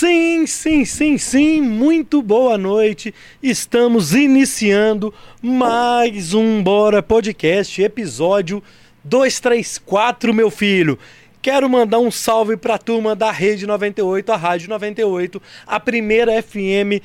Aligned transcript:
Sim, 0.00 0.46
sim, 0.46 0.82
sim, 0.86 1.18
sim, 1.18 1.60
muito 1.60 2.22
boa 2.22 2.56
noite. 2.56 3.14
Estamos 3.42 4.14
iniciando 4.14 5.12
mais 5.42 6.32
um 6.32 6.62
Bora 6.62 7.02
Podcast, 7.02 7.82
episódio 7.82 8.62
234, 9.04 10.32
meu 10.32 10.50
filho. 10.50 10.98
Quero 11.42 11.68
mandar 11.68 11.98
um 11.98 12.10
salve 12.10 12.56
para 12.56 12.76
a 12.76 12.78
turma 12.78 13.14
da 13.14 13.30
Rede 13.30 13.66
98, 13.66 14.32
a 14.32 14.36
Rádio 14.38 14.70
98, 14.70 15.42
a 15.66 15.78
primeira 15.78 16.42
FM 16.42 17.02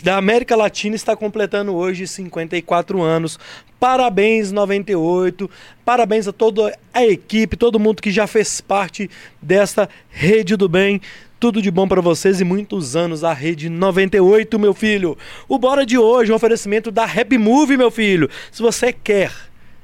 da 0.00 0.16
América 0.16 0.54
Latina 0.54 0.94
está 0.94 1.16
completando 1.16 1.74
hoje 1.74 2.06
54 2.06 3.02
anos. 3.02 3.40
Parabéns 3.80 4.52
98, 4.52 5.50
parabéns 5.84 6.28
a 6.28 6.32
toda 6.32 6.78
a 6.92 7.04
equipe, 7.04 7.56
todo 7.56 7.80
mundo 7.80 8.00
que 8.00 8.12
já 8.12 8.28
fez 8.28 8.60
parte 8.60 9.10
dessa 9.42 9.88
Rede 10.10 10.54
do 10.54 10.68
Bem. 10.68 11.00
Tudo 11.44 11.60
de 11.60 11.70
bom 11.70 11.86
para 11.86 12.00
vocês 12.00 12.40
e 12.40 12.44
muitos 12.44 12.96
anos 12.96 13.22
a 13.22 13.34
Rede 13.34 13.68
98, 13.68 14.58
meu 14.58 14.72
filho. 14.72 15.14
O 15.46 15.58
Bora 15.58 15.84
de 15.84 15.98
hoje 15.98 16.30
é 16.30 16.32
um 16.32 16.36
oferecimento 16.36 16.90
da 16.90 17.04
Happy 17.04 17.36
Move, 17.36 17.76
meu 17.76 17.90
filho. 17.90 18.30
Se 18.50 18.62
você 18.62 18.94
quer 18.94 19.30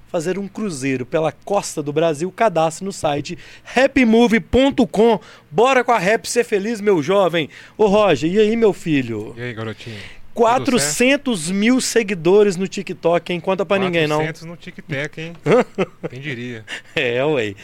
fazer 0.08 0.38
um 0.38 0.48
cruzeiro 0.48 1.04
pela 1.04 1.30
costa 1.30 1.82
do 1.82 1.92
Brasil, 1.92 2.32
cadastre 2.32 2.82
no 2.82 2.90
site 2.94 3.36
happymove.com. 3.76 5.20
Bora 5.50 5.84
com 5.84 5.92
a 5.92 5.98
Rap 5.98 6.24
ser 6.24 6.44
feliz, 6.44 6.80
meu 6.80 7.02
jovem. 7.02 7.50
Ô 7.76 7.88
Roger, 7.88 8.32
e 8.32 8.38
aí, 8.38 8.56
meu 8.56 8.72
filho? 8.72 9.34
E 9.36 9.42
aí, 9.42 9.52
garotinho? 9.52 10.00
400 10.32 11.50
mil 11.50 11.78
seguidores 11.78 12.56
no 12.56 12.66
TikTok, 12.66 13.34
hein? 13.34 13.38
Conta 13.38 13.66
pra 13.66 13.76
ninguém, 13.76 14.06
não. 14.06 14.20
400 14.20 14.44
no 14.46 14.56
TikTok, 14.56 15.20
hein? 15.20 15.36
Quem 16.08 16.20
diria? 16.20 16.64
É, 16.96 17.22
ué. 17.22 17.54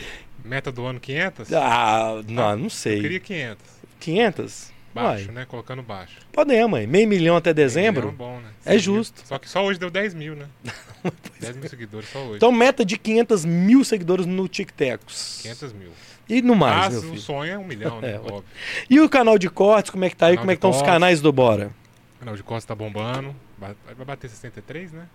Meta 0.44 0.70
do 0.70 0.84
ano 0.84 1.00
500? 1.00 1.52
Ah, 1.54 2.22
não, 2.28 2.56
não 2.56 2.70
sei. 2.70 2.98
Eu 2.98 3.02
queria 3.02 3.20
500. 3.20 3.75
500? 4.00 4.72
Baixo, 4.94 5.26
Uai. 5.26 5.34
né? 5.34 5.44
Colocando 5.44 5.82
baixo. 5.82 6.16
Podemos, 6.32 6.70
mãe. 6.70 6.86
Meio 6.86 7.06
milhão 7.06 7.36
até 7.36 7.52
dezembro. 7.52 8.06
Meio 8.06 8.16
milhão 8.16 8.30
é 8.30 8.38
bom, 8.38 8.40
né? 8.40 8.50
É 8.64 8.78
justo. 8.78 9.20
Só 9.26 9.38
que 9.38 9.48
só 9.48 9.62
hoje 9.62 9.78
deu 9.78 9.90
10 9.90 10.14
mil, 10.14 10.34
né? 10.34 10.46
10 11.38 11.56
mil 11.56 11.68
seguidores 11.68 12.08
só 12.08 12.18
hoje. 12.20 12.36
Então, 12.36 12.50
meta 12.50 12.84
de 12.84 12.96
500 12.96 13.44
mil 13.44 13.84
seguidores 13.84 14.24
no 14.24 14.48
TikToks. 14.48 15.40
500 15.42 15.72
mil. 15.74 15.90
E 16.28 16.40
no 16.42 16.56
mais, 16.56 16.94
Mas 16.94 17.04
o 17.04 17.16
sonho 17.18 17.52
é 17.52 17.58
um 17.58 17.64
milhão, 17.64 18.00
né? 18.00 18.12
é, 18.16 18.18
Óbvio. 18.18 18.44
E 18.88 18.98
o 19.00 19.08
canal 19.08 19.38
de 19.38 19.50
cortes, 19.50 19.90
como 19.90 20.04
é 20.04 20.10
que 20.10 20.16
tá 20.16 20.26
aí? 20.26 20.36
Como 20.36 20.50
é 20.50 20.54
que 20.54 20.58
estão 20.58 20.70
os 20.70 20.82
canais 20.82 21.20
do 21.20 21.30
Bora? 21.30 21.70
O 22.16 22.18
canal 22.20 22.34
de 22.34 22.42
cortes 22.42 22.64
tá 22.64 22.74
bombando. 22.74 23.36
Vai 23.58 23.74
bater 24.04 24.28
63, 24.28 24.92
né? 24.92 25.06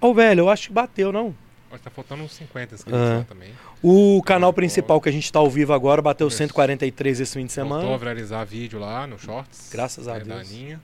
Ô, 0.00 0.08
oh, 0.08 0.14
velho, 0.14 0.40
eu 0.40 0.48
acho 0.48 0.68
que 0.68 0.72
bateu, 0.72 1.12
não. 1.12 1.34
Que 1.78 1.84
tá 1.84 1.90
faltando 1.90 2.22
uns 2.22 2.32
50 2.32 2.74
inscritos 2.74 3.00
ah. 3.00 3.18
lá 3.18 3.24
também. 3.24 3.52
O 3.82 4.22
canal 4.24 4.52
principal 4.52 5.00
que 5.00 5.08
a 5.08 5.12
gente 5.12 5.30
tá 5.30 5.38
ao 5.38 5.50
vivo 5.50 5.72
agora 5.72 6.00
bateu 6.00 6.28
Isso. 6.28 6.36
143 6.38 7.20
esse 7.20 7.34
fim 7.38 7.46
de 7.46 7.52
semana. 7.52 7.80
Voltou 7.80 7.94
a 7.94 7.98
viralizar 7.98 8.44
vídeo 8.44 8.78
lá 8.78 9.06
no 9.06 9.18
Shorts. 9.18 9.68
Graças 9.72 10.08
a 10.08 10.16
é, 10.16 10.20
Deus. 10.20 10.28
Da 10.28 10.36
Aninha. 10.36 10.80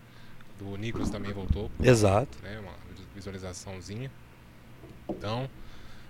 Do 0.58 0.76
Nicolas 0.76 1.10
também 1.10 1.32
voltou. 1.32 1.70
Exato. 1.82 2.38
Né, 2.42 2.58
uma 2.58 2.72
visualizaçãozinha. 3.14 4.10
Então, 5.08 5.48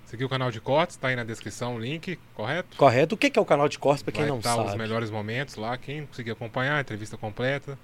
seguir 0.06 0.24
o 0.24 0.28
canal 0.28 0.50
de 0.50 0.60
cortes, 0.60 0.96
tá 0.96 1.08
aí 1.08 1.16
na 1.16 1.24
descrição 1.24 1.76
o 1.76 1.78
link, 1.78 2.18
correto? 2.34 2.76
Correto. 2.76 3.14
O 3.14 3.18
que 3.18 3.38
é 3.38 3.40
o 3.40 3.44
canal 3.44 3.68
de 3.68 3.78
cortes, 3.78 4.02
para 4.02 4.12
quem 4.12 4.22
Vai 4.22 4.30
não 4.30 4.40
tá 4.40 4.54
sabe? 4.54 4.68
os 4.68 4.74
melhores 4.74 5.10
momentos 5.10 5.56
lá, 5.56 5.76
quem 5.76 6.06
conseguir 6.06 6.32
acompanhar, 6.32 6.76
a 6.76 6.80
entrevista 6.80 7.16
completa, 7.16 7.78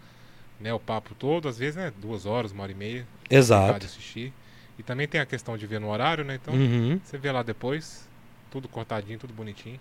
né, 0.61 0.73
o 0.73 0.81
papo 0.81 1.15
todo, 1.15 1.49
às 1.49 1.59
vezes, 1.59 1.77
né, 1.77 1.93
duas 2.01 2.27
horas, 2.27 2.53
uma 2.53 2.63
hora 2.63 2.73
e 2.73 2.75
meia. 2.75 3.07
Exato. 3.31 3.87
Assistir. 3.87 4.33
E 4.79 4.83
também 4.83 5.09
tem 5.09 5.21
a 5.21 5.27
questão 5.27 5.57
de 5.59 5.67
ver 5.67 5.81
no 5.81 5.89
horário, 5.89 6.25
né? 6.25 6.39
Então, 6.41 6.55
uhum. 6.55 7.01
você 7.03 7.19
vê 7.19 7.33
lá 7.33 7.43
depois, 7.43 8.09
tudo 8.51 8.69
cortadinho, 8.69 9.19
tudo 9.19 9.35
bonitinho, 9.35 9.81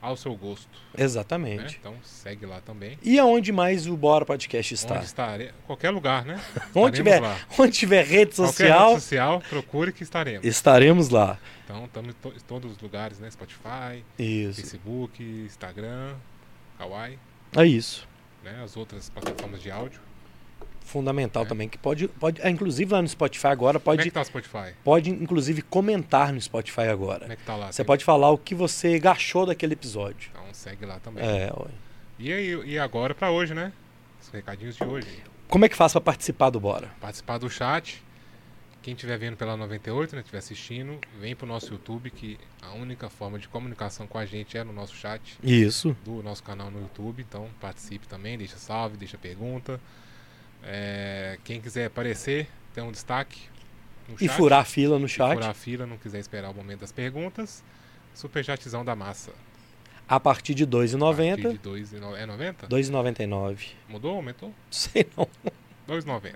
ao 0.00 0.16
seu 0.16 0.34
gosto. 0.34 0.68
Exatamente. 0.96 1.62
Né? 1.62 1.76
Então, 1.78 1.94
segue 2.02 2.46
lá 2.46 2.60
também. 2.60 2.98
E 3.02 3.18
aonde 3.18 3.52
mais 3.52 3.86
o 3.86 3.96
Bora 3.96 4.24
Podcast 4.24 4.72
está? 4.72 4.96
Onde 4.96 5.04
estarei? 5.04 5.50
Qualquer 5.66 5.90
lugar, 5.90 6.24
né? 6.24 6.40
onde, 6.74 6.96
tiver, 6.96 7.20
lá. 7.20 7.38
onde 7.58 7.72
tiver 7.72 8.04
rede 8.04 8.34
social. 8.34 8.68
Qualquer 8.68 8.88
rede 8.88 9.02
social, 9.02 9.42
procure 9.48 9.92
que 9.92 10.02
estaremos. 10.02 10.46
Estaremos 10.46 11.10
lá. 11.10 11.38
Então, 11.64 11.84
estamos 11.84 12.14
em 12.14 12.40
todos 12.46 12.72
os 12.72 12.78
lugares, 12.80 13.18
né? 13.18 13.30
Spotify, 13.30 14.02
Isso. 14.18 14.60
Facebook, 14.60 15.22
Instagram, 15.22 16.14
Kawaii. 16.78 17.18
É 17.56 17.66
isso. 17.66 18.08
Né? 18.42 18.62
As 18.64 18.76
outras 18.76 19.10
plataformas 19.10 19.60
de 19.60 19.70
áudio 19.70 20.00
fundamental 20.90 21.44
é. 21.44 21.46
também, 21.46 21.68
que 21.68 21.78
pode, 21.78 22.08
pode 22.08 22.40
é, 22.42 22.50
inclusive 22.50 22.92
lá 22.92 23.00
no 23.00 23.08
Spotify 23.08 23.48
agora, 23.48 23.78
pode... 23.78 23.98
Como 23.98 24.08
é 24.08 24.10
que 24.10 24.14
tá 24.14 24.20
o 24.20 24.24
Spotify? 24.24 24.74
Pode, 24.84 25.10
inclusive, 25.10 25.62
comentar 25.62 26.32
no 26.32 26.40
Spotify 26.40 26.82
agora. 26.82 27.20
Como 27.20 27.32
é 27.32 27.36
que 27.36 27.44
tá 27.44 27.56
lá? 27.56 27.72
Você 27.72 27.84
pode 27.84 28.04
falar 28.04 28.30
o 28.30 28.38
que 28.38 28.54
você 28.54 28.98
gachou 28.98 29.46
daquele 29.46 29.74
episódio. 29.74 30.30
Então 30.32 30.44
segue 30.52 30.84
lá 30.84 30.98
também. 30.98 31.24
É. 31.24 31.50
E, 32.18 32.32
aí, 32.32 32.62
e 32.66 32.78
agora 32.78 33.14
para 33.14 33.30
hoje, 33.30 33.54
né? 33.54 33.72
Os 34.20 34.28
recadinhos 34.28 34.76
de 34.76 34.84
hoje. 34.84 35.08
Como 35.48 35.64
é 35.64 35.68
que 35.68 35.76
faz 35.76 35.92
para 35.92 36.00
participar 36.00 36.50
do 36.50 36.60
Bora? 36.60 36.88
Participar 37.00 37.38
do 37.38 37.48
chat. 37.48 38.02
Quem 38.82 38.94
estiver 38.94 39.18
vendo 39.18 39.36
pela 39.36 39.56
98, 39.58 40.14
né, 40.14 40.20
estiver 40.20 40.38
assistindo, 40.38 40.98
vem 41.20 41.36
pro 41.36 41.46
nosso 41.46 41.70
YouTube, 41.72 42.10
que 42.10 42.38
a 42.62 42.72
única 42.72 43.10
forma 43.10 43.38
de 43.38 43.46
comunicação 43.46 44.06
com 44.06 44.16
a 44.16 44.24
gente 44.24 44.56
é 44.56 44.64
no 44.64 44.72
nosso 44.72 44.94
chat. 44.94 45.38
Isso. 45.42 45.94
Do 46.02 46.22
nosso 46.22 46.42
canal 46.42 46.70
no 46.70 46.80
YouTube. 46.80 47.24
Então 47.28 47.48
participe 47.60 48.08
também, 48.08 48.38
deixa 48.38 48.56
salve, 48.56 48.96
deixa 48.96 49.18
pergunta. 49.18 49.78
É, 50.62 51.38
quem 51.44 51.60
quiser 51.60 51.86
aparecer, 51.86 52.48
tem 52.74 52.82
um 52.82 52.92
destaque. 52.92 53.40
e 54.20 54.28
furar 54.28 54.60
a 54.60 54.64
fila 54.64 54.98
no 54.98 55.08
chat. 55.08 55.34
furar 55.34 55.50
a 55.50 55.54
fila, 55.54 55.86
não 55.86 55.96
quiser 55.96 56.18
esperar 56.18 56.50
o 56.50 56.54
momento 56.54 56.80
das 56.80 56.92
perguntas. 56.92 57.62
Superchatzão 58.14 58.84
da 58.84 58.94
massa. 58.94 59.32
A 60.08 60.18
partir 60.18 60.54
de 60.54 60.64
R$ 60.64 60.70
2,90. 60.70 62.16
É 62.16 62.26
90? 62.26 62.66
2,99. 62.66 63.68
Mudou? 63.88 64.16
Aumentou? 64.16 64.52
Sei 64.70 65.06
não. 65.16 65.28
2,90. 65.88 66.34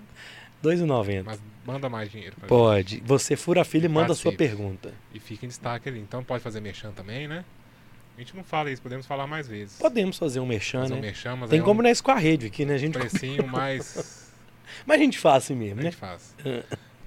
2,90. 0.62 1.22
Mas 1.24 1.42
manda 1.66 1.88
mais 1.88 2.10
dinheiro 2.10 2.36
Pode. 2.46 2.96
Gente. 2.96 3.06
Você 3.06 3.36
fura 3.36 3.62
a 3.62 3.64
fila 3.64 3.86
e 3.86 3.88
manda 3.88 4.12
a 4.12 4.16
sua 4.16 4.32
pergunta. 4.32 4.94
E 5.12 5.18
fica 5.20 5.44
em 5.44 5.48
destaque 5.48 5.88
ali. 5.88 6.00
Então 6.00 6.22
pode 6.24 6.42
fazer 6.42 6.60
mexão 6.60 6.92
também, 6.92 7.28
né? 7.28 7.44
A 8.16 8.20
gente 8.20 8.36
não 8.36 8.44
fala 8.44 8.70
isso, 8.70 8.80
podemos 8.80 9.06
falar 9.06 9.26
mais 9.26 9.48
vezes. 9.48 9.76
Podemos 9.78 10.16
fazer 10.16 10.38
um 10.40 10.46
merchan, 10.46 10.82
fazer 10.82 10.94
né? 10.94 10.98
Um 10.98 11.02
merchan, 11.02 11.36
mas 11.36 11.50
Tem 11.50 11.58
é 11.58 11.62
como 11.62 11.80
um 11.80 11.82
nós 11.82 12.00
com 12.00 12.12
a 12.12 12.16
rede 12.16 12.46
aqui, 12.46 12.64
né? 12.64 12.74
A 12.74 12.78
gente 12.78 12.96
precinho 12.96 13.46
mais... 13.46 14.30
mas 14.86 15.00
a 15.00 15.02
gente 15.02 15.18
faz 15.18 15.44
assim 15.44 15.54
mesmo, 15.54 15.80
a 15.80 15.82
né? 15.82 15.88
A 15.88 15.90
gente 15.90 16.00
faz. 16.00 16.34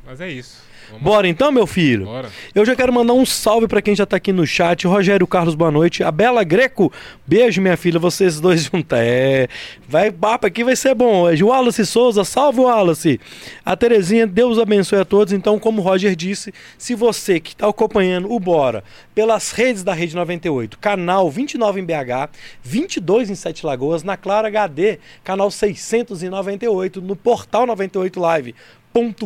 Mas 0.08 0.22
é 0.22 0.30
isso. 0.30 0.66
Vamos 0.90 1.04
Bora 1.04 1.28
então, 1.28 1.52
meu 1.52 1.68
filho? 1.68 2.06
Bora. 2.06 2.30
Eu 2.56 2.66
já 2.66 2.74
quero 2.74 2.94
mandar 2.94 3.12
um 3.12 3.26
salve 3.26 3.68
para 3.68 3.82
quem 3.82 3.94
já 3.94 4.06
tá 4.06 4.16
aqui 4.16 4.32
no 4.32 4.48
chat. 4.48 4.88
Rogério 4.88 5.28
Carlos, 5.28 5.54
boa 5.54 5.70
noite. 5.70 6.02
A 6.02 6.10
Bela 6.10 6.46
Greco, 6.46 6.94
beijo, 7.26 7.62
minha 7.62 7.76
filha. 7.76 8.00
Vocês 8.00 8.40
dois 8.40 8.64
juntos. 8.64 8.98
É. 8.98 9.50
Vai, 9.86 10.10
bapa 10.10 10.48
aqui 10.48 10.64
vai 10.64 10.78
ser 10.78 10.96
bom. 10.96 11.30
O 11.30 11.48
Wallace 11.48 11.86
Souza, 11.86 12.24
salve 12.24 12.62
Wallace. 12.62 13.20
A 13.66 13.76
Terezinha, 13.76 14.26
Deus 14.26 14.58
abençoe 14.58 15.00
a 15.00 15.06
todos. 15.06 15.34
Então, 15.34 15.60
como 15.60 15.82
o 15.82 15.84
Roger 15.84 16.16
disse, 16.16 16.54
se 16.78 16.96
você 16.96 17.42
que 17.42 17.50
está 17.50 17.68
acompanhando 17.68 18.32
o 18.32 18.40
Bora 18.40 18.82
pelas 19.14 19.52
redes 19.52 19.84
da 19.84 19.94
Rede 19.94 20.16
98, 20.16 20.78
canal 20.78 21.30
29 21.30 21.82
em 21.82 21.86
BH, 21.86 22.30
22 22.64 23.30
em 23.30 23.36
Sete 23.36 23.66
Lagoas, 23.66 24.04
na 24.04 24.16
Clara 24.16 24.48
HD, 24.48 25.00
canal 25.22 25.52
698, 25.52 27.02
no 27.02 27.16
portal 27.16 27.66
98 27.66 28.20
Live 28.22 28.56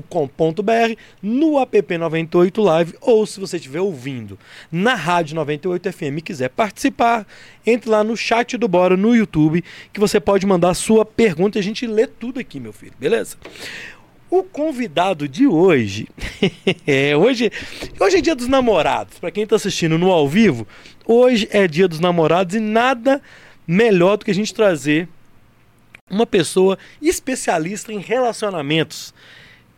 com.br 0.10 0.96
no 1.22 1.60
app 1.60 1.98
98 1.98 2.62
Live 2.62 2.94
ou 3.02 3.26
se 3.26 3.40
você 3.40 3.58
estiver 3.58 3.82
ouvindo 3.82 4.38
na 4.72 4.94
Rádio 4.94 5.36
98 5.36 5.92
FM 5.92 6.18
e 6.18 6.22
quiser 6.22 6.50
participar, 6.50 7.26
entre 7.66 7.90
lá 7.90 8.04
no 8.04 8.18
chat 8.18 8.58
do 8.58 8.68
Bora 8.68 8.98
no 8.98 9.16
YouTube 9.16 9.64
que 9.94 10.00
você 10.00 10.20
pode 10.20 10.46
mandar 10.46 10.74
sua 10.74 11.06
pergunta 11.06 11.58
e 11.58 11.62
a 11.62 11.64
gente 11.64 11.88
lê 11.88 12.06
tudo 12.06 12.40
aqui, 12.40 12.60
meu 12.60 12.74
filho, 12.74 12.94
beleza? 13.00 13.38
O 14.30 14.44
convidado 14.44 15.28
de 15.28 15.46
hoje 15.46 16.08
é 16.88 17.16
hoje, 17.16 17.52
hoje 18.00 18.18
é 18.18 18.22
dia 18.22 18.36
dos 18.36 18.48
namorados. 18.48 19.20
Para 19.20 19.32
quem 19.32 19.44
está 19.44 19.58
assistindo 19.58 19.98
no 19.98 20.10
ao 20.10 20.28
vivo, 20.28 20.66
hoje 21.06 21.50
é 21.52 21.68
dia 21.68 21.88
dos 21.88 22.00
namorados 22.00 22.56
e 22.56 22.60
nada 22.60 23.22
melhor 23.68 24.18
do 24.18 24.26
que 24.26 24.32
a 24.32 24.36
gente 24.36 24.54
trazer 24.54 25.08
uma 26.10 26.26
pessoa 26.26 26.78
especialista 27.02 27.92
em 27.92 28.00
relacionamentos 28.00 29.14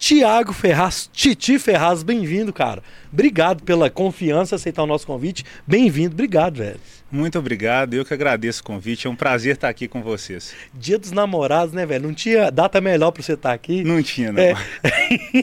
Tiago 0.05 0.51
Ferraz, 0.51 1.09
Titi 1.13 1.57
Ferraz, 1.57 2.03
bem-vindo, 2.03 2.51
cara. 2.51 2.83
Obrigado 3.09 3.63
pela 3.63 3.89
confiança, 3.89 4.57
aceitar 4.57 4.83
o 4.83 4.85
nosso 4.85 5.07
convite. 5.07 5.45
Bem-vindo, 5.65 6.13
obrigado, 6.13 6.57
velho. 6.57 6.77
Muito 7.09 7.39
obrigado, 7.39 7.94
eu 7.94 8.03
que 8.03 8.13
agradeço 8.13 8.59
o 8.59 8.65
convite, 8.65 9.07
é 9.07 9.09
um 9.09 9.15
prazer 9.15 9.55
estar 9.55 9.69
aqui 9.69 9.88
com 9.88 10.01
vocês. 10.01 10.53
Dia 10.73 11.00
dos 11.00 11.13
namorados, 11.13 11.73
né, 11.73 11.85
velho? 11.85 12.07
Não 12.07 12.13
tinha 12.13 12.51
data 12.51 12.81
melhor 12.81 13.11
para 13.11 13.23
você 13.23 13.31
estar 13.31 13.53
aqui? 13.53 13.81
Não 13.81 14.03
tinha, 14.03 14.33
não. 14.33 14.44
É. 14.44 14.53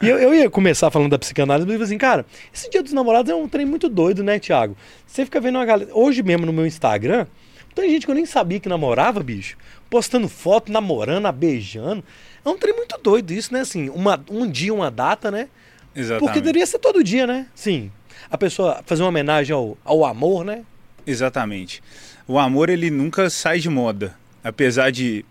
e 0.00 0.08
eu, 0.08 0.18
eu, 0.18 0.32
ia 0.32 0.48
começar 0.48 0.88
falando 0.88 1.10
da 1.10 1.18
psicanálise, 1.18 1.66
mas 1.66 1.82
assim, 1.82 1.98
cara, 1.98 2.24
esse 2.54 2.70
dia 2.70 2.84
dos 2.84 2.92
namorados 2.92 3.32
é 3.32 3.34
um 3.34 3.48
trem 3.48 3.66
muito 3.66 3.88
doido, 3.88 4.22
né, 4.22 4.38
Tiago? 4.38 4.76
Você 5.04 5.24
fica 5.24 5.40
vendo 5.40 5.56
uma 5.56 5.66
galera. 5.66 5.90
Hoje 5.92 6.22
mesmo 6.22 6.46
no 6.46 6.52
meu 6.52 6.64
Instagram, 6.64 7.26
tem 7.74 7.90
gente 7.90 8.06
que 8.06 8.10
eu 8.12 8.14
nem 8.14 8.24
sabia 8.24 8.60
que 8.60 8.68
namorava, 8.68 9.20
bicho, 9.20 9.56
postando 9.90 10.28
foto, 10.28 10.70
namorando, 10.70 11.30
beijando. 11.32 12.04
É 12.46 12.48
um 12.48 12.56
trem 12.56 12.76
muito 12.76 12.96
doido 12.98 13.32
isso, 13.32 13.52
né? 13.52 13.60
Assim, 13.60 13.90
uma, 13.90 14.24
um 14.30 14.48
dia, 14.48 14.72
uma 14.72 14.88
data, 14.88 15.32
né? 15.32 15.48
Exatamente. 15.94 16.20
Porque 16.20 16.40
deveria 16.40 16.64
ser 16.64 16.78
todo 16.78 17.02
dia, 17.02 17.26
né? 17.26 17.48
Sim. 17.56 17.90
A 18.30 18.38
pessoa 18.38 18.84
fazer 18.86 19.02
uma 19.02 19.08
homenagem 19.08 19.52
ao, 19.52 19.76
ao 19.84 20.04
amor, 20.04 20.44
né? 20.44 20.64
Exatamente. 21.04 21.82
O 22.28 22.38
amor, 22.38 22.70
ele 22.70 22.88
nunca 22.88 23.28
sai 23.30 23.58
de 23.58 23.68
moda. 23.68 24.16
apesar 24.44 24.92
de 24.92 25.24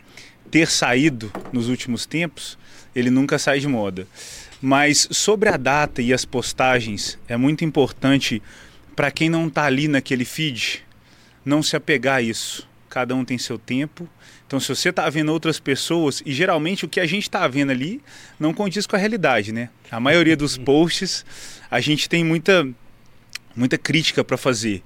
ter 0.51 0.67
saído 0.67 1.31
nos 1.53 1.69
últimos 1.69 2.05
tempos, 2.05 2.57
ele 2.93 3.09
nunca 3.09 3.39
sai 3.39 3.59
de 3.61 3.67
moda. 3.67 4.05
Mas 4.61 5.07
sobre 5.09 5.47
a 5.47 5.55
data 5.55 6.01
e 6.01 6.13
as 6.13 6.25
postagens, 6.25 7.17
é 7.29 7.37
muito 7.37 7.63
importante 7.63 8.43
para 8.93 9.09
quem 9.09 9.29
não 9.29 9.47
está 9.47 9.63
ali 9.63 9.87
naquele 9.87 10.25
feed, 10.25 10.83
não 11.45 11.63
se 11.63 11.77
apegar 11.77 12.17
a 12.17 12.21
isso. 12.21 12.67
Cada 12.89 13.15
um 13.15 13.23
tem 13.23 13.37
seu 13.37 13.57
tempo. 13.57 14.07
Então, 14.47 14.59
se 14.59 14.67
você 14.67 14.89
está 14.89 15.09
vendo 15.09 15.31
outras 15.31 15.59
pessoas, 15.59 16.21
e 16.25 16.31
geralmente 16.31 16.85
o 16.85 16.87
que 16.87 16.99
a 16.99 17.05
gente 17.05 17.23
está 17.23 17.47
vendo 17.47 17.71
ali 17.71 18.01
não 18.39 18.53
condiz 18.53 18.85
com 18.85 18.95
a 18.95 18.99
realidade, 18.99 19.51
né? 19.51 19.69
A 19.89 19.99
maioria 19.99 20.37
dos 20.37 20.57
posts, 20.57 21.25
a 21.69 21.79
gente 21.79 22.07
tem 22.07 22.23
muita, 22.23 22.67
muita 23.55 23.77
crítica 23.77 24.23
para 24.23 24.37
fazer. 24.37 24.83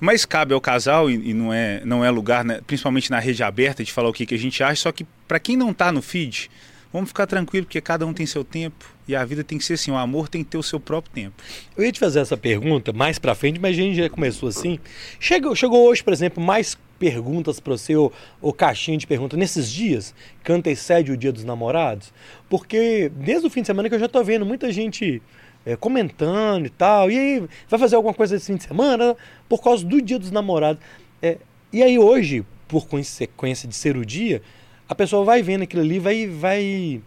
Mas 0.00 0.24
cabe 0.24 0.52
ao 0.52 0.60
casal, 0.60 1.08
e, 1.08 1.30
e, 1.30 1.34
não, 1.34 1.52
é, 1.52 1.80
não 1.84 2.04
é 2.04 2.10
lugar, 2.10 2.44
né, 2.44 2.60
principalmente 2.66 3.10
na 3.10 3.18
rede 3.18 3.42
aberta, 3.42 3.84
de 3.84 3.92
falar 3.92 4.08
o 4.08 4.12
que, 4.12 4.26
que 4.26 4.34
a 4.34 4.38
gente 4.38 4.62
acha. 4.62 4.82
Só 4.82 4.92
que 4.92 5.06
para 5.26 5.38
quem 5.38 5.56
não 5.56 5.70
está 5.70 5.92
no 5.92 6.02
feed, 6.02 6.50
vamos 6.92 7.10
ficar 7.10 7.26
tranquilo, 7.26 7.66
porque 7.66 7.80
cada 7.80 8.04
um 8.04 8.12
tem 8.12 8.26
seu 8.26 8.42
tempo. 8.44 8.84
E 9.06 9.14
a 9.14 9.24
vida 9.24 9.42
tem 9.42 9.58
que 9.58 9.64
ser 9.64 9.74
assim, 9.74 9.90
o 9.90 9.96
amor 9.96 10.28
tem 10.28 10.44
que 10.44 10.50
ter 10.50 10.58
o 10.58 10.62
seu 10.62 10.78
próprio 10.78 11.12
tempo. 11.14 11.42
Eu 11.76 11.84
ia 11.84 11.92
te 11.92 11.98
fazer 11.98 12.20
essa 12.20 12.36
pergunta 12.36 12.92
mais 12.92 13.18
para 13.18 13.34
frente, 13.34 13.60
mas 13.60 13.76
a 13.76 13.80
gente 13.80 13.96
já 13.96 14.10
começou 14.10 14.48
assim. 14.48 14.78
Chegou, 15.18 15.54
chegou 15.54 15.86
hoje, 15.88 16.02
por 16.02 16.12
exemplo, 16.12 16.42
mais 16.42 16.76
perguntas 16.98 17.60
para 17.60 17.72
o 17.72 17.78
seu 17.78 18.12
o 18.40 18.52
caixinha 18.52 18.98
de 18.98 19.06
perguntas 19.06 19.38
nesses 19.38 19.70
dias 19.70 20.14
que 20.42 20.52
antecede 20.52 21.12
o 21.12 21.16
Dia 21.16 21.32
dos 21.32 21.44
Namorados? 21.44 22.12
Porque 22.48 23.10
desde 23.14 23.46
o 23.46 23.50
fim 23.50 23.60
de 23.60 23.66
semana 23.66 23.88
que 23.88 23.94
eu 23.94 23.98
já 23.98 24.06
estou 24.06 24.24
vendo 24.24 24.44
muita 24.44 24.72
gente 24.72 25.22
é, 25.64 25.76
comentando 25.76 26.66
e 26.66 26.70
tal. 26.70 27.10
E 27.10 27.18
aí, 27.18 27.48
vai 27.68 27.78
fazer 27.78 27.96
alguma 27.96 28.14
coisa 28.14 28.36
esse 28.36 28.46
fim 28.46 28.56
de 28.56 28.64
semana 28.64 29.16
por 29.48 29.62
causa 29.62 29.84
do 29.84 30.00
Dia 30.00 30.18
dos 30.18 30.30
Namorados. 30.30 30.82
É, 31.20 31.38
e 31.72 31.82
aí 31.82 31.98
hoje, 31.98 32.44
por 32.66 32.86
consequência 32.88 33.68
de 33.68 33.74
ser 33.74 33.96
o 33.96 34.04
dia, 34.04 34.40
a 34.88 34.94
pessoa 34.94 35.24
vai 35.24 35.42
vendo 35.42 35.62
aquilo 35.62 35.82
ali, 35.82 35.98
vai, 35.98 36.26
vai 36.26 37.02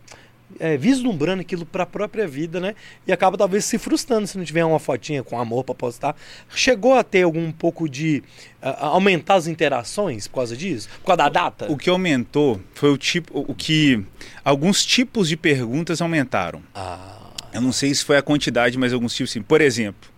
é, 0.59 0.77
vislumbrando 0.77 1.41
aquilo 1.41 1.65
para 1.65 1.83
a 1.83 1.85
própria 1.85 2.27
vida, 2.27 2.59
né? 2.59 2.75
E 3.05 3.11
acaba 3.11 3.37
talvez 3.37 3.65
se 3.65 3.77
frustrando 3.77 4.27
se 4.27 4.37
não 4.37 4.45
tiver 4.45 4.63
uma 4.65 4.79
fotinha 4.79 5.23
com 5.23 5.39
amor 5.39 5.63
para 5.63 5.75
postar. 5.75 6.15
Chegou 6.49 6.93
a 6.93 7.03
ter 7.03 7.23
algum 7.23 7.51
pouco 7.51 7.87
de 7.89 8.23
uh, 8.61 8.85
aumentar 8.85 9.35
as 9.35 9.47
interações 9.47 10.27
por 10.27 10.35
causa 10.35 10.55
disso, 10.55 10.89
por 10.99 11.07
causa 11.07 11.17
da 11.17 11.29
data? 11.29 11.71
O 11.71 11.77
que 11.77 11.89
aumentou 11.89 12.61
foi 12.73 12.91
o 12.91 12.97
tipo, 12.97 13.39
o 13.39 13.53
que 13.53 14.03
alguns 14.43 14.85
tipos 14.85 15.27
de 15.27 15.37
perguntas 15.37 16.01
aumentaram. 16.01 16.61
Ah. 16.73 17.17
Eu 17.53 17.61
não 17.61 17.71
sei 17.71 17.93
se 17.93 18.03
foi 18.03 18.17
a 18.17 18.21
quantidade, 18.21 18.77
mas 18.77 18.93
alguns 18.93 19.13
tipos 19.13 19.31
sim. 19.31 19.41
Por 19.41 19.59
exemplo, 19.59 20.09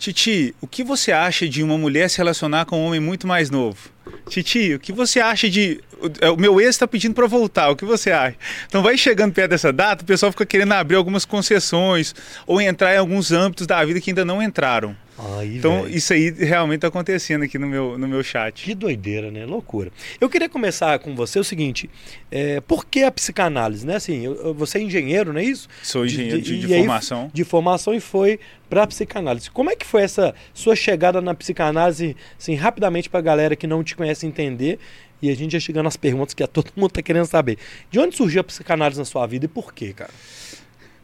Titi, 0.00 0.54
o 0.62 0.66
que 0.66 0.82
você 0.82 1.12
acha 1.12 1.46
de 1.46 1.62
uma 1.62 1.76
mulher 1.76 2.08
se 2.08 2.16
relacionar 2.16 2.64
com 2.64 2.78
um 2.78 2.86
homem 2.86 3.00
muito 3.00 3.26
mais 3.26 3.50
novo? 3.50 3.90
Titi, 4.30 4.74
o 4.74 4.80
que 4.80 4.92
você 4.92 5.20
acha 5.20 5.48
de. 5.48 5.80
O, 6.00 6.34
o 6.34 6.36
meu 6.36 6.60
ex 6.60 6.70
está 6.70 6.86
pedindo 6.86 7.14
para 7.14 7.26
voltar, 7.26 7.68
o 7.70 7.76
que 7.76 7.84
você 7.84 8.10
acha? 8.10 8.36
Então, 8.66 8.82
vai 8.82 8.96
chegando 8.96 9.32
perto 9.32 9.50
dessa 9.50 9.72
data, 9.72 10.02
o 10.02 10.06
pessoal 10.06 10.32
fica 10.32 10.46
querendo 10.46 10.72
abrir 10.72 10.96
algumas 10.96 11.24
concessões 11.24 12.14
ou 12.46 12.60
entrar 12.60 12.94
em 12.94 12.98
alguns 12.98 13.32
âmbitos 13.32 13.66
da 13.66 13.84
vida 13.84 14.00
que 14.00 14.10
ainda 14.10 14.24
não 14.24 14.42
entraram. 14.42 14.96
Então, 15.44 15.82
véio. 15.82 15.96
isso 15.96 16.12
aí 16.12 16.30
realmente 16.30 16.76
está 16.76 16.88
acontecendo 16.88 17.42
aqui 17.42 17.58
no 17.58 17.66
meu, 17.66 17.98
no 17.98 18.08
meu 18.08 18.22
chat. 18.22 18.64
Que 18.64 18.74
doideira, 18.74 19.30
né? 19.30 19.44
Loucura. 19.44 19.90
Eu 20.20 20.28
queria 20.28 20.48
começar 20.48 20.98
com 20.98 21.14
você 21.14 21.38
o 21.38 21.44
seguinte: 21.44 21.90
é, 22.30 22.60
por 22.60 22.86
que 22.86 23.02
a 23.02 23.10
psicanálise, 23.10 23.86
né? 23.86 23.96
Assim, 23.96 24.24
eu, 24.24 24.54
você 24.54 24.78
é 24.78 24.82
engenheiro, 24.82 25.32
não 25.32 25.40
é 25.40 25.44
isso? 25.44 25.68
Sou 25.82 26.04
engenheiro 26.04 26.40
de, 26.40 26.60
de, 26.60 26.66
de 26.66 26.74
formação. 26.74 27.22
Aí, 27.24 27.30
de 27.32 27.44
formação 27.44 27.94
e 27.94 28.00
foi 28.00 28.40
para 28.68 28.84
a 28.84 28.86
psicanálise. 28.86 29.50
Como 29.50 29.70
é 29.70 29.76
que 29.76 29.84
foi 29.84 30.02
essa 30.02 30.34
sua 30.54 30.76
chegada 30.76 31.20
na 31.20 31.34
psicanálise, 31.34 32.16
assim, 32.38 32.54
rapidamente 32.54 33.10
para 33.10 33.20
a 33.20 33.22
galera 33.22 33.56
que 33.56 33.66
não 33.66 33.82
te 33.84 33.96
conhece 33.96 34.26
entender? 34.26 34.78
E 35.22 35.28
a 35.28 35.36
gente 35.36 35.52
já 35.52 35.60
chegando 35.60 35.84
nas 35.84 35.96
perguntas 35.96 36.32
que 36.32 36.46
todo 36.46 36.70
mundo 36.74 36.90
está 36.90 37.02
querendo 37.02 37.26
saber. 37.26 37.58
De 37.90 37.98
onde 37.98 38.16
surgiu 38.16 38.40
a 38.40 38.44
psicanálise 38.44 38.98
na 38.98 39.04
sua 39.04 39.26
vida 39.26 39.44
e 39.44 39.48
por 39.48 39.74
quê, 39.74 39.92
cara? 39.92 40.10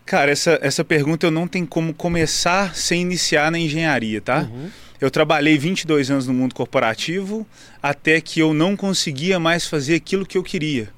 Cara, 0.06 0.31
essa, 0.31 0.56
essa 0.62 0.85
pergunta 0.85 1.26
eu 1.26 1.32
não 1.32 1.49
tenho 1.49 1.67
como 1.67 1.93
começar 1.93 2.76
sem 2.76 3.03
iniciar 3.03 3.50
na 3.50 3.58
engenharia, 3.58 4.20
tá? 4.20 4.49
Uhum. 4.50 4.70
Eu 5.00 5.11
trabalhei 5.11 5.58
22 5.58 6.11
anos 6.12 6.29
no 6.29 6.32
mundo 6.32 6.55
corporativo 6.55 7.44
até 7.82 8.20
que 8.20 8.38
eu 8.38 8.55
não 8.55 8.76
conseguia 8.76 9.38
mais 9.41 9.67
fazer 9.67 9.97
aquilo 9.97 10.25
que 10.25 10.38
eu 10.38 10.44
queria. 10.44 10.88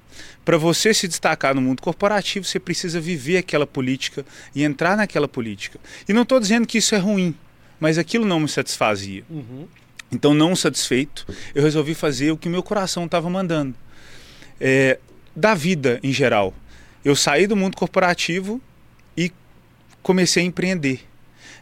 Para 0.44 0.58
você 0.58 0.92
se 0.92 1.08
destacar 1.08 1.54
no 1.54 1.62
mundo 1.62 1.80
corporativo, 1.80 2.44
você 2.44 2.60
precisa 2.60 3.00
viver 3.00 3.38
aquela 3.38 3.66
política 3.66 4.24
e 4.54 4.62
entrar 4.62 4.96
naquela 4.96 5.26
política. 5.26 5.80
E 6.06 6.12
não 6.12 6.22
estou 6.22 6.38
dizendo 6.38 6.66
que 6.66 6.78
isso 6.78 6.94
é 6.94 6.98
ruim, 6.98 7.34
mas 7.80 7.98
aquilo 7.98 8.26
não 8.26 8.40
me 8.40 8.48
satisfazia. 8.48 9.24
Uhum. 9.28 9.66
Então, 10.12 10.32
não 10.32 10.54
satisfeito, 10.54 11.26
eu 11.54 11.62
resolvi 11.62 11.94
fazer 11.94 12.30
o 12.30 12.36
que 12.36 12.48
meu 12.48 12.62
coração 12.62 13.06
estava 13.06 13.28
mandando. 13.28 13.74
É, 14.60 14.98
da 15.34 15.54
vida 15.54 15.98
em 16.02 16.12
geral. 16.12 16.54
Eu 17.04 17.14
saí 17.14 17.46
do 17.46 17.56
mundo 17.56 17.76
corporativo 17.76 18.60
e 19.18 19.32
comecei 20.00 20.44
a 20.44 20.46
empreender. 20.46 21.00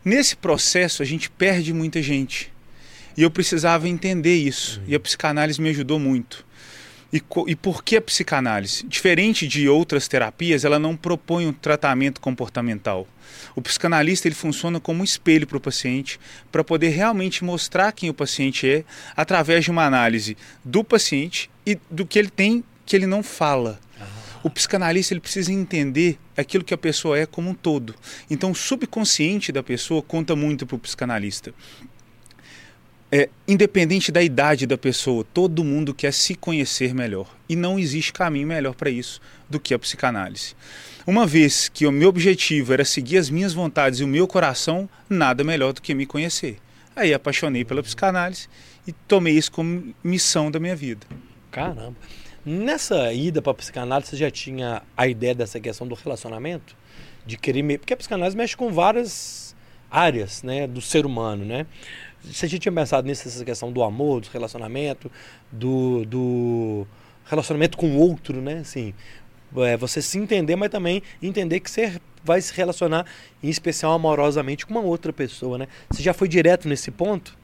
Nesse 0.04 0.36
processo, 0.36 1.02
a 1.02 1.06
gente 1.06 1.30
perde 1.30 1.72
muita 1.72 2.02
gente. 2.02 2.52
E 3.16 3.22
eu 3.22 3.30
precisava 3.30 3.88
entender 3.88 4.36
isso. 4.36 4.78
Uhum. 4.80 4.84
E 4.88 4.94
a 4.94 5.00
psicanálise 5.00 5.60
me 5.60 5.70
ajudou 5.70 5.98
muito. 5.98 6.44
E, 7.10 7.22
e, 7.46 7.56
por 7.56 7.82
que 7.82 7.96
a 7.96 8.00
psicanálise? 8.02 8.84
Diferente 8.86 9.48
de 9.48 9.68
outras 9.68 10.06
terapias, 10.06 10.66
ela 10.66 10.78
não 10.78 10.94
propõe 10.94 11.46
um 11.46 11.52
tratamento 11.52 12.20
comportamental. 12.20 13.08
O 13.54 13.62
psicanalista 13.62 14.28
ele 14.28 14.34
funciona 14.34 14.78
como 14.78 15.00
um 15.00 15.04
espelho 15.04 15.46
para 15.46 15.56
o 15.56 15.60
paciente, 15.60 16.20
para 16.52 16.62
poder 16.62 16.90
realmente 16.90 17.42
mostrar 17.42 17.92
quem 17.92 18.10
o 18.10 18.14
paciente 18.14 18.68
é, 18.68 18.84
através 19.16 19.64
de 19.64 19.70
uma 19.70 19.86
análise 19.86 20.36
do 20.62 20.84
paciente 20.84 21.48
e 21.64 21.78
do 21.90 22.04
que 22.04 22.18
ele 22.18 22.28
tem 22.28 22.62
que 22.84 22.94
ele 22.94 23.06
não 23.06 23.22
fala. 23.22 23.80
O 24.46 24.50
psicanalista 24.50 25.12
ele 25.12 25.20
precisa 25.20 25.52
entender 25.52 26.20
aquilo 26.36 26.62
que 26.62 26.72
a 26.72 26.78
pessoa 26.78 27.18
é 27.18 27.26
como 27.26 27.50
um 27.50 27.54
todo. 27.54 27.96
Então, 28.30 28.52
o 28.52 28.54
subconsciente 28.54 29.50
da 29.50 29.60
pessoa 29.60 30.00
conta 30.00 30.36
muito 30.36 30.64
para 30.64 30.76
o 30.76 30.78
psicanalista. 30.78 31.52
É, 33.10 33.28
independente 33.48 34.12
da 34.12 34.22
idade 34.22 34.64
da 34.64 34.78
pessoa, 34.78 35.26
todo 35.34 35.64
mundo 35.64 35.92
quer 35.92 36.12
se 36.12 36.36
conhecer 36.36 36.94
melhor. 36.94 37.28
E 37.48 37.56
não 37.56 37.76
existe 37.76 38.12
caminho 38.12 38.46
melhor 38.46 38.76
para 38.76 38.88
isso 38.88 39.20
do 39.50 39.58
que 39.58 39.74
a 39.74 39.78
psicanálise. 39.80 40.54
Uma 41.04 41.26
vez 41.26 41.68
que 41.68 41.84
o 41.84 41.90
meu 41.90 42.08
objetivo 42.08 42.72
era 42.72 42.84
seguir 42.84 43.18
as 43.18 43.28
minhas 43.28 43.52
vontades 43.52 43.98
e 43.98 44.04
o 44.04 44.08
meu 44.08 44.28
coração, 44.28 44.88
nada 45.10 45.42
melhor 45.42 45.72
do 45.72 45.82
que 45.82 45.92
me 45.92 46.06
conhecer. 46.06 46.58
Aí 46.94 47.12
apaixonei 47.12 47.64
pela 47.64 47.82
psicanálise 47.82 48.46
e 48.86 48.92
tomei 48.92 49.36
isso 49.36 49.50
como 49.50 49.92
missão 50.04 50.52
da 50.52 50.60
minha 50.60 50.76
vida. 50.76 51.04
Caramba. 51.50 51.96
Nessa 52.48 53.12
ida 53.12 53.42
para 53.42 53.50
a 53.50 53.54
psicanálise, 53.56 54.10
você 54.10 54.16
já 54.16 54.30
tinha 54.30 54.80
a 54.96 55.08
ideia 55.08 55.34
dessa 55.34 55.58
questão 55.58 55.84
do 55.84 55.96
relacionamento? 55.96 56.76
De 57.26 57.36
querer. 57.36 57.60
Me... 57.60 57.76
Porque 57.76 57.92
a 57.92 57.96
psicanálise 57.96 58.36
mexe 58.36 58.56
com 58.56 58.72
várias 58.72 59.56
áreas 59.90 60.44
né, 60.44 60.64
do 60.64 60.80
ser 60.80 61.04
humano, 61.04 61.44
né? 61.44 61.66
Você 62.22 62.46
já 62.46 62.56
tinha 62.56 62.70
pensado 62.70 63.04
nessa 63.08 63.44
questão 63.44 63.72
do 63.72 63.82
amor, 63.82 64.20
do 64.20 64.28
relacionamento, 64.28 65.10
do, 65.50 66.04
do 66.04 66.86
relacionamento 67.24 67.76
com 67.76 67.88
o 67.88 67.98
outro, 67.98 68.40
né? 68.40 68.58
Assim, 68.58 68.94
é, 69.56 69.76
você 69.76 70.00
se 70.00 70.16
entender, 70.16 70.54
mas 70.54 70.70
também 70.70 71.02
entender 71.20 71.58
que 71.58 71.68
você 71.68 72.00
vai 72.22 72.40
se 72.40 72.54
relacionar, 72.54 73.06
em 73.42 73.48
especial 73.48 73.92
amorosamente, 73.92 74.64
com 74.64 74.72
uma 74.72 74.82
outra 74.82 75.12
pessoa, 75.12 75.58
né? 75.58 75.66
Você 75.90 76.00
já 76.00 76.14
foi 76.14 76.28
direto 76.28 76.68
nesse 76.68 76.92
ponto? 76.92 77.36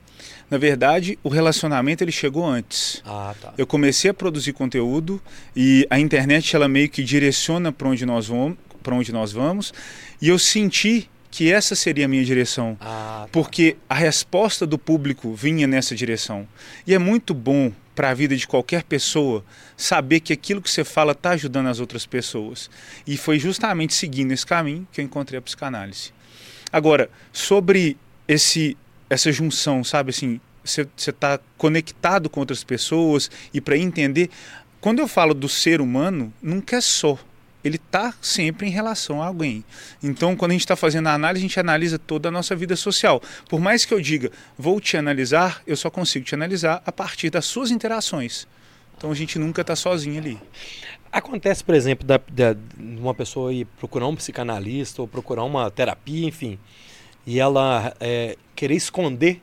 Na 0.50 0.58
verdade, 0.58 1.18
o 1.22 1.28
relacionamento 1.28 2.04
ele 2.04 2.12
chegou 2.12 2.46
antes. 2.46 3.02
Ah, 3.04 3.34
tá. 3.40 3.54
Eu 3.56 3.66
comecei 3.66 4.10
a 4.10 4.14
produzir 4.14 4.52
conteúdo 4.52 5.20
e 5.56 5.86
a 5.90 5.98
internet 5.98 6.54
ela 6.54 6.68
meio 6.68 6.88
que 6.88 7.02
direciona 7.02 7.72
para 7.72 7.88
onde 7.88 8.04
nós 8.04 8.28
vamos, 8.28 8.56
para 8.82 8.94
onde 8.94 9.12
nós 9.12 9.32
vamos, 9.32 9.72
e 10.20 10.28
eu 10.28 10.38
senti 10.38 11.08
que 11.30 11.50
essa 11.50 11.74
seria 11.74 12.04
a 12.04 12.08
minha 12.08 12.24
direção, 12.24 12.76
ah, 12.78 13.22
tá. 13.22 13.28
porque 13.32 13.76
a 13.88 13.94
resposta 13.94 14.66
do 14.66 14.78
público 14.78 15.32
vinha 15.32 15.66
nessa 15.66 15.94
direção. 15.94 16.46
E 16.86 16.94
é 16.94 16.98
muito 16.98 17.32
bom 17.32 17.72
para 17.94 18.10
a 18.10 18.14
vida 18.14 18.36
de 18.36 18.46
qualquer 18.46 18.82
pessoa 18.82 19.42
saber 19.76 20.20
que 20.20 20.32
aquilo 20.32 20.60
que 20.60 20.70
você 20.70 20.84
fala 20.84 21.12
está 21.12 21.30
ajudando 21.30 21.68
as 21.68 21.80
outras 21.80 22.04
pessoas. 22.04 22.70
E 23.06 23.16
foi 23.16 23.38
justamente 23.38 23.94
seguindo 23.94 24.32
esse 24.32 24.44
caminho 24.44 24.86
que 24.92 25.00
eu 25.00 25.04
encontrei 25.04 25.38
a 25.38 25.42
psicanálise. 25.42 26.12
Agora, 26.70 27.08
sobre 27.32 27.96
esse 28.28 28.76
essa 29.12 29.30
junção, 29.30 29.84
sabe 29.84 30.10
assim, 30.10 30.40
você 30.64 30.86
está 30.96 31.38
conectado 31.58 32.30
com 32.30 32.40
outras 32.40 32.64
pessoas 32.64 33.30
e 33.52 33.60
para 33.60 33.76
entender. 33.76 34.30
Quando 34.80 35.00
eu 35.00 35.06
falo 35.06 35.34
do 35.34 35.48
ser 35.48 35.80
humano, 35.80 36.32
nunca 36.42 36.76
é 36.76 36.80
só. 36.80 37.18
Ele 37.62 37.76
está 37.76 38.12
sempre 38.20 38.66
em 38.66 38.70
relação 38.70 39.22
a 39.22 39.26
alguém. 39.26 39.64
Então, 40.02 40.34
quando 40.34 40.50
a 40.50 40.54
gente 40.54 40.62
está 40.62 40.74
fazendo 40.74 41.08
a 41.08 41.14
análise, 41.14 41.44
a 41.44 41.48
gente 41.48 41.60
analisa 41.60 41.98
toda 41.98 42.28
a 42.28 42.32
nossa 42.32 42.56
vida 42.56 42.74
social. 42.74 43.22
Por 43.48 43.60
mais 43.60 43.84
que 43.84 43.94
eu 43.94 44.00
diga, 44.00 44.32
vou 44.58 44.80
te 44.80 44.96
analisar, 44.96 45.62
eu 45.66 45.76
só 45.76 45.90
consigo 45.90 46.24
te 46.24 46.34
analisar 46.34 46.82
a 46.84 46.90
partir 46.90 47.30
das 47.30 47.44
suas 47.44 47.70
interações. 47.70 48.48
Então, 48.96 49.12
a 49.12 49.14
gente 49.14 49.38
nunca 49.38 49.60
está 49.60 49.76
sozinho 49.76 50.18
ali. 50.18 50.40
Acontece, 51.12 51.62
por 51.62 51.74
exemplo, 51.74 52.06
da, 52.06 52.18
uma 52.78 53.14
pessoa 53.14 53.52
ir 53.52 53.66
procurar 53.78 54.06
um 54.08 54.16
psicanalista 54.16 55.02
ou 55.02 55.06
procurar 55.06 55.44
uma 55.44 55.70
terapia, 55.70 56.26
enfim, 56.26 56.58
e 57.26 57.38
ela 57.38 57.94
é, 58.00 58.36
querer 58.54 58.74
esconder 58.74 59.40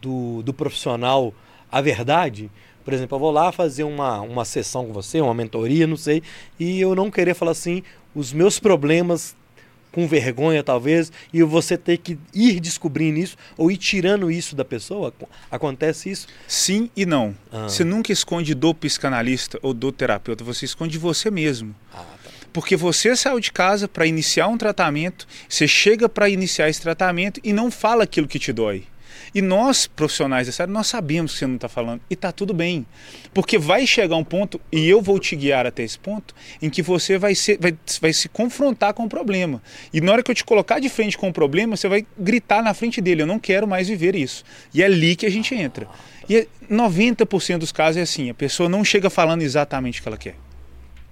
do, 0.00 0.42
do 0.42 0.52
profissional 0.52 1.34
a 1.70 1.80
verdade. 1.80 2.50
Por 2.84 2.94
exemplo, 2.94 3.16
eu 3.16 3.20
vou 3.20 3.30
lá 3.30 3.52
fazer 3.52 3.84
uma, 3.84 4.20
uma 4.20 4.44
sessão 4.44 4.86
com 4.86 4.92
você, 4.92 5.20
uma 5.20 5.34
mentoria, 5.34 5.86
não 5.86 5.96
sei, 5.96 6.22
e 6.58 6.80
eu 6.80 6.94
não 6.94 7.10
querer 7.10 7.34
falar 7.34 7.52
assim, 7.52 7.82
os 8.14 8.32
meus 8.32 8.58
problemas 8.58 9.36
com 9.92 10.06
vergonha 10.06 10.62
talvez, 10.62 11.12
e 11.32 11.42
você 11.42 11.76
ter 11.76 11.98
que 11.98 12.18
ir 12.32 12.60
descobrindo 12.60 13.18
isso 13.18 13.36
ou 13.56 13.70
ir 13.70 13.76
tirando 13.76 14.30
isso 14.30 14.54
da 14.54 14.64
pessoa? 14.64 15.12
Acontece 15.50 16.10
isso? 16.10 16.28
Sim 16.46 16.88
e 16.96 17.04
não. 17.04 17.34
Ah. 17.52 17.68
Você 17.68 17.84
nunca 17.84 18.12
esconde 18.12 18.54
do 18.54 18.72
psicanalista 18.72 19.58
ou 19.62 19.74
do 19.74 19.90
terapeuta, 19.90 20.44
você 20.44 20.64
esconde 20.64 20.96
você 20.96 21.30
mesmo. 21.30 21.74
Ah. 21.92 22.04
Porque 22.52 22.76
você 22.76 23.14
saiu 23.14 23.40
de 23.40 23.52
casa 23.52 23.86
para 23.86 24.06
iniciar 24.06 24.48
um 24.48 24.58
tratamento, 24.58 25.26
você 25.48 25.68
chega 25.68 26.08
para 26.08 26.28
iniciar 26.28 26.68
esse 26.68 26.80
tratamento 26.80 27.40
e 27.44 27.52
não 27.52 27.70
fala 27.70 28.04
aquilo 28.04 28.28
que 28.28 28.38
te 28.38 28.52
dói. 28.52 28.84
E 29.34 29.40
nós, 29.40 29.86
profissionais 29.86 30.46
dessa 30.46 30.64
área, 30.64 30.72
nós 30.72 30.88
sabemos 30.88 31.32
que 31.32 31.38
você 31.38 31.46
não 31.46 31.54
está 31.54 31.68
falando. 31.68 32.00
E 32.10 32.14
está 32.14 32.32
tudo 32.32 32.52
bem. 32.52 32.84
Porque 33.32 33.58
vai 33.58 33.86
chegar 33.86 34.16
um 34.16 34.24
ponto, 34.24 34.60
e 34.72 34.88
eu 34.88 35.00
vou 35.00 35.18
te 35.20 35.36
guiar 35.36 35.66
até 35.66 35.82
esse 35.82 35.98
ponto, 35.98 36.34
em 36.60 36.68
que 36.68 36.82
você 36.82 37.16
vai, 37.16 37.34
ser, 37.34 37.58
vai, 37.60 37.76
vai 38.00 38.12
se 38.12 38.28
confrontar 38.28 38.92
com 38.92 39.04
o 39.04 39.08
problema. 39.08 39.62
E 39.92 40.00
na 40.00 40.12
hora 40.12 40.22
que 40.22 40.30
eu 40.30 40.34
te 40.34 40.44
colocar 40.44 40.80
de 40.80 40.88
frente 40.88 41.16
com 41.16 41.28
o 41.28 41.32
problema, 41.32 41.76
você 41.76 41.88
vai 41.88 42.04
gritar 42.18 42.62
na 42.62 42.74
frente 42.74 43.00
dele: 43.00 43.22
Eu 43.22 43.26
não 43.26 43.38
quero 43.38 43.68
mais 43.68 43.88
viver 43.88 44.16
isso. 44.16 44.44
E 44.74 44.82
é 44.82 44.86
ali 44.86 45.14
que 45.14 45.26
a 45.26 45.30
gente 45.30 45.54
entra. 45.54 45.86
E 46.28 46.48
90% 46.70 47.54
é, 47.54 47.58
dos 47.58 47.70
casos 47.70 47.98
é 47.98 48.02
assim: 48.02 48.30
a 48.30 48.34
pessoa 48.34 48.68
não 48.68 48.84
chega 48.84 49.08
falando 49.08 49.42
exatamente 49.42 50.00
o 50.00 50.02
que 50.02 50.08
ela 50.08 50.18
quer. 50.18 50.34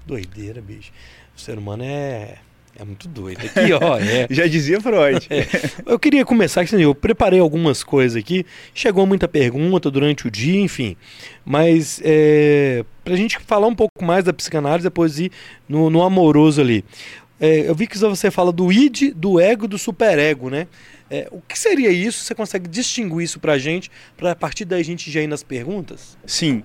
Doideira, 0.04 0.60
bicho. 0.60 0.90
O 1.38 1.40
ser 1.40 1.56
humano 1.56 1.84
é 1.84 2.38
é 2.76 2.84
muito 2.84 3.08
doido. 3.08 3.40
Aqui, 3.44 3.72
ó. 3.72 3.98
É. 3.98 4.26
Já 4.30 4.46
dizia 4.46 4.80
Freud. 4.80 5.26
É. 5.30 5.46
Eu 5.84 5.98
queria 5.98 6.24
começar, 6.24 6.60
assim, 6.60 6.80
eu 6.80 6.94
preparei 6.94 7.40
algumas 7.40 7.82
coisas 7.82 8.16
aqui. 8.16 8.44
Chegou 8.72 9.04
muita 9.04 9.26
pergunta 9.26 9.90
durante 9.90 10.28
o 10.28 10.30
dia, 10.30 10.60
enfim. 10.60 10.96
Mas 11.44 12.00
é, 12.04 12.84
para 13.04 13.14
a 13.14 13.16
gente 13.16 13.38
falar 13.40 13.66
um 13.66 13.74
pouco 13.74 14.04
mais 14.04 14.24
da 14.24 14.32
psicanálise, 14.32 14.84
depois 14.84 15.18
ir 15.18 15.32
no, 15.68 15.90
no 15.90 16.02
amoroso 16.02 16.60
ali. 16.60 16.84
É, 17.40 17.68
eu 17.68 17.74
vi 17.74 17.86
que 17.86 17.98
você 17.98 18.30
fala 18.30 18.52
do 18.52 18.70
id, 18.72 19.12
do 19.14 19.40
ego 19.40 19.66
do 19.66 19.78
superego, 19.78 20.48
né? 20.48 20.68
É, 21.10 21.26
o 21.32 21.40
que 21.40 21.58
seria 21.58 21.90
isso? 21.90 22.24
Você 22.24 22.34
consegue 22.34 22.68
distinguir 22.68 23.22
isso 23.22 23.40
para 23.40 23.54
a 23.54 23.58
gente, 23.58 23.90
para 24.16 24.32
a 24.32 24.36
partir 24.36 24.64
daí 24.64 24.80
a 24.80 24.84
gente 24.84 25.10
já 25.10 25.20
ir 25.20 25.26
nas 25.26 25.42
perguntas? 25.42 26.16
Sim. 26.26 26.62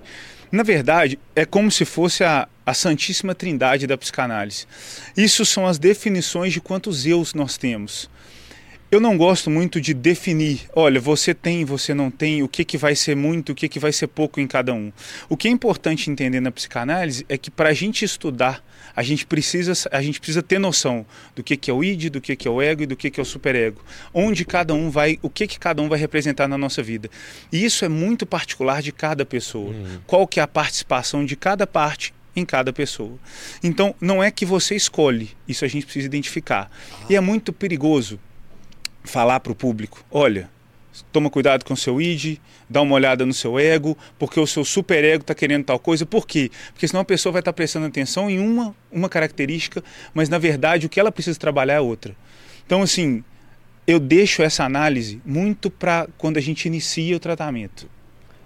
Na 0.52 0.62
verdade, 0.62 1.18
é 1.34 1.44
como 1.44 1.70
se 1.70 1.84
fosse 1.84 2.22
a, 2.22 2.46
a 2.64 2.72
Santíssima 2.72 3.34
Trindade 3.34 3.86
da 3.86 3.98
psicanálise. 3.98 4.66
Isso 5.16 5.44
são 5.44 5.66
as 5.66 5.78
definições 5.78 6.52
de 6.52 6.60
quantos 6.60 7.06
eus 7.06 7.34
nós 7.34 7.56
temos. 7.58 8.08
Eu 8.94 9.00
não 9.00 9.16
gosto 9.16 9.50
muito 9.50 9.80
de 9.80 9.92
definir, 9.92 10.60
olha, 10.72 11.00
você 11.00 11.34
tem, 11.34 11.64
você 11.64 11.92
não 11.92 12.12
tem, 12.12 12.44
o 12.44 12.48
que, 12.48 12.64
que 12.64 12.78
vai 12.78 12.94
ser 12.94 13.16
muito, 13.16 13.50
o 13.50 13.54
que, 13.54 13.68
que 13.68 13.80
vai 13.80 13.92
ser 13.92 14.06
pouco 14.06 14.38
em 14.38 14.46
cada 14.46 14.72
um. 14.72 14.92
O 15.28 15.36
que 15.36 15.48
é 15.48 15.50
importante 15.50 16.08
entender 16.08 16.38
na 16.38 16.52
psicanálise 16.52 17.26
é 17.28 17.36
que 17.36 17.50
para 17.50 17.70
a 17.70 17.72
gente 17.72 18.04
estudar, 18.04 18.64
a 18.94 19.02
gente 19.02 19.26
precisa, 19.26 19.72
a 19.90 20.00
gente 20.00 20.20
precisa 20.20 20.44
ter 20.44 20.60
noção 20.60 21.04
do 21.34 21.42
que, 21.42 21.56
que 21.56 21.72
é 21.72 21.74
o 21.74 21.82
id, 21.82 22.08
do 22.08 22.20
que, 22.20 22.36
que 22.36 22.46
é 22.46 22.50
o 22.50 22.62
ego 22.62 22.84
e 22.84 22.86
do 22.86 22.94
que, 22.94 23.10
que 23.10 23.18
é 23.18 23.22
o 23.22 23.26
superego. 23.26 23.82
Onde 24.12 24.44
cada 24.44 24.72
um 24.74 24.88
vai, 24.90 25.18
o 25.22 25.28
que, 25.28 25.48
que 25.48 25.58
cada 25.58 25.82
um 25.82 25.88
vai 25.88 25.98
representar 25.98 26.46
na 26.46 26.56
nossa 26.56 26.80
vida. 26.80 27.10
E 27.50 27.64
isso 27.64 27.84
é 27.84 27.88
muito 27.88 28.24
particular 28.24 28.80
de 28.80 28.92
cada 28.92 29.26
pessoa. 29.26 29.72
Hum. 29.72 29.98
Qual 30.06 30.24
que 30.24 30.38
é 30.38 30.42
a 30.44 30.46
participação 30.46 31.24
de 31.24 31.34
cada 31.34 31.66
parte 31.66 32.14
em 32.34 32.44
cada 32.44 32.72
pessoa. 32.72 33.18
Então, 33.62 33.94
não 34.00 34.22
é 34.22 34.30
que 34.30 34.44
você 34.44 34.74
escolhe, 34.74 35.30
isso 35.46 35.64
a 35.64 35.68
gente 35.68 35.84
precisa 35.84 36.06
identificar. 36.06 36.70
Ah. 36.92 37.06
E 37.10 37.16
é 37.16 37.20
muito 37.20 37.52
perigoso 37.52 38.18
falar 39.04 39.40
para 39.40 39.52
o 39.52 39.54
público: 39.54 40.04
olha, 40.10 40.50
toma 41.12 41.30
cuidado 41.30 41.64
com 41.64 41.74
o 41.74 41.76
seu 41.76 42.00
id, 42.00 42.38
dá 42.68 42.80
uma 42.82 42.94
olhada 42.94 43.24
no 43.26 43.34
seu 43.34 43.58
ego, 43.58 43.96
porque 44.18 44.38
o 44.38 44.46
seu 44.46 44.64
superego 44.64 45.22
está 45.22 45.34
querendo 45.34 45.64
tal 45.64 45.78
coisa. 45.78 46.06
Por 46.06 46.26
quê? 46.26 46.50
Porque 46.72 46.86
senão 46.86 47.00
a 47.00 47.04
pessoa 47.04 47.32
vai 47.32 47.40
estar 47.40 47.52
tá 47.52 47.56
prestando 47.56 47.86
atenção 47.86 48.30
em 48.30 48.38
uma, 48.38 48.74
uma 48.90 49.08
característica, 49.08 49.82
mas 50.12 50.28
na 50.28 50.38
verdade 50.38 50.86
o 50.86 50.88
que 50.88 51.00
ela 51.00 51.12
precisa 51.12 51.38
trabalhar 51.38 51.74
é 51.74 51.80
outra. 51.80 52.16
Então, 52.66 52.82
assim, 52.82 53.22
eu 53.86 54.00
deixo 54.00 54.42
essa 54.42 54.64
análise 54.64 55.20
muito 55.24 55.70
para 55.70 56.08
quando 56.16 56.38
a 56.38 56.40
gente 56.40 56.66
inicia 56.66 57.16
o 57.16 57.20
tratamento. 57.20 57.88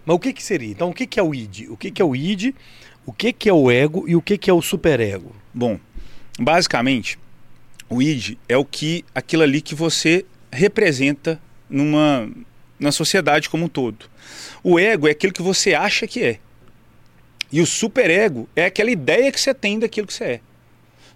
Mas 0.04 0.16
o 0.16 0.18
que, 0.18 0.32
que 0.32 0.42
seria? 0.42 0.70
Então, 0.70 0.88
o 0.88 0.94
que, 0.94 1.06
que 1.06 1.20
é 1.20 1.22
o 1.22 1.34
id? 1.34 1.68
O 1.68 1.76
que, 1.76 1.90
que 1.90 2.00
é 2.00 2.04
o 2.04 2.16
id? 2.16 2.54
O 3.08 3.12
que, 3.14 3.32
que 3.32 3.48
é 3.48 3.52
o 3.54 3.70
ego 3.70 4.04
e 4.06 4.14
o 4.14 4.20
que, 4.20 4.36
que 4.36 4.50
é 4.50 4.52
o 4.52 4.60
superego? 4.60 5.34
Bom, 5.54 5.80
basicamente, 6.38 7.18
o 7.88 8.02
id 8.02 8.36
é 8.46 8.54
o 8.54 8.66
que 8.66 9.02
aquilo 9.14 9.42
ali 9.44 9.62
que 9.62 9.74
você 9.74 10.26
representa 10.52 11.40
numa 11.70 12.30
na 12.78 12.92
sociedade 12.92 13.48
como 13.48 13.64
um 13.64 13.68
todo. 13.68 14.04
O 14.62 14.78
ego 14.78 15.08
é 15.08 15.12
aquilo 15.12 15.32
que 15.32 15.40
você 15.40 15.72
acha 15.72 16.06
que 16.06 16.22
é. 16.22 16.38
E 17.50 17.62
o 17.62 17.66
superego 17.66 18.46
é 18.54 18.66
aquela 18.66 18.90
ideia 18.90 19.32
que 19.32 19.40
você 19.40 19.54
tem 19.54 19.78
daquilo 19.78 20.06
que 20.06 20.12
você 20.12 20.24
é. 20.24 20.40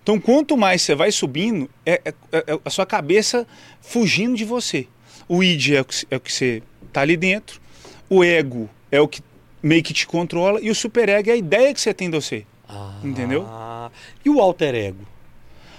Então, 0.02 0.18
quanto 0.18 0.56
mais 0.56 0.80
você 0.80 0.94
vai 0.94 1.12
subindo, 1.12 1.68
é, 1.84 2.00
é, 2.06 2.14
é 2.32 2.58
a 2.64 2.70
sua 2.70 2.87
cabeça 2.87 3.46
fugindo 3.82 4.34
de 4.34 4.46
você. 4.46 4.88
O 5.28 5.44
id 5.44 5.72
é 5.72 5.82
o 5.82 5.84
que, 5.84 6.06
é 6.11 6.16
o 6.16 6.20
que 6.20 6.32
você 6.32 6.62
está 6.87 7.02
ali 7.02 7.18
dentro, 7.18 7.61
o 8.08 8.25
ego 8.25 8.70
é 8.90 8.99
o 8.99 9.06
que 9.06 9.20
meio 9.62 9.83
que 9.83 9.92
te 9.92 10.07
controla, 10.07 10.61
e 10.61 10.71
o 10.71 10.75
superego 10.75 11.31
é 11.31 11.33
a 11.33 11.37
ideia 11.37 11.73
que 11.73 11.81
você 11.81 11.95
tem 11.95 12.11
de 12.11 12.16
você. 12.16 12.45
Ah, 12.69 12.99
entendeu? 13.04 13.47
E 14.25 14.31
o 14.31 14.40
alter 14.40 14.75
ego? 14.75 15.07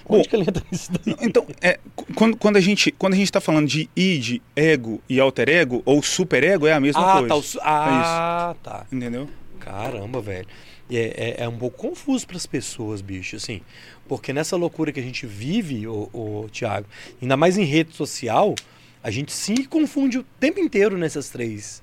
Onde 0.06 0.24
Bom, 0.24 0.30
que 0.30 0.36
ele 0.36 0.44
entra 0.44 0.64
nisso 0.70 0.92
daí? 0.92 1.16
Então, 1.22 1.48
é, 1.62 1.80
quando, 2.14 2.38
quando 2.38 2.58
a 2.58 2.62
gente 2.62 2.92
quando 2.92 3.14
a 3.14 3.16
gente 3.16 3.26
está 3.26 3.40
falando 3.40 3.68
de 3.68 3.90
id, 3.96 4.42
ego 4.56 5.02
e 5.08 5.20
alter 5.20 5.50
ego 5.50 5.82
ou 5.86 6.04
super 6.04 6.44
ego 6.44 6.68
é 6.68 6.74
a 6.74 6.80
mesma 6.80 7.02
ah, 7.02 7.20
coisa. 7.20 7.28
Tá, 7.30 7.36
o, 7.38 7.62
ah, 7.64 8.56
é 8.56 8.64
tá. 8.64 8.86
Entendeu? 8.92 9.30
Caramba, 9.60 10.22
velho. 10.22 10.48
É, 10.92 11.36
é, 11.40 11.44
é, 11.44 11.50
um 11.50 11.58
pouco 11.58 11.78
confuso 11.78 12.28
para 12.28 12.38
as 12.38 12.46
pessoas, 12.46 13.02
bicho, 13.02 13.36
assim. 13.38 13.62
Porque 14.08 14.34
nessa 14.34 14.58
loucura 14.58 14.92
que 14.92 15.00
a 15.00 15.04
gente 15.04 15.26
vive, 15.26 15.88
o, 15.88 16.10
o 16.14 16.50
Thiago, 16.52 16.86
ainda 17.22 17.38
mais 17.38 17.58
em 17.58 17.64
rede 17.64 17.96
social, 17.96 18.54
a 19.02 19.12
gente 19.12 19.32
se 19.32 19.66
confunde 19.66 20.18
o 20.18 20.24
tempo 20.40 20.60
inteiro 20.60 20.98
nessas 20.98 21.30
três, 21.30 21.83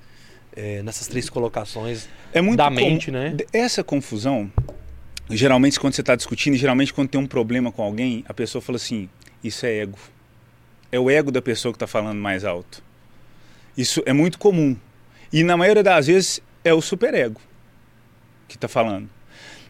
é, 0.55 0.81
nessas 0.83 1.07
três 1.07 1.29
colocações 1.29 2.07
é 2.33 2.41
muito 2.41 2.57
da 2.57 2.69
mente, 2.69 3.11
né? 3.11 3.35
Essa 3.53 3.83
confusão 3.83 4.51
geralmente 5.35 5.79
quando 5.79 5.93
você 5.93 6.01
está 6.01 6.15
discutindo, 6.15 6.55
geralmente 6.55 6.93
quando 6.93 7.09
tem 7.09 7.19
um 7.19 7.27
problema 7.27 7.71
com 7.71 7.81
alguém, 7.83 8.23
a 8.27 8.33
pessoa 8.33 8.61
fala 8.61 8.75
assim: 8.75 9.09
isso 9.43 9.65
é 9.65 9.79
ego. 9.79 9.97
É 10.91 10.99
o 10.99 11.09
ego 11.09 11.31
da 11.31 11.41
pessoa 11.41 11.71
que 11.71 11.77
está 11.77 11.87
falando 11.87 12.17
mais 12.17 12.43
alto. 12.43 12.83
Isso 13.77 14.03
é 14.05 14.13
muito 14.13 14.37
comum. 14.37 14.75
E 15.31 15.43
na 15.43 15.55
maioria 15.55 15.83
das 15.83 16.07
vezes 16.07 16.41
é 16.63 16.73
o 16.73 16.81
superego 16.81 17.39
que 18.47 18.57
está 18.57 18.67
falando. 18.67 19.09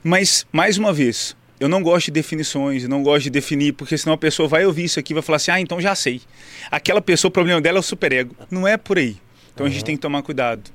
Mas, 0.03 0.47
mais 0.51 0.79
uma 0.79 0.91
vez, 0.91 1.38
eu 1.59 1.69
não 1.69 1.83
gosto 1.83 2.05
de 2.05 2.11
definições, 2.11 2.88
não 2.88 3.03
gosto 3.03 3.25
de 3.25 3.29
definir, 3.29 3.73
porque 3.73 3.95
senão 3.95 4.15
a 4.15 4.17
pessoa 4.17 4.50
vai 4.50 4.65
ouvir 4.65 4.85
isso 4.85 5.00
aqui 5.00 5.13
e 5.13 5.15
vai 5.15 5.21
falar 5.21 5.35
assim: 5.35 5.51
ah, 5.51 5.61
então 5.61 5.79
já 5.79 5.93
sei. 5.93 6.21
Aquela 6.71 7.01
pessoa, 7.01 7.29
o 7.29 7.31
problema 7.31 7.61
dela 7.61 7.77
é 7.77 7.81
o 7.81 7.83
superego. 7.83 8.35
Não 8.50 8.67
é 8.67 8.77
por 8.77 8.97
aí. 8.97 9.17
Então 9.53 9.65
uhum. 9.65 9.72
a 9.72 9.74
gente 9.74 9.84
tem 9.84 9.96
que 9.96 10.01
tomar 10.01 10.22
cuidado 10.22 10.72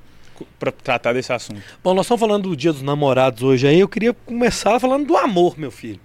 para 0.59 0.71
tratar 0.71 1.13
desse 1.13 1.33
assunto. 1.33 1.63
Bom, 1.83 1.95
nós 1.95 2.07
estamos 2.07 2.21
falando 2.21 2.49
do 2.49 2.57
Dia 2.57 2.73
dos 2.73 2.83
Namorados 2.83 3.43
hoje 3.43 3.67
aí. 3.67 3.81
Eu 3.81 3.89
queria 3.89 4.13
começar 4.13 4.79
falando 4.79 5.07
do 5.07 5.17
amor, 5.17 5.59
meu 5.59 5.71
filho. 5.71 6.01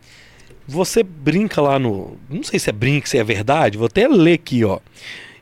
Você 0.67 1.03
brinca 1.03 1.61
lá 1.61 1.77
no. 1.77 2.17
Não 2.29 2.43
sei 2.43 2.59
se 2.59 2.69
é 2.69 2.73
brinca, 2.73 3.07
se 3.07 3.17
é 3.17 3.23
verdade. 3.23 3.77
Vou 3.77 3.87
até 3.87 4.07
ler 4.07 4.33
aqui, 4.33 4.63
ó. 4.63 4.79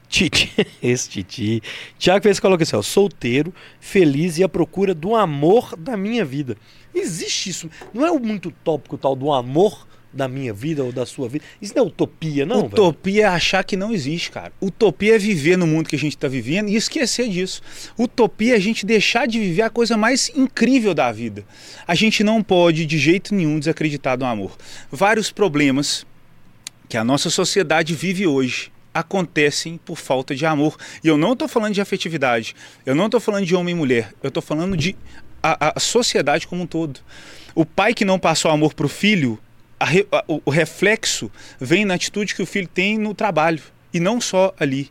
Titi, 0.08 0.52
esse 0.82 1.08
Titi. 1.08 1.62
Tiago 2.00 2.24
fez 2.24 2.40
coloca 2.40 2.64
assim, 2.64 2.76
ó, 2.76 2.82
solteiro, 2.82 3.54
feliz 3.80 4.40
e 4.40 4.44
à 4.44 4.50
procura 4.50 4.94
do 4.94 5.16
amor 5.16 5.76
da 5.78 5.96
minha 5.96 6.26
vida. 6.26 6.58
Existe 6.94 7.52
isso? 7.52 7.70
Não 7.94 8.06
é 8.06 8.12
muito 8.20 8.52
tópico 8.64 8.98
tal 8.98 9.16
do 9.16 9.32
amor 9.32 9.88
da 10.12 10.28
minha 10.28 10.54
vida 10.54 10.84
ou 10.84 10.92
da 10.92 11.06
sua 11.06 11.30
vida. 11.30 11.46
Isso 11.62 11.74
não 11.75 11.84
é 11.84 11.88
utopia, 11.88 12.46
não? 12.46 12.66
Utopia 12.66 13.13
velho? 13.13 13.25
é 13.25 13.28
achar 13.28 13.63
que 13.63 13.78
não 13.78 13.94
existe, 13.94 14.32
cara. 14.32 14.51
Utopia 14.62 15.16
é 15.16 15.18
viver 15.18 15.58
no 15.58 15.68
mundo 15.68 15.88
que 15.88 15.96
a 15.96 16.00
gente 16.00 16.16
está 16.16 16.28
vivendo 16.28 16.70
e 16.70 16.75
esquecer 16.75 17.30
disso. 17.30 17.62
Utopia 17.98 18.54
é 18.54 18.58
a 18.58 18.60
gente 18.60 18.86
deixar 18.86 19.28
de 19.28 19.39
viver 19.39 19.62
a 19.62 19.70
coisa 19.70 19.96
mais 19.96 20.30
incrível 20.36 20.94
da 20.94 21.12
vida. 21.12 21.46
A 21.88 21.94
gente 21.94 22.24
não 22.24 22.42
pode, 22.42 22.86
de 22.86 22.98
jeito 22.98 23.36
nenhum, 23.36 23.60
desacreditar 23.60 24.18
do 24.18 24.25
amor. 24.25 24.58
Vários 24.92 25.32
problemas 25.32 26.06
que 26.88 26.98
a 26.98 27.04
nossa 27.04 27.30
sociedade 27.30 27.94
vive 27.94 28.25
hoje 28.25 28.72
acontecem 28.92 29.78
por 29.78 29.98
falta 29.98 30.36
de 30.36 30.46
amor. 30.46 30.75
E 31.04 31.08
eu 31.08 31.18
não 31.18 31.34
estou 31.34 31.48
falando 31.48 31.74
de 31.74 31.82
afetividade, 31.82 32.56
eu 32.86 32.96
não 32.96 33.06
estou 33.06 33.20
falando 33.20 33.46
de 33.46 33.56
homem 33.56 33.75
e 33.75 33.78
mulher, 33.78 34.13
eu 34.24 34.30
estou 34.30 34.42
falando 34.42 34.75
de 34.75 34.96
a, 35.42 35.74
a 35.78 35.80
sociedade 35.80 36.48
como 36.48 36.63
um 36.63 36.68
todo. 36.68 37.00
O 37.56 37.66
pai 37.66 37.94
que 37.94 38.06
não 38.06 38.20
passou 38.20 38.51
amor 38.51 38.74
para 38.74 38.86
o 38.86 38.89
filho 38.89 39.39
a, 39.80 40.18
a, 40.18 40.24
o 40.28 40.50
reflexo 40.50 41.32
vem 41.60 41.86
na 41.86 41.94
atitude 41.94 42.36
que 42.36 42.42
o 42.42 42.46
filho 42.46 42.68
tem 42.68 42.98
no 42.98 43.14
trabalho 43.14 43.62
e 43.94 44.00
não 44.00 44.20
só 44.20 44.54
ali. 44.60 44.90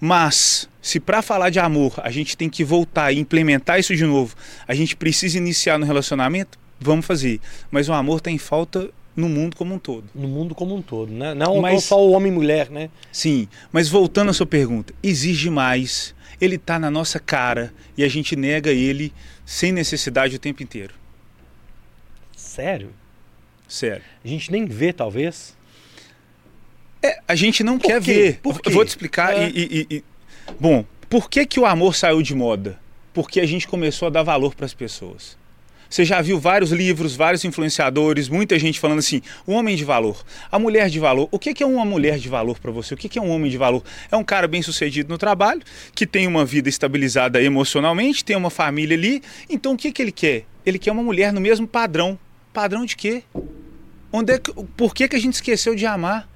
Mas 0.00 0.68
se 0.82 1.00
para 1.00 1.22
falar 1.22 1.50
de 1.50 1.58
amor 1.58 1.94
a 1.98 2.10
gente 2.10 2.36
tem 2.36 2.50
que 2.50 2.64
voltar 2.64 3.12
e 3.12 3.18
implementar 3.18 3.78
isso 3.78 3.94
de 3.94 4.04
novo, 4.04 4.34
a 4.66 4.74
gente 4.74 4.96
precisa 4.96 5.38
iniciar 5.38 5.78
no 5.78 5.86
relacionamento, 5.86 6.58
vamos 6.80 7.06
fazer. 7.06 7.40
Mas 7.70 7.88
o 7.88 7.92
amor 7.92 8.20
tem 8.20 8.36
falta 8.36 8.90
no 9.16 9.28
mundo 9.28 9.56
como 9.56 9.74
um 9.74 9.78
todo. 9.78 10.04
No 10.14 10.26
mundo 10.26 10.54
como 10.54 10.74
um 10.74 10.82
todo, 10.82 11.12
né? 11.12 11.34
Não, 11.34 11.60
mas, 11.60 11.84
só 11.84 12.04
o 12.04 12.10
homem 12.10 12.32
e 12.32 12.34
mulher, 12.34 12.68
né? 12.68 12.90
Sim, 13.12 13.48
mas 13.72 13.88
voltando 13.88 14.30
à 14.30 14.32
sua 14.32 14.46
pergunta, 14.46 14.92
exige 15.02 15.48
mais. 15.48 16.14
Ele 16.40 16.56
está 16.56 16.78
na 16.80 16.90
nossa 16.90 17.20
cara 17.20 17.72
e 17.96 18.02
a 18.02 18.08
gente 18.08 18.34
nega 18.34 18.70
ele 18.70 19.12
sem 19.46 19.70
necessidade 19.70 20.34
o 20.34 20.38
tempo 20.38 20.62
inteiro. 20.62 20.94
Sério? 22.36 22.90
Sério. 23.66 24.02
A 24.24 24.28
gente 24.28 24.50
nem 24.52 24.66
vê, 24.66 24.92
talvez. 24.92 25.56
É, 27.02 27.18
a 27.26 27.34
gente 27.34 27.62
não 27.62 27.78
Por 27.78 27.88
quer 27.88 28.00
quê? 28.02 28.12
ver. 28.14 28.38
Por 28.42 28.56
Eu 28.56 28.60
quê? 28.60 28.70
vou 28.70 28.84
te 28.84 28.88
explicar. 28.88 29.36
É. 29.36 29.48
E, 29.48 29.86
e- 29.90 29.96
e- 29.96 30.04
Bom, 30.58 30.84
por 31.08 31.28
que, 31.28 31.46
que 31.46 31.58
o 31.60 31.66
amor 31.66 31.94
saiu 31.94 32.22
de 32.22 32.34
moda? 32.34 32.78
Porque 33.12 33.40
a 33.40 33.46
gente 33.46 33.66
começou 33.68 34.06
a 34.06 34.10
dar 34.10 34.22
valor 34.22 34.54
para 34.54 34.66
as 34.66 34.74
pessoas. 34.74 35.36
Você 35.88 36.04
já 36.04 36.20
viu 36.20 36.40
vários 36.40 36.72
livros, 36.72 37.14
vários 37.14 37.44
influenciadores, 37.44 38.28
muita 38.28 38.58
gente 38.58 38.80
falando 38.80 38.98
assim: 38.98 39.22
o 39.46 39.52
homem 39.52 39.76
de 39.76 39.84
valor, 39.84 40.24
a 40.50 40.58
mulher 40.58 40.88
de 40.90 40.98
valor. 40.98 41.28
O 41.30 41.38
que 41.38 41.62
é 41.62 41.66
uma 41.66 41.84
mulher 41.84 42.18
de 42.18 42.28
valor 42.28 42.58
para 42.58 42.72
você? 42.72 42.94
O 42.94 42.96
que 42.96 43.16
é 43.18 43.22
um 43.22 43.30
homem 43.30 43.50
de 43.50 43.56
valor? 43.56 43.82
É 44.10 44.16
um 44.16 44.24
cara 44.24 44.48
bem 44.48 44.60
sucedido 44.60 45.08
no 45.08 45.16
trabalho, 45.18 45.62
que 45.94 46.06
tem 46.06 46.26
uma 46.26 46.44
vida 46.44 46.68
estabilizada 46.68 47.40
emocionalmente, 47.40 48.24
tem 48.24 48.34
uma 48.36 48.50
família 48.50 48.96
ali. 48.96 49.22
Então 49.48 49.74
o 49.74 49.76
que 49.76 49.92
que 49.92 50.02
ele 50.02 50.12
quer? 50.12 50.44
Ele 50.66 50.78
quer 50.78 50.90
uma 50.90 51.02
mulher 51.02 51.32
no 51.32 51.40
mesmo 51.40 51.66
padrão. 51.66 52.18
Padrão 52.54 52.84
de 52.84 52.96
quê? 52.96 53.24
Onde 54.12 54.34
é 54.34 54.38
que, 54.38 54.52
por 54.76 54.94
que, 54.94 55.08
que 55.08 55.16
a 55.16 55.18
gente 55.18 55.34
esqueceu 55.34 55.74
de 55.74 55.84
amar? 55.86 56.28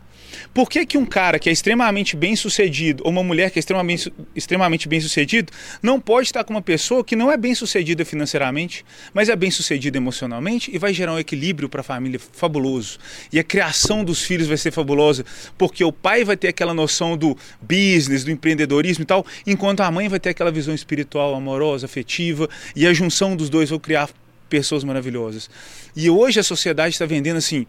Por 0.53 0.69
que, 0.69 0.85
que 0.85 0.99
um 0.99 1.07
cara 1.07 1.39
que 1.39 1.49
é 1.49 1.53
extremamente 1.53 2.17
bem 2.17 2.35
sucedido, 2.35 3.05
ou 3.05 3.13
uma 3.13 3.23
mulher 3.23 3.53
que 3.53 3.59
é 3.59 3.61
extremamente, 3.61 4.13
extremamente 4.35 4.89
bem 4.89 5.01
sucedido, 5.01 5.53
não 5.81 6.01
pode 6.01 6.27
estar 6.27 6.43
com 6.43 6.53
uma 6.53 6.61
pessoa 6.61 7.05
que 7.05 7.15
não 7.15 7.31
é 7.31 7.37
bem 7.37 7.55
sucedida 7.55 8.05
financeiramente, 8.05 8.85
mas 9.15 9.29
é 9.29 9.37
bem 9.37 9.49
sucedida 9.49 9.97
emocionalmente 9.97 10.75
e 10.75 10.77
vai 10.77 10.93
gerar 10.93 11.15
um 11.15 11.21
equilíbrio 11.21 11.69
para 11.69 11.83
a 11.83 11.85
família 11.85 12.19
fabuloso. 12.19 12.99
E 13.33 13.39
a 13.39 13.45
criação 13.45 14.03
dos 14.03 14.21
filhos 14.21 14.49
vai 14.49 14.57
ser 14.57 14.73
fabulosa, 14.73 15.25
porque 15.57 15.85
o 15.85 15.93
pai 15.93 16.25
vai 16.25 16.37
ter 16.37 16.49
aquela 16.49 16.75
noção 16.75 17.17
do 17.17 17.39
business, 17.63 18.25
do 18.25 18.33
empreendedorismo 18.33 19.05
e 19.05 19.07
tal, 19.07 19.25
enquanto 19.47 19.83
a 19.83 19.91
mãe 19.91 20.09
vai 20.09 20.19
ter 20.19 20.31
aquela 20.31 20.51
visão 20.51 20.75
espiritual, 20.75 21.37
amorosa, 21.37 21.87
afetiva, 21.87 22.51
e 22.75 22.89
a 22.89 22.93
junção 22.93 23.37
dos 23.37 23.49
dois 23.49 23.71
vai 23.71 23.79
criar 23.79 24.11
pessoas 24.49 24.85
maravilhosas. 24.85 25.49
E 25.95 26.09
hoje 26.09 26.41
a 26.41 26.43
sociedade 26.43 26.95
está 26.95 27.07
vendendo 27.07 27.37
assim. 27.37 27.67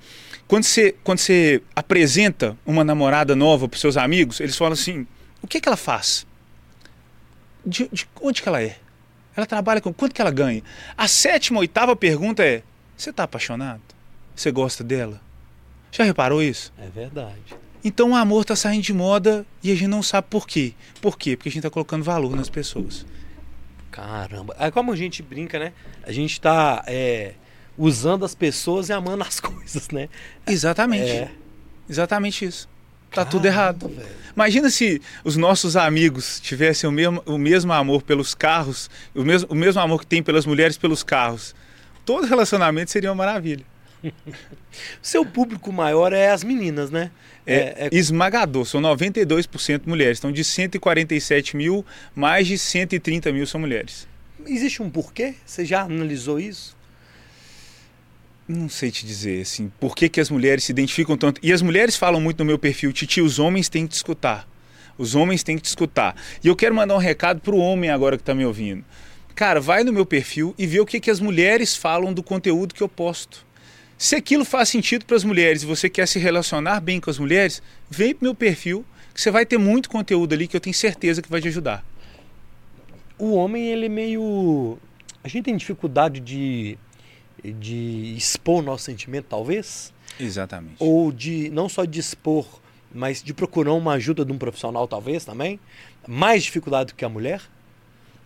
Quando 0.47 0.63
você, 0.63 0.95
quando 1.03 1.19
você 1.19 1.61
apresenta 1.75 2.57
uma 2.65 2.83
namorada 2.83 3.35
nova 3.35 3.67
para 3.67 3.79
seus 3.79 3.97
amigos, 3.97 4.39
eles 4.39 4.55
falam 4.55 4.73
assim: 4.73 5.05
o 5.41 5.47
que, 5.47 5.59
que 5.59 5.69
ela 5.69 5.77
faz? 5.77 6.25
De, 7.65 7.89
de 7.91 8.07
onde 8.21 8.41
que 8.41 8.49
ela 8.49 8.61
é? 8.61 8.77
Ela 9.35 9.45
trabalha 9.45 9.79
com 9.79 9.93
quanto 9.93 10.13
que 10.13 10.21
ela 10.21 10.31
ganha? 10.31 10.63
A 10.97 11.07
sétima, 11.07 11.59
oitava 11.59 11.95
pergunta 11.95 12.43
é: 12.43 12.63
você 12.97 13.09
está 13.11 13.23
apaixonado? 13.23 13.81
Você 14.35 14.51
gosta 14.51 14.83
dela? 14.83 15.21
Já 15.91 16.03
reparou 16.03 16.41
isso? 16.41 16.71
É 16.77 16.87
verdade. 16.87 17.55
Então 17.83 18.11
o 18.11 18.15
amor 18.15 18.41
está 18.41 18.55
saindo 18.55 18.83
de 18.83 18.93
moda 18.93 19.45
e 19.63 19.71
a 19.71 19.75
gente 19.75 19.87
não 19.87 20.03
sabe 20.03 20.27
por 20.29 20.45
quê. 20.45 20.73
Por 21.01 21.17
quê? 21.17 21.35
Porque 21.35 21.49
a 21.49 21.51
gente 21.51 21.59
está 21.59 21.69
colocando 21.69 22.03
valor 22.03 22.35
nas 22.35 22.49
pessoas. 22.49 23.05
Caramba. 23.91 24.55
É 24.59 24.69
como 24.71 24.91
a 24.91 24.95
gente 24.95 25.21
brinca, 25.23 25.59
né? 25.59 25.73
A 26.03 26.11
gente 26.11 26.39
tá 26.39 26.83
é, 26.87 27.33
usando 27.77 28.25
as 28.25 28.35
pessoas 28.35 28.89
e 28.89 28.93
amando 28.93 29.23
as 29.23 29.39
coisas, 29.41 29.89
né? 29.89 30.09
Exatamente. 30.47 31.09
É. 31.11 31.31
Exatamente 31.89 32.45
isso. 32.45 32.69
Tá 33.11 33.25
tudo 33.25 33.43
Caramba, 33.43 33.61
errado. 33.61 33.87
velho. 33.89 34.19
Imagina 34.35 34.69
se 34.69 35.01
os 35.23 35.35
nossos 35.35 35.75
amigos 35.75 36.39
tivessem 36.39 36.87
o 36.87 36.93
mesmo, 36.93 37.23
o 37.25 37.37
mesmo 37.37 37.73
amor 37.73 38.03
pelos 38.03 38.35
carros, 38.35 38.89
o 39.15 39.23
mesmo, 39.23 39.49
o 39.51 39.55
mesmo 39.55 39.81
amor 39.81 39.99
que 39.99 40.07
tem 40.07 40.21
pelas 40.21 40.45
mulheres 40.45 40.77
pelos 40.77 41.01
carros. 41.01 41.55
Todo 42.05 42.27
relacionamento 42.27 42.91
seria 42.91 43.09
uma 43.09 43.15
maravilha. 43.15 43.65
Seu 45.01 45.25
público 45.25 45.71
maior 45.71 46.13
é 46.13 46.29
as 46.29 46.43
meninas, 46.43 46.89
né? 46.89 47.11
É, 47.45 47.55
É, 47.55 47.75
é- 47.85 47.89
esmagador, 47.91 48.65
são 48.65 48.81
92% 48.81 49.81
mulheres. 49.85 50.19
Então, 50.19 50.31
de 50.31 50.43
147 50.43 51.57
mil, 51.57 51.85
mais 52.15 52.47
de 52.47 52.57
130 52.57 53.31
mil 53.31 53.45
são 53.45 53.59
mulheres. 53.59 54.07
Existe 54.45 54.81
um 54.81 54.89
porquê? 54.89 55.35
Você 55.45 55.65
já 55.65 55.81
analisou 55.81 56.39
isso? 56.39 56.77
Não 58.47 58.67
sei 58.67 58.89
te 58.89 59.05
dizer, 59.05 59.41
assim, 59.41 59.71
por 59.79 59.95
que, 59.95 60.09
que 60.09 60.19
as 60.19 60.29
mulheres 60.29 60.63
se 60.63 60.71
identificam 60.71 61.15
tanto. 61.15 61.39
E 61.43 61.53
as 61.53 61.61
mulheres 61.61 61.95
falam 61.95 62.19
muito 62.19 62.39
no 62.39 62.45
meu 62.45 62.57
perfil, 62.57 62.91
Titi, 62.91 63.21
os 63.21 63.37
homens 63.37 63.69
têm 63.69 63.85
que 63.85 63.93
te 63.93 63.97
escutar. 63.97 64.47
Os 64.97 65.13
homens 65.13 65.43
têm 65.43 65.55
que 65.55 65.61
te 65.61 65.67
escutar. 65.67 66.15
E 66.43 66.47
eu 66.47 66.55
quero 66.55 66.73
mandar 66.73 66.95
um 66.95 66.99
recado 66.99 67.41
pro 67.41 67.57
homem 67.57 67.89
agora 67.91 68.17
que 68.17 68.23
tá 68.23 68.33
me 68.33 68.45
ouvindo. 68.45 68.83
Cara, 69.35 69.61
vai 69.61 69.83
no 69.83 69.93
meu 69.93 70.05
perfil 70.05 70.53
e 70.57 70.65
vê 70.65 70.79
o 70.79 70.85
que, 70.85 70.99
que 70.99 71.11
as 71.11 71.19
mulheres 71.19 71.75
falam 71.75 72.11
do 72.11 72.23
conteúdo 72.23 72.73
que 72.73 72.81
eu 72.81 72.89
posto. 72.89 73.45
Se 73.99 74.15
aquilo 74.15 74.45
faz 74.45 74.69
sentido 74.69 75.03
para 75.03 75.17
as 75.17 75.25
mulheres 75.25 75.61
e 75.61 75.65
você 75.65 75.89
quer 75.89 76.07
se 76.07 76.19
relacionar 76.19 76.79
bem 76.79 77.01
com 77.01 77.09
as 77.09 77.19
mulheres, 77.19 77.61
vem 77.89 78.15
pro 78.15 78.23
meu 78.23 78.33
perfil, 78.33 78.85
que 79.13 79.19
você 79.19 79.29
vai 79.29 79.45
ter 79.45 79.57
muito 79.57 79.89
conteúdo 79.89 80.31
ali 80.31 80.47
que 80.47 80.55
eu 80.55 80.61
tenho 80.61 80.73
certeza 80.73 81.21
que 81.21 81.29
vai 81.29 81.41
te 81.41 81.49
ajudar. 81.49 81.83
O 83.17 83.33
homem, 83.33 83.67
ele 83.67 83.87
é 83.87 83.89
meio. 83.89 84.77
A 85.21 85.27
gente 85.27 85.43
tem 85.43 85.57
dificuldade 85.57 86.21
de, 86.21 86.77
de 87.43 88.15
expor 88.15 88.59
o 88.59 88.61
nosso 88.61 88.85
sentimento, 88.85 89.25
talvez? 89.25 89.91
Exatamente. 90.17 90.77
Ou 90.79 91.11
de 91.11 91.49
não 91.49 91.67
só 91.67 91.83
de 91.83 91.99
expor, 91.99 92.47
mas 92.95 93.21
de 93.21 93.33
procurar 93.33 93.73
uma 93.73 93.95
ajuda 93.95 94.23
de 94.23 94.31
um 94.31 94.37
profissional, 94.37 94.87
talvez 94.87 95.25
também? 95.25 95.59
Mais 96.07 96.43
dificuldade 96.43 96.93
do 96.93 96.95
que 96.95 97.03
a 97.03 97.09
mulher? 97.09 97.41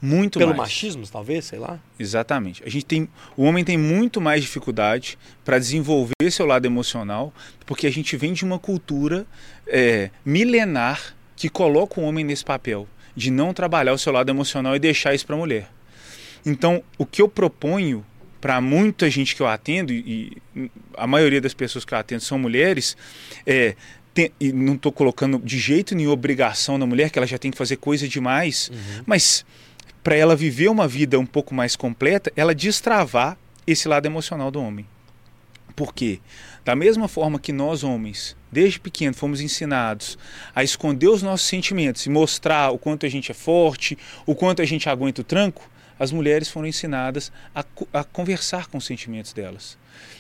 Muito 0.06 0.38
Pelo 0.38 0.50
mais. 0.50 0.60
machismo, 0.70 1.08
talvez, 1.08 1.46
sei 1.46 1.60
lá. 1.60 1.80
Exatamente. 1.98 2.62
A 2.66 2.70
gente 2.70 2.84
tem, 2.86 3.08
o 3.38 3.44
homem 3.44 3.64
tem 3.64 3.78
muito 3.78 4.20
mais 4.20 4.42
dificuldade 4.42 5.18
para 5.46 5.58
desenvolver 5.58 6.12
seu 6.30 6.46
lado 6.46 6.66
emocional, 6.66 7.34
porque 7.66 7.88
a 7.88 7.90
gente 7.90 8.18
vem 8.18 8.34
de 8.34 8.44
uma 8.44 8.60
cultura 8.60 9.26
é, 9.66 10.10
milenar 10.26 11.16
que 11.38 11.48
coloca 11.48 12.02
o 12.02 12.04
homem 12.04 12.26
nesse 12.26 12.44
papel 12.44 12.86
de 13.16 13.32
não 13.32 13.54
trabalhar 13.54 13.94
o 13.94 13.98
seu 13.98 14.12
lado 14.12 14.30
emocional 14.30 14.76
e 14.76 14.80
deixar 14.80 15.16
isso 15.16 15.26
para 15.26 15.36
a 15.38 15.40
mulher. 15.40 15.70
Então, 16.46 16.84
o 16.98 17.06
que 17.06 17.22
eu 17.22 17.30
proponho 17.30 18.06
para 18.42 18.60
muita 18.60 19.10
gente 19.10 19.34
que 19.34 19.42
eu 19.42 19.48
atendo 19.48 19.94
e, 19.94 20.36
a 20.98 21.08
maioria 21.08 21.40
das 21.40 21.54
pessoas 21.54 21.86
que 21.86 21.94
eu 21.94 21.98
atendo 21.98 22.22
são 22.24 22.38
mulheres, 22.38 22.98
é 23.48 23.76
tem- 24.14 24.32
e 24.38 24.52
não 24.52 24.74
estou 24.76 24.92
colocando 24.92 25.40
de 25.40 25.58
jeito 25.58 25.96
nenhum 25.96 26.12
obrigação 26.12 26.78
na 26.78 26.86
mulher 26.86 27.10
que 27.10 27.18
ela 27.18 27.26
já 27.26 27.38
tem 27.38 27.50
que 27.52 27.58
fazer 27.58 27.78
coisa 27.78 28.06
demais, 28.08 28.70
mas 29.06 29.46
para 30.04 30.16
ela 30.16 30.36
viver 30.36 30.68
uma 30.70 30.88
vida 30.88 31.18
um 31.18 31.26
pouco 31.26 31.56
mais 31.56 31.76
completa, 31.76 32.32
ela 32.36 32.54
destravar 32.54 33.38
esse 33.66 33.88
lado 33.88 34.06
emocional 34.06 34.52
do 34.52 34.62
homem. 34.62 34.86
Por 35.76 35.94
quê? 35.94 36.20
Da 36.64 36.76
mesma 36.76 37.08
forma 37.08 37.40
que 37.40 37.52
nós 37.52 37.84
homens, 37.84 38.36
desde 38.52 38.80
pequeno, 38.80 39.14
fomos 39.14 39.42
ensinados 39.42 40.18
a 40.54 40.64
esconder 40.64 41.08
os 41.08 41.24
nossos 41.24 41.48
sentimentos 41.48 42.06
e 42.06 42.10
mostrar 42.10 42.72
o 42.72 42.78
quanto 42.78 43.06
a 43.06 43.10
gente 43.10 43.32
é 43.32 43.34
forte, 43.34 43.98
o 44.26 44.36
quanto 44.36 44.62
a 44.62 44.66
gente 44.66 44.88
aguenta 44.88 45.22
o 45.22 45.24
tranco, 45.24 45.70
as 45.98 46.12
mulheres 46.12 46.50
foram 46.50 46.68
ensinadas 46.68 47.32
a, 47.56 47.64
a 47.94 48.04
conversar 48.04 48.68
com 48.68 48.78
os 48.78 48.86
sentimentos 48.86 49.34
delas. 49.34 49.78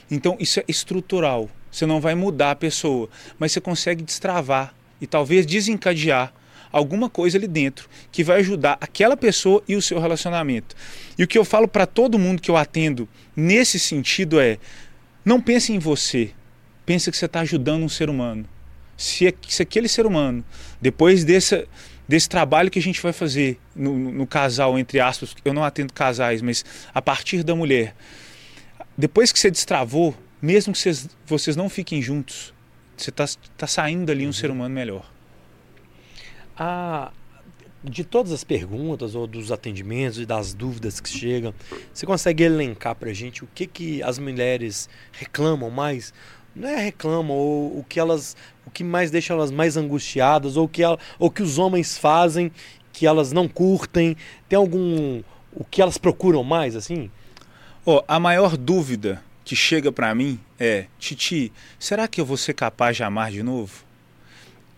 Então 0.10 0.38
isso 0.40 0.60
é 0.60 0.64
estrutural. 0.68 1.50
Você 1.72 1.86
não 1.86 2.00
vai 2.00 2.16
mudar 2.16 2.52
a 2.52 2.56
pessoa, 2.56 3.10
mas 3.38 3.52
você 3.52 3.60
consegue 3.60 4.04
destravar 4.04 4.74
e 5.02 5.08
talvez 5.08 5.46
desencadear 5.46 6.34
alguma 6.74 7.10
coisa 7.10 7.38
ali 7.38 7.48
dentro 7.48 7.88
que 8.12 8.24
vai 8.24 8.40
ajudar 8.40 8.78
aquela 8.82 9.16
pessoa 9.16 9.64
e 9.68 9.76
o 9.76 9.82
seu 9.82 10.00
relacionamento. 10.00 10.76
E 11.18 11.24
o 11.24 11.28
que 11.28 11.38
eu 11.38 11.46
falo 11.46 11.68
para 11.68 11.86
todo 11.86 12.20
mundo 12.20 12.42
que 12.42 12.50
eu 12.52 12.58
atendo 12.58 13.08
nesse 13.36 13.80
sentido 13.80 14.40
é: 14.40 14.58
não 15.24 15.40
pense 15.40 15.72
em 15.72 15.80
você, 15.80 16.32
pense 16.86 17.10
que 17.10 17.16
você 17.16 17.26
está 17.28 17.40
ajudando 17.42 17.84
um 17.84 17.90
ser 17.90 18.10
humano. 18.10 18.46
Se, 18.98 19.28
é- 19.28 19.34
se 19.48 19.62
aquele 19.62 19.88
ser 19.88 20.06
humano, 20.06 20.44
depois 20.82 21.24
desse, 21.24 21.68
desse 22.08 22.28
trabalho 22.28 22.70
que 22.72 22.80
a 22.80 22.82
gente 22.82 23.02
vai 23.02 23.14
fazer 23.14 23.60
no, 23.76 23.98
no- 23.98 24.28
casal, 24.28 24.78
entre 24.78 25.00
aspas, 25.00 25.36
eu 25.46 25.54
não 25.54 25.64
atendo 25.64 25.94
casais, 25.94 26.42
mas 26.42 26.66
a 26.94 27.02
partir 27.02 27.44
da 27.44 27.56
mulher, 27.56 27.96
depois 28.98 29.32
que 29.32 29.40
você 29.40 29.50
destravou, 29.50 30.16
mesmo 30.42 30.74
que 30.74 30.80
vocês, 30.80 31.08
vocês 31.26 31.56
não 31.56 31.70
fiquem 31.70 32.02
juntos, 32.02 32.54
você 32.96 33.10
está 33.10 33.26
tá 33.58 33.66
saindo 33.68 34.06
dali 34.06 34.28
um 34.28 34.34
ser 34.34 34.52
humano 34.52 34.74
melhor. 34.74 35.12
A, 36.58 37.12
de 37.84 38.04
todas 38.04 38.32
as 38.32 38.44
perguntas 38.44 39.16
ou 39.16 39.28
dos 39.28 39.52
atendimentos 39.52 40.20
e 40.20 40.26
das 40.26 40.54
dúvidas 40.54 41.00
que 41.00 41.10
chegam, 41.10 41.54
você 41.94 42.06
consegue 42.06 42.44
elencar 42.44 42.96
pra 42.96 43.12
gente 43.14 43.44
o 43.44 43.48
que, 43.54 43.68
que 43.68 44.04
as 44.04 44.18
mulheres 44.18 44.90
reclamam 45.12 45.70
mais? 45.70 46.14
Não 46.56 46.70
é 46.70 46.76
reclamam, 46.76 47.36
ou 47.36 47.80
o 47.80 47.86
que 47.88 48.00
elas. 48.00 48.38
O 48.66 48.70
que 48.70 48.84
mais 48.84 49.10
deixa 49.10 49.34
elas 49.34 49.50
mais 49.50 49.76
angustiadas, 49.76 50.56
ou 50.56 50.66
o 50.66 50.70
que, 50.70 50.84
ela, 50.84 51.00
ou 51.18 51.32
que 51.32 51.42
os 51.42 51.58
homens 51.58 51.98
fazem 51.98 52.52
que 52.92 53.08
elas 53.08 53.32
não 53.32 53.48
curtem. 53.48 54.16
Tem 54.48 54.58
algum. 54.58 55.24
O 55.52 55.64
que 55.64 55.82
elas 55.82 55.98
procuram 55.98 56.44
mais, 56.44 56.76
assim? 56.76 57.10
Ó, 57.86 58.04
a 58.08 58.20
maior 58.20 58.56
dúvida 58.56 59.24
que 59.44 59.56
chega 59.56 59.92
pra 59.92 60.14
mim 60.14 60.40
é: 60.60 60.86
Titi, 61.00 61.52
será 61.80 62.08
que 62.08 62.22
eu 62.22 62.26
vou 62.26 62.38
ser 62.38 62.54
capaz 62.54 62.96
de 62.96 63.04
amar 63.04 63.32
de 63.32 63.42
novo? 63.42 63.84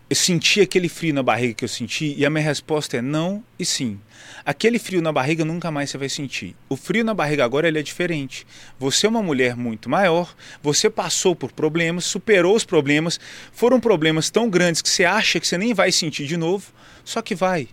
Eu 0.08 0.15
senti 0.15 0.62
aquele 0.62 0.88
frio 0.88 1.15
na 1.15 1.24
barriga 1.24 1.56
que 1.56 1.65
eu 1.65 1.70
senti 1.70 2.13
e 2.15 2.24
a 2.24 2.30
minha 2.30 2.44
resposta 2.44 2.98
é 2.98 3.02
não 3.02 3.44
e 3.58 3.65
sim. 3.65 4.00
Aquele 4.46 4.78
frio 4.78 5.02
na 5.02 5.12
barriga 5.12 5.44
nunca 5.44 5.72
mais 5.72 5.89
você 5.89 5.98
vai 5.98 6.10
sentir. 6.10 6.56
O 6.70 6.76
frio 6.76 7.04
na 7.04 7.15
barriga 7.15 7.44
agora 7.44 7.68
ele 7.68 7.80
é 7.80 7.82
diferente. 7.82 8.46
Você 8.78 9.08
é 9.08 9.10
uma 9.10 9.24
mulher 9.24 9.56
muito 9.56 9.89
maior, 9.89 10.36
você 10.62 10.91
passou 10.91 11.36
por 11.36 11.52
problemas, 11.52 12.06
superou 12.06 12.56
os 12.56 12.63
problemas, 12.63 13.20
foram 13.52 13.80
problemas 13.80 14.30
tão 14.30 14.48
grandes 14.48 14.80
que 14.80 14.89
você 14.89 15.06
acha 15.06 15.39
que 15.39 15.48
você 15.48 15.58
nem 15.58 15.74
vai 15.74 15.91
sentir 15.91 16.28
de 16.28 16.38
novo, 16.38 16.72
só 17.04 17.20
que 17.20 17.34
vai. 17.34 17.68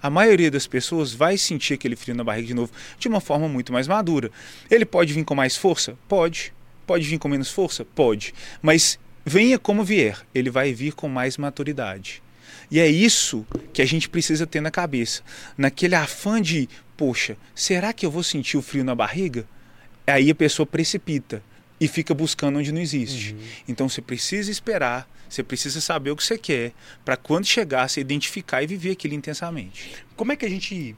a 0.00 0.08
maioria 0.08 0.50
das 0.50 0.66
pessoas 0.66 1.12
vai 1.12 1.36
sentir 1.36 1.74
aquele 1.74 1.96
frio 1.96 2.14
na 2.14 2.24
barriga 2.24 2.48
de 2.48 2.54
novo 2.54 2.72
de 2.98 3.08
uma 3.08 3.20
forma 3.20 3.46
muito 3.46 3.74
mais 3.74 3.86
madura. 3.86 4.30
Ele 4.70 4.86
pode 4.86 5.12
vir 5.12 5.24
com 5.24 5.34
mais 5.34 5.54
força? 5.54 5.98
Pode. 6.08 6.52
Pode 6.86 7.06
vir 7.06 7.18
com 7.18 7.28
menos 7.28 7.50
força? 7.50 7.84
Pode. 7.84 8.34
Mas 8.62 8.98
venha 9.24 9.58
como 9.58 9.84
vier, 9.84 10.18
ele 10.34 10.50
vai 10.50 10.72
vir 10.72 10.92
com 10.92 11.08
mais 11.08 11.36
maturidade. 11.36 12.22
E 12.70 12.80
é 12.80 12.88
isso 12.88 13.46
que 13.72 13.82
a 13.82 13.86
gente 13.86 14.08
precisa 14.08 14.46
ter 14.46 14.60
na 14.60 14.70
cabeça. 14.70 15.22
Naquele 15.56 15.94
afã 15.94 16.40
de, 16.40 16.68
poxa, 16.96 17.36
será 17.54 17.92
que 17.92 18.04
eu 18.04 18.10
vou 18.10 18.22
sentir 18.22 18.56
o 18.56 18.62
frio 18.62 18.84
na 18.84 18.94
barriga? 18.94 19.46
Aí 20.06 20.30
a 20.30 20.34
pessoa 20.34 20.66
precipita 20.66 21.42
e 21.80 21.88
fica 21.88 22.14
buscando 22.14 22.58
onde 22.58 22.72
não 22.72 22.80
existe. 22.80 23.34
Uhum. 23.34 23.40
Então 23.68 23.88
você 23.88 24.00
precisa 24.00 24.50
esperar, 24.50 25.08
você 25.28 25.42
precisa 25.42 25.80
saber 25.80 26.10
o 26.10 26.16
que 26.16 26.24
você 26.24 26.38
quer, 26.38 26.72
para 27.04 27.16
quando 27.16 27.46
chegar, 27.46 27.88
você 27.88 28.00
identificar 28.00 28.62
e 28.62 28.66
viver 28.66 28.92
aquilo 28.92 29.14
intensamente. 29.14 30.04
Como 30.16 30.32
é 30.32 30.36
que 30.36 30.46
a 30.46 30.50
gente 30.50 30.96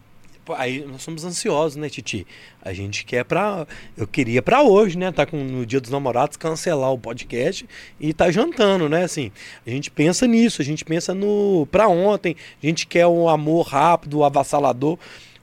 aí 0.57 0.85
nós 0.85 1.03
somos 1.03 1.25
ansiosos, 1.25 1.77
né, 1.77 1.89
Titi? 1.89 2.27
A 2.63 2.73
gente 2.73 3.05
quer 3.05 3.25
para 3.25 3.67
eu 3.97 4.07
queria 4.07 4.43
para 4.43 4.63
hoje, 4.63 4.99
né, 4.99 5.11
tá 5.11 5.25
com 5.27 5.37
no 5.37 5.65
Dia 5.65 5.81
dos 5.81 5.91
Namorados 5.91 6.37
cancelar 6.37 6.93
o 6.93 6.99
podcast 6.99 7.69
e 7.99 8.13
tá 8.13 8.31
jantando, 8.31 8.89
né, 8.89 9.05
assim. 9.05 9.33
A 9.67 9.71
gente 9.71 9.91
pensa 9.91 10.27
nisso, 10.27 10.63
a 10.63 10.65
gente 10.65 10.85
pensa 10.85 11.15
no 11.15 11.67
para 11.71 11.89
ontem, 11.89 12.37
a 12.63 12.67
gente 12.67 12.87
quer 12.87 13.07
um 13.07 13.29
amor 13.29 13.67
rápido, 13.67 14.25
avassalador. 14.25 14.99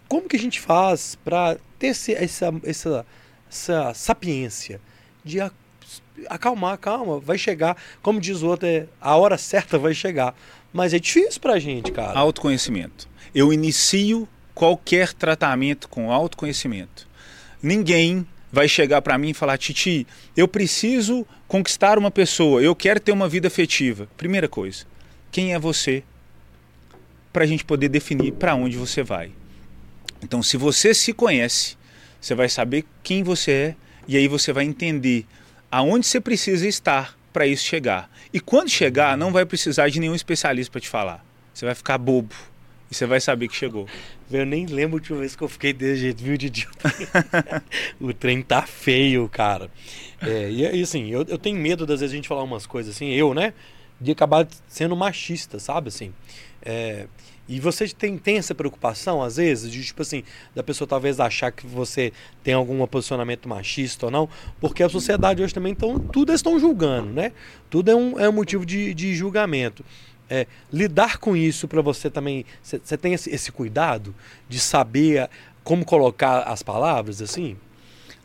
Como 0.07 0.27
que 0.27 0.35
a 0.35 0.39
gente 0.39 0.59
faz 0.59 1.15
para 1.23 1.57
ter 1.79 1.87
esse, 1.87 2.13
essa, 2.13 2.53
essa 2.63 3.05
essa 3.53 3.93
sapiência 3.93 4.81
de 5.23 5.39
acalmar, 6.27 6.77
calma, 6.79 7.19
vai 7.19 7.37
chegar, 7.37 7.77
como 8.01 8.19
diz 8.19 8.41
o 8.41 8.47
outro, 8.47 8.67
é, 8.67 8.87
a 8.99 9.15
hora 9.15 9.37
certa 9.37 9.77
vai 9.77 9.93
chegar. 9.93 10.35
Mas 10.71 10.93
é 10.93 10.99
difícil 10.99 11.39
pra 11.39 11.59
gente, 11.59 11.91
cara. 11.91 12.17
Autoconhecimento. 12.17 13.07
Eu 13.33 13.53
inicio 13.53 14.27
qualquer 14.53 15.13
tratamento 15.13 15.89
com 15.89 16.11
autoconhecimento. 16.11 17.07
Ninguém 17.61 18.25
vai 18.51 18.67
chegar 18.67 19.01
para 19.01 19.17
mim 19.17 19.31
e 19.31 19.33
falar: 19.33 19.57
Titi, 19.57 20.05
eu 20.37 20.47
preciso 20.47 21.25
conquistar 21.47 21.97
uma 21.97 22.11
pessoa, 22.11 22.61
eu 22.61 22.75
quero 22.75 22.99
ter 22.99 23.11
uma 23.11 23.27
vida 23.27 23.47
afetiva. 23.47 24.07
Primeira 24.15 24.47
coisa, 24.47 24.85
quem 25.31 25.53
é 25.53 25.59
você? 25.59 26.03
Para 27.31 27.43
a 27.43 27.47
gente 27.47 27.65
poder 27.65 27.89
definir 27.89 28.33
para 28.33 28.53
onde 28.53 28.77
você 28.77 29.01
vai. 29.01 29.31
Então, 30.21 30.43
se 30.43 30.55
você 30.55 30.93
se 30.93 31.11
conhece, 31.11 31.75
você 32.21 32.35
vai 32.35 32.47
saber 32.47 32.85
quem 33.01 33.23
você 33.23 33.51
é 33.51 33.75
e 34.07 34.15
aí 34.15 34.27
você 34.27 34.53
vai 34.53 34.63
entender 34.63 35.25
aonde 35.71 36.05
você 36.05 36.21
precisa 36.21 36.67
estar 36.67 37.17
para 37.33 37.47
isso 37.47 37.65
chegar. 37.65 38.09
E 38.31 38.39
quando 38.39 38.69
chegar, 38.69 39.17
não 39.17 39.31
vai 39.31 39.45
precisar 39.45 39.89
de 39.89 39.99
nenhum 39.99 40.15
especialista 40.15 40.71
para 40.71 40.81
te 40.81 40.87
falar. 40.87 41.25
Você 41.53 41.65
vai 41.65 41.73
ficar 41.73 41.97
bobo 41.97 42.33
e 42.93 42.95
você 42.95 43.07
vai 43.07 43.19
saber 43.19 43.47
que 43.47 43.55
chegou. 43.55 43.87
Eu 44.31 44.45
nem 44.45 44.67
lembro 44.67 44.97
a 44.97 44.99
última 44.99 45.19
vez 45.19 45.35
que 45.35 45.43
eu 45.43 45.49
fiquei 45.49 45.73
desse 45.73 46.01
jeito, 46.01 46.23
viu, 46.23 46.37
Didi? 46.37 46.67
o 47.99 48.13
trem 48.13 48.41
tá 48.43 48.61
feio, 48.61 49.27
cara. 49.27 49.69
É, 50.21 50.49
e, 50.51 50.81
assim, 50.81 51.09
eu, 51.09 51.25
eu 51.27 51.37
tenho 51.39 51.57
medo 51.57 51.85
das 51.85 51.99
vezes 51.99 52.13
a 52.13 52.15
gente 52.15 52.27
falar 52.27 52.43
umas 52.43 52.67
coisas 52.67 52.95
assim, 52.95 53.09
eu, 53.09 53.33
né? 53.33 53.53
De 53.99 54.11
acabar 54.11 54.47
sendo 54.67 54.95
machista, 54.95 55.57
sabe? 55.57 55.87
Assim, 55.87 56.13
é, 56.61 57.07
e 57.47 57.59
você 57.59 57.87
tem, 57.89 58.17
tem 58.17 58.37
essa 58.37 58.55
preocupação, 58.55 59.21
às 59.21 59.35
vezes, 59.35 59.69
de 59.69 59.83
tipo 59.83 60.01
assim, 60.01 60.23
da 60.55 60.63
pessoa 60.63 60.87
talvez 60.87 61.19
achar 61.19 61.51
que 61.51 61.67
você 61.67 62.13
tem 62.41 62.53
algum 62.53 62.85
posicionamento 62.87 63.49
machista 63.49 64.05
ou 64.05 64.11
não, 64.11 64.29
porque 64.61 64.81
a 64.81 64.87
sociedade 64.87 65.43
hoje 65.43 65.53
também 65.53 65.73
estão, 65.73 65.99
tudo 65.99 66.31
eles 66.31 66.39
estão 66.39 66.57
julgando, 66.57 67.09
né? 67.09 67.33
Tudo 67.69 67.91
é 67.91 67.95
um, 67.95 68.19
é 68.19 68.29
um 68.29 68.31
motivo 68.31 68.65
de, 68.65 68.93
de 68.93 69.13
julgamento. 69.13 69.83
É, 70.35 70.47
lidar 70.71 71.19
com 71.19 71.37
isso 71.37 71.67
para 71.67 71.79
você 71.79 72.09
também, 72.09 72.43
você 72.63 72.97
tem 72.97 73.13
esse, 73.13 73.29
esse 73.29 73.51
cuidado 73.51 74.15
de 74.49 74.59
saber 74.59 75.29
como 75.63 75.85
colocar 75.85 76.39
as 76.39 76.63
palavras 76.63 77.21
assim? 77.21 77.55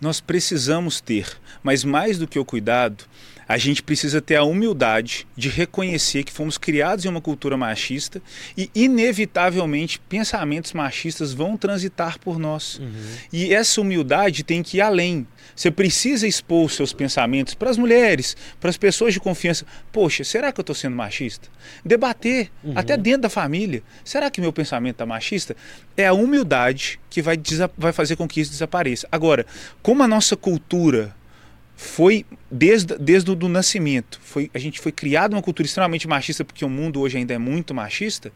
Nós 0.00 0.18
precisamos 0.18 1.02
ter, 1.02 1.28
mas 1.62 1.84
mais 1.84 2.16
do 2.16 2.26
que 2.26 2.38
o 2.38 2.46
cuidado, 2.46 3.04
a 3.48 3.56
gente 3.56 3.82
precisa 3.82 4.20
ter 4.20 4.36
a 4.36 4.44
humildade 4.44 5.26
de 5.34 5.48
reconhecer 5.48 6.22
que 6.22 6.30
fomos 6.30 6.58
criados 6.58 7.06
em 7.06 7.08
uma 7.08 7.20
cultura 7.20 7.56
machista 7.56 8.20
e, 8.54 8.70
inevitavelmente, 8.74 9.98
pensamentos 10.00 10.74
machistas 10.74 11.32
vão 11.32 11.56
transitar 11.56 12.18
por 12.18 12.38
nós. 12.38 12.78
Uhum. 12.78 12.92
E 13.32 13.54
essa 13.54 13.80
humildade 13.80 14.44
tem 14.44 14.62
que 14.62 14.76
ir 14.76 14.80
além. 14.82 15.26
Você 15.56 15.70
precisa 15.70 16.28
expor 16.28 16.66
os 16.66 16.74
seus 16.74 16.92
pensamentos 16.92 17.54
para 17.54 17.70
as 17.70 17.78
mulheres, 17.78 18.36
para 18.60 18.68
as 18.68 18.76
pessoas 18.76 19.14
de 19.14 19.20
confiança. 19.20 19.64
Poxa, 19.90 20.22
será 20.24 20.52
que 20.52 20.60
eu 20.60 20.62
estou 20.62 20.74
sendo 20.74 20.94
machista? 20.94 21.48
Debater, 21.82 22.50
uhum. 22.62 22.74
até 22.76 22.98
dentro 22.98 23.22
da 23.22 23.30
família. 23.30 23.82
Será 24.04 24.30
que 24.30 24.42
meu 24.42 24.52
pensamento 24.52 24.96
está 24.96 25.06
machista? 25.06 25.56
É 25.96 26.06
a 26.06 26.12
humildade 26.12 27.00
que 27.08 27.22
vai, 27.22 27.40
vai 27.78 27.92
fazer 27.92 28.14
com 28.16 28.28
que 28.28 28.42
isso 28.42 28.50
desapareça. 28.50 29.08
Agora, 29.10 29.46
como 29.82 30.02
a 30.02 30.08
nossa 30.08 30.36
cultura 30.36 31.16
foi 31.80 32.26
desde, 32.50 32.98
desde 32.98 33.30
o 33.30 33.48
nascimento. 33.48 34.18
Foi, 34.20 34.50
a 34.52 34.58
gente 34.58 34.80
foi 34.80 34.90
criado 34.90 35.34
uma 35.34 35.40
cultura 35.40 35.64
extremamente 35.64 36.08
machista, 36.08 36.44
porque 36.44 36.64
o 36.64 36.68
mundo 36.68 37.00
hoje 37.00 37.16
ainda 37.16 37.32
é 37.32 37.38
muito 37.38 37.72
machista. 37.72 38.32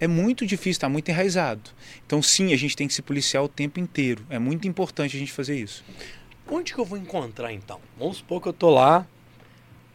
É 0.00 0.08
muito 0.08 0.44
difícil, 0.44 0.72
está 0.72 0.88
muito 0.88 1.08
enraizado. 1.08 1.70
Então, 2.04 2.20
sim, 2.20 2.52
a 2.52 2.56
gente 2.56 2.76
tem 2.76 2.88
que 2.88 2.92
se 2.92 3.00
policiar 3.00 3.44
o 3.44 3.48
tempo 3.48 3.78
inteiro. 3.78 4.26
É 4.28 4.36
muito 4.36 4.66
importante 4.66 5.16
a 5.16 5.20
gente 5.20 5.30
fazer 5.30 5.56
isso. 5.56 5.84
Onde 6.50 6.74
que 6.74 6.80
eu 6.80 6.84
vou 6.84 6.98
encontrar 6.98 7.52
então? 7.52 7.78
Vamos 7.96 8.16
supor 8.16 8.42
que 8.42 8.48
eu 8.48 8.52
tô 8.52 8.68
lá, 8.68 9.06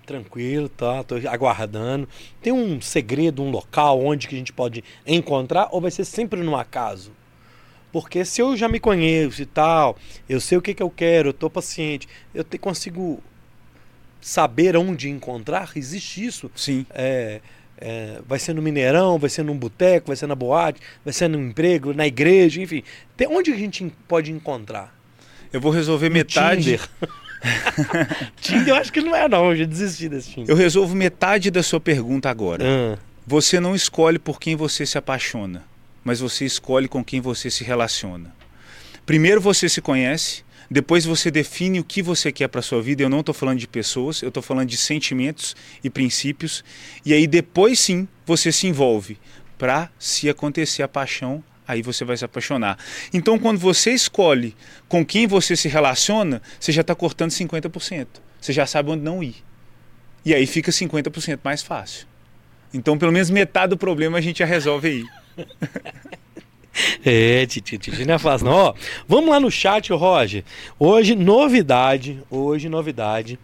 tranquilo, 0.06 0.70
tá? 0.70 1.04
Tô 1.04 1.16
aguardando. 1.28 2.08
Tem 2.42 2.54
um 2.54 2.80
segredo, 2.80 3.44
um 3.44 3.52
local 3.52 4.02
onde 4.02 4.30
que 4.30 4.36
a 4.36 4.38
gente 4.38 4.54
pode 4.54 4.82
encontrar 5.06 5.68
ou 5.74 5.82
vai 5.82 5.92
ser 5.92 6.06
sempre 6.06 6.42
no 6.42 6.56
acaso? 6.56 7.12
Porque 8.00 8.24
se 8.24 8.44
eu 8.44 8.56
já 8.56 8.68
me 8.68 8.80
conheço 8.80 9.42
e 9.42 9.46
tal, 9.48 9.98
eu 10.30 10.40
sei 10.40 10.56
o 10.56 10.62
que, 10.62 10.76
que 10.76 10.84
eu 10.84 10.90
quero, 10.90 11.30
eu 11.30 11.32
estou 11.32 11.50
paciente, 11.50 12.08
eu 12.32 12.44
te, 12.44 12.56
consigo 12.60 13.24
saber 14.22 14.78
onde 14.78 15.10
encontrar, 15.10 15.72
existe 15.76 16.24
isso. 16.24 16.52
Sim. 16.56 16.86
É, 16.92 17.42
é, 17.76 18.20
vai 18.28 18.38
ser 18.38 18.54
no 18.54 18.62
Mineirão, 18.62 19.18
vai 19.18 19.32
ser 19.32 19.42
num 19.42 19.58
boteco, 19.58 20.10
vai 20.10 20.16
ser 20.16 20.28
na 20.28 20.36
boate, 20.36 20.80
vai 21.04 21.12
ser 21.12 21.28
no 21.28 21.40
emprego, 21.40 21.92
na 21.92 22.06
igreja, 22.06 22.62
enfim. 22.62 22.84
Tem, 23.16 23.28
onde 23.28 23.52
a 23.52 23.58
gente 23.58 23.92
pode 24.08 24.32
encontrar? 24.32 24.96
Eu 25.52 25.60
vou 25.60 25.72
resolver 25.72 26.10
no 26.10 26.14
metade. 26.14 26.78
Tinder. 26.78 26.90
Tinder 28.40 28.68
eu 28.68 28.76
acho 28.76 28.94
que 28.94 29.02
não 29.02 29.16
é 29.16 29.28
não, 29.28 29.50
eu 29.50 29.56
já 29.56 29.66
desisti 29.66 30.08
desse 30.08 30.30
Tinder. 30.30 30.52
Eu 30.52 30.56
resolvo 30.56 30.96
metade 30.96 31.50
da 31.50 31.64
sua 31.64 31.80
pergunta 31.80 32.30
agora. 32.30 32.64
Ah. 32.64 33.00
Você 33.26 33.60
não 33.60 33.74
escolhe 33.74 34.20
por 34.20 34.40
quem 34.40 34.56
você 34.56 34.86
se 34.86 35.00
apaixona 35.00 35.64
mas 36.08 36.22
você 36.22 36.46
escolhe 36.46 36.88
com 36.88 37.04
quem 37.04 37.20
você 37.20 37.52
se 37.52 37.66
relaciona. 37.66 38.34
Primeiro 39.06 39.42
você 39.42 39.68
se 39.68 39.82
conhece, 39.82 40.42
depois 40.72 41.04
você 41.04 41.30
define 41.30 41.82
o 41.82 41.84
que 41.84 42.02
você 42.02 42.32
quer 42.32 42.48
para 42.48 42.62
sua 42.62 42.82
vida. 42.82 43.04
Eu 43.04 43.10
não 43.10 43.20
estou 43.20 43.36
falando 43.36 43.60
de 43.60 43.68
pessoas, 43.68 44.22
eu 44.22 44.30
estou 44.30 44.42
falando 44.42 44.70
de 44.70 44.78
sentimentos 44.78 45.54
e 45.84 45.90
princípios. 45.90 46.64
E 47.06 47.14
aí 47.14 47.28
depois 47.28 47.82
sim 47.82 48.08
você 48.26 48.54
se 48.54 48.68
envolve 48.68 49.20
para 49.58 49.92
se 50.00 50.30
acontecer 50.30 50.82
a 50.82 50.88
paixão, 50.88 51.44
aí 51.68 51.82
você 51.82 52.06
vai 52.06 52.16
se 52.16 52.24
apaixonar. 52.24 52.78
Então 53.14 53.38
quando 53.38 53.58
você 53.58 53.92
escolhe 53.92 54.56
com 54.88 55.06
quem 55.06 55.28
você 55.28 55.58
se 55.58 55.68
relaciona, 55.68 56.42
você 56.58 56.72
já 56.72 56.82
está 56.82 56.96
cortando 56.96 57.32
50%. 57.32 58.08
Você 58.40 58.54
já 58.54 58.66
sabe 58.66 58.92
onde 58.92 59.04
não 59.04 59.22
ir. 59.22 59.44
E 60.24 60.34
aí 60.34 60.48
fica 60.48 60.72
50% 60.72 61.40
mais 61.44 61.62
fácil. 61.62 62.08
Então 62.74 62.98
pelo 62.98 63.12
menos 63.12 63.30
metade 63.30 63.72
do 63.72 63.78
problema 63.78 64.20
a 64.20 64.22
gente 64.22 64.40
já 64.40 64.46
resolve 64.46 64.88
aí. 64.88 65.27
É, 67.04 67.46
Titi, 67.46 67.78
Titi 67.78 68.06
não 68.06 68.16
é 68.16 68.20
fácil 68.20 68.48
não. 68.48 68.54
Ó, 68.54 68.74
vamos 69.08 69.30
lá 69.30 69.40
no 69.40 69.50
chat, 69.50 69.92
Roger. 69.92 70.44
Hoje, 70.78 71.16
novidade. 71.16 72.22
Hoje, 72.30 72.70
novidade. 72.70 73.40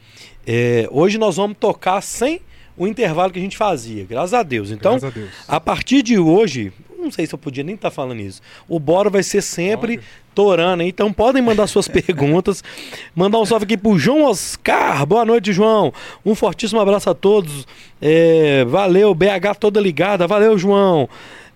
É, 0.45 0.88
hoje 0.91 1.17
nós 1.17 1.38
vamos 1.38 1.58
tocar 1.58 2.01
sem 2.01 2.41
o 2.77 2.88
intervalo 2.88 3.32
que 3.32 3.39
a 3.39 3.41
gente 3.41 3.58
fazia, 3.58 4.06
graças 4.06 4.34
a 4.34 4.43
Deus. 4.43 4.71
Então, 4.71 4.95
a, 4.95 5.10
Deus. 5.10 5.29
a, 5.47 5.60
partir 5.60 6.01
de 6.01 6.17
hoje, 6.17 6.73
não 6.97 7.12
sei 7.12 7.25
se 7.25 7.34
eu 7.34 7.39
podia 7.39 7.63
nem 7.63 7.75
estar 7.75 7.89
tá 7.89 7.95
falando 7.95 8.19
isso. 8.19 8.41
O 8.67 8.79
Bora 8.79 9.10
vai 9.10 9.23
ser 9.23 9.41
sempre 9.41 9.97
Pode. 9.97 10.08
torando, 10.34 10.84
então 10.84 11.13
podem 11.13 11.41
mandar 11.41 11.67
suas 11.67 11.88
perguntas. 11.89 12.63
Mandar 13.15 13.39
um 13.39 13.45
salve 13.45 13.65
aqui 13.65 13.77
pro 13.77 13.97
João 13.97 14.25
Oscar. 14.25 15.06
Boa 15.06 15.23
noite, 15.23 15.53
João. 15.53 15.93
Um 16.25 16.36
fortíssimo 16.36 16.82
abraço 16.82 17.10
a 17.10 17.13
todos. 17.13 17.67
É, 18.01 18.65
valeu, 18.65 19.13
BH 19.13 19.56
toda 19.60 19.79
ligada. 19.79 20.27
Valeu, 20.27 20.58
João. 20.58 21.08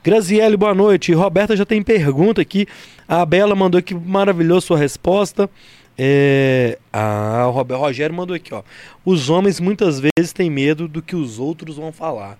Graziele, 0.07 0.55
boa 0.55 0.73
noite. 0.73 1.11
Roberta 1.11 1.53
já 1.53 1.65
tem 1.65 1.83
pergunta 1.83 2.41
aqui. 2.41 2.65
A 3.05 3.25
Bela 3.25 3.53
mandou 3.53 3.77
aqui, 3.77 3.93
maravilhoso 3.93 4.67
sua 4.67 4.77
resposta. 4.77 5.49
É... 5.97 6.79
O 6.93 7.75
Rogério 7.75 8.15
mandou 8.15 8.33
aqui, 8.33 8.53
ó. 8.53 8.63
Os 9.03 9.29
homens 9.29 9.59
muitas 9.59 9.99
vezes 9.99 10.31
têm 10.31 10.49
medo 10.49 10.87
do 10.87 11.01
que 11.01 11.13
os 11.13 11.39
outros 11.39 11.75
vão 11.75 11.91
falar. 11.91 12.39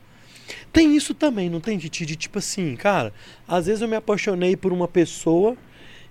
Tem 0.72 0.96
isso 0.96 1.14
também, 1.14 1.50
não 1.50 1.60
tem, 1.60 1.78
Titi? 1.78 2.06
De 2.06 2.16
tipo 2.16 2.40
assim, 2.40 2.74
cara, 2.78 3.12
às 3.46 3.66
vezes 3.66 3.82
eu 3.82 3.88
me 3.90 3.98
apaixonei 3.98 4.56
por 4.56 4.72
uma 4.72 4.88
pessoa 4.88 5.58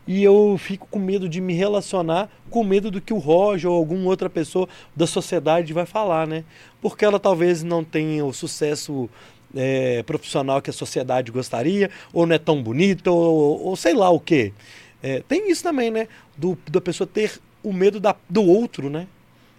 e 0.06 0.22
eu 0.22 0.56
fico 0.58 0.86
com 0.90 0.98
medo 0.98 1.26
de 1.26 1.40
me 1.40 1.54
relacionar, 1.54 2.28
com 2.50 2.62
medo 2.62 2.90
do 2.90 3.00
que 3.00 3.14
o 3.14 3.18
Roger 3.18 3.70
ou 3.70 3.78
alguma 3.78 4.10
outra 4.10 4.28
pessoa 4.28 4.68
da 4.94 5.06
sociedade 5.06 5.72
vai 5.72 5.86
falar, 5.86 6.26
né? 6.26 6.44
Porque 6.82 7.02
ela 7.02 7.18
talvez 7.18 7.62
não 7.62 7.82
tenha 7.82 8.26
o 8.26 8.32
sucesso 8.34 9.08
é, 9.56 10.02
profissional 10.02 10.60
que 10.60 10.70
a 10.70 10.72
sociedade 10.72 11.32
gostaria, 11.32 11.90
ou 12.12 12.26
não 12.26 12.34
é 12.34 12.38
tão 12.38 12.62
bonito, 12.62 13.08
ou, 13.08 13.64
ou 13.66 13.76
sei 13.76 13.94
lá 13.94 14.10
o 14.10 14.20
quê. 14.20 14.52
É, 15.02 15.22
tem 15.28 15.50
isso 15.50 15.62
também, 15.62 15.90
né? 15.90 16.08
Do, 16.36 16.58
da 16.70 16.80
pessoa 16.80 17.06
ter 17.06 17.32
o 17.62 17.72
medo 17.72 17.98
da, 17.98 18.14
do 18.28 18.42
outro, 18.42 18.88
né? 18.90 19.06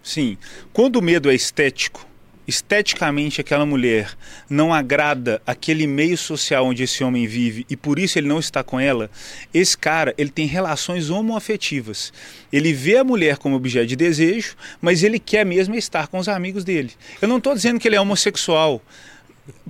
Sim. 0.02 0.38
Quando 0.72 0.96
o 0.96 1.02
medo 1.02 1.30
é 1.30 1.34
estético, 1.34 2.06
esteticamente 2.48 3.42
aquela 3.42 3.66
mulher 3.66 4.16
não 4.48 4.72
agrada 4.72 5.42
aquele 5.46 5.86
meio 5.86 6.16
social 6.16 6.64
onde 6.64 6.82
esse 6.82 7.04
homem 7.04 7.26
vive 7.26 7.66
e 7.68 7.76
por 7.76 7.98
isso 7.98 8.18
ele 8.18 8.26
não 8.26 8.38
está 8.38 8.64
com 8.64 8.80
ela, 8.80 9.10
esse 9.52 9.76
cara 9.76 10.14
ele 10.16 10.30
tem 10.30 10.46
relações 10.46 11.10
homoafetivas. 11.10 12.10
Ele 12.50 12.72
vê 12.72 12.96
a 12.96 13.04
mulher 13.04 13.36
como 13.36 13.54
objeto 13.54 13.86
de 13.86 13.96
desejo, 13.96 14.56
mas 14.80 15.02
ele 15.02 15.18
quer 15.18 15.44
mesmo 15.44 15.74
estar 15.74 16.08
com 16.08 16.18
os 16.18 16.26
amigos 16.26 16.64
dele. 16.64 16.92
Eu 17.20 17.28
não 17.28 17.36
estou 17.36 17.54
dizendo 17.54 17.78
que 17.78 17.86
ele 17.86 17.96
é 17.96 18.00
homossexual. 18.00 18.80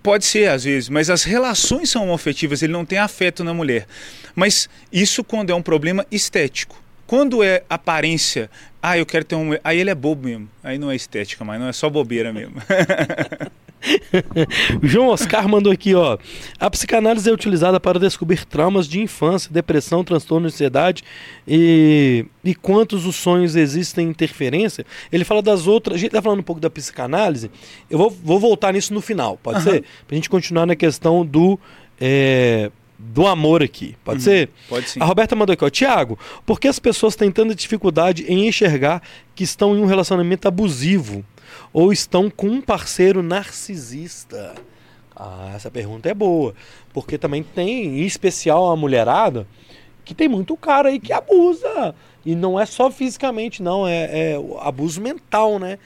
Pode 0.03 0.25
ser, 0.25 0.51
às 0.51 0.65
vezes, 0.65 0.89
mas 0.89 1.11
as 1.11 1.23
relações 1.23 1.91
são 1.91 2.05
homoafetivas, 2.05 2.63
ele 2.63 2.73
não 2.73 2.85
tem 2.85 2.99
afeto 2.99 3.43
na 3.43 3.55
mulher. 3.55 3.87
Mas 4.35 4.69
isso 4.93 5.25
quando 5.25 5.51
é 5.51 5.55
um 5.55 5.63
problema 5.63 6.07
estético. 6.11 6.81
Quando 7.09 7.43
é 7.43 7.65
aparência, 7.71 8.51
ah, 8.83 8.99
eu 8.99 9.07
quero 9.07 9.25
ter 9.25 9.35
um. 9.35 9.53
Aí 9.65 9.81
ele 9.81 9.89
é 9.89 9.95
bobo 9.95 10.29
mesmo. 10.29 10.47
Aí 10.63 10.77
não 10.77 10.91
é 10.91 10.95
estética, 10.95 11.43
mas 11.43 11.59
não 11.59 11.67
é 11.67 11.73
só 11.73 11.89
bobeira 11.89 12.35
mesmo. 12.35 12.57
João 14.83 15.09
Oscar 15.09 15.49
mandou 15.49 15.73
aqui, 15.73 15.95
ó. 15.95 16.19
A 16.61 16.69
psicanálise 16.69 17.31
é 17.31 17.33
utilizada 17.33 17.81
para 17.81 17.99
descobrir 17.99 18.45
traumas 18.45 18.87
de 18.87 19.01
infância, 19.01 19.51
depressão, 19.51 20.05
transtorno 20.05 20.49
de 20.49 20.53
ansiedade 20.53 21.03
e, 21.47 22.27
e 22.45 22.55
quantos 22.55 23.07
os 23.07 23.17
sonhos 23.17 23.57
existem 23.57 24.07
interferência. 24.07 24.85
Ele 25.11 25.25
fala 25.25 25.41
das 25.41 25.67
outras. 25.67 25.97
A 25.97 25.99
gente 25.99 26.11
tá 26.11 26.21
falando 26.21 26.41
um 26.41 26.45
pouco 26.45 26.61
da 26.61 26.69
psicanálise. 26.69 27.51
Eu 27.89 27.97
vou, 27.97 28.11
vou 28.11 28.39
voltar 28.39 28.75
nisso 28.75 28.93
no 28.93 29.01
final, 29.01 29.39
pode 29.43 29.61
uhum. 29.61 29.65
ser? 29.65 29.85
Pra 30.07 30.15
gente 30.15 30.29
continuar 30.29 30.67
na 30.67 30.77
questão 30.77 31.25
do. 31.25 31.59
É, 31.99 32.71
do 32.99 33.27
amor 33.27 33.63
aqui. 33.63 33.97
Pode 34.05 34.19
uhum. 34.19 34.25
ser? 34.25 34.51
Pode 34.69 34.91
sim. 34.91 35.01
A 35.01 35.05
Roberta 35.05 35.37
mandou 35.37 35.53
aqui, 35.53 35.65
ó. 35.65 35.71
Tiago, 35.71 36.19
por 36.45 36.59
que 36.59 36.67
as 36.67 36.79
pessoas 36.79 37.15
têm 37.15 37.31
tanta 37.31 37.55
dificuldade 37.55 38.25
em 38.27 38.49
enxergar 38.49 39.03
que 39.35 39.45
estão 39.45 39.77
em 39.77 39.81
um 39.81 39.87
relacionamento 39.87 40.49
abusivo 40.49 41.25
ou 41.73 41.93
estão 41.93 42.29
com 42.29 42.49
um 42.49 42.61
parceiro 42.61 43.23
narcisista? 43.23 44.55
Ah, 45.15 45.53
essa 45.55 45.71
pergunta 45.71 46.09
é 46.09 46.15
boa. 46.15 46.55
Porque 46.93 47.17
também 47.17 47.43
tem, 47.43 48.01
em 48.01 48.05
especial 48.05 48.71
a 48.71 48.77
mulherada, 48.77 49.47
que 50.05 50.15
tem 50.15 50.29
muito 50.29 50.57
cara 50.57 50.89
aí 50.89 50.99
que 50.99 51.13
abusa. 51.13 51.95
E 52.27 52.35
não 52.35 52.59
é 52.59 52.67
só 52.67 52.91
fisicamente, 52.91 53.63
não, 53.63 53.87
é, 53.87 54.33
é 54.33 54.37
abuso 54.61 55.01
mental, 55.01 55.59
né? 55.59 55.79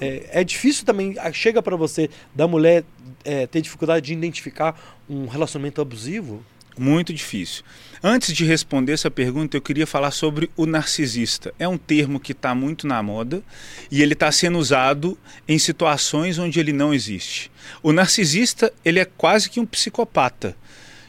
É, 0.00 0.40
é 0.40 0.44
difícil 0.44 0.86
também, 0.86 1.14
chega 1.32 1.60
para 1.60 1.76
você, 1.76 2.08
da 2.34 2.46
mulher 2.46 2.84
é, 3.24 3.46
ter 3.46 3.60
dificuldade 3.60 4.06
de 4.06 4.12
identificar 4.12 4.78
um 5.08 5.26
relacionamento 5.26 5.80
abusivo? 5.80 6.42
Muito 6.78 7.12
difícil. 7.12 7.62
Antes 8.02 8.34
de 8.34 8.44
responder 8.44 8.92
essa 8.92 9.10
pergunta, 9.10 9.56
eu 9.56 9.60
queria 9.60 9.86
falar 9.86 10.10
sobre 10.10 10.50
o 10.56 10.66
narcisista. 10.66 11.54
É 11.58 11.68
um 11.68 11.78
termo 11.78 12.18
que 12.18 12.32
está 12.32 12.54
muito 12.54 12.86
na 12.86 13.02
moda 13.02 13.42
e 13.90 14.02
ele 14.02 14.14
está 14.14 14.32
sendo 14.32 14.58
usado 14.58 15.16
em 15.46 15.58
situações 15.58 16.38
onde 16.38 16.58
ele 16.58 16.72
não 16.72 16.92
existe. 16.92 17.50
O 17.82 17.92
narcisista 17.92 18.72
ele 18.84 18.98
é 18.98 19.04
quase 19.04 19.48
que 19.48 19.60
um 19.60 19.66
psicopata. 19.66 20.56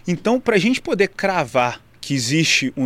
Então, 0.08 0.39
para 0.39 0.56
a 0.56 0.60
gente 0.60 0.82
poder 0.82 1.08
cravar 1.08 1.82
que 1.99 2.13
existe 2.13 2.73
um, 2.76 2.86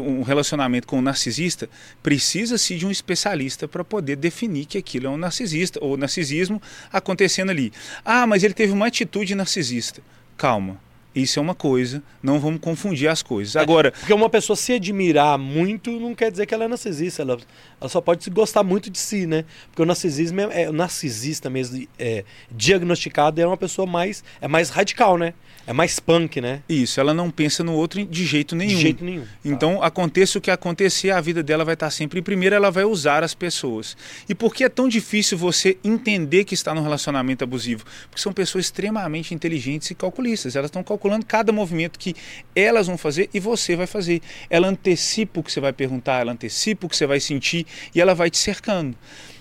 um 0.00 0.22
relacionamento 0.22 0.88
com 0.88 0.98
um 0.98 1.02
narcisista, 1.02 1.70
precisa-se 2.02 2.76
de 2.76 2.84
um 2.84 2.90
especialista 2.90 3.68
para 3.68 3.84
poder 3.84 4.16
definir 4.16 4.66
que 4.66 4.76
aquilo 4.76 5.06
é 5.06 5.10
um 5.10 5.16
narcisista 5.16 5.78
ou 5.80 5.96
narcisismo 5.96 6.60
acontecendo 6.92 7.50
ali. 7.50 7.72
Ah, 8.04 8.26
mas 8.26 8.42
ele 8.42 8.54
teve 8.54 8.72
uma 8.72 8.88
atitude 8.88 9.36
narcisista. 9.36 10.02
Calma, 10.36 10.80
isso 11.16 11.38
é 11.38 11.42
uma 11.42 11.54
coisa, 11.54 12.02
não 12.22 12.38
vamos 12.38 12.60
confundir 12.60 13.08
as 13.08 13.22
coisas. 13.22 13.56
Agora, 13.56 13.90
porque 13.90 14.12
uma 14.12 14.28
pessoa 14.28 14.54
se 14.56 14.74
admirar 14.74 15.38
muito 15.38 15.90
não 15.92 16.14
quer 16.14 16.30
dizer 16.30 16.44
que 16.44 16.52
ela 16.52 16.64
é 16.64 16.68
narcisista, 16.68 17.22
ela, 17.22 17.38
ela 17.80 17.88
só 17.90 18.00
pode 18.00 18.28
gostar 18.30 18.62
muito 18.62 18.90
de 18.90 18.98
si, 18.98 19.26
né? 19.26 19.44
Porque 19.68 19.82
o 19.82 19.84
narcisismo 19.84 20.40
é, 20.40 20.62
é 20.62 20.70
o 20.70 20.72
narcisista 20.72 21.50
mesmo 21.50 21.86
é, 21.98 22.24
diagnosticado 22.50 23.40
é 23.40 23.46
uma 23.46 23.56
pessoa 23.56 23.86
mais 23.86 24.24
é 24.40 24.48
mais 24.48 24.70
radical, 24.70 25.18
né? 25.18 25.34
É 25.66 25.72
mais 25.72 25.98
punk, 25.98 26.40
né? 26.40 26.62
Isso, 26.68 27.00
ela 27.00 27.12
não 27.12 27.28
pensa 27.28 27.64
no 27.64 27.72
outro 27.72 28.04
de 28.04 28.24
jeito 28.24 28.54
nenhum. 28.54 28.76
De 28.76 28.80
jeito 28.80 29.04
nenhum. 29.04 29.24
Então, 29.44 29.82
ah. 29.82 29.88
aconteça 29.88 30.38
o 30.38 30.40
que 30.40 30.48
acontecer, 30.48 31.10
a 31.10 31.20
vida 31.20 31.42
dela 31.42 31.64
vai 31.64 31.74
estar 31.74 31.90
sempre 31.90 32.20
em 32.20 32.22
primeiro, 32.22 32.54
ela 32.54 32.70
vai 32.70 32.84
usar 32.84 33.24
as 33.24 33.34
pessoas. 33.34 33.96
E 34.28 34.34
por 34.34 34.54
que 34.54 34.62
é 34.62 34.68
tão 34.68 34.88
difícil 34.88 35.36
você 35.36 35.76
entender 35.82 36.44
que 36.44 36.54
está 36.54 36.72
num 36.72 36.82
relacionamento 36.82 37.42
abusivo? 37.42 37.84
Porque 38.08 38.22
são 38.22 38.32
pessoas 38.32 38.66
extremamente 38.66 39.34
inteligentes 39.34 39.90
e 39.90 39.94
calculistas. 39.96 40.54
Elas 40.54 40.68
estão 40.68 40.84
calculando 40.84 41.26
cada 41.26 41.50
movimento 41.52 41.98
que 41.98 42.14
elas 42.54 42.86
vão 42.86 42.96
fazer 42.96 43.28
e 43.34 43.40
você 43.40 43.74
vai 43.74 43.88
fazer. 43.88 44.22
Ela 44.48 44.68
antecipa 44.68 45.40
o 45.40 45.42
que 45.42 45.50
você 45.50 45.58
vai 45.58 45.72
perguntar, 45.72 46.20
ela 46.20 46.30
antecipa 46.30 46.86
o 46.86 46.88
que 46.88 46.96
você 46.96 47.06
vai 47.06 47.18
sentir 47.18 47.66
e 47.94 48.00
ela 48.00 48.14
vai 48.14 48.30
te 48.30 48.38
cercando. 48.38 48.96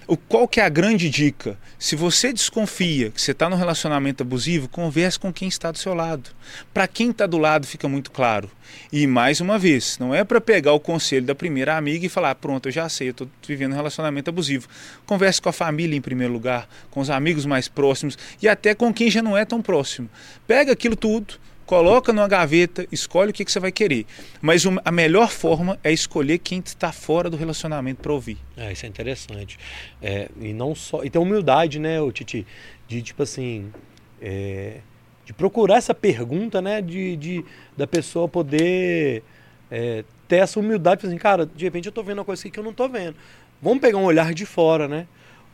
O, 0.07 0.15
qual 0.15 0.47
que 0.47 0.59
é 0.59 0.63
a 0.63 0.69
grande 0.69 1.09
dica? 1.09 1.57
Se 1.79 1.95
você 1.95 2.31
desconfia 2.31 3.09
que 3.09 3.19
você 3.19 3.31
está 3.31 3.49
num 3.49 3.55
relacionamento 3.55 4.21
abusivo, 4.21 4.69
converse 4.69 5.19
com 5.19 5.33
quem 5.33 5.47
está 5.47 5.71
do 5.71 5.79
seu 5.79 5.95
lado. 5.95 6.29
Para 6.71 6.87
quem 6.87 7.09
está 7.09 7.25
do 7.25 7.39
lado 7.39 7.65
fica 7.65 7.87
muito 7.87 8.11
claro. 8.11 8.51
E 8.91 9.07
mais 9.07 9.41
uma 9.41 9.57
vez, 9.57 9.97
não 9.97 10.13
é 10.13 10.23
para 10.23 10.39
pegar 10.39 10.73
o 10.73 10.79
conselho 10.79 11.25
da 11.25 11.33
primeira 11.33 11.75
amiga 11.75 12.05
e 12.05 12.09
falar, 12.09 12.35
pronto, 12.35 12.67
eu 12.67 12.71
já 12.71 12.87
sei, 12.87 13.07
eu 13.07 13.11
estou 13.11 13.27
vivendo 13.47 13.71
um 13.71 13.75
relacionamento 13.75 14.29
abusivo. 14.29 14.67
Converse 15.07 15.41
com 15.41 15.49
a 15.49 15.53
família 15.53 15.97
em 15.97 16.01
primeiro 16.01 16.33
lugar, 16.33 16.69
com 16.91 16.99
os 16.99 17.09
amigos 17.09 17.45
mais 17.47 17.67
próximos 17.67 18.15
e 18.39 18.47
até 18.47 18.75
com 18.75 18.93
quem 18.93 19.09
já 19.09 19.23
não 19.23 19.35
é 19.35 19.43
tão 19.43 19.59
próximo. 19.59 20.07
Pega 20.45 20.71
aquilo 20.71 20.95
tudo, 20.95 21.39
coloca 21.65 22.13
numa 22.13 22.27
gaveta, 22.27 22.87
escolhe 22.91 23.31
o 23.31 23.33
que, 23.33 23.43
que 23.43 23.51
você 23.51 23.59
vai 23.59 23.71
querer. 23.71 24.05
Mas 24.41 24.63
a 24.83 24.91
melhor 24.91 25.29
forma 25.29 25.79
é 25.83 25.91
escolher 25.91 26.37
quem 26.37 26.59
está 26.59 26.91
fora 26.91 27.29
do 27.29 27.37
relacionamento 27.37 28.01
para 28.01 28.13
ouvir. 28.13 28.37
É, 28.55 28.71
isso 28.71 28.85
é 28.85 28.89
interessante. 28.89 29.57
É, 30.01 30.29
e 30.39 30.53
não 30.53 30.75
só. 30.75 31.03
E 31.03 31.09
tem 31.09 31.21
humildade, 31.21 31.79
né, 31.79 31.99
o 32.01 32.11
Titi? 32.11 32.45
De 32.87 33.01
tipo 33.01 33.23
assim. 33.23 33.71
É, 34.21 34.77
de 35.25 35.33
procurar 35.33 35.77
essa 35.77 35.93
pergunta, 35.93 36.61
né? 36.61 36.81
De, 36.81 37.17
de 37.17 37.45
da 37.75 37.87
pessoa 37.87 38.27
poder 38.27 39.23
é, 39.71 40.03
ter 40.27 40.37
essa 40.37 40.59
humildade, 40.59 41.01
tipo 41.01 41.07
assim, 41.07 41.17
cara, 41.17 41.45
de 41.45 41.65
repente 41.65 41.87
eu 41.87 41.89
estou 41.89 42.03
vendo 42.03 42.19
uma 42.19 42.25
coisa 42.25 42.41
aqui 42.41 42.51
que 42.51 42.59
eu 42.59 42.63
não 42.63 42.71
estou 42.71 42.87
vendo. 42.87 43.15
Vamos 43.61 43.79
pegar 43.79 43.97
um 43.97 44.03
olhar 44.03 44.33
de 44.33 44.45
fora, 44.45 44.87
né? 44.87 45.07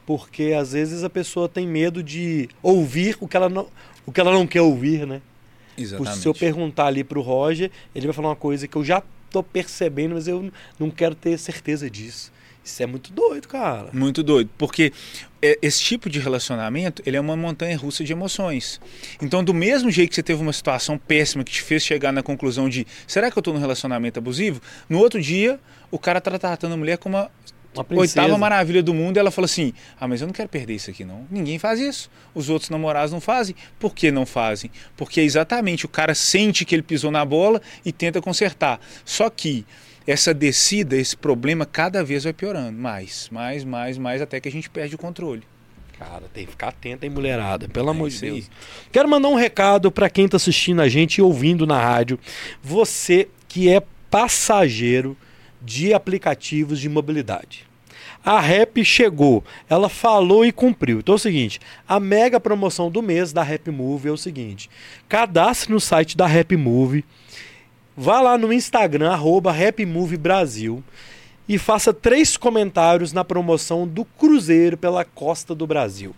Porque 0.06 0.54
às 0.58 0.74
vezes 0.74 1.04
a 1.04 1.10
pessoa 1.10 1.48
tem 1.48 1.66
medo 1.66 2.04
de 2.04 2.50
ouvir 2.62 3.16
o 3.22 3.28
que 3.28 3.38
ela 3.38 3.48
não, 3.48 3.68
o 4.06 4.12
que 4.12 4.20
ela 4.20 4.32
não 4.34 4.46
quer 4.46 4.62
ouvir, 4.62 5.08
né? 5.08 5.22
Exatamente. 5.82 6.20
Se 6.20 6.28
eu 6.28 6.34
perguntar 6.34 6.88
ali 6.88 7.04
para 7.04 7.20
o 7.20 7.22
Roger, 7.22 7.72
ele 7.94 8.08
vai 8.08 8.14
falar 8.14 8.30
uma 8.30 8.36
coisa 8.36 8.68
que 8.68 8.76
eu 8.76 8.84
já 8.84 9.02
tô 9.30 9.42
percebendo, 9.42 10.16
mas 10.16 10.28
eu 10.28 10.52
não 10.80 10.90
quero 10.90 11.16
ter 11.16 11.38
certeza 11.38 11.90
disso. 11.90 12.32
Isso 12.64 12.84
é 12.84 12.86
muito 12.86 13.12
doido, 13.12 13.48
cara. 13.48 13.90
Muito 13.92 14.22
doido, 14.22 14.50
porque 14.56 14.94
é, 15.42 15.58
esse 15.64 15.82
tipo 15.82 16.08
de 16.10 16.20
relacionamento, 16.20 17.02
ele 17.06 17.18
é 17.18 17.20
uma 17.20 17.36
montanha 17.36 17.76
russa 17.76 18.04
de 18.04 18.12
emoções. 18.12 18.80
Então, 19.20 19.44
do 19.44 19.54
mesmo 19.54 19.90
jeito 19.90 20.10
que 20.10 20.16
você 20.16 20.22
teve 20.22 20.42
uma 20.42 20.54
situação 20.54 20.96
péssima 20.96 21.44
que 21.44 21.52
te 21.52 21.62
fez 21.62 21.84
chegar 21.84 22.12
na 22.12 22.22
conclusão 22.22 22.70
de, 22.70 22.86
será 23.08 23.32
que 23.32 23.38
eu 23.38 23.42
estou 23.42 23.54
num 23.54 23.60
relacionamento 23.60 24.20
abusivo? 24.20 24.62
No 24.88 25.00
outro 25.00 25.20
dia, 25.20 25.60
o 25.90 25.98
cara 25.98 26.22
tá 26.22 26.38
tratando 26.38 26.74
a 26.74 26.78
mulher 26.78 27.00
como 27.00 27.18
uma 27.18 27.32
oitava 27.92 28.38
maravilha 28.38 28.84
do 28.84 28.94
mundo, 28.94 29.18
ela 29.18 29.32
fala 29.32 29.46
assim: 29.46 29.74
Ah, 30.00 30.08
mas 30.08 30.22
eu 30.22 30.28
não 30.28 30.34
quero 30.34 30.50
perder 30.50 30.76
isso 30.76 30.90
aqui, 30.90 31.06
não. 31.06 31.26
Ninguém 31.30 31.58
faz 31.58 31.80
isso. 31.80 32.10
Os 32.34 32.50
outros 32.50 32.70
namorados 32.70 33.12
não 33.12 33.22
fazem. 33.22 33.56
Por 33.80 33.94
que 33.94 34.12
não 34.12 34.26
fazem? 34.26 34.70
Porque 34.98 35.22
exatamente 35.22 35.86
o 35.86 35.90
cara 35.90 36.14
sente 36.14 36.66
que 36.66 36.76
ele 36.76 36.84
pisou 36.84 37.12
na 37.12 37.24
bola 37.24 37.62
e 37.86 37.92
tenta 37.92 38.22
consertar. 38.22 38.80
Só 39.06 39.30
que 39.30 39.66
essa 40.06 40.34
descida, 40.34 40.96
esse 40.96 41.16
problema, 41.16 41.66
cada 41.66 42.04
vez 42.04 42.24
vai 42.24 42.34
piorando. 42.34 42.78
Mais, 42.78 43.30
mais, 43.32 43.64
mais, 43.64 43.98
mais, 43.98 44.22
até 44.22 44.40
que 44.40 44.50
a 44.50 44.52
gente 44.52 44.70
perde 44.70 44.96
o 44.96 44.98
controle. 44.98 45.44
Cara, 45.98 46.24
tem 46.34 46.46
que 46.46 46.52
ficar 46.52 46.70
atento, 46.70 47.06
hein, 47.06 47.12
mulherada? 47.12 47.70
Pelo 47.70 47.90
é 47.90 47.92
amor 47.92 48.10
de 48.10 48.20
Deus. 48.20 48.38
Aí. 48.38 48.88
Quero 48.92 49.08
mandar 49.08 49.30
um 49.30 49.36
recado 49.36 49.92
para 49.92 50.10
quem 50.10 50.26
está 50.26 50.38
assistindo 50.38 50.82
a 50.82 50.90
gente 50.90 51.18
e 51.18 51.22
ouvindo 51.22 51.68
na 51.68 51.80
rádio. 51.80 52.20
Você 52.64 53.30
que 53.48 53.70
é 53.70 53.84
passageiro 54.10 55.16
de 55.62 55.94
aplicativos 55.94 56.80
de 56.80 56.90
mobilidade. 56.90 57.66
A 58.24 58.40
Rap 58.40 58.84
chegou, 58.86 59.44
ela 59.68 59.90
falou 59.90 60.46
e 60.46 60.52
cumpriu. 60.52 61.00
Então 61.00 61.14
é 61.14 61.16
o 61.16 61.20
seguinte: 61.20 61.60
a 61.88 62.00
mega 62.00 62.40
promoção 62.40 62.92
do 62.92 63.02
mês 63.02 63.34
da 63.34 63.42
Rap 63.42 63.70
Move 63.72 64.10
é 64.10 64.12
o 64.12 64.18
seguinte: 64.18 64.70
cadastre 65.10 65.72
no 65.72 65.80
site 65.80 66.16
da 66.16 66.28
Rap 66.28 66.56
Move, 66.56 67.04
vá 67.98 68.22
lá 68.22 68.38
no 68.38 68.54
Instagram, 68.54 69.12
arroba 69.12 69.52
Rap 69.52 69.84
Move 69.86 70.18
Brasil, 70.18 70.84
e 71.50 71.58
faça 71.58 71.94
três 71.94 72.38
comentários 72.38 73.12
na 73.12 73.24
promoção 73.24 73.88
do 73.88 74.06
Cruzeiro 74.06 74.78
pela 74.78 75.04
costa 75.04 75.56
do 75.56 75.66
Brasil. 75.66 76.16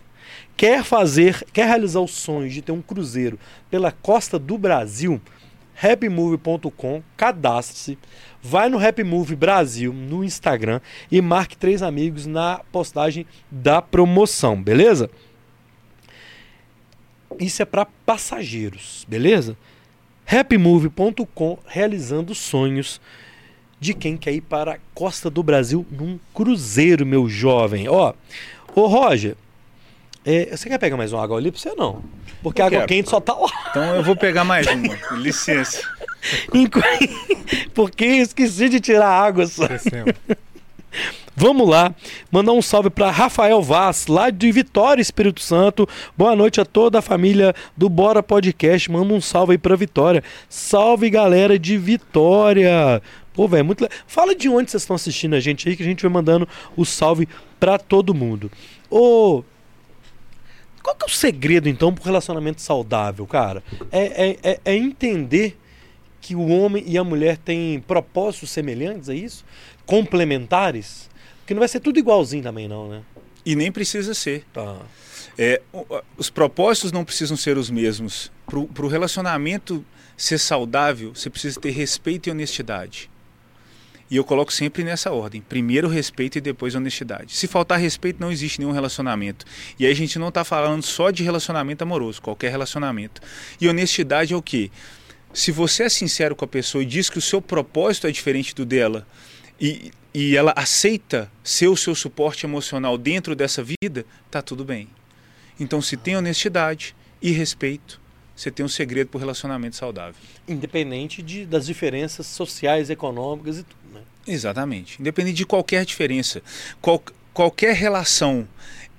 Quer 0.56 0.84
fazer, 0.84 1.44
quer 1.52 1.66
realizar 1.66 2.00
o 2.00 2.08
sonho 2.08 2.48
de 2.48 2.62
ter 2.62 2.72
um 2.72 2.82
cruzeiro 2.82 3.38
pela 3.70 3.90
costa 3.90 4.38
do 4.38 4.56
Brasil? 4.56 5.20
rapmove.com, 5.74 7.02
cadastre-se, 7.16 7.98
vai 8.44 8.68
no 8.68 8.76
Rap 8.76 9.02
Move 9.02 9.34
Brasil 9.34 9.90
no 9.90 10.22
Instagram 10.22 10.78
e 11.10 11.20
marque 11.22 11.56
três 11.56 11.82
amigos 11.82 12.26
na 12.26 12.60
postagem 12.70 13.26
da 13.50 13.80
promoção, 13.80 14.62
beleza? 14.62 15.10
isso 17.40 17.60
é 17.62 17.64
para 17.64 17.84
passageiros, 18.06 19.04
beleza? 19.08 19.56
happymove.com 20.26 21.58
realizando 21.66 22.32
sonhos 22.34 23.00
de 23.80 23.92
quem 23.92 24.16
quer 24.16 24.32
ir 24.32 24.40
para 24.40 24.74
a 24.74 24.78
costa 24.94 25.28
do 25.28 25.42
Brasil 25.42 25.84
num 25.90 26.18
cruzeiro, 26.32 27.04
meu 27.04 27.28
jovem. 27.28 27.88
Ó, 27.88 28.14
ô 28.74 28.86
Roger, 28.86 29.36
é, 30.24 30.56
você 30.56 30.68
quer 30.68 30.78
pegar 30.78 30.96
mais 30.96 31.12
uma 31.12 31.22
água 31.22 31.36
ali 31.36 31.50
pra 31.50 31.60
você 31.60 31.74
não? 31.74 32.02
Porque 32.42 32.62
Eu 32.62 32.64
a 32.64 32.68
água 32.68 32.78
quero. 32.80 32.88
quente 32.88 33.10
só 33.10 33.20
tá 33.20 33.34
lá. 33.34 33.50
Então 33.70 33.96
eu 33.96 34.02
vou 34.02 34.16
pegar 34.16 34.44
mais 34.44 34.66
uma, 34.66 34.94
licença. 35.18 35.82
Porque 37.74 38.04
eu 38.04 38.22
esqueci 38.22 38.68
de 38.68 38.80
tirar 38.80 39.06
a 39.08 39.20
água 39.24 39.46
só. 39.46 39.64
Vamos 41.36 41.68
lá, 41.68 41.92
mandar 42.30 42.52
um 42.52 42.62
salve 42.62 42.88
para 42.88 43.10
Rafael 43.10 43.60
Vaz, 43.60 44.06
lá 44.06 44.30
de 44.30 44.52
Vitória, 44.52 45.02
Espírito 45.02 45.40
Santo. 45.42 45.88
Boa 46.16 46.36
noite 46.36 46.60
a 46.60 46.64
toda 46.64 47.00
a 47.00 47.02
família 47.02 47.52
do 47.76 47.88
Bora 47.88 48.22
Podcast. 48.22 48.88
Manda 48.92 49.12
um 49.12 49.20
salve 49.20 49.52
aí 49.52 49.58
pra 49.58 49.74
Vitória. 49.74 50.22
Salve 50.48 51.10
galera 51.10 51.58
de 51.58 51.76
Vitória. 51.76 53.02
Pô, 53.32 53.48
velho, 53.48 53.64
muito 53.64 53.82
le- 53.82 53.90
Fala 54.06 54.36
de 54.36 54.48
onde 54.48 54.70
vocês 54.70 54.84
estão 54.84 54.94
assistindo 54.94 55.34
a 55.34 55.40
gente 55.40 55.68
aí, 55.68 55.74
que 55.76 55.82
a 55.82 55.86
gente 55.86 56.02
vai 56.02 56.12
mandando 56.12 56.48
o 56.76 56.84
salve 56.84 57.28
pra 57.58 57.78
todo 57.78 58.14
mundo. 58.14 58.48
Ô. 58.88 59.42
Qual 60.84 60.94
que 60.94 61.02
é 61.04 61.06
o 61.06 61.10
segredo, 61.10 61.68
então, 61.68 61.92
pro 61.92 62.04
relacionamento 62.04 62.60
saudável, 62.60 63.26
cara? 63.26 63.60
É, 63.90 64.28
é, 64.30 64.36
é- 64.52 64.60
é 64.66 64.76
entender 64.76 65.58
que 66.24 66.34
o 66.34 66.48
homem 66.48 66.82
e 66.86 66.96
a 66.96 67.04
mulher 67.04 67.36
têm 67.36 67.80
propósitos 67.80 68.48
semelhantes, 68.48 69.10
é 69.10 69.14
isso? 69.14 69.44
Complementares? 69.84 71.10
Porque 71.40 71.52
não 71.52 71.58
vai 71.58 71.68
ser 71.68 71.80
tudo 71.80 71.98
igualzinho 71.98 72.42
também, 72.42 72.66
não, 72.66 72.88
né? 72.88 73.02
E 73.44 73.54
nem 73.54 73.70
precisa 73.70 74.14
ser. 74.14 74.42
Tá. 74.50 74.78
É, 75.36 75.60
os 76.16 76.30
propósitos 76.30 76.92
não 76.92 77.04
precisam 77.04 77.36
ser 77.36 77.58
os 77.58 77.68
mesmos. 77.68 78.32
Para 78.46 78.86
o 78.86 78.88
relacionamento 78.88 79.84
ser 80.16 80.38
saudável, 80.38 81.14
você 81.14 81.28
precisa 81.28 81.60
ter 81.60 81.72
respeito 81.72 82.30
e 82.30 82.32
honestidade. 82.32 83.10
E 84.10 84.16
eu 84.16 84.24
coloco 84.24 84.50
sempre 84.50 84.82
nessa 84.82 85.12
ordem: 85.12 85.42
primeiro 85.42 85.88
respeito 85.88 86.38
e 86.38 86.40
depois 86.40 86.74
honestidade. 86.74 87.36
Se 87.36 87.46
faltar 87.46 87.78
respeito, 87.78 88.18
não 88.18 88.32
existe 88.32 88.60
nenhum 88.60 88.72
relacionamento. 88.72 89.44
E 89.78 89.84
aí 89.84 89.92
a 89.92 89.94
gente 89.96 90.18
não 90.18 90.28
está 90.28 90.42
falando 90.42 90.82
só 90.82 91.10
de 91.10 91.22
relacionamento 91.22 91.84
amoroso, 91.84 92.22
qualquer 92.22 92.50
relacionamento. 92.50 93.20
E 93.60 93.68
honestidade 93.68 94.32
é 94.32 94.36
o 94.36 94.40
quê? 94.40 94.70
Se 95.34 95.50
você 95.50 95.82
é 95.82 95.88
sincero 95.88 96.36
com 96.36 96.44
a 96.44 96.48
pessoa 96.48 96.82
e 96.82 96.86
diz 96.86 97.10
que 97.10 97.18
o 97.18 97.22
seu 97.22 97.42
propósito 97.42 98.06
é 98.06 98.12
diferente 98.12 98.54
do 98.54 98.64
dela 98.64 99.04
e, 99.60 99.90
e 100.14 100.36
ela 100.36 100.52
aceita 100.56 101.30
ser 101.42 101.66
o 101.66 101.76
seu 101.76 101.92
suporte 101.94 102.46
emocional 102.46 102.96
dentro 102.96 103.34
dessa 103.34 103.62
vida, 103.62 104.06
tá 104.30 104.40
tudo 104.40 104.64
bem. 104.64 104.88
Então, 105.58 105.82
se 105.82 105.96
tem 105.96 106.16
honestidade 106.16 106.94
e 107.20 107.32
respeito, 107.32 108.00
você 108.34 108.50
tem 108.50 108.64
um 108.64 108.68
segredo 108.68 109.08
para 109.08 109.18
o 109.18 109.20
relacionamento 109.20 109.74
saudável. 109.74 110.14
Independente 110.46 111.20
de, 111.20 111.44
das 111.44 111.66
diferenças 111.66 112.26
sociais, 112.26 112.88
econômicas 112.88 113.58
e 113.58 113.62
tudo, 113.64 113.94
né? 113.94 114.02
Exatamente. 114.26 115.00
Independente 115.00 115.36
de 115.36 115.46
qualquer 115.46 115.84
diferença, 115.84 116.42
qual, 116.80 117.02
qualquer 117.32 117.74
relação 117.74 118.48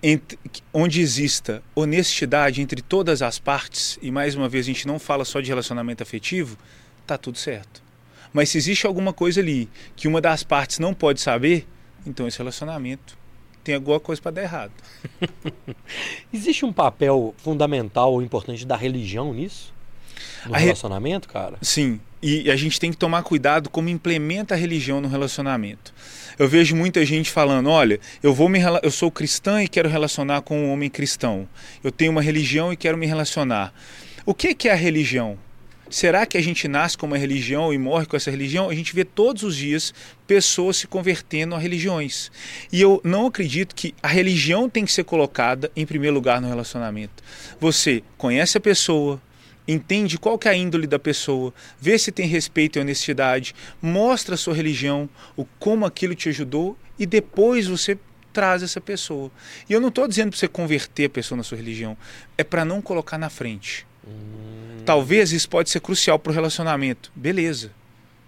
entre- 0.08 0.38
onde 0.72 1.02
exista 1.02 1.64
honestidade 1.74 2.62
entre 2.62 2.80
todas 2.82 3.24
as 3.24 3.40
partes, 3.40 3.98
e 4.04 4.12
mais 4.12 4.36
uma 4.36 4.48
vez 4.48 4.66
a 4.66 4.68
gente 4.68 4.86
não 4.86 5.00
fala 5.00 5.26
só 5.26 5.42
de 5.42 5.50
relacionamento 5.50 6.04
afetivo, 6.04 6.58
tá 7.08 7.18
tudo 7.18 7.40
certo. 7.40 7.82
Mas 8.32 8.50
se 8.50 8.58
existe 8.60 8.86
alguma 8.86 9.12
coisa 9.12 9.42
ali 9.42 9.68
que 9.96 10.08
uma 10.08 10.22
das 10.22 10.44
partes 10.44 10.78
não 10.78 10.94
pode 10.94 11.22
saber, 11.22 11.68
então 12.06 12.28
esse 12.28 12.38
relacionamento 12.38 13.18
tem 13.64 13.74
alguma 13.74 14.00
coisa 14.00 14.22
para 14.22 14.32
dar 14.32 14.44
errado. 14.44 14.74
Existe 16.32 16.66
um 16.66 16.72
papel 16.72 17.34
fundamental 17.40 18.14
ou 18.14 18.22
importante 18.22 18.64
da 18.64 18.76
religião 18.76 19.34
nisso? 19.34 19.74
No 20.48 20.56
A 20.56 20.58
re- 20.58 20.66
relacionamento, 20.66 21.28
cara? 21.28 21.58
Sim, 21.62 22.00
e 22.22 22.50
a 22.50 22.56
gente 22.56 22.80
tem 22.80 22.92
que 22.92 22.98
tomar 22.98 23.24
cuidado 23.24 23.70
como 23.70 23.90
implementa 23.90 24.56
a 24.56 24.58
religião 24.58 25.00
no 25.00 25.08
relacionamento. 25.08 25.94
Eu 26.40 26.48
vejo 26.50 26.76
muita 26.76 27.06
gente 27.06 27.30
falando, 27.32 27.70
olha, 27.70 28.00
eu 28.22 28.34
vou 28.34 28.50
me 28.50 28.60
eu 28.82 28.92
sou 28.92 29.12
cristã 29.12 29.64
e 29.64 29.68
quero 29.68 29.88
relacionar 29.88 30.42
com 30.42 30.58
um 30.66 30.72
homem 30.72 30.90
cristão. 30.90 31.48
Eu 31.84 31.92
tenho 31.92 32.12
uma 32.12 32.22
religião 32.22 32.74
e 32.74 32.78
quero 32.78 32.98
me 32.98 33.06
relacionar. 33.06 33.74
O 34.26 34.34
que 34.34 34.54
que 34.56 34.68
é 34.68 34.72
a 34.72 34.76
religião? 34.76 35.38
Será 35.88 36.26
que 36.26 36.36
a 36.36 36.42
gente 36.42 36.68
nasce 36.68 36.98
com 36.98 37.06
uma 37.06 37.18
religião 37.18 37.72
e 37.72 37.78
morre 37.78 38.08
com 38.08 38.18
essa 38.18 38.32
religião? 38.32 38.72
A 38.72 38.74
gente 38.76 38.94
vê 38.96 39.06
todos 39.06 39.44
os 39.44 39.56
dias 39.56 39.94
pessoas 40.26 40.78
se 40.78 40.88
convertendo 40.88 41.54
a 41.54 41.60
religiões. 41.60 42.32
E 42.72 42.82
eu 42.82 43.00
não 43.04 43.28
acredito 43.28 43.76
que 43.76 43.94
a 44.02 44.08
religião 44.08 44.68
tem 44.68 44.84
que 44.84 44.92
ser 44.92 45.04
colocada 45.04 45.72
em 45.76 45.86
primeiro 45.86 46.16
lugar 46.16 46.42
no 46.42 46.48
relacionamento. 46.48 47.24
Você 47.60 48.02
conhece 48.18 48.58
a 48.58 48.62
pessoa, 48.62 49.22
entende 49.68 50.18
qual 50.18 50.38
que 50.38 50.48
é 50.48 50.52
a 50.52 50.56
índole 50.56 50.88
da 50.88 51.00
pessoa, 51.00 51.54
vê 51.80 51.98
se 51.98 52.12
tem 52.12 52.28
respeito 52.28 52.78
e 52.78 52.82
honestidade, 52.82 53.56
mostra 53.82 54.36
a 54.36 54.38
sua 54.38 54.54
religião, 54.54 55.10
o 55.36 55.46
como 55.60 55.86
aquilo 55.86 56.16
te 56.16 56.30
ajudou 56.30 56.78
e 56.98 57.06
depois 57.06 57.68
você 57.68 57.98
traz 58.32 58.62
essa 58.62 58.82
pessoa. 58.82 59.32
E 59.70 59.74
eu 59.74 59.80
não 59.80 59.88
estou 59.88 60.08
dizendo 60.08 60.30
para 60.30 60.40
você 60.40 60.48
converter 60.48 61.06
a 61.06 61.10
pessoa 61.10 61.38
na 61.38 61.44
sua 61.44 61.58
religião, 61.58 61.98
é 62.38 62.44
para 62.44 62.66
não 62.66 62.82
colocar 62.82 63.18
na 63.18 63.30
frente. 63.30 63.88
Talvez 64.86 65.32
isso 65.32 65.50
pode 65.50 65.70
ser 65.70 65.80
crucial 65.80 66.20
para 66.20 66.32
o 66.32 66.34
relacionamento. 66.34 67.12
Beleza. 67.16 67.72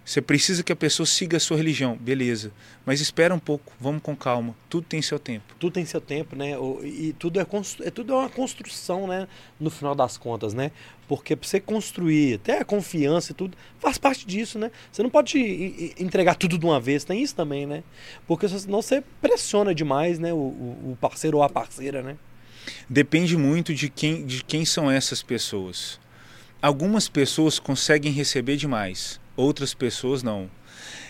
Você 0.07 0.21
precisa 0.21 0.63
que 0.63 0.71
a 0.71 0.75
pessoa 0.75 1.05
siga 1.05 1.35
a 1.35 1.39
sua 1.39 1.57
religião. 1.57 1.97
Beleza. 1.97 2.53
Mas 2.85 3.01
espera 3.01 3.35
um 3.35 3.39
pouco, 3.39 3.73
vamos 3.77 4.01
com 4.01 4.15
calma. 4.15 4.55
Tudo 4.69 4.87
tem 4.87 5.01
seu 5.01 5.19
tempo. 5.19 5.53
Tudo 5.59 5.73
tem 5.73 5.85
seu 5.85 5.99
tempo, 5.99 6.33
né? 6.33 6.53
E 6.81 7.13
tudo 7.19 7.41
é, 7.41 7.43
constru... 7.43 7.85
é 7.85 7.91
tudo 7.91 8.13
é 8.13 8.15
uma 8.15 8.29
construção, 8.29 9.05
né? 9.05 9.27
No 9.59 9.69
final 9.69 9.93
das 9.93 10.17
contas, 10.17 10.53
né? 10.53 10.71
Porque 11.09 11.35
pra 11.35 11.45
você 11.45 11.59
construir 11.59 12.35
até 12.35 12.59
a 12.59 12.63
confiança 12.63 13.33
e 13.33 13.35
tudo, 13.35 13.57
faz 13.79 13.97
parte 13.97 14.25
disso, 14.25 14.57
né? 14.57 14.71
Você 14.89 15.03
não 15.03 15.09
pode 15.09 15.93
entregar 15.99 16.35
tudo 16.35 16.57
de 16.57 16.65
uma 16.65 16.79
vez, 16.79 17.03
tem 17.03 17.21
isso 17.21 17.35
também, 17.35 17.65
né? 17.65 17.83
Porque 18.25 18.47
senão 18.47 18.81
você 18.81 19.03
pressiona 19.21 19.75
demais, 19.75 20.19
né? 20.19 20.31
O, 20.31 20.37
o 20.37 20.91
o 20.91 20.97
parceiro 21.01 21.35
ou 21.35 21.43
a 21.43 21.49
parceira, 21.49 22.01
né? 22.01 22.15
Depende 22.89 23.35
muito 23.35 23.73
de 23.73 23.89
quem, 23.89 24.25
de 24.25 24.41
quem 24.41 24.63
são 24.63 24.89
essas 24.89 25.21
pessoas. 25.21 25.99
Algumas 26.61 27.09
pessoas 27.09 27.59
conseguem 27.59 28.13
receber 28.13 28.55
demais, 28.55 29.19
outras 29.37 29.73
pessoas 29.73 30.21
não. 30.23 30.49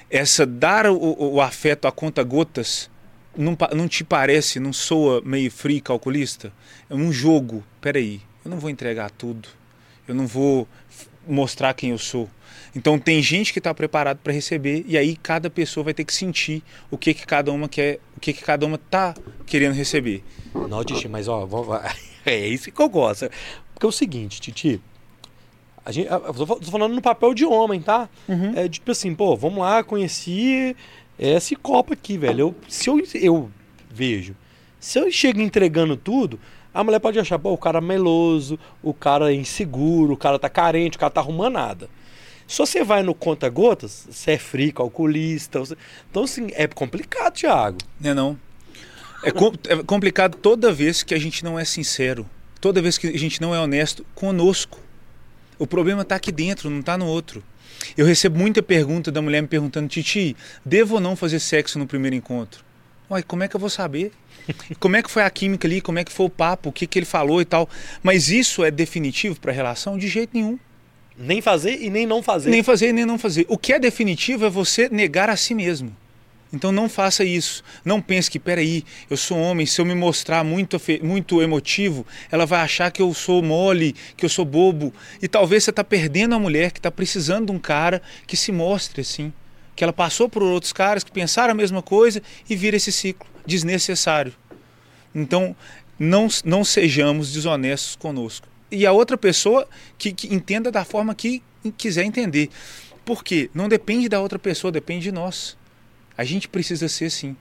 Essa 0.10 0.46
dar 0.46 0.86
o, 0.86 0.96
o- 1.36 1.42
afeto 1.42 1.88
a 1.88 1.92
conta 1.92 2.24
gotas 2.24 2.90
não, 3.36 3.58
não 3.76 3.88
te 3.88 4.04
parece, 4.04 4.60
não 4.60 4.72
soa 4.72 5.22
meio 5.26 5.50
frio 5.52 5.82
calculista? 5.82 6.52
É 6.90 6.94
um 6.94 7.12
jogo. 7.12 7.64
Peraí, 7.82 8.22
eu 8.46 8.52
não 8.52 8.60
vou 8.60 8.70
entregar 8.70 9.10
tudo. 9.10 9.50
Eu 10.08 10.14
não 10.16 10.26
vou 10.28 10.68
mostrar 11.28 11.74
quem 11.74 11.90
eu 11.90 11.98
sou. 11.98 12.30
Então 12.76 12.98
tem 13.00 13.22
gente 13.22 13.52
que 13.52 13.60
está 13.60 13.74
preparado 13.74 14.20
para 14.20 14.32
receber 14.32 14.86
e 14.88 14.98
aí 14.98 15.16
cada 15.18 15.50
pessoa 15.50 15.84
vai 15.84 15.94
ter 15.94 16.04
que 16.06 16.14
sentir 16.14 16.64
o 16.92 16.98
que, 16.98 17.14
que 17.14 17.26
cada 17.26 17.52
uma 17.52 17.68
quer, 17.68 18.00
o 18.16 18.20
que, 18.20 18.32
que 18.34 18.42
cada 18.44 18.66
uma 18.66 18.78
tá 18.78 19.14
querendo 19.46 19.74
receber. 19.74 20.24
Não, 20.54 20.84
Titi, 20.84 21.08
mas 21.08 21.28
ó, 21.28 21.46
vamos- 21.46 21.80
é 22.26 22.48
isso 22.48 22.72
que 22.72 22.82
eu 22.82 22.88
gosto. 22.90 23.30
Porque 23.74 23.86
é 23.86 23.90
o 23.90 23.92
seguinte, 23.92 24.40
Titi. 24.40 24.80
A 25.88 25.92
gente, 25.92 26.10
eu 26.12 26.34
tô 26.34 26.46
fal- 26.46 26.60
tô 26.60 26.70
falando 26.70 26.94
no 26.94 27.02
papel 27.02 27.34
de 27.34 27.46
homem, 27.46 27.80
tá? 27.82 28.10
É 28.58 28.68
tipo 28.68 28.92
assim, 28.92 29.16
pô, 29.16 29.38
vamos 29.38 29.60
lá, 29.60 29.82
conheci 29.84 30.76
esse 31.18 31.56
copo 31.56 31.94
aqui, 31.94 32.18
velho. 32.18 32.40
Eu, 32.50 32.56
se 32.68 32.90
eu, 32.90 33.02
eu 33.16 33.50
vejo, 33.90 34.36
se 34.82 35.00
eu 35.00 35.10
chego 35.10 35.40
entregando 35.40 35.96
tudo, 35.96 36.38
a 36.74 36.84
mulher 36.84 37.00
pode 37.00 37.18
achar, 37.18 37.40
pô, 37.40 37.54
o 37.54 37.58
cara 37.58 37.78
é 37.78 37.82
meloso, 37.82 38.60
o 38.84 38.94
cara 38.94 39.32
é 39.32 39.36
inseguro, 39.36 40.12
o 40.14 40.18
cara 40.18 40.38
tá 40.38 40.50
carente, 40.50 40.98
o 40.98 41.00
cara 41.00 41.10
tá 41.10 41.22
arrumando 41.22 41.54
nada. 41.54 41.90
Se 42.46 42.58
você 42.60 42.84
vai 42.84 43.02
no 43.02 43.14
conta-gotas, 43.16 44.08
você 44.12 44.32
é 44.32 44.38
frio, 44.38 44.74
calculista. 44.74 45.60
você- 45.60 45.78
Então, 46.10 46.24
assim, 46.24 46.48
é 46.54 46.68
complicado, 46.68 47.34
Thiago. 47.34 47.78
Não 48.00 48.10
é 48.12 48.14
não. 48.14 48.38
É, 49.24 49.32
com- 49.32 49.54
é 49.70 49.78
complicado 49.84 50.36
toda 50.36 50.70
vez 50.72 51.02
que 51.02 51.14
a 51.14 51.20
gente 51.20 51.44
não 51.46 51.58
é 51.58 51.64
sincero. 51.64 52.26
Toda 52.60 52.82
vez 52.82 52.98
que 52.98 53.08
a 53.08 53.18
gente 53.18 53.40
não 53.42 53.56
é 53.56 53.60
honesto 53.60 54.06
conosco. 54.14 54.80
O 55.60 55.66
problema 55.66 56.04
está 56.04 56.16
aqui 56.16 56.32
dentro, 56.32 56.70
não 56.70 56.80
está 56.80 56.98
no 56.98 57.06
outro. 57.06 57.44
Eu 57.98 58.06
recebo 58.06 58.38
muita 58.38 58.62
pergunta 58.62 59.12
da 59.12 59.22
mulher 59.22 59.42
me 59.42 59.48
perguntando, 59.48 59.88
Titi, 59.88 60.36
devo 60.66 60.96
ou 60.96 61.02
não 61.02 61.16
fazer 61.16 61.40
sexo 61.40 61.80
no 61.80 61.88
primeiro 61.88 62.16
encontro? 62.16 62.64
Uai, 63.10 63.24
como 63.24 63.44
é 63.44 63.48
que 63.48 63.56
eu 63.56 63.60
vou 63.60 63.70
saber? 63.70 64.12
Como 64.80 64.96
é 64.96 65.04
que 65.04 65.12
foi 65.12 65.24
a 65.24 65.30
química 65.30 65.68
ali? 65.68 65.82
Como 65.82 66.00
é 66.00 66.04
que 66.06 66.12
foi 66.12 66.26
o 66.26 66.30
papo? 66.30 66.70
O 66.70 66.72
que, 66.72 66.88
que 66.88 67.00
ele 67.00 67.06
falou 67.06 67.42
e 67.42 67.46
tal? 67.46 67.70
Mas 68.02 68.30
isso 68.30 68.64
é 68.64 68.72
definitivo 68.72 69.38
para 69.40 69.52
a 69.52 69.54
relação? 69.54 69.98
De 69.98 70.08
jeito 70.08 70.32
nenhum. 70.34 70.58
Nem 71.18 71.42
fazer 71.42 71.82
e 71.82 71.90
nem 71.90 72.06
não 72.06 72.22
fazer. 72.24 72.50
Nem 72.50 72.64
fazer 72.64 72.94
nem 72.94 73.06
não 73.06 73.18
fazer. 73.18 73.46
O 73.50 73.58
que 73.58 73.74
é 73.74 73.80
definitivo 73.80 74.46
é 74.46 74.50
você 74.50 74.88
negar 74.88 75.30
a 75.30 75.36
si 75.36 75.54
mesmo. 75.54 75.96
Então 76.52 76.72
não 76.72 76.88
faça 76.88 77.24
isso. 77.24 77.64
Não 77.84 78.02
pense 78.02 78.32
que, 78.32 78.40
peraí, 78.40 78.84
eu 79.10 79.18
sou 79.18 79.38
homem, 79.38 79.66
se 79.66 79.82
eu 79.82 79.86
me 79.86 79.94
mostrar 79.94 80.44
muito, 80.44 80.80
muito 81.02 81.42
emotivo, 81.42 82.06
ela 82.32 82.46
vai 82.46 82.62
achar 82.62 82.92
que 82.92 83.02
eu 83.02 83.14
sou 83.14 83.42
mole, 83.42 83.96
que 84.16 84.26
eu 84.26 84.30
sou 84.30 84.46
bobo. 84.46 84.94
E 85.22 85.28
talvez 85.28 85.64
você 85.64 85.70
está 85.70 85.84
perdendo 85.84 86.36
a 86.36 86.40
mulher 86.40 86.72
que 86.72 86.80
está 86.80 86.92
precisando 86.92 87.48
de 87.48 87.52
um 87.52 87.60
cara 87.60 88.02
que 88.26 88.38
se 88.38 88.52
mostre 88.52 89.02
assim. 89.02 89.34
Que 89.76 89.84
ela 89.84 89.94
passou 89.94 90.28
por 90.28 90.42
outros 90.42 90.74
caras 90.74 91.04
que 91.04 91.12
pensaram 91.12 91.52
a 91.52 91.56
mesma 91.56 91.82
coisa 91.82 92.22
e 92.50 92.56
vira 92.56 92.78
esse 92.78 92.92
ciclo 92.92 93.28
desnecessário. 93.46 94.34
Então 95.14 95.56
não, 96.00 96.28
não 96.46 96.64
sejamos 96.64 97.32
desonestos 97.32 97.96
conosco. 97.96 98.48
e 98.72 98.86
a 98.86 98.92
outra 98.92 99.18
pessoa 99.18 99.68
que, 99.98 100.12
que 100.12 100.34
entenda 100.34 100.72
da 100.72 100.84
forma 100.84 101.16
que 101.16 101.42
quiser 101.78 102.04
entender. 102.04 102.50
Por 103.06 103.24
quê? 103.24 103.50
Não 103.54 103.70
depende 103.70 104.10
da 104.10 104.20
outra 104.20 104.38
pessoa, 104.38 104.72
depende 104.72 105.04
de 105.04 105.12
nós. 105.12 105.58
A 106.18 106.24
gente 106.24 106.48
precisa 106.48 106.88
ser 106.88 107.06
assim. 107.06 107.36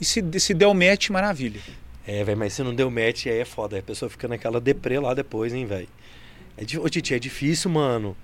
E 0.00 0.04
se, 0.04 0.22
se 0.38 0.54
der 0.54 0.66
o 0.66 0.74
match, 0.74 1.10
maravilha. 1.10 1.60
É, 2.06 2.22
velho, 2.24 2.38
mas 2.38 2.52
se 2.52 2.62
não 2.62 2.74
deu 2.74 2.90
match, 2.90 3.26
aí 3.26 3.38
é 3.38 3.44
foda. 3.44 3.78
A 3.78 3.82
pessoa 3.82 4.08
fica 4.08 4.28
naquela 4.28 4.60
deprê 4.60 4.98
lá 4.98 5.12
depois, 5.14 5.52
hein, 5.52 5.66
velho. 5.66 5.88
É, 6.56 6.62
ô, 6.78 6.88
Titi, 6.88 7.14
é 7.14 7.18
difícil, 7.18 7.70
mano. 7.70 8.16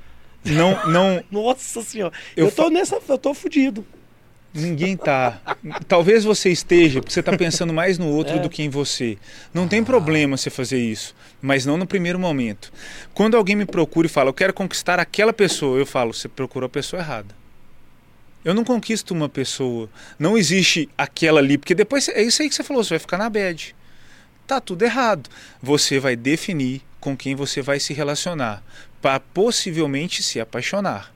Não, 0.44 0.86
não, 0.88 1.24
Nossa 1.30 1.82
senhora. 1.82 2.12
Eu 2.36 2.46
Eu, 2.46 2.53
tô 2.53 2.64
fa- 2.64 2.70
nessa, 2.70 3.01
eu 3.09 3.18
tô 3.18 3.34
fudido. 3.34 3.84
ninguém 4.55 4.96
tá. 4.96 5.40
Talvez 5.88 6.24
você 6.24 6.51
esteja, 6.51 7.01
porque 7.01 7.12
você 7.12 7.22
tá 7.22 7.36
pensando 7.36 7.72
mais 7.72 7.99
no 7.99 8.07
outro 8.09 8.36
É. 8.36 8.38
do 8.38 8.49
que 8.49 8.62
em 8.62 8.68
você. 8.68 9.18
Não 9.53 9.66
tem 9.68 9.82
problema 9.82 10.36
você 10.36 10.49
fazer 10.51 10.78
isso, 10.78 11.14
mas 11.42 11.66
não 11.66 11.76
no 11.76 11.86
primeiro 11.86 12.18
momento. 12.18 12.72
Quando 13.14 13.36
alguém 13.36 13.57
me 13.57 13.66
procura 13.66 14.07
e 14.07 14.11
fala, 14.11 14.30
eu 14.30 14.34
quero 14.34 14.53
conquistar 14.55 14.99
aquela 15.01 15.32
pessoa, 15.32 15.78
eu 15.78 15.86
falo, 15.86 16.12
você 16.14 16.28
procurou 16.28 16.66
a 16.66 16.70
pessoa 16.70 17.01
errada. 17.03 17.34
Eu 18.49 18.55
não 18.55 18.64
conquisto 18.64 19.11
uma 19.12 19.28
pessoa. 19.28 19.90
Não 20.18 20.38
existe 20.38 20.88
aquela 20.96 21.38
ali, 21.38 21.59
porque 21.59 21.74
depois 21.74 22.09
é 22.09 22.22
isso 22.22 22.40
aí 22.40 22.49
que 22.49 22.55
você 22.55 22.64
falou, 22.64 22.82
você 22.82 22.94
vai 22.94 22.99
ficar 22.99 23.18
na 23.18 23.28
bad. 23.28 23.76
Tá 24.46 24.59
tudo 24.59 24.84
errado. 24.84 25.28
Você 25.62 26.01
vai 26.01 26.16
definir 26.16 26.80
com 26.99 27.14
quem 27.14 27.34
você 27.34 27.61
vai 27.61 27.78
se 27.78 27.92
relacionar 27.92 28.62
para 29.03 29.20
possivelmente 29.20 30.22
se 30.22 30.40
apaixonar. 30.40 31.12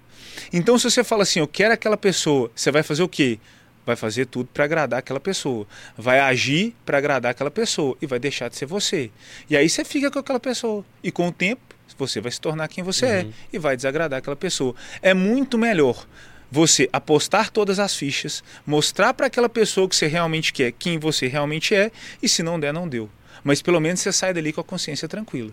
Então, 0.52 0.76
se 0.78 0.90
você 0.90 1.02
fala 1.02 1.22
assim, 1.22 1.40
eu 1.40 1.48
quero 1.48 1.72
aquela 1.72 1.96
pessoa, 1.96 2.50
você 2.54 2.70
vai 2.70 2.82
fazer 2.82 3.02
o 3.02 3.08
quê? 3.08 3.38
Vai 3.86 3.96
fazer 3.96 4.26
tudo 4.26 4.50
para 4.52 4.64
agradar 4.64 4.98
aquela 4.98 5.18
pessoa. 5.18 5.66
Vai 5.96 6.20
agir 6.20 6.76
para 6.84 6.98
agradar 6.98 7.30
aquela 7.30 7.50
pessoa 7.50 7.96
e 8.02 8.06
vai 8.06 8.18
deixar 8.18 8.50
de 8.50 8.56
ser 8.58 8.66
você. 8.66 9.10
E 9.48 9.56
aí 9.56 9.70
você 9.70 9.86
fica 9.86 10.10
com 10.10 10.18
aquela 10.18 10.38
pessoa. 10.38 10.84
E 11.02 11.10
com 11.10 11.28
o 11.28 11.32
tempo, 11.32 11.62
você 11.96 12.20
vai 12.20 12.30
se 12.30 12.38
tornar 12.38 12.68
quem 12.68 12.84
você 12.84 13.06
é 13.06 13.22
Uhum. 13.22 13.32
e 13.54 13.58
vai 13.58 13.74
desagradar 13.74 14.18
aquela 14.18 14.36
pessoa. 14.36 14.74
É 15.00 15.14
muito 15.14 15.56
melhor 15.56 16.06
você 16.52 16.86
apostar 16.92 17.50
todas 17.50 17.78
as 17.78 17.96
fichas, 17.96 18.44
mostrar 18.66 19.14
para 19.14 19.26
aquela 19.26 19.48
pessoa 19.48 19.88
que 19.88 19.96
você 19.96 20.06
realmente 20.06 20.52
quer, 20.52 20.70
quem 20.70 20.98
você 20.98 21.26
realmente 21.26 21.74
é, 21.74 21.90
e 22.22 22.28
se 22.28 22.42
não 22.42 22.60
der, 22.60 22.74
não 22.74 22.86
deu. 22.86 23.08
Mas 23.42 23.62
pelo 23.62 23.80
menos 23.80 24.00
você 24.00 24.12
sai 24.12 24.34
dali 24.34 24.52
com 24.52 24.60
a 24.60 24.64
consciência 24.64 25.08
tranquila. 25.08 25.50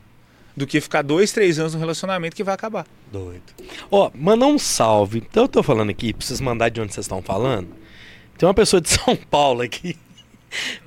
Do 0.57 0.67
que 0.67 0.81
ficar 0.81 1.01
dois, 1.01 1.31
três 1.31 1.57
anos 1.57 1.73
no 1.73 1.79
relacionamento 1.79 2.35
que 2.35 2.43
vai 2.43 2.53
acabar. 2.53 2.85
Doido. 3.09 3.41
Ó, 3.89 4.11
mandar 4.13 4.47
um 4.47 4.59
salve. 4.59 5.19
Então 5.19 5.43
eu 5.43 5.47
tô 5.47 5.63
falando 5.63 5.89
aqui, 5.89 6.11
preciso 6.11 6.43
mandar 6.43 6.67
de 6.67 6.81
onde 6.81 6.93
vocês 6.93 7.05
estão 7.05 7.21
falando. 7.21 7.69
Tem 8.37 8.45
uma 8.45 8.53
pessoa 8.53 8.81
de 8.81 8.89
São 8.91 9.15
Paulo 9.15 9.61
aqui. 9.61 9.95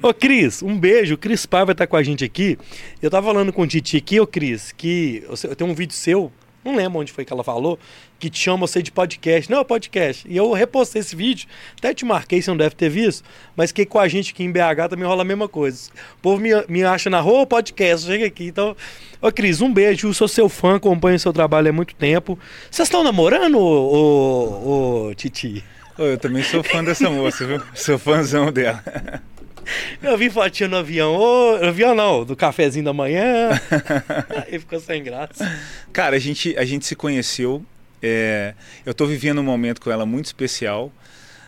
Ô, 0.02 0.12
Cris, 0.12 0.62
um 0.62 0.78
beijo. 0.78 1.14
O 1.14 1.18
Cris 1.18 1.46
Paiva 1.46 1.74
tá 1.74 1.86
com 1.86 1.96
a 1.96 2.02
gente 2.02 2.22
aqui. 2.22 2.58
Eu 3.00 3.08
tava 3.08 3.28
falando 3.28 3.50
com 3.50 3.62
o 3.62 3.66
Titi 3.66 3.96
aqui, 3.96 4.20
ô 4.20 4.26
Cris, 4.26 4.72
que 4.72 5.24
eu 5.44 5.56
tenho 5.56 5.70
um 5.70 5.74
vídeo 5.74 5.94
seu, 5.94 6.30
não 6.64 6.76
lembro 6.76 7.00
onde 7.00 7.12
foi 7.12 7.24
que 7.24 7.32
ela 7.32 7.42
falou, 7.42 7.78
que 8.18 8.30
te 8.30 8.38
chama 8.38 8.66
você 8.66 8.82
de 8.82 8.92
podcast. 8.92 9.50
Não, 9.50 9.60
é 9.60 9.64
podcast. 9.64 10.26
E 10.28 10.36
eu 10.36 10.52
repostei 10.52 11.00
esse 11.00 11.16
vídeo, 11.16 11.48
até 11.76 11.92
te 11.92 12.04
marquei, 12.04 12.40
você 12.40 12.50
não 12.50 12.56
deve 12.56 12.74
ter 12.74 12.88
visto, 12.88 13.24
mas 13.56 13.72
que 13.72 13.84
com 13.84 13.98
a 13.98 14.06
gente 14.06 14.32
aqui 14.32 14.44
em 14.44 14.52
BH 14.52 14.88
também 14.90 15.06
rola 15.06 15.22
a 15.22 15.24
mesma 15.24 15.48
coisa. 15.48 15.90
O 16.18 16.22
povo 16.22 16.40
me, 16.40 16.50
me 16.68 16.84
acha 16.84 17.10
na 17.10 17.20
rua, 17.20 17.46
podcast, 17.46 18.06
chega 18.06 18.26
aqui. 18.26 18.46
Então, 18.46 18.76
ô 19.20 19.32
Cris, 19.32 19.60
um 19.60 19.72
beijo. 19.72 20.08
Eu 20.08 20.14
sou 20.14 20.28
seu 20.28 20.48
fã, 20.48 20.76
acompanho 20.76 21.18
seu 21.18 21.32
trabalho 21.32 21.70
há 21.70 21.72
muito 21.72 21.94
tempo. 21.94 22.38
Vocês 22.70 22.86
estão 22.86 23.02
namorando, 23.02 23.58
ô, 23.58 23.92
ô, 23.92 25.08
ô, 25.08 25.14
Titi? 25.14 25.64
Eu 25.98 26.16
também 26.16 26.42
sou 26.42 26.62
fã 26.62 26.82
dessa 26.82 27.10
moça, 27.10 27.46
viu? 27.46 27.60
Sou 27.74 27.98
fãzão 27.98 28.50
dela. 28.50 28.82
Eu 30.02 30.16
vi 30.16 30.30
fotinha 30.30 30.68
no 30.68 30.76
avião, 30.76 31.16
no 31.58 31.68
avião 31.68 31.94
não, 31.94 32.24
do 32.24 32.36
cafezinho 32.36 32.84
da 32.84 32.92
manhã. 32.92 33.50
Aí 34.46 34.58
ficou 34.58 34.80
sem 34.80 35.02
graça. 35.02 35.60
Cara, 35.92 36.16
a 36.16 36.18
gente, 36.18 36.56
a 36.56 36.64
gente 36.64 36.86
se 36.86 36.96
conheceu. 36.96 37.64
é, 38.02 38.54
eu 38.84 38.92
tô 38.92 39.06
vivendo 39.06 39.40
um 39.40 39.44
momento 39.44 39.80
com 39.80 39.90
ela 39.90 40.04
muito 40.04 40.26
especial. 40.26 40.92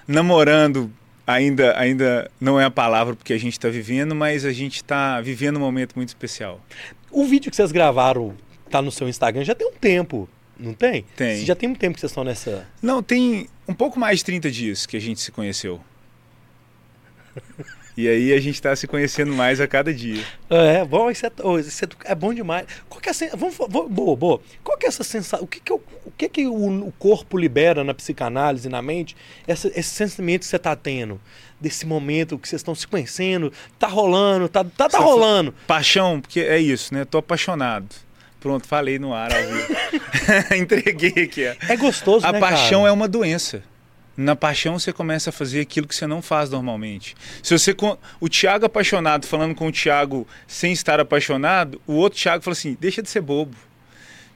Namorando 0.07 0.93
ainda, 1.27 1.79
ainda 1.79 2.31
não 2.41 2.61
é 2.61 2.65
a 2.65 2.71
palavra 2.71 3.17
porque 3.17 3.33
a 3.33 3.39
gente 3.39 3.59
tá 3.59 3.69
vivendo, 3.69 4.15
mas 4.15 4.45
a 4.45 4.53
gente 4.53 4.85
tá 4.85 5.21
vivendo 5.21 5.57
um 5.57 5.61
momento 5.61 5.95
muito 5.97 6.09
especial. 6.09 6.61
O 7.11 7.25
vídeo 7.25 7.51
que 7.51 7.57
vocês 7.57 7.73
gravaram 7.73 8.35
tá 8.71 8.83
no 8.83 8.91
seu 8.91 9.09
Instagram 9.09 9.45
já 9.45 9.55
tem 9.55 9.67
um 9.67 9.73
tempo, 9.73 10.29
não 10.59 10.75
tem? 10.75 11.05
Tem. 11.17 11.45
Já 11.45 11.55
tem 11.55 11.69
um 11.69 11.75
tempo 11.75 11.95
que 11.95 12.01
vocês 12.01 12.11
estão 12.11 12.25
nessa. 12.25 12.67
Não, 12.83 13.03
tem 13.03 13.49
um 13.67 13.75
pouco 13.75 13.99
mais 13.99 14.19
de 14.19 14.25
30 14.27 14.51
dias 14.51 14.87
que 14.87 14.97
a 14.97 15.01
gente 15.01 15.21
se 15.21 15.33
conheceu. 15.33 15.81
E 17.97 18.09
aí 18.09 18.33
a 18.33 18.41
gente 18.41 18.61
tá 18.61 18.75
se 18.75 18.89
conhecendo 18.89 19.33
mais 19.33 19.61
a 19.61 19.69
cada 19.69 19.95
dia. 19.95 20.23
É, 20.51 20.85
bom, 20.85 21.11
isso 21.11 21.25
é, 21.27 21.31
isso 21.61 21.85
é, 21.85 21.89
é 22.07 22.15
bom 22.15 22.35
demais. 22.35 22.67
Qual 22.89 23.01
que 23.01 23.09
é 23.09 23.13
a 23.13 23.37
vamos, 23.37 23.57
vamos, 23.57 23.91
boa, 23.91 24.17
boa. 24.17 24.41
Qual 24.65 24.77
que 24.77 24.87
é 24.87 24.89
essa 24.89 25.05
sensação? 25.05 25.45
O 25.45 25.47
que 25.47 25.61
que, 25.61 25.73
o, 25.73 25.81
o, 26.05 26.11
que, 26.11 26.29
que 26.29 26.47
o, 26.47 26.87
o 26.89 26.93
corpo 26.99 27.39
libera 27.39 27.85
na 27.85 27.95
psicanálise, 27.95 28.69
na 28.69 28.83
mente? 28.83 29.17
Essa, 29.47 29.69
esse 29.69 29.91
sentimento 29.91 30.41
que 30.41 30.47
você 30.47 30.59
tá 30.59 30.75
tendo, 30.75 31.21
desse 31.61 31.87
momento 31.87 32.37
que 32.37 32.49
vocês 32.49 32.61
estão 32.61 32.75
se 32.75 32.87
conhecendo, 32.87 33.53
tá 33.79 33.87
rolando, 33.87 34.49
tá, 34.49 34.65
tá, 34.65 34.89
tá 34.89 34.99
rolando. 34.99 35.55
Paixão, 35.67 36.21
porque 36.21 36.41
é 36.41 36.59
isso, 36.59 36.93
né? 36.93 37.05
Tô 37.05 37.19
apaixonado. 37.19 37.87
Pronto, 38.41 38.67
falei 38.67 38.99
no 38.99 39.15
ar 39.15 39.33
ao 39.33 39.43
vivo. 39.43 39.75
Entreguei 40.61 41.25
aqui. 41.25 41.47
ó. 41.47 41.73
É 41.73 41.77
gostoso, 41.77 42.27
A 42.27 42.33
né, 42.33 42.41
paixão 42.41 42.81
cara? 42.81 42.91
é 42.91 42.93
uma 42.93 43.07
doença. 43.09 43.63
Na 44.17 44.37
paixão 44.37 44.79
você 44.79 44.93
começa 44.93 45.31
a 45.31 45.33
fazer 45.33 45.61
aquilo 45.61 45.89
que 45.89 45.95
você 45.95 46.07
não 46.07 46.23
faz 46.23 46.51
normalmente. 46.51 47.17
Se 47.43 47.57
você 47.57 47.75
o 48.21 48.29
Tiago 48.29 48.67
apaixonado 48.67 49.27
falando 49.27 49.55
com 49.55 49.67
o 49.67 49.73
Tiago 49.73 50.27
sem 50.47 50.73
estar 50.73 51.01
apaixonado, 51.01 51.81
o 51.87 51.95
outro 51.95 52.19
Tiago 52.19 52.43
fala 52.43 52.53
assim: 52.53 52.77
"Deixa 52.81 53.03
de 53.03 53.09
ser 53.11 53.21
bobo". 53.21 53.57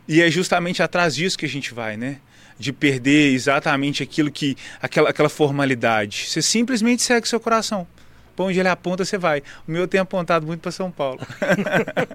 E 0.08 0.20
é 0.22 0.30
justamente 0.30 0.82
atrás 0.82 1.14
disso 1.14 1.38
que 1.38 1.46
a 1.46 1.48
gente 1.48 1.72
vai, 1.74 1.96
né? 1.96 2.18
De 2.58 2.72
perder 2.72 3.32
exatamente 3.32 4.02
aquilo 4.02 4.32
que 4.32 4.56
aquela, 4.82 5.10
aquela 5.10 5.28
formalidade. 5.28 6.24
Você 6.26 6.42
simplesmente 6.42 7.02
segue 7.02 7.28
seu 7.28 7.38
coração. 7.38 7.86
Pra 8.34 8.46
onde 8.46 8.58
ele 8.58 8.68
aponta, 8.68 9.04
você 9.04 9.18
vai. 9.18 9.42
O 9.66 9.70
meu 9.70 9.86
tem 9.86 10.00
apontado 10.00 10.46
muito 10.46 10.60
para 10.60 10.70
São 10.70 10.90
Paulo. 10.90 11.20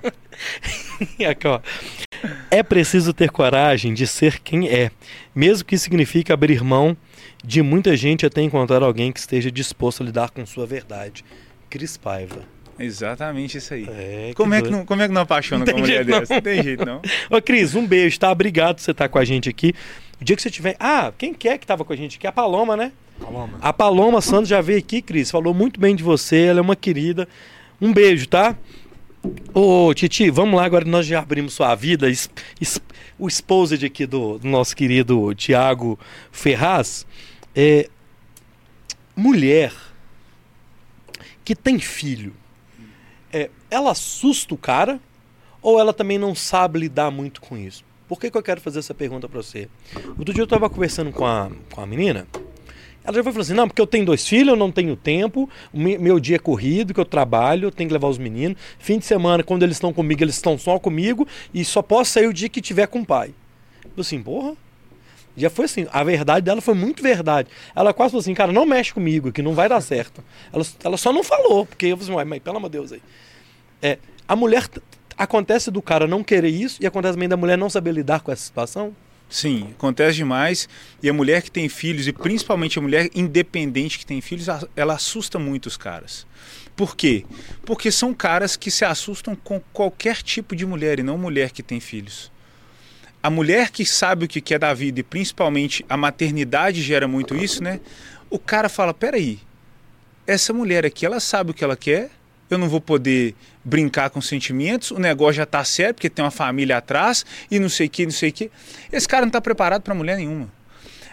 Aqui, 1.30 1.48
ó. 1.48 1.60
É 2.50 2.64
preciso 2.64 3.14
ter 3.14 3.30
coragem 3.30 3.94
de 3.94 4.08
ser 4.08 4.40
quem 4.40 4.70
é, 4.70 4.90
mesmo 5.36 5.66
que 5.66 5.78
signifique 5.78 6.32
abrir 6.32 6.64
mão 6.64 6.96
de 7.44 7.62
muita 7.62 7.96
gente 7.98 8.26
até 8.26 8.42
encontrar 8.42 8.82
alguém 8.84 9.12
que 9.12 9.20
esteja 9.20 9.52
disposto 9.52 10.02
a 10.02 10.06
lidar 10.06 10.32
com 10.32 10.46
sua 10.46 10.66
verdade. 10.66 11.24
Cris 11.70 11.98
Paiva. 11.98 12.42
Exatamente 12.80 13.58
isso 13.58 13.74
aí. 13.74 13.88
É, 13.90 14.32
Como 14.36 14.54
é, 14.54 14.62
que 14.62 14.70
não, 14.70 14.86
como 14.86 15.02
é 15.02 15.08
que 15.08 15.14
não 15.14 15.22
apaixona 15.22 15.60
Não 15.60 15.66
com 15.66 15.72
tem 15.74 15.82
uma 15.82 15.88
mulher 15.88 16.06
jeito, 16.06 16.20
dessa? 16.20 16.34
Não 16.34 16.42
tem 16.42 16.64
jeito, 16.64 16.86
não. 16.86 17.02
Ô, 17.30 17.42
Cris, 17.42 17.76
um 17.76 17.86
beijo, 17.86 18.20
tá? 18.20 18.32
Obrigado 18.32 18.78
por 18.78 18.82
você 18.82 18.92
estar 18.92 19.08
com 19.10 19.20
a 19.20 19.26
gente 19.26 19.48
aqui. 19.50 19.74
O 20.20 20.24
dia 20.24 20.36
que 20.36 20.42
você 20.42 20.50
tiver. 20.50 20.76
Ah, 20.80 21.12
quem 21.18 21.34
que 21.34 21.48
é 21.48 21.58
que 21.58 21.68
tava 21.68 21.86
com 21.86 21.94
a 21.94 21.96
gente 21.96 22.18
aqui? 22.18 22.26
A 22.26 22.32
Paloma, 22.32 22.76
né? 22.76 22.92
Paloma. 23.20 23.60
A 23.62 23.72
Paloma 23.72 24.22
Santos 24.22 24.50
já 24.50 24.60
veio 24.60 24.80
aqui, 24.80 25.02
Cris. 25.02 25.30
Falou 25.30 25.54
muito 25.54 25.80
bem 25.80 25.96
de 25.96 26.02
você, 26.02 26.46
ela 26.46 26.60
é 26.60 26.62
uma 26.62 26.76
querida. 26.76 27.28
Um 27.80 27.94
beijo, 27.94 28.28
tá? 28.28 28.58
Ô, 29.54 29.94
Titi, 29.94 30.30
vamos 30.30 30.56
lá, 30.56 30.66
agora 30.66 30.84
nós 30.84 31.06
já 31.06 31.20
abrimos 31.20 31.54
sua 31.54 31.74
vida. 31.76 32.10
Es- 32.10 32.30
es- 32.60 32.82
o 33.20 33.28
exposed 33.28 33.86
aqui 33.86 34.06
do, 34.06 34.40
do 34.40 34.48
nosso 34.48 34.76
querido 34.76 35.34
Tiago 35.36 35.98
Ferraz. 36.32 37.06
É, 37.56 37.90
mulher 39.16 39.74
que 41.46 41.56
tem 41.56 41.80
filho, 41.80 42.34
é, 43.32 43.50
ela 43.70 43.92
assusta 43.92 44.54
o 44.54 44.58
cara 44.58 45.00
ou 45.62 45.80
ela 45.80 45.94
também 45.94 46.18
não 46.18 46.36
sabe 46.36 46.80
lidar 46.80 47.12
muito 47.12 47.42
com 47.42 47.58
isso? 47.58 47.84
Por 48.08 48.20
que, 48.20 48.30
que 48.30 48.38
eu 48.38 48.44
quero 48.44 48.62
fazer 48.62 48.80
essa 48.80 48.94
pergunta 48.94 49.30
pra 49.30 49.42
você? 49.42 49.70
Outro 50.18 50.34
dia 50.34 50.44
eu 50.44 50.48
tava 50.48 50.70
conversando 50.70 51.12
com 51.12 51.26
a, 51.26 51.50
com 51.72 51.82
a 51.82 51.86
menina. 51.86 52.28
Ela 53.04 53.16
já 53.18 53.24
foi 53.24 53.32
falando 53.32 53.42
assim: 53.42 53.54
não, 53.54 53.68
porque 53.68 53.82
eu 53.82 53.88
tenho 53.88 54.06
dois 54.06 54.28
filhos, 54.28 54.50
eu 54.50 54.56
não 54.56 54.72
tenho 54.72 54.96
tempo, 54.96 55.50
meu 55.74 56.20
dia 56.20 56.38
é 56.38 56.40
corrido, 56.40 56.94
que 56.94 57.00
eu 57.00 57.06
trabalho, 57.06 57.68
eu 57.68 57.72
tenho 57.72 57.90
que 57.90 57.94
levar 57.94 58.08
os 58.08 58.18
meninos. 58.18 58.58
Fim 58.80 58.98
de 58.98 59.06
semana, 59.06 59.44
quando 59.44 59.64
eles 59.64 59.78
estão 59.78 59.94
comigo, 59.94 60.24
eles 60.24 60.36
estão 60.36 60.58
só 60.58 60.80
comigo 60.80 61.28
e 61.54 61.66
só 61.66 61.82
posso 61.82 62.12
sair 62.12 62.28
o 62.28 62.34
dia 62.34 62.50
que 62.50 62.62
tiver 62.62 62.88
com 62.88 63.00
o 63.00 63.06
pai. 63.06 63.34
Eu 63.84 64.02
assim, 64.02 64.22
porra. 64.22 64.56
Já 65.36 65.50
foi 65.50 65.66
assim, 65.66 65.88
a 65.92 66.04
verdade 66.04 66.46
dela 66.46 66.62
foi 66.62 66.74
muito 66.74 67.02
verdade. 67.02 67.50
Ela 67.76 67.94
quase 67.94 68.12
falou 68.12 68.22
assim, 68.22 68.34
cara, 68.34 68.52
não 68.52 68.66
mexe 68.66 68.94
comigo, 68.94 69.32
que 69.32 69.42
não 69.42 69.54
vai 69.54 69.68
dar 69.68 69.82
certo. 69.82 70.24
Ela, 70.52 70.66
ela 70.84 70.98
só 70.98 71.12
não 71.12 71.24
falou, 71.24 71.66
porque 71.66 71.88
eu 71.88 71.98
falei 71.98 72.04
assim, 72.10 72.16
"Uai, 72.16 72.26
mas 72.26 72.40
pelo 72.40 72.58
amor 72.58 72.70
de 72.70 72.78
Deus 72.78 72.92
aí. 72.92 73.02
É, 73.82 73.98
a 74.28 74.36
mulher, 74.36 74.70
acontece 75.18 75.72
do 75.72 75.82
cara 75.82 76.08
não 76.08 76.24
querer 76.24 76.50
isso 76.50 76.82
e 76.82 76.86
acontece 76.86 77.14
também 77.14 77.30
da 77.30 77.38
mulher 77.38 77.58
não 77.58 77.70
saber 77.70 77.92
lidar 77.92 78.22
com 78.22 78.32
essa 78.32 78.44
situação? 78.44 78.96
Sim, 79.30 79.70
acontece 79.72 80.18
demais. 80.18 80.70
E 81.02 81.10
a 81.10 81.14
mulher 81.14 81.42
que 81.42 81.50
tem 81.50 81.68
filhos, 81.68 82.08
e 82.08 82.14
principalmente 82.14 82.78
a 82.78 82.82
mulher 82.82 83.10
independente 83.16 83.98
que 83.98 84.06
tem 84.06 84.22
filhos, 84.22 84.48
ela 84.76 84.94
assusta 84.94 85.40
muito 85.40 85.66
os 85.66 85.76
caras. 85.76 86.28
Por 86.76 86.96
quê? 86.96 87.26
Porque 87.66 87.92
são 87.92 88.14
caras 88.14 88.56
que 88.56 88.70
se 88.70 88.86
assustam 88.86 89.36
com 89.36 89.60
qualquer 89.72 90.22
tipo 90.22 90.56
de 90.56 90.66
mulher 90.66 91.00
e 91.00 91.04
não 91.04 91.18
mulher 91.18 91.52
que 91.52 91.64
tem 91.64 91.80
filhos. 91.80 92.32
A 93.24 93.30
mulher 93.30 93.72
que 93.72 93.86
sabe 93.86 94.26
o 94.26 94.28
que 94.28 94.42
quer 94.42 94.60
da 94.60 94.74
vida 94.74 95.00
e 95.00 95.04
principalmente 95.04 95.86
a 95.88 95.96
maternidade 95.96 96.82
gera 96.82 97.08
muito 97.08 97.34
isso, 97.34 97.64
né? 97.64 97.80
O 98.30 98.38
cara 98.38 98.68
fala: 98.68 98.94
peraí, 98.94 99.40
essa 100.28 100.52
mulher 100.52 100.86
aqui, 100.86 101.06
ela 101.06 101.22
sabe 101.22 101.52
o 101.52 101.54
que 101.54 101.64
ela 101.64 101.78
quer, 101.78 102.12
eu 102.50 102.58
não 102.58 102.68
vou 102.68 102.82
poder 102.82 103.34
brincar 103.64 104.10
com 104.10 104.20
sentimentos, 104.20 104.92
o 104.92 105.00
negócio 105.00 105.36
já 105.36 105.46
tá 105.46 105.64
sério, 105.64 105.94
porque 105.94 106.10
tem 106.10 106.24
uma 106.24 106.32
família 106.32 106.78
atrás 106.78 107.26
e 107.50 107.60
não 107.60 107.70
sei 107.70 107.88
o 107.88 107.90
que, 107.90 108.04
não 108.04 108.12
sei 108.12 108.30
o 108.30 108.34
que. 108.34 108.52
Esse 108.92 109.08
cara 109.08 109.22
não 109.22 109.30
está 109.30 109.40
preparado 109.40 109.84
para 109.84 109.96
mulher 109.96 110.18
nenhuma. 110.18 110.52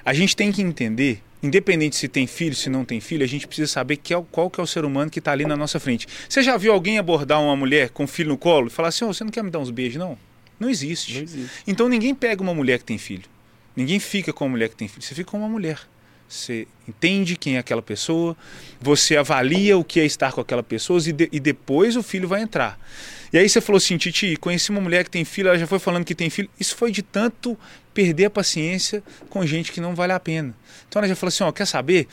A 0.04 0.12
gente 0.12 0.34
tem 0.34 0.50
que 0.50 0.62
entender, 0.62 1.22
independente 1.40 1.94
se 1.94 2.08
tem 2.08 2.26
filho, 2.26 2.56
se 2.56 2.68
não 2.68 2.84
tem 2.84 3.00
filho, 3.00 3.22
a 3.22 3.28
gente 3.28 3.46
precisa 3.46 3.70
saber 3.70 4.00
é, 4.10 4.24
qual 4.32 4.50
que 4.50 4.58
é 4.60 4.62
o 4.64 4.66
ser 4.66 4.84
humano 4.84 5.10
que 5.10 5.20
está 5.20 5.30
ali 5.30 5.44
na 5.44 5.56
nossa 5.56 5.78
frente. 5.78 6.08
Você 6.28 6.42
já 6.42 6.56
viu 6.56 6.72
alguém 6.72 6.98
abordar 6.98 7.40
uma 7.40 7.54
mulher 7.54 7.90
com 7.90 8.04
filho 8.04 8.30
no 8.30 8.36
colo 8.36 8.66
e 8.66 8.70
falar 8.70 8.88
assim, 8.88 9.04
oh, 9.04 9.12
você 9.12 9.22
não 9.22 9.30
quer 9.30 9.44
me 9.44 9.50
dar 9.50 9.60
uns 9.60 9.70
beijos, 9.70 9.96
não? 9.96 10.18
Não 10.60 10.68
existe. 10.68 11.14
Não 11.14 11.22
existe. 11.22 11.50
Então 11.66 11.88
ninguém 11.88 12.14
pega 12.14 12.42
uma 12.42 12.54
mulher 12.54 12.78
que 12.78 12.84
tem 12.84 12.98
filho. 12.98 13.24
Ninguém 13.74 13.98
fica 13.98 14.32
com 14.32 14.44
uma 14.44 14.50
mulher 14.50 14.68
que 14.68 14.76
tem 14.76 14.86
filho. 14.86 15.02
Você 15.02 15.14
fica 15.14 15.30
com 15.30 15.38
uma 15.38 15.48
mulher. 15.48 15.80
Você 16.28 16.68
entende 16.86 17.36
quem 17.36 17.56
é 17.56 17.58
aquela 17.58 17.82
pessoa, 17.82 18.36
você 18.80 19.16
avalia 19.16 19.76
o 19.76 19.82
que 19.82 19.98
é 19.98 20.04
estar 20.04 20.30
com 20.30 20.40
aquela 20.40 20.62
pessoa 20.62 21.00
e, 21.04 21.12
de, 21.12 21.28
e 21.32 21.40
depois 21.40 21.96
o 21.96 22.04
filho 22.04 22.28
vai 22.28 22.40
entrar. 22.40 22.78
E 23.32 23.38
aí 23.38 23.48
você 23.48 23.60
falou 23.60 23.78
assim, 23.78 23.96
Titi, 23.96 24.36
conheci 24.36 24.70
uma 24.70 24.80
mulher 24.80 25.02
que 25.02 25.10
tem 25.10 25.24
filho, 25.24 25.48
ela 25.48 25.58
já 25.58 25.66
foi 25.66 25.80
falando 25.80 26.04
que 26.04 26.14
tem 26.14 26.30
filho. 26.30 26.48
Isso 26.58 26.76
foi 26.76 26.92
de 26.92 27.02
tanto 27.02 27.58
perder 27.92 28.26
a 28.26 28.30
paciência 28.30 29.02
com 29.28 29.44
gente 29.44 29.72
que 29.72 29.80
não 29.80 29.92
vale 29.92 30.12
a 30.12 30.20
pena. 30.20 30.54
Então 30.88 31.00
ela 31.00 31.08
já 31.08 31.16
falou 31.16 31.30
assim, 31.30 31.42
ó, 31.42 31.50
quer 31.50 31.66
saber? 31.66 32.06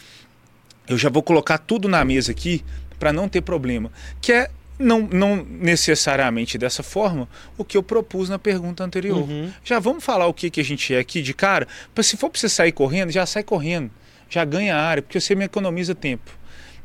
Eu 0.88 0.98
já 0.98 1.10
vou 1.10 1.22
colocar 1.22 1.60
tudo 1.60 1.88
na 1.88 2.04
mesa 2.04 2.32
aqui 2.32 2.64
para 2.98 3.14
não 3.14 3.30
ter 3.30 3.42
problema. 3.42 3.92
Que 4.20 4.32
é 4.32 4.50
não, 4.78 5.02
não 5.02 5.36
necessariamente 5.36 6.58
dessa 6.58 6.84
forma 6.84 7.28
o 7.58 7.64
que 7.64 7.78
eu 7.78 7.84
propus 7.84 8.30
na 8.30 8.38
pergunta 8.38 8.84
anterior. 8.84 9.18
Uhum. 9.18 9.52
Já 9.64 9.80
vamos 9.80 10.04
falar 10.04 10.28
o 10.28 10.34
que, 10.34 10.50
que 10.50 10.62
a 10.62 10.64
gente 10.64 10.94
é 10.94 11.00
aqui 11.00 11.22
de 11.22 11.34
cara? 11.34 11.68
Se 12.02 12.16
for 12.18 12.30
para 12.30 12.40
você 12.40 12.50
sair 12.50 12.72
correndo, 12.72 13.12
já 13.12 13.26
sai 13.26 13.44
correndo 13.44 13.92
já 14.30 14.44
ganha 14.46 14.76
área, 14.76 15.02
porque 15.02 15.20
você 15.20 15.36
me 15.36 15.46
economiza 15.46 15.96
tempo. 15.96 16.32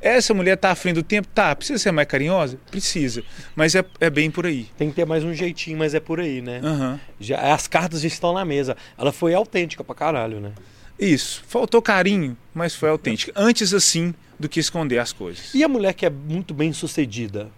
Essa 0.00 0.34
mulher 0.34 0.54
está 0.54 0.70
à 0.70 0.74
frente 0.74 0.96
do 0.96 1.02
tempo? 1.02 1.28
Tá. 1.32 1.54
Precisa 1.54 1.78
ser 1.78 1.92
mais 1.92 2.08
carinhosa? 2.08 2.58
Precisa. 2.70 3.22
Mas 3.54 3.74
é, 3.76 3.84
é 4.00 4.10
bem 4.10 4.32
por 4.32 4.46
aí. 4.46 4.66
Tem 4.76 4.90
que 4.90 4.96
ter 4.96 5.06
mais 5.06 5.22
um 5.22 5.32
jeitinho, 5.32 5.78
mas 5.78 5.94
é 5.94 6.00
por 6.00 6.18
aí, 6.18 6.42
né? 6.42 6.60
Uhum. 6.62 6.98
Já, 7.20 7.54
as 7.54 7.68
cartas 7.68 8.00
já 8.00 8.08
estão 8.08 8.34
na 8.34 8.44
mesa. 8.44 8.76
Ela 8.98 9.12
foi 9.12 9.32
autêntica 9.32 9.84
pra 9.84 9.94
caralho, 9.94 10.40
né? 10.40 10.52
Isso. 10.98 11.44
Faltou 11.46 11.80
carinho, 11.80 12.36
mas 12.52 12.74
foi 12.74 12.88
autêntica. 12.88 13.32
Antes, 13.36 13.72
assim, 13.72 14.12
do 14.40 14.48
que 14.48 14.58
esconder 14.58 14.98
as 14.98 15.12
coisas. 15.12 15.54
E 15.54 15.62
a 15.62 15.68
mulher 15.68 15.94
que 15.94 16.04
é 16.04 16.10
muito 16.10 16.52
bem 16.52 16.72
sucedida? 16.72 17.48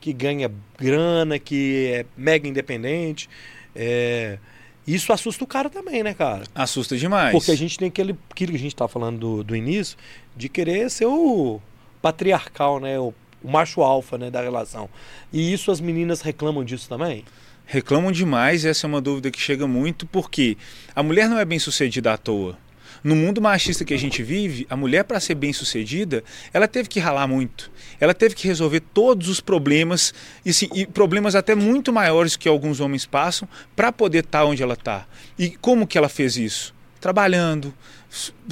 Que 0.00 0.12
ganha 0.12 0.50
grana, 0.78 1.38
que 1.38 1.92
é 1.92 2.06
mega 2.16 2.48
independente. 2.48 3.28
É 3.74 4.38
isso 4.86 5.12
assusta 5.12 5.44
o 5.44 5.46
cara 5.46 5.70
também, 5.70 6.02
né, 6.02 6.14
cara? 6.14 6.42
Assusta 6.54 6.96
demais. 6.96 7.32
Porque 7.32 7.50
a 7.50 7.56
gente 7.56 7.78
tem 7.78 7.88
aquele, 7.88 8.16
aquilo 8.30 8.50
que 8.50 8.56
a 8.56 8.60
gente 8.60 8.74
tá 8.74 8.88
falando 8.88 9.18
do, 9.18 9.44
do 9.44 9.54
início, 9.54 9.96
de 10.36 10.48
querer 10.48 10.90
ser 10.90 11.06
o 11.06 11.60
patriarcal, 12.02 12.80
né? 12.80 12.98
O, 12.98 13.14
o 13.42 13.50
macho 13.50 13.82
alfa 13.82 14.18
né, 14.18 14.30
da 14.30 14.40
relação. 14.40 14.88
E 15.32 15.52
isso 15.52 15.70
as 15.70 15.80
meninas 15.80 16.20
reclamam 16.22 16.64
disso 16.64 16.88
também? 16.88 17.24
Reclamam 17.66 18.10
demais, 18.10 18.64
essa 18.64 18.86
é 18.86 18.88
uma 18.88 19.00
dúvida 19.00 19.30
que 19.30 19.40
chega 19.40 19.66
muito, 19.66 20.06
porque 20.06 20.56
a 20.94 21.04
mulher 21.04 21.28
não 21.28 21.38
é 21.38 21.44
bem 21.44 21.58
sucedida 21.58 22.12
à 22.12 22.18
toa. 22.18 22.58
No 23.02 23.16
mundo 23.16 23.40
machista 23.40 23.84
que 23.84 23.94
a 23.94 23.98
gente 23.98 24.22
vive, 24.22 24.66
a 24.68 24.76
mulher, 24.76 25.04
para 25.04 25.18
ser 25.20 25.34
bem 25.34 25.52
sucedida, 25.52 26.22
ela 26.52 26.68
teve 26.68 26.88
que 26.88 27.00
ralar 27.00 27.26
muito. 27.26 27.70
Ela 27.98 28.12
teve 28.12 28.34
que 28.34 28.46
resolver 28.46 28.80
todos 28.80 29.28
os 29.28 29.40
problemas, 29.40 30.12
e, 30.44 30.52
sim, 30.52 30.68
e 30.74 30.86
problemas 30.86 31.34
até 31.34 31.54
muito 31.54 31.92
maiores 31.92 32.36
que 32.36 32.48
alguns 32.48 32.80
homens 32.80 33.06
passam, 33.06 33.48
para 33.74 33.90
poder 33.90 34.24
estar 34.24 34.40
tá 34.40 34.44
onde 34.44 34.62
ela 34.62 34.74
está. 34.74 35.06
E 35.38 35.50
como 35.50 35.86
que 35.86 35.96
ela 35.96 36.08
fez 36.08 36.36
isso? 36.36 36.74
Trabalhando, 37.00 37.72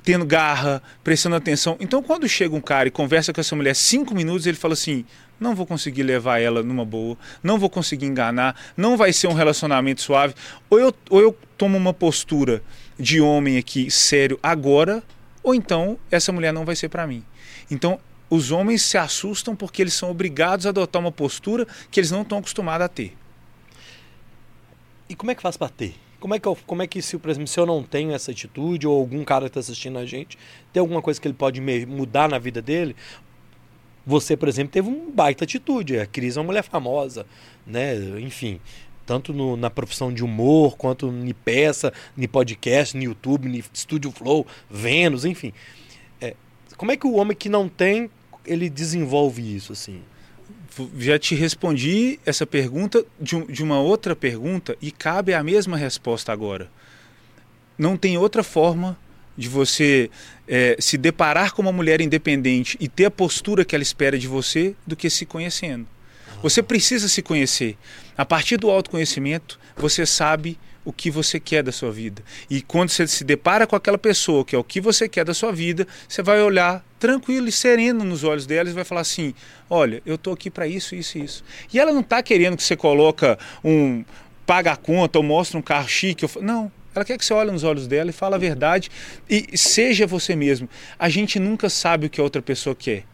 tendo 0.03 0.24
garra, 0.24 0.82
prestando 1.05 1.36
atenção. 1.36 1.76
Então, 1.78 2.03
quando 2.03 2.26
chega 2.26 2.57
um 2.57 2.61
cara 2.61 2.88
e 2.88 2.90
conversa 2.90 3.32
com 3.32 3.40
essa 3.40 3.55
mulher 3.55 3.74
cinco 3.74 4.14
minutos, 4.14 4.46
ele 4.46 4.57
fala 4.57 4.72
assim: 4.72 5.05
não 5.38 5.55
vou 5.55 5.66
conseguir 5.66 6.03
levar 6.03 6.40
ela 6.40 6.62
numa 6.62 6.84
boa, 6.84 7.16
não 7.42 7.59
vou 7.59 7.68
conseguir 7.68 8.07
enganar, 8.07 8.57
não 8.76 8.96
vai 8.96 9.12
ser 9.12 9.26
um 9.26 9.34
relacionamento 9.34 10.01
suave. 10.01 10.34
Ou 10.70 10.80
eu, 10.80 10.94
ou 11.11 11.20
eu 11.20 11.36
tomo 11.57 11.76
uma 11.76 11.92
postura 11.92 12.62
de 12.99 13.20
homem 13.20 13.57
aqui 13.57 13.90
sério 13.90 14.38
agora, 14.42 15.03
ou 15.42 15.55
então 15.55 15.99
essa 16.11 16.32
mulher 16.32 16.53
não 16.53 16.64
vai 16.64 16.74
ser 16.74 16.88
para 16.88 17.07
mim. 17.07 17.24
Então, 17.70 18.01
os 18.30 18.51
homens 18.51 18.82
se 18.82 18.99
assustam 18.99 19.57
porque 19.57 19.82
eles 19.82 19.94
são 19.94 20.11
obrigados 20.11 20.66
a 20.66 20.70
adotar 20.70 21.01
uma 21.01 21.12
postura 21.12 21.66
que 21.90 22.01
eles 22.01 22.11
não 22.11 22.22
estão 22.22 22.38
acostumados 22.38 22.84
a 22.84 22.88
ter. 22.88 23.16
E 25.09 25.14
como 25.14 25.30
é 25.30 25.34
que 25.34 25.40
faz 25.40 25.57
para 25.57 25.68
ter? 25.68 25.94
Como 26.20 26.34
é 26.34 26.38
que, 26.38 26.49
eu, 26.49 26.59
como 26.66 26.82
é 26.82 26.86
que 26.86 27.01
se, 27.01 27.16
por 27.16 27.30
exemplo, 27.30 27.46
se 27.46 27.59
eu 27.59 27.64
não 27.64 27.82
tenho 27.82 28.12
essa 28.12 28.32
atitude, 28.32 28.86
ou 28.86 28.99
algum 28.99 29.24
cara 29.24 29.44
que 29.44 29.51
está 29.51 29.61
assistindo 29.61 29.99
a 29.99 30.05
gente, 30.05 30.36
tem 30.72 30.80
alguma 30.80 31.01
coisa 31.01 31.20
que 31.20 31.28
ele 31.28 31.34
pode 31.34 31.61
mudar 31.61 32.28
na 32.28 32.38
vida 32.38 32.61
dele? 32.61 32.96
Você, 34.05 34.36
por 34.36 34.49
exemplo, 34.49 34.72
teve 34.72 34.88
uma 34.88 35.11
baita 35.12 35.44
atitude. 35.44 35.99
A 35.99 36.07
Cris 36.07 36.36
é 36.36 36.40
uma 36.40 36.46
mulher 36.46 36.64
famosa, 36.64 37.24
né? 37.66 37.94
Enfim, 38.20 38.61
tanto 39.09 39.32
no, 39.32 39.56
na 39.56 39.70
profissão 39.70 40.12
de 40.12 40.22
humor, 40.22 40.76
quanto 40.76 41.09
em 41.09 41.32
peça, 41.32 41.90
em 42.16 42.28
podcast, 42.28 42.94
no 42.94 43.02
YouTube, 43.02 43.48
no 43.48 43.64
Studio 43.74 44.12
Flow, 44.12 44.46
Vênus, 44.70 45.24
enfim. 45.24 45.50
É, 46.20 46.34
como 46.76 46.92
é 46.92 46.96
que 46.96 47.06
o 47.06 47.14
homem 47.14 47.34
que 47.34 47.48
não 47.48 47.70
tem, 47.70 48.11
ele 48.44 48.68
desenvolve 48.68 49.56
isso, 49.56 49.72
assim? 49.72 50.02
Já 50.98 51.18
te 51.18 51.34
respondi 51.34 52.20
essa 52.26 52.46
pergunta 52.46 53.02
de, 53.18 53.42
de 53.46 53.62
uma 53.62 53.80
outra 53.80 54.14
pergunta 54.14 54.76
e 54.78 54.90
cabe 54.90 55.32
a 55.32 55.42
mesma 55.42 55.78
resposta 55.78 56.30
agora. 56.30 56.70
Não 57.78 57.96
tem 57.96 58.18
outra 58.18 58.42
forma 58.42 58.94
de 59.38 59.48
você 59.48 60.11
é, 60.46 60.76
se 60.78 60.98
deparar 60.98 61.54
com 61.54 61.62
uma 61.62 61.72
mulher 61.72 62.02
independente 62.02 62.76
e 62.78 62.88
ter 62.88 63.06
a 63.06 63.11
postura 63.11 63.64
que 63.64 63.74
ela 63.74 63.82
espera 63.82 64.18
de 64.18 64.28
você 64.28 64.76
do 64.86 64.94
que 64.94 65.09
se 65.09 65.24
conhecendo. 65.24 65.86
Você 66.43 66.62
precisa 66.62 67.09
se 67.09 67.20
conhecer. 67.20 67.76
A 68.16 68.24
partir 68.24 68.57
do 68.57 68.70
autoconhecimento, 68.70 69.59
você 69.76 70.07
sabe 70.07 70.59
o 70.84 70.93
que 70.93 71.11
você 71.11 71.39
quer 71.39 71.62
da 71.62 71.72
sua 71.72 71.91
vida. 71.91 72.22
E 72.49 72.62
quando 72.62 72.91
você 72.91 73.07
se 73.07 73.22
depara 73.22 73.66
com 73.66 73.76
aquela 73.76 73.99
pessoa 73.99 74.45
que 74.45 74.57
é 74.57 74.59
o 74.59 74.64
que 74.64 74.80
você 74.80 75.09
quer 75.09 75.24
da 75.24 75.34
sua 75.34 75.53
vida, 75.53 75.86
você 76.09 76.22
vai 76.22 76.41
olhar 76.41 76.82
tranquilo 76.99 77.49
e 77.49 77.53
sereno 77.53 78.05
nos 78.05 78.24
olhos 78.24 78.47
dela 78.47 78.70
e 78.70 78.72
vai 78.72 78.84
falar 78.84 79.03
assim: 79.03 79.34
"Olha, 79.68 80.01
eu 80.07 80.16
tô 80.16 80.32
aqui 80.32 80.49
para 80.49 80.66
isso, 80.66 80.95
isso 80.95 81.18
e 81.18 81.24
isso". 81.24 81.45
E 81.72 81.78
ela 81.78 81.93
não 81.93 82.01
está 82.01 82.22
querendo 82.22 82.57
que 82.57 82.62
você 82.62 82.76
coloca 82.76 83.39
um 83.62 84.05
paga 84.47 84.72
a 84.72 84.76
conta 84.76 85.18
ou 85.18 85.22
mostre 85.22 85.59
um 85.59 85.62
carro 85.62 85.86
chique, 85.86 86.24
não, 86.41 86.72
ela 86.95 87.05
quer 87.05 87.18
que 87.18 87.24
você 87.24 87.34
olhe 87.34 87.51
nos 87.51 87.64
olhos 87.64 87.86
dela 87.86 88.09
e 88.09 88.14
fale 88.14 88.34
a 88.34 88.39
verdade 88.39 88.91
e 89.28 89.59
seja 89.59 90.07
você 90.07 90.34
mesmo. 90.34 90.66
A 90.99 91.11
gente 91.11 91.39
nunca 91.39 91.68
sabe 91.68 92.07
o 92.07 92.11
que 92.11 92.18
a 92.18 92.24
outra 92.24 92.41
pessoa 92.41 92.74
quer. 92.74 93.05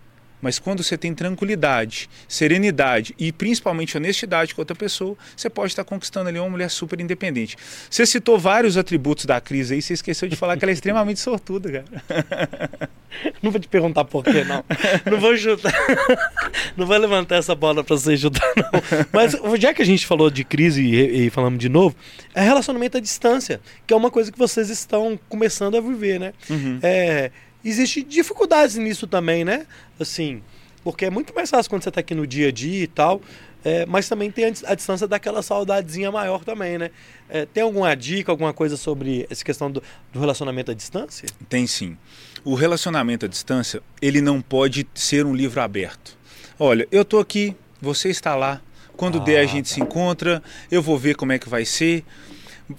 Mas 0.45 0.59
quando 0.59 0.82
você 0.82 0.99
tem 0.99 1.14
tranquilidade, 1.14 2.07
serenidade 2.28 3.14
e 3.18 3.32
principalmente 3.32 3.97
honestidade 3.97 4.55
com 4.55 4.61
outra 4.61 4.76
pessoa, 4.76 5.16
você 5.34 5.49
pode 5.49 5.72
estar 5.72 5.84
conquistando 5.84 6.28
ali 6.28 6.38
uma 6.38 6.51
mulher 6.51 6.68
super 6.68 7.01
independente. 7.01 7.57
Você 7.88 8.05
citou 8.05 8.38
vários 8.38 8.76
atributos 8.76 9.24
da 9.24 9.40
crise 9.40 9.72
aí, 9.72 9.80
você 9.80 9.95
esqueceu 9.95 10.28
de 10.28 10.36
falar 10.36 10.59
que 10.59 10.64
ela 10.66 10.70
é 10.70 10.74
extremamente 10.74 11.18
sortuda, 11.18 11.72
cara. 11.72 12.90
Não 13.40 13.51
vou 13.51 13.61
te 13.61 13.68
perguntar 13.68 14.05
por 14.05 14.24
quê, 14.24 14.45
não. 14.45 14.64
Não 15.09 15.20
vou 15.20 15.36
chutar. 15.36 15.72
Não 16.76 16.84
vou 16.84 16.97
levantar 16.97 17.36
essa 17.36 17.55
bola 17.55 17.84
para 17.84 17.97
você 17.97 18.16
chutar, 18.16 18.53
não. 18.57 18.70
Mas 19.12 19.36
já 19.61 19.72
que 19.72 19.80
a 19.80 19.84
gente 19.84 20.05
falou 20.05 20.28
de 20.28 20.42
crise 20.42 20.82
e, 20.82 21.26
e 21.26 21.30
falamos 21.30 21.61
de 21.61 21.68
novo, 21.68 21.95
é 22.34 22.42
relacionamento 22.42 22.97
à 22.97 23.01
distância, 23.01 23.61
que 23.86 23.95
é 23.95 23.97
uma 23.97 24.11
coisa 24.11 24.32
que 24.32 24.38
vocês 24.38 24.68
estão 24.68 25.16
começando 25.28 25.76
a 25.76 25.80
viver, 25.80 26.18
né? 26.18 26.32
Uhum. 26.51 26.80
É, 26.82 27.30
Existem 27.65 28.05
dificuldades 28.05 28.77
nisso 28.77 29.07
também, 29.07 29.45
né? 29.45 29.67
Assim, 29.99 30.43
porque 30.83 31.07
é 31.07 31.11
muito 31.11 31.35
mais 31.35 31.49
fácil 31.49 31.71
quando 31.71 31.83
você 31.83 31.89
está 31.89 32.01
aqui 32.01 32.15
no 32.15 32.27
dia 32.27 32.49
a 32.49 32.53
dia 32.53 32.85
e 32.85 32.87
tal, 32.87 33.23
é, 33.65 33.87
mas 33.87 34.07
também 34.07 34.31
tem 34.31 34.45
a, 34.45 34.75
distância 34.75 35.09
daquela 35.09 35.43
saudadezinha 35.43 36.12
maior 36.12 36.45
também, 36.45 36.77
né? 36.77 36.91
É, 37.31 37.47
tem 37.47 37.62
alguma 37.62 37.97
dica, 37.97 38.31
alguma 38.31 38.53
coisa 38.53 38.77
sobre 38.77 39.27
essa 39.31 39.43
questão 39.43 39.71
do, 39.71 39.83
do, 40.12 40.21
relacionamento 40.21 40.71
à 40.71 40.75
distância? 40.75 41.27
Tem 41.49 41.67
sim. 41.67 41.97
O 42.45 42.55
relacionamento 42.55 43.25
à 43.25 43.29
distância, 43.29 43.83
ele 44.03 44.21
não 44.21 44.43
pode 44.43 44.87
ser 44.95 45.25
um 45.25 45.35
livro 45.35 45.62
aberto. 45.62 46.19
Olha, 46.59 46.87
eu 46.93 47.03
tô 47.03 47.19
aqui, 47.19 47.57
você 47.81 48.11
está 48.11 48.37
lá. 48.37 48.61
Quando 48.95 49.19
ah, 49.19 49.25
der 49.25 49.41
a 49.41 49.47
gente 49.47 49.71
tá. 49.71 49.75
se 49.75 49.81
encontra, 49.81 50.43
eu 50.71 50.83
vou 50.83 50.99
ver 50.99 51.17
como 51.17 51.33
é 51.33 51.39
que 51.39 51.49
vai 51.49 51.65
ser. 51.65 52.05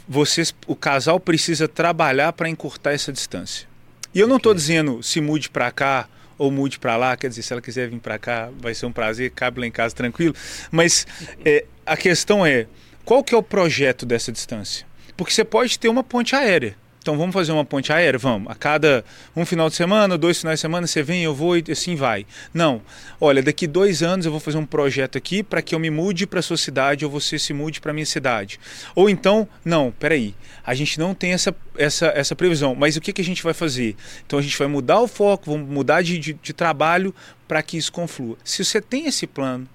Vocês, 0.07 0.53
o 0.67 0.75
casal 0.75 1.19
precisa 1.19 1.67
trabalhar 1.67 2.31
para 2.33 2.47
encurtar 2.47 2.93
essa 2.93 3.11
distância. 3.11 3.67
E 4.15 4.19
eu 4.21 4.29
não 4.29 4.37
estou 4.37 4.53
dizendo 4.53 5.03
se 5.03 5.19
mude 5.19 5.49
para 5.49 5.69
cá 5.69 6.07
ou 6.37 6.49
mude 6.49 6.79
para 6.79 6.95
lá, 6.95 7.17
quer 7.17 7.27
dizer, 7.27 7.41
se 7.41 7.51
ela 7.51 7.61
quiser 7.61 7.89
vir 7.89 7.99
para 7.99 8.17
cá, 8.17 8.49
vai 8.61 8.73
ser 8.73 8.85
um 8.85 8.91
prazer, 8.91 9.29
cabe 9.31 9.59
lá 9.59 9.67
em 9.67 9.71
casa 9.71 9.93
tranquilo. 9.93 10.33
Mas 10.71 11.05
é, 11.43 11.65
a 11.85 11.97
questão 11.97 12.45
é, 12.45 12.65
qual 13.03 13.21
que 13.21 13.35
é 13.35 13.37
o 13.37 13.43
projeto 13.43 14.05
dessa 14.05 14.31
distância? 14.31 14.87
Porque 15.17 15.33
você 15.33 15.43
pode 15.43 15.77
ter 15.77 15.89
uma 15.89 16.01
ponte 16.01 16.33
aérea. 16.33 16.77
Então 17.05 17.19
vamos 17.19 17.35
fazer 17.35 17.51
uma 17.51 17.63
ponte 17.63 17.93
aérea? 17.93 18.17
Vamos. 18.17 18.51
A 18.51 18.55
cada 18.55 19.05
um 19.35 19.45
final 19.45 19.69
de 19.69 19.75
semana, 19.75 20.17
dois 20.17 20.39
finais 20.39 20.57
de 20.57 20.61
semana, 20.61 20.87
você 20.87 21.03
vem, 21.03 21.23
eu 21.23 21.35
vou 21.35 21.55
e 21.55 21.63
assim 21.69 21.95
vai. 21.95 22.25
Não. 22.51 22.81
Olha, 23.21 23.43
daqui 23.43 23.67
dois 23.67 24.01
anos 24.01 24.25
eu 24.25 24.31
vou 24.31 24.39
fazer 24.39 24.57
um 24.57 24.65
projeto 24.65 25.15
aqui 25.15 25.43
para 25.43 25.61
que 25.61 25.75
eu 25.75 25.79
me 25.79 25.91
mude 25.91 26.25
para 26.25 26.41
sua 26.41 26.57
cidade 26.57 27.05
ou 27.05 27.11
você 27.11 27.37
se 27.37 27.53
mude 27.53 27.79
para 27.79 27.93
minha 27.93 28.07
cidade. 28.07 28.59
Ou 28.95 29.07
então, 29.07 29.47
não, 29.63 29.91
peraí, 29.91 30.33
a 30.65 30.73
gente 30.73 30.97
não 30.97 31.13
tem 31.13 31.33
essa, 31.33 31.55
essa, 31.77 32.07
essa 32.07 32.35
previsão, 32.35 32.73
mas 32.73 32.95
o 32.95 33.01
que, 33.01 33.13
que 33.13 33.21
a 33.21 33.23
gente 33.23 33.43
vai 33.43 33.53
fazer? 33.53 33.95
Então 34.25 34.39
a 34.39 34.41
gente 34.41 34.57
vai 34.57 34.67
mudar 34.67 34.99
o 34.99 35.07
foco, 35.07 35.51
vamos 35.51 35.69
mudar 35.69 36.01
de, 36.01 36.17
de, 36.17 36.33
de 36.33 36.53
trabalho 36.53 37.13
para 37.47 37.61
que 37.61 37.77
isso 37.77 37.91
conflua. 37.91 38.35
Se 38.43 38.65
você 38.65 38.81
tem 38.81 39.05
esse 39.05 39.27
plano 39.27 39.69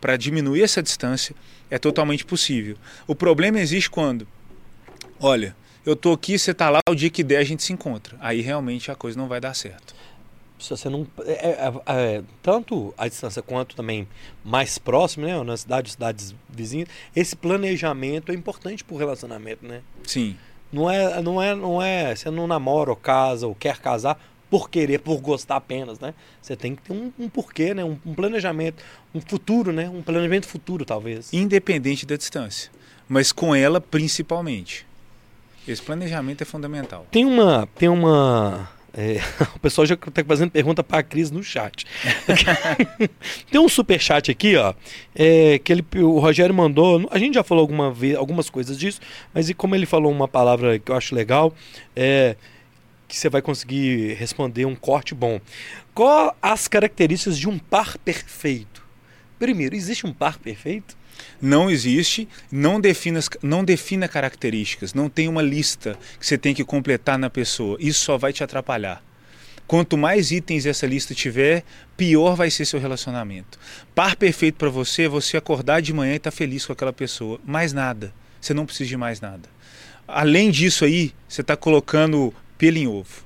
para 0.00 0.16
diminuir 0.16 0.64
essa 0.64 0.82
distância, 0.82 1.32
é 1.70 1.78
totalmente 1.78 2.24
possível. 2.24 2.76
O 3.06 3.14
problema 3.14 3.60
existe 3.60 3.88
quando, 3.88 4.26
olha, 5.20 5.54
eu 5.84 5.96
tô 5.96 6.12
aqui, 6.12 6.38
você 6.38 6.54
tá 6.54 6.70
lá, 6.70 6.80
o 6.88 6.94
dia 6.94 7.10
que 7.10 7.22
der 7.22 7.38
a 7.38 7.44
gente 7.44 7.62
se 7.62 7.72
encontra. 7.72 8.16
Aí 8.20 8.40
realmente 8.40 8.90
a 8.90 8.94
coisa 8.94 9.18
não 9.18 9.28
vai 9.28 9.40
dar 9.40 9.54
certo. 9.54 9.94
Se 10.58 10.70
você 10.70 10.88
não. 10.88 11.06
É, 11.24 11.32
é, 11.32 11.72
é, 11.86 12.22
tanto 12.40 12.94
a 12.96 13.08
distância 13.08 13.42
quanto 13.42 13.74
também 13.74 14.06
mais 14.44 14.78
próximo, 14.78 15.26
né? 15.26 15.42
Na 15.42 15.56
cidade, 15.56 15.90
cidades 15.90 16.34
vizinhas, 16.48 16.88
esse 17.16 17.34
planejamento 17.34 18.30
é 18.30 18.34
importante 18.34 18.84
pro 18.84 18.96
relacionamento, 18.96 19.66
né? 19.66 19.82
Sim. 20.04 20.36
Não 20.72 20.88
é, 20.88 21.20
não 21.20 21.42
é, 21.42 21.54
não 21.56 21.82
é. 21.82 22.14
Você 22.14 22.30
não 22.30 22.46
namora 22.46 22.90
ou 22.90 22.96
casa 22.96 23.46
ou 23.46 23.56
quer 23.56 23.78
casar 23.78 24.16
por 24.48 24.70
querer, 24.70 25.00
por 25.00 25.20
gostar 25.20 25.56
apenas, 25.56 25.98
né? 25.98 26.14
Você 26.40 26.54
tem 26.54 26.76
que 26.76 26.82
ter 26.82 26.92
um, 26.92 27.12
um 27.18 27.28
porquê, 27.28 27.74
né? 27.74 27.84
Um, 27.84 27.98
um, 28.06 28.14
planejamento, 28.14 28.84
um 29.12 29.20
futuro, 29.20 29.72
né? 29.72 29.88
Um 29.88 30.00
planejamento 30.00 30.46
futuro, 30.46 30.84
talvez. 30.84 31.32
Independente 31.32 32.06
da 32.06 32.16
distância. 32.16 32.70
Mas 33.08 33.32
com 33.32 33.52
ela 33.52 33.80
principalmente. 33.80 34.86
Esse 35.66 35.82
planejamento 35.82 36.42
é 36.42 36.44
fundamental. 36.44 37.06
Tem 37.10 37.24
uma. 37.24 37.68
Tem 37.76 37.88
uma. 37.88 38.68
É, 38.94 39.20
o 39.56 39.58
pessoal 39.58 39.86
já 39.86 39.94
está 39.94 40.22
fazendo 40.24 40.50
pergunta 40.50 40.82
para 40.82 40.98
a 40.98 41.02
Cris 41.02 41.30
no 41.30 41.42
chat. 41.42 41.86
tem 43.50 43.60
um 43.60 43.68
super 43.68 44.00
chat 44.00 44.30
aqui, 44.30 44.56
ó, 44.56 44.74
é, 45.14 45.58
que 45.58 45.72
ele, 45.72 45.84
o 45.96 46.18
Rogério 46.18 46.54
mandou. 46.54 47.08
A 47.10 47.18
gente 47.18 47.34
já 47.34 47.42
falou 47.42 47.62
alguma 47.62 47.90
vez, 47.90 48.16
algumas 48.16 48.50
coisas 48.50 48.78
disso, 48.78 49.00
mas 49.32 49.48
e 49.48 49.54
como 49.54 49.74
ele 49.74 49.86
falou 49.86 50.12
uma 50.12 50.28
palavra 50.28 50.78
que 50.78 50.90
eu 50.90 50.96
acho 50.96 51.14
legal, 51.14 51.54
é, 51.96 52.36
que 53.08 53.16
você 53.16 53.28
vai 53.28 53.40
conseguir 53.40 54.14
responder 54.14 54.66
um 54.66 54.74
corte 54.74 55.14
bom. 55.14 55.40
Qual 55.94 56.36
as 56.42 56.68
características 56.68 57.38
de 57.38 57.48
um 57.48 57.58
par 57.58 57.96
perfeito? 57.98 58.82
Primeiro, 59.38 59.74
existe 59.74 60.06
um 60.06 60.12
par 60.12 60.38
perfeito? 60.38 60.96
Não 61.40 61.70
existe, 61.70 62.28
não 62.50 62.80
defina, 62.80 63.20
não 63.42 63.64
defina 63.64 64.08
características, 64.08 64.94
não 64.94 65.08
tem 65.08 65.28
uma 65.28 65.42
lista 65.42 65.98
que 66.18 66.26
você 66.26 66.38
tem 66.38 66.54
que 66.54 66.64
completar 66.64 67.18
na 67.18 67.28
pessoa. 67.28 67.76
Isso 67.80 68.04
só 68.04 68.16
vai 68.16 68.32
te 68.32 68.44
atrapalhar. 68.44 69.02
Quanto 69.66 69.96
mais 69.96 70.30
itens 70.30 70.66
essa 70.66 70.86
lista 70.86 71.14
tiver, 71.14 71.64
pior 71.96 72.34
vai 72.36 72.50
ser 72.50 72.64
seu 72.64 72.78
relacionamento. 72.78 73.58
Par 73.94 74.16
perfeito 74.16 74.56
para 74.56 74.68
você 74.68 75.04
é 75.04 75.08
você 75.08 75.36
acordar 75.36 75.80
de 75.80 75.92
manhã 75.92 76.12
e 76.12 76.16
estar 76.16 76.30
tá 76.30 76.36
feliz 76.36 76.66
com 76.66 76.72
aquela 76.72 76.92
pessoa. 76.92 77.40
Mais 77.44 77.72
nada. 77.72 78.12
Você 78.40 78.52
não 78.52 78.66
precisa 78.66 78.88
de 78.88 78.96
mais 78.96 79.20
nada. 79.20 79.48
Além 80.06 80.50
disso 80.50 80.84
aí, 80.84 81.12
você 81.28 81.40
está 81.40 81.56
colocando 81.56 82.34
pelo 82.58 82.76
em 82.76 82.86
ovo. 82.86 83.24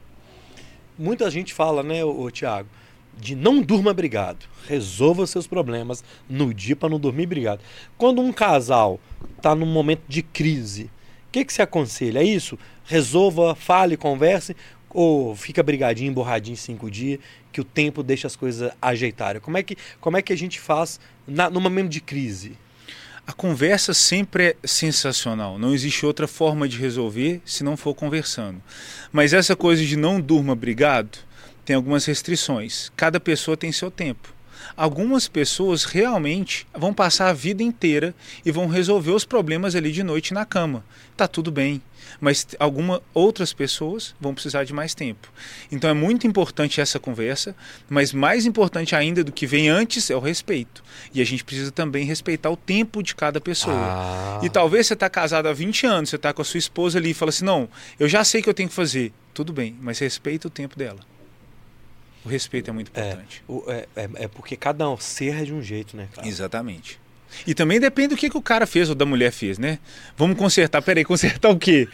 Muita 0.98 1.30
gente 1.30 1.52
fala, 1.52 1.82
né, 1.82 2.04
o 2.04 2.30
Tiago? 2.30 2.68
De 3.16 3.34
não 3.34 3.62
durma 3.62 3.94
brigado. 3.94 4.46
Resolva 4.68 5.26
seus 5.26 5.46
problemas 5.46 6.04
no 6.28 6.52
dia 6.52 6.76
para 6.76 6.88
não 6.88 6.98
dormir 6.98 7.26
brigado. 7.26 7.62
Quando 7.96 8.20
um 8.20 8.32
casal 8.32 9.00
está 9.36 9.54
num 9.54 9.66
momento 9.66 10.02
de 10.08 10.22
crise, 10.22 10.84
o 11.28 11.32
que, 11.32 11.44
que 11.44 11.52
se 11.52 11.62
aconselha? 11.62 12.20
É 12.20 12.24
isso? 12.24 12.58
Resolva, 12.84 13.54
fale, 13.54 13.96
converse 13.96 14.56
ou 14.90 15.36
fica 15.36 15.62
brigadinho, 15.62 16.12
borradinho 16.12 16.56
cinco 16.56 16.90
dias, 16.90 17.20
que 17.52 17.60
o 17.60 17.64
tempo 17.64 18.02
deixa 18.02 18.26
as 18.26 18.36
coisas 18.36 18.72
ajeitarem? 18.80 19.40
Como 19.40 19.58
é 19.58 19.62
que, 19.62 19.76
como 20.00 20.16
é 20.16 20.22
que 20.22 20.32
a 20.32 20.36
gente 20.36 20.58
faz 20.58 20.98
na, 21.26 21.50
no 21.50 21.60
momento 21.60 21.90
de 21.90 22.00
crise? 22.00 22.56
A 23.26 23.32
conversa 23.32 23.92
sempre 23.92 24.44
é 24.44 24.56
sensacional. 24.64 25.58
Não 25.58 25.74
existe 25.74 26.06
outra 26.06 26.28
forma 26.28 26.68
de 26.68 26.78
resolver 26.78 27.42
se 27.44 27.64
não 27.64 27.76
for 27.76 27.92
conversando. 27.92 28.62
Mas 29.10 29.32
essa 29.32 29.56
coisa 29.56 29.84
de 29.84 29.96
não 29.96 30.20
durma 30.20 30.54
brigado, 30.54 31.18
tem 31.66 31.74
algumas 31.74 32.04
restrições. 32.04 32.92
Cada 32.96 33.18
pessoa 33.18 33.56
tem 33.56 33.72
seu 33.72 33.90
tempo. 33.90 34.32
Algumas 34.76 35.28
pessoas 35.28 35.84
realmente 35.84 36.66
vão 36.72 36.94
passar 36.94 37.28
a 37.28 37.32
vida 37.32 37.62
inteira 37.62 38.14
e 38.44 38.52
vão 38.52 38.68
resolver 38.68 39.10
os 39.10 39.24
problemas 39.24 39.74
ali 39.74 39.90
de 39.90 40.02
noite 40.02 40.32
na 40.32 40.46
cama. 40.46 40.84
Tá 41.16 41.26
tudo 41.26 41.50
bem. 41.50 41.82
Mas 42.20 42.46
algumas 42.58 43.00
outras 43.12 43.52
pessoas 43.52 44.14
vão 44.20 44.32
precisar 44.32 44.64
de 44.64 44.72
mais 44.72 44.94
tempo. 44.94 45.30
Então 45.70 45.90
é 45.90 45.92
muito 45.92 46.26
importante 46.26 46.80
essa 46.80 47.00
conversa, 47.00 47.54
mas 47.90 48.12
mais 48.12 48.46
importante 48.46 48.94
ainda 48.94 49.24
do 49.24 49.32
que 49.32 49.46
vem 49.46 49.68
antes 49.68 50.08
é 50.08 50.14
o 50.14 50.20
respeito. 50.20 50.84
E 51.12 51.20
a 51.20 51.24
gente 51.24 51.44
precisa 51.44 51.72
também 51.72 52.06
respeitar 52.06 52.48
o 52.48 52.56
tempo 52.56 53.02
de 53.02 53.14
cada 53.14 53.40
pessoa. 53.40 53.76
Ah. 53.76 54.40
E 54.42 54.48
talvez 54.48 54.86
você 54.86 54.94
está 54.94 55.10
casado 55.10 55.48
há 55.48 55.52
20 55.52 55.84
anos, 55.84 56.10
você 56.10 56.16
está 56.16 56.32
com 56.32 56.42
a 56.42 56.44
sua 56.44 56.58
esposa 56.58 56.98
ali 56.98 57.10
e 57.10 57.14
fala 57.14 57.30
assim: 57.30 57.44
não, 57.44 57.68
eu 57.98 58.08
já 58.08 58.22
sei 58.22 58.40
o 58.40 58.44
que 58.44 58.50
eu 58.50 58.54
tenho 58.54 58.68
que 58.68 58.74
fazer. 58.74 59.12
Tudo 59.34 59.52
bem, 59.52 59.76
mas 59.80 59.98
respeita 59.98 60.46
o 60.46 60.50
tempo 60.50 60.78
dela. 60.78 61.15
O 62.26 62.28
respeito 62.28 62.68
é 62.68 62.72
muito 62.72 62.90
é, 62.92 63.00
importante. 63.00 63.44
É, 63.48 63.52
o, 63.52 63.64
é, 63.68 63.86
é, 63.94 64.28
porque 64.28 64.56
cada 64.56 64.90
um 64.90 64.96
ser 64.96 65.42
é 65.42 65.44
de 65.44 65.54
um 65.54 65.62
jeito, 65.62 65.96
né? 65.96 66.08
Cara? 66.12 66.26
Exatamente. 66.26 66.98
E 67.46 67.54
também 67.54 67.78
depende 67.78 68.08
do 68.08 68.16
que, 68.16 68.28
que 68.28 68.36
o 68.36 68.42
cara 68.42 68.66
fez 68.66 68.88
ou 68.88 68.96
da 68.96 69.06
mulher 69.06 69.30
fez, 69.30 69.58
né? 69.58 69.78
Vamos 70.16 70.36
consertar. 70.36 70.82
Peraí, 70.82 71.04
consertar 71.04 71.50
o 71.50 71.56
quê? 71.56 71.88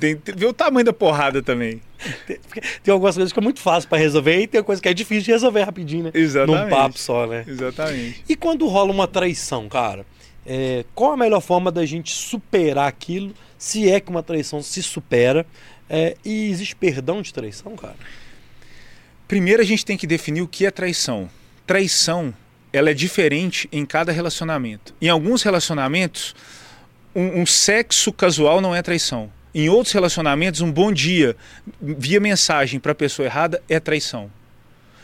Tem, 0.00 0.16
tem, 0.16 0.34
ver 0.34 0.46
o 0.46 0.52
tamanho 0.52 0.84
da 0.84 0.92
porrada 0.92 1.40
também. 1.40 1.80
Tem, 2.26 2.38
tem 2.82 2.92
algumas 2.92 3.14
coisas 3.14 3.32
que 3.32 3.38
é 3.38 3.42
muito 3.42 3.60
fácil 3.60 3.88
para 3.88 3.98
resolver 3.98 4.40
e 4.40 4.48
tem 4.48 4.62
coisa 4.64 4.82
que 4.82 4.88
é 4.88 4.94
difícil 4.94 5.26
de 5.26 5.30
resolver 5.30 5.62
rapidinho, 5.62 6.04
né? 6.04 6.10
Exatamente. 6.12 6.64
Num 6.64 6.70
papo 6.70 6.98
só, 6.98 7.24
né? 7.26 7.44
Exatamente. 7.46 8.24
E 8.28 8.34
quando 8.34 8.66
rola 8.66 8.90
uma 8.90 9.06
traição, 9.06 9.68
cara? 9.68 10.04
É, 10.44 10.84
qual 10.92 11.12
a 11.12 11.16
melhor 11.16 11.40
forma 11.40 11.70
da 11.70 11.86
gente 11.86 12.12
superar 12.12 12.88
aquilo? 12.88 13.32
Se 13.56 13.88
é 13.88 14.00
que 14.00 14.10
uma 14.10 14.24
traição 14.24 14.60
se 14.60 14.82
supera? 14.82 15.46
É, 15.88 16.16
e 16.24 16.50
existe 16.50 16.74
perdão 16.74 17.22
de 17.22 17.32
traição, 17.32 17.76
cara? 17.76 17.96
Primeiro 19.28 19.60
a 19.60 19.64
gente 19.64 19.84
tem 19.84 19.98
que 19.98 20.06
definir 20.06 20.40
o 20.40 20.48
que 20.48 20.64
é 20.64 20.70
traição. 20.70 21.28
Traição, 21.66 22.34
ela 22.72 22.90
é 22.90 22.94
diferente 22.94 23.68
em 23.70 23.84
cada 23.84 24.10
relacionamento. 24.10 24.94
Em 25.02 25.10
alguns 25.10 25.42
relacionamentos, 25.42 26.34
um, 27.14 27.42
um 27.42 27.46
sexo 27.46 28.10
casual 28.10 28.62
não 28.62 28.74
é 28.74 28.80
traição. 28.80 29.30
Em 29.54 29.68
outros 29.68 29.92
relacionamentos, 29.92 30.62
um 30.62 30.72
bom 30.72 30.90
dia 30.90 31.36
via 31.80 32.18
mensagem 32.18 32.80
para 32.80 32.92
a 32.92 32.94
pessoa 32.94 33.26
errada 33.26 33.62
é 33.68 33.78
traição. 33.78 34.30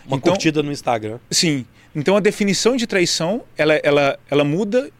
Uma 0.06 0.16
então, 0.16 0.32
curtida 0.32 0.62
no 0.62 0.72
Instagram. 0.72 1.18
Sim. 1.30 1.66
Então 1.94 2.16
a 2.16 2.20
definição 2.20 2.76
de 2.76 2.86
traição, 2.86 3.44
ela, 3.58 3.74
ela, 3.74 4.18
ela 4.30 4.44
muda 4.44 4.90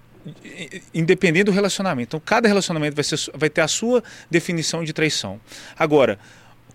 independente 0.92 1.44
do 1.44 1.52
relacionamento. 1.52 2.08
Então 2.10 2.22
cada 2.24 2.46
relacionamento 2.46 2.94
vai, 2.94 3.04
ser, 3.04 3.18
vai 3.34 3.48
ter 3.48 3.62
a 3.62 3.68
sua 3.68 4.02
definição 4.30 4.84
de 4.84 4.92
traição. 4.92 5.40
Agora, 5.78 6.18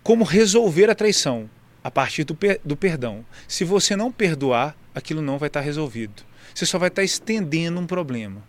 como 0.02 0.24
resolver 0.24 0.89
a 0.89 0.95
traição? 0.95 1.47
A 1.84 1.91
partir 1.91 2.23
do, 2.23 2.36
per 2.36 2.59
do 2.63 2.75
perdão. 2.75 3.25
Se 3.47 3.63
você 3.63 3.95
não 3.95 4.11
perdoar, 4.11 4.75
aquilo 4.93 5.21
não 5.21 5.38
vai 5.38 5.47
estar 5.47 5.61
resolvido. 5.61 6.23
Você 6.53 6.65
só 6.65 6.77
vai 6.77 6.89
estar 6.89 7.03
estendendo 7.03 7.80
um 7.80 7.88
problema. 7.88 8.43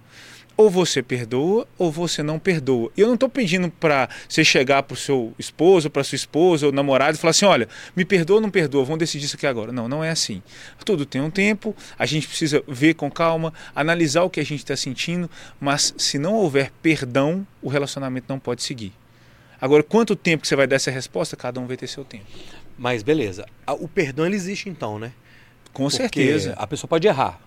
Ou 0.56 0.68
você 0.68 1.02
perdoa 1.02 1.66
ou 1.78 1.90
você 1.90 2.22
não 2.22 2.38
perdoa. 2.38 2.90
Eu 2.94 3.06
não 3.06 3.14
estou 3.14 3.30
pedindo 3.30 3.70
para 3.70 4.10
você 4.28 4.44
chegar 4.44 4.82
para 4.82 4.94
o 4.94 4.96
seu 4.96 5.32
esposo, 5.38 5.88
para 5.88 6.04
sua 6.04 6.16
esposa 6.16 6.66
ou 6.66 6.72
namorado 6.72 7.16
e 7.16 7.18
falar 7.18 7.30
assim: 7.30 7.46
olha, 7.46 7.66
me 7.96 8.04
perdoa 8.04 8.36
ou 8.36 8.42
não 8.42 8.50
perdoa, 8.50 8.84
vamos 8.84 8.98
decidir 8.98 9.24
isso 9.24 9.36
aqui 9.36 9.46
agora. 9.46 9.72
Não, 9.72 9.88
não 9.88 10.04
é 10.04 10.10
assim. 10.10 10.42
Tudo 10.84 11.06
tem 11.06 11.20
um 11.22 11.30
tempo, 11.30 11.74
a 11.98 12.04
gente 12.04 12.28
precisa 12.28 12.62
ver 12.68 12.92
com 12.92 13.10
calma, 13.10 13.54
analisar 13.74 14.22
o 14.22 14.28
que 14.28 14.38
a 14.40 14.44
gente 14.44 14.58
está 14.58 14.76
sentindo, 14.76 15.30
mas 15.58 15.94
se 15.96 16.18
não 16.18 16.34
houver 16.34 16.70
perdão, 16.82 17.46
o 17.62 17.68
relacionamento 17.70 18.26
não 18.28 18.38
pode 18.38 18.62
seguir. 18.62 18.92
Agora, 19.60 19.82
quanto 19.82 20.16
tempo 20.16 20.42
que 20.42 20.48
você 20.48 20.56
vai 20.56 20.66
dar 20.66 20.76
essa 20.76 20.90
resposta, 20.90 21.36
cada 21.36 21.60
um 21.60 21.66
vai 21.66 21.76
ter 21.76 21.86
seu 21.86 22.04
tempo. 22.04 22.24
Mas 22.80 23.02
beleza. 23.02 23.44
O 23.78 23.86
perdão 23.86 24.24
ele 24.24 24.36
existe 24.36 24.66
então, 24.70 24.98
né? 24.98 25.12
Com 25.70 25.82
Porque 25.82 25.98
certeza. 25.98 26.54
A 26.56 26.66
pessoa 26.66 26.88
pode 26.88 27.06
errar. 27.06 27.38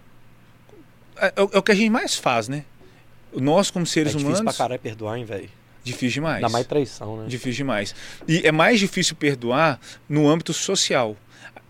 É, 1.17 1.25
é, 1.25 1.33
é, 1.37 1.57
o 1.57 1.63
que 1.63 1.71
a 1.71 1.75
gente 1.75 1.89
mais 1.89 2.13
faz, 2.13 2.47
né? 2.47 2.63
Nós, 3.33 3.71
como 3.71 3.83
seres 3.83 4.13
é 4.13 4.17
humanos. 4.17 4.37
Difícil 4.37 4.45
pra 4.45 4.53
caralho 4.53 4.79
perdoar, 4.79 5.17
hein, 5.17 5.25
velho? 5.25 5.49
Difícil 5.83 6.21
demais. 6.21 6.39
Dá 6.39 6.49
mais 6.49 6.67
traição, 6.67 7.17
né? 7.17 7.25
Difícil 7.27 7.57
demais. 7.57 7.95
E 8.27 8.45
é 8.45 8.51
mais 8.51 8.79
difícil 8.79 9.15
perdoar 9.15 9.79
no 10.07 10.29
âmbito 10.29 10.53
social. 10.53 11.17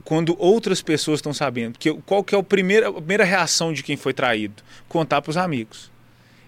Quando 0.04 0.36
outras 0.38 0.82
pessoas 0.82 1.20
estão 1.20 1.34
sabendo. 1.34 1.80
Que, 1.80 1.94
qual 2.02 2.22
que 2.22 2.36
é 2.36 2.38
a 2.38 2.44
primeira, 2.44 2.90
a 2.90 2.94
primeira 2.94 3.24
reação 3.24 3.72
de 3.72 3.82
quem 3.82 3.96
foi 3.96 4.14
traído? 4.14 4.62
Contar 4.90 5.22
para 5.22 5.30
os 5.30 5.38
amigos. 5.38 5.90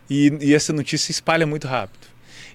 E, 0.10 0.34
e 0.42 0.54
essa 0.54 0.74
notícia 0.74 1.06
se 1.06 1.14
espalha 1.14 1.48
muito 1.48 1.66
rápido. 1.66 2.08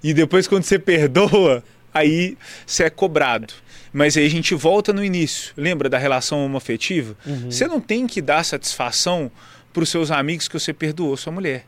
E 0.05 0.13
depois, 0.13 0.47
quando 0.47 0.65
você 0.65 0.79
perdoa, 0.79 1.65
aí 1.95 2.37
você 2.67 2.85
é 2.85 2.91
cobrado. 2.91 3.55
Mas 3.93 4.17
aí 4.17 4.25
a 4.27 4.31
gente 4.31 4.55
volta 4.55 4.93
no 4.93 5.05
início. 5.05 5.53
Lembra 5.57 5.89
da 5.89 5.99
relação 5.99 6.45
homoafetiva? 6.45 7.17
Uhum. 7.27 7.51
Você 7.51 7.67
não 7.67 7.81
tem 7.81 8.07
que 8.07 8.23
dar 8.23 8.45
satisfação 8.45 9.31
para 9.73 9.83
os 9.83 9.89
seus 9.89 10.11
amigos 10.11 10.47
que 10.49 10.59
você 10.59 10.73
perdoou 10.73 11.17
sua 11.17 11.33
mulher. 11.33 11.67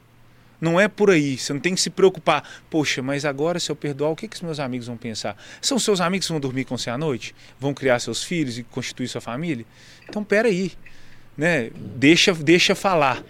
Não 0.60 0.78
é 0.78 0.86
por 0.86 1.10
aí. 1.10 1.36
Você 1.36 1.52
não 1.52 1.60
tem 1.60 1.74
que 1.74 1.80
se 1.80 1.90
preocupar. 1.90 2.48
Poxa, 2.70 3.02
mas 3.02 3.24
agora 3.24 3.58
se 3.58 3.70
eu 3.70 3.74
perdoar, 3.74 4.10
o 4.10 4.16
que, 4.16 4.28
que 4.28 4.36
os 4.36 4.42
meus 4.42 4.60
amigos 4.60 4.86
vão 4.86 4.96
pensar? 4.96 5.36
São 5.60 5.76
seus 5.78 6.00
amigos 6.00 6.26
que 6.28 6.32
vão 6.32 6.40
dormir 6.40 6.64
com 6.64 6.78
você 6.78 6.88
à 6.90 6.96
noite? 6.96 7.34
Vão 7.58 7.74
criar 7.74 7.98
seus 7.98 8.22
filhos 8.22 8.56
e 8.58 8.62
constituir 8.62 9.08
sua 9.08 9.20
família? 9.20 9.66
Então, 10.08 10.22
peraí. 10.22 10.72
Né? 11.36 11.70
Deixa, 11.96 12.32
deixa 12.32 12.74
falar. 12.76 13.24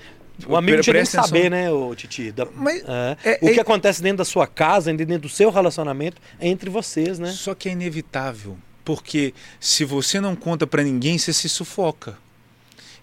O 0.46 0.56
amigo 0.56 0.82
tinha 0.82 0.98
que 0.98 1.06
saber, 1.06 1.50
né, 1.50 1.70
ô 1.70 1.94
Titi? 1.94 2.32
Da- 2.32 2.46
Mas 2.54 2.82
é. 2.86 3.16
é- 3.24 3.38
o 3.40 3.50
que 3.52 3.58
é- 3.58 3.62
acontece 3.62 4.02
dentro 4.02 4.18
da 4.18 4.24
sua 4.24 4.46
casa, 4.46 4.92
dentro 4.92 5.20
do 5.20 5.28
seu 5.28 5.50
relacionamento, 5.50 6.20
é 6.40 6.48
entre 6.48 6.68
vocês, 6.68 7.18
né? 7.18 7.30
Só 7.30 7.54
que 7.54 7.68
é 7.68 7.72
inevitável, 7.72 8.58
porque 8.84 9.34
se 9.60 9.84
você 9.84 10.20
não 10.20 10.34
conta 10.34 10.66
pra 10.66 10.82
ninguém, 10.82 11.18
você 11.18 11.32
se 11.32 11.48
sufoca. 11.48 12.18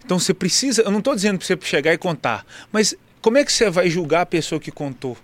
Então 0.04 0.18
você 0.18 0.34
precisa, 0.34 0.82
eu 0.82 0.92
não 0.92 1.00
estou 1.00 1.16
dizendo 1.16 1.38
para 1.38 1.48
você 1.48 1.58
chegar 1.62 1.94
e 1.94 1.98
contar, 1.98 2.46
mas 2.72 2.96
como 3.22 3.38
é 3.38 3.46
que 3.46 3.52
você 3.52 3.70
vai 3.70 3.90
julgar 3.90 4.22
a 4.22 4.26
pessoa 4.26 4.60
que 4.60 4.72
contou? 4.72 5.18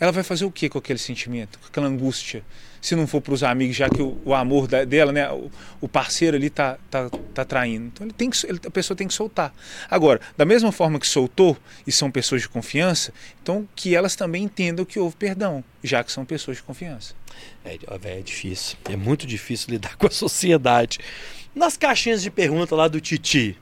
Ela 0.00 0.12
vai 0.12 0.22
fazer 0.22 0.44
o 0.44 0.50
que 0.50 0.68
com 0.68 0.78
aquele 0.78 0.98
sentimento, 0.98 1.58
com 1.58 1.66
aquela 1.66 1.86
angústia? 1.86 2.44
Se 2.86 2.94
não 2.94 3.04
for 3.04 3.20
para 3.20 3.34
os 3.34 3.42
amigos, 3.42 3.74
já 3.74 3.90
que 3.90 4.00
o, 4.00 4.16
o 4.24 4.32
amor 4.32 4.68
da- 4.68 4.84
dela, 4.84 5.10
né, 5.10 5.28
o, 5.32 5.50
o 5.80 5.88
parceiro 5.88 6.36
ali 6.36 6.48
tá, 6.48 6.78
tá, 6.88 7.10
tá 7.34 7.44
traindo. 7.44 7.86
Então 7.86 8.06
ele 8.06 8.12
tem 8.12 8.30
que, 8.30 8.46
ele- 8.46 8.60
a 8.64 8.70
pessoa 8.70 8.96
tem 8.96 9.08
que 9.08 9.12
soltar. 9.14 9.52
Agora, 9.90 10.20
da 10.36 10.44
mesma 10.44 10.70
forma 10.70 11.00
que 11.00 11.06
soltou 11.08 11.56
e 11.84 11.90
são 11.90 12.12
pessoas 12.12 12.42
de 12.42 12.48
confiança, 12.48 13.12
então 13.42 13.68
que 13.74 13.92
elas 13.92 14.14
também 14.14 14.44
entendam 14.44 14.84
que 14.84 15.00
houve 15.00 15.16
perdão, 15.16 15.64
já 15.82 16.04
que 16.04 16.12
são 16.12 16.24
pessoas 16.24 16.58
de 16.58 16.62
confiança. 16.62 17.12
É, 17.64 17.76
é 18.04 18.20
difícil. 18.20 18.76
É 18.88 18.94
muito 18.94 19.26
difícil 19.26 19.70
lidar 19.72 19.96
com 19.98 20.06
a 20.06 20.10
sociedade. 20.10 21.00
Nas 21.52 21.76
caixinhas 21.76 22.22
de 22.22 22.30
pergunta 22.30 22.76
lá 22.76 22.86
do 22.86 23.00
Titi, 23.00 23.58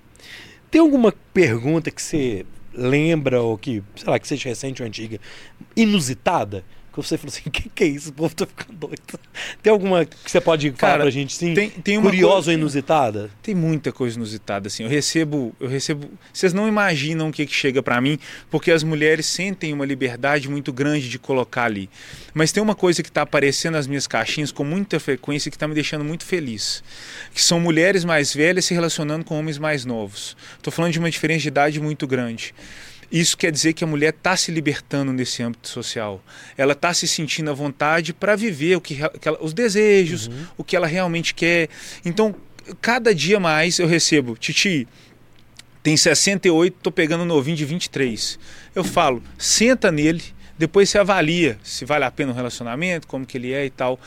tem 0.70 0.82
alguma 0.82 1.14
pergunta 1.32 1.90
que 1.90 2.02
você 2.02 2.44
lembra 2.74 3.40
ou 3.40 3.56
que, 3.56 3.82
sei 3.96 4.06
lá, 4.10 4.18
que 4.18 4.28
seja 4.28 4.50
recente 4.50 4.82
ou 4.82 4.86
antiga, 4.86 5.18
inusitada? 5.74 6.62
Que 6.94 7.02
você 7.02 7.18
falou 7.18 7.32
assim, 7.34 7.48
o 7.48 7.50
que, 7.50 7.68
que 7.68 7.84
é 7.84 7.86
isso? 7.88 8.10
O 8.10 8.12
povo 8.12 8.34
tá 8.34 8.46
ficando 8.46 8.78
doido. 8.78 9.02
Tem 9.60 9.72
alguma 9.72 10.04
que 10.04 10.30
você 10.30 10.40
pode 10.40 10.70
falar 10.72 10.92
Cara, 10.92 11.02
pra 11.02 11.10
gente, 11.10 11.34
sim? 11.34 11.52
Tem, 11.52 11.68
tem 11.68 11.98
uma 11.98 12.10
Curiosa 12.10 12.52
ou 12.52 12.56
inusitada? 12.56 13.30
Tem 13.42 13.54
muita 13.54 13.90
coisa 13.92 14.16
inusitada 14.16 14.68
assim. 14.68 14.84
Eu 14.84 14.88
recebo, 14.88 15.54
eu 15.58 15.68
recebo, 15.68 16.08
vocês 16.32 16.52
não 16.52 16.68
imaginam 16.68 17.28
o 17.28 17.32
que 17.32 17.44
que 17.46 17.54
chega 17.54 17.82
pra 17.82 18.00
mim, 18.00 18.16
porque 18.48 18.70
as 18.70 18.84
mulheres 18.84 19.26
sentem 19.26 19.72
uma 19.72 19.84
liberdade 19.84 20.48
muito 20.48 20.72
grande 20.72 21.08
de 21.08 21.18
colocar 21.18 21.64
ali. 21.64 21.90
Mas 22.32 22.52
tem 22.52 22.62
uma 22.62 22.74
coisa 22.74 23.02
que 23.02 23.08
está 23.08 23.22
aparecendo 23.22 23.74
nas 23.74 23.86
minhas 23.88 24.06
caixinhas 24.06 24.52
com 24.52 24.62
muita 24.62 25.00
frequência 25.00 25.50
que 25.50 25.56
está 25.56 25.66
me 25.66 25.74
deixando 25.74 26.04
muito 26.04 26.24
feliz, 26.24 26.82
que 27.34 27.42
são 27.42 27.58
mulheres 27.58 28.04
mais 28.04 28.32
velhas 28.32 28.64
se 28.64 28.74
relacionando 28.74 29.24
com 29.24 29.38
homens 29.38 29.58
mais 29.58 29.84
novos. 29.84 30.36
Estou 30.56 30.72
falando 30.72 30.92
de 30.92 30.98
uma 30.98 31.10
diferença 31.10 31.42
de 31.42 31.48
idade 31.48 31.80
muito 31.80 32.06
grande. 32.06 32.54
Isso 33.16 33.36
quer 33.38 33.52
dizer 33.52 33.74
que 33.74 33.84
a 33.84 33.86
mulher 33.86 34.10
está 34.12 34.36
se 34.36 34.50
libertando 34.50 35.12
nesse 35.12 35.40
âmbito 35.42 35.68
social. 35.68 36.20
Ela 36.56 36.72
está 36.72 36.92
se 36.92 37.06
sentindo 37.06 37.48
à 37.50 37.54
vontade 37.54 38.12
para 38.12 38.34
viver 38.34 38.76
o 38.76 38.80
que, 38.80 38.96
que 39.20 39.28
ela- 39.28 39.38
os 39.40 39.54
desejos, 39.54 40.28
o 40.56 40.64
que 40.64 40.74
ela 40.74 40.86
realmente 40.86 41.32
quer. 41.32 41.68
Então, 42.04 42.34
cada 42.80 43.14
dia 43.14 43.38
mais 43.38 43.78
eu 43.78 43.86
recebo, 43.86 44.36
Titi, 44.36 44.88
tem 45.82 45.96
68, 45.96 46.76
tô 46.82 46.90
pegando 46.90 47.22
um 47.22 47.26
novinho 47.26 47.56
de 47.56 47.64
23. 47.64 48.38
Eu 48.74 48.82
falo, 48.82 49.22
senta 49.38 49.92
nele, 49.92 50.22
depois 50.58 50.88
você 50.90 50.98
avalia 50.98 51.58
se 51.62 51.84
vale 51.84 52.04
a 52.04 52.10
pena 52.10 52.32
o 52.32 52.34
relacionamento, 52.34 53.06
como 53.06 53.24
que 53.26 53.38
ele 53.38 53.52
é 53.52 53.64
e 53.66 53.70
tal. 53.70 54.00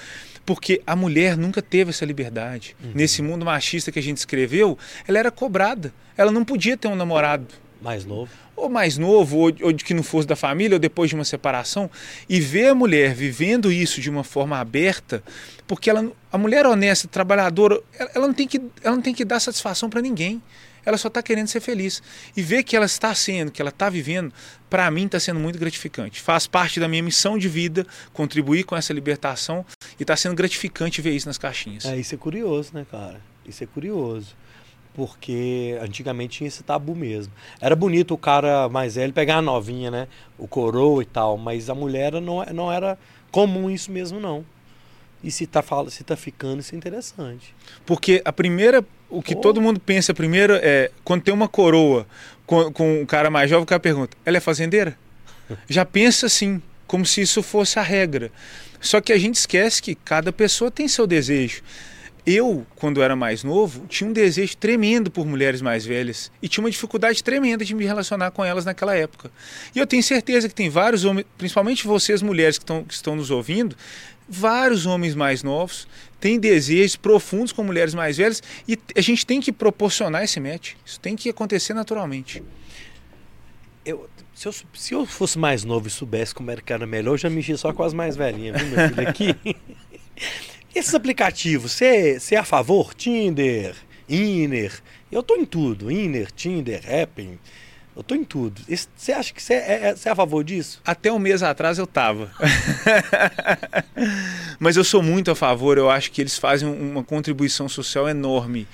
Porque 0.46 0.82
a 0.88 0.96
mulher 0.96 1.38
nunca 1.38 1.62
teve 1.62 1.92
essa 1.92 2.06
liberdade. 2.06 2.76
Nesse 2.96 3.22
mundo 3.22 3.46
machista 3.46 3.92
que 3.92 4.00
a 4.00 4.04
gente 4.04 4.18
escreveu, 4.18 4.78
ela 5.08 5.20
era 5.20 5.30
cobrada. 5.32 5.94
Ela 6.18 6.32
não 6.32 6.44
podia 6.44 6.76
ter 6.78 6.88
um 6.88 6.96
namorado 6.96 7.48
Mais 7.82 8.06
novo. 8.06 8.32
Ou 8.58 8.68
mais 8.68 8.98
novo, 8.98 9.38
ou, 9.38 9.52
de 9.52 9.86
que 9.86 9.94
não 9.94 10.02
fosse 10.02 10.28
da 10.28 10.36
família, 10.36 10.76
ou 10.76 10.80
depois 10.80 11.10
de 11.10 11.16
uma 11.16 11.24
separação, 11.24 11.90
e 12.28 12.42
ver 12.42 12.70
a 12.70 12.76
mulher 12.76 13.14
vivendo 13.14 13.72
isso 13.72 14.02
de 14.02 14.10
uma 14.10 14.24
forma 14.24 14.58
aberta, 14.58 15.24
porque 15.68 15.90
ela, 15.90 16.12
a 16.32 16.38
mulher 16.38 16.66
honesta, 16.66 17.08
trabalhadora, 17.08 17.80
ela, 17.98 18.12
ela 18.16 18.28
não, 18.28 18.34
tem 18.34 18.48
que, 18.48 18.60
ela 18.84 18.96
não 18.96 19.02
tem 19.02 19.14
que 19.14 19.24
dar 19.24 19.40
satisfação 19.40 19.90
para 19.90 20.02
ninguém. 20.02 20.42
Ela 20.84 20.98
só 20.98 21.10
está 21.10 21.22
querendo 21.22 21.48
ser 21.48 21.60
feliz. 21.60 22.02
E 22.36 22.42
ver 22.42 22.64
que 22.64 22.74
ela 22.74 22.86
está 22.86 23.14
sendo, 23.14 23.52
que 23.52 23.62
ela 23.62 23.70
está 23.70 23.90
vivendo, 23.90 24.34
para 24.70 24.90
mim 24.90 25.06
está 25.06 25.20
sendo 25.20 25.38
muito 25.38 25.60
gratificante. 25.60 26.22
Faz 26.22 26.48
parte 26.48 26.80
da 26.80 26.88
minha 26.88 27.04
missão 27.04 27.38
de 27.38 27.50
vida 27.50 27.86
contribuir 28.14 28.64
com 28.64 28.74
essa 28.74 28.94
libertação 28.94 29.66
e 30.00 30.04
está 30.04 30.16
sendo 30.16 30.34
gratificante 30.34 31.02
ver 31.02 31.12
isso 31.12 31.28
nas 31.28 31.38
caixinhas. 31.38 31.84
É, 31.84 31.98
isso 31.98 32.16
é 32.16 32.18
curioso, 32.18 32.72
né, 32.74 32.88
cara? 32.90 33.20
Isso 33.46 33.62
é 33.66 33.68
curioso. 33.68 34.34
Porque 34.98 35.78
antigamente 35.80 36.40
tinha 36.40 36.48
esse 36.48 36.64
tabu 36.64 36.96
mesmo. 36.96 37.32
Era 37.62 37.76
bonito 37.76 38.16
o 38.16 38.18
cara 38.18 38.68
mais 38.68 38.96
velho 38.96 39.14
pegar 39.14 39.38
a 39.38 39.42
novinha, 39.44 39.92
né? 39.92 40.08
O 40.40 40.48
coroa 40.48 41.04
e 41.04 41.06
tal, 41.06 41.38
mas 41.38 41.70
a 41.70 41.76
mulher 41.76 42.14
não, 42.14 42.44
não 42.46 42.72
era 42.72 42.98
comum 43.32 43.70
isso 43.70 43.92
mesmo, 43.92 44.20
não. 44.20 44.44
E 45.24 45.30
se 45.30 45.46
tá, 45.46 45.64
se 45.88 46.04
tá 46.04 46.16
ficando, 46.18 46.62
isso 46.62 46.74
é 46.74 46.78
interessante. 46.80 47.54
Porque 47.86 48.24
a 48.26 48.34
primeira, 48.34 48.84
o 49.08 49.22
que 49.22 49.36
todo 49.36 49.62
mundo 49.62 49.80
pensa 49.80 50.16
primeiro 50.16 50.54
é 50.56 50.90
quando 51.04 51.22
tem 51.22 51.34
uma 51.34 51.48
coroa 51.48 52.08
com, 52.48 52.74
com 52.74 53.02
um 53.02 53.06
cara 53.06 53.30
mais 53.30 53.52
jovem, 53.52 53.66
o 53.66 53.68
cara 53.68 53.80
pergunta: 53.80 54.18
ela 54.26 54.38
é 54.38 54.40
fazendeira? 54.40 54.98
Já 55.70 55.86
pensa 55.86 56.26
assim, 56.26 56.60
como 56.88 57.06
se 57.06 57.22
isso 57.22 57.44
fosse 57.44 57.78
a 57.78 57.84
regra. 57.84 58.32
Só 58.82 59.00
que 59.00 59.14
a 59.14 59.18
gente 59.20 59.36
esquece 59.36 59.80
que 59.80 59.94
cada 59.94 60.34
pessoa 60.34 60.72
tem 60.72 60.88
seu 60.88 61.06
desejo. 61.06 61.62
Eu, 62.30 62.68
quando 62.76 63.02
era 63.02 63.16
mais 63.16 63.42
novo, 63.42 63.88
tinha 63.88 64.10
um 64.10 64.12
desejo 64.12 64.58
tremendo 64.58 65.10
por 65.10 65.26
mulheres 65.26 65.62
mais 65.62 65.86
velhas 65.86 66.30
e 66.42 66.50
tinha 66.50 66.62
uma 66.62 66.70
dificuldade 66.70 67.24
tremenda 67.24 67.64
de 67.64 67.74
me 67.74 67.86
relacionar 67.86 68.32
com 68.32 68.44
elas 68.44 68.66
naquela 68.66 68.94
época. 68.94 69.32
E 69.74 69.80
eu 69.80 69.88
tenho 69.88 70.04
certeza 70.04 70.50
que 70.50 70.54
tem 70.54 70.70
vários 70.70 71.06
homens, 71.06 71.26
principalmente 71.38 71.88
vocês 71.88 72.22
mulheres 72.22 72.58
que 72.58 72.66
estão, 72.66 72.84
que 72.84 72.94
estão 72.94 73.16
nos 73.16 73.32
ouvindo, 73.32 73.78
vários 74.28 74.86
homens 74.86 75.16
mais 75.16 75.42
novos 75.42 75.88
têm 76.20 76.38
desejos 76.38 76.98
profundos 76.98 77.54
com 77.54 77.64
mulheres 77.64 77.94
mais 77.94 78.18
velhas 78.18 78.44
e 78.68 78.78
a 78.94 79.00
gente 79.00 79.26
tem 79.26 79.40
que 79.40 79.54
proporcionar 79.54 80.22
esse 80.22 80.38
match. 80.42 80.74
Isso 80.86 81.00
tem 81.00 81.16
que 81.16 81.30
acontecer 81.30 81.74
naturalmente. 81.74 82.44
Eu, 83.86 84.10
se, 84.36 84.50
eu, 84.50 84.56
se 84.74 84.94
eu 84.94 85.06
fosse 85.06 85.40
mais 85.40 85.64
novo 85.64 85.88
e 85.88 85.90
soubesse 85.90 86.36
como 86.36 86.52
era 86.52 86.62
que 86.62 86.74
era 86.74 86.86
melhor, 86.86 87.14
eu 87.14 87.18
já 87.20 87.30
mexia 87.30 87.56
só 87.56 87.72
com 87.72 87.84
as 87.84 87.94
mais 87.94 88.18
velhinhas, 88.18 88.62
viu, 88.62 88.78
meu 88.78 88.90
filho? 88.90 89.08
Aqui. 89.08 89.34
Esses 90.78 90.94
aplicativos, 90.94 91.72
você 91.72 92.20
é 92.32 92.38
a 92.38 92.44
favor? 92.44 92.94
Tinder, 92.94 93.74
Inner. 94.08 94.72
Eu 95.12 95.24
tô 95.24 95.36
em 95.36 95.44
tudo. 95.46 95.90
Inner, 95.92 96.32
Tinder, 96.32 96.82
Happn. 96.86 97.40
Eu 97.96 98.04
tô 98.04 98.14
em 98.14 98.24
tudo. 98.24 98.62
Você 98.96 99.12
acha 99.12 99.34
que 99.34 99.42
você 99.42 99.56
é, 99.56 99.88
é- 99.90 99.96
é 100.06 100.10
a 100.12 100.16
favor 100.16 100.44
disso? 100.44 100.80
Até 100.86 101.12
um 101.12 101.18
mês 101.18 101.42
atrás 101.42 101.80
eu 101.80 101.88
tava. 101.88 102.32
Mas 104.60 104.78
eu 104.78 104.84
sou 104.84 105.02
muito 105.02 105.32
a 105.32 105.36
favor, 105.36 105.80
eu 105.80 105.90
acho 105.90 106.12
que 106.12 106.22
eles 106.22 106.38
fazem 106.38 106.70
uma 106.70 107.04
contribuição 107.04 107.68
social 107.68 108.08
enorme 108.08 108.68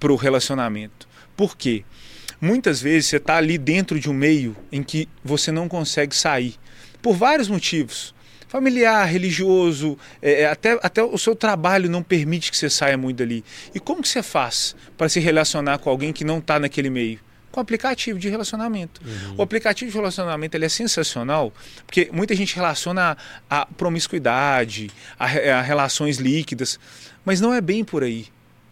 para 0.00 0.12
o 0.12 0.16
relacionamento. 0.16 1.06
Por 1.36 1.56
quê? 1.56 1.84
Muitas 2.40 2.80
vezes 2.82 3.10
você 3.10 3.18
está 3.18 3.36
ali 3.36 3.56
dentro 3.58 4.00
de 4.00 4.10
um 4.10 4.12
meio 4.12 4.56
em 4.72 4.82
que 4.82 5.08
você 5.24 5.52
não 5.52 5.68
consegue 5.68 6.16
sair, 6.16 6.56
por 7.00 7.14
vários 7.14 7.46
motivos. 7.48 8.12
Familiar, 8.54 9.04
religioso, 9.06 9.98
é, 10.22 10.42
é, 10.42 10.46
até, 10.46 10.78
até 10.80 11.02
o 11.02 11.18
seu 11.18 11.34
trabalho 11.34 11.90
não 11.90 12.04
permite 12.04 12.52
que 12.52 12.56
você 12.56 12.70
saia 12.70 12.96
muito 12.96 13.16
dali. 13.16 13.44
E 13.74 13.80
como 13.80 14.00
que 14.00 14.06
você 14.06 14.22
faz 14.22 14.76
para 14.96 15.08
se 15.08 15.18
relacionar 15.18 15.78
com 15.78 15.90
alguém 15.90 16.12
que 16.12 16.22
não 16.22 16.38
está 16.38 16.60
naquele 16.60 16.88
meio? 16.88 17.18
Com 17.50 17.58
aplicativo 17.58 18.16
de 18.16 18.28
relacionamento. 18.28 19.00
O 19.36 19.42
aplicativo 19.42 19.90
de 19.90 19.96
relacionamento 19.96 20.56
ele 20.56 20.66
é 20.66 20.68
sensacional, 20.68 21.52
porque 21.84 22.08
muita 22.12 22.32
gente 22.36 22.54
relaciona 22.54 23.16
a, 23.50 23.62
a 23.62 23.66
promiscuidade, 23.66 24.88
a, 25.18 25.24
a 25.24 25.60
relações 25.60 26.18
líquidas, 26.18 26.78
mas 27.24 27.40
não 27.40 27.52
é 27.52 27.60
bem 27.60 27.82
por 27.82 28.04
aí. 28.04 28.28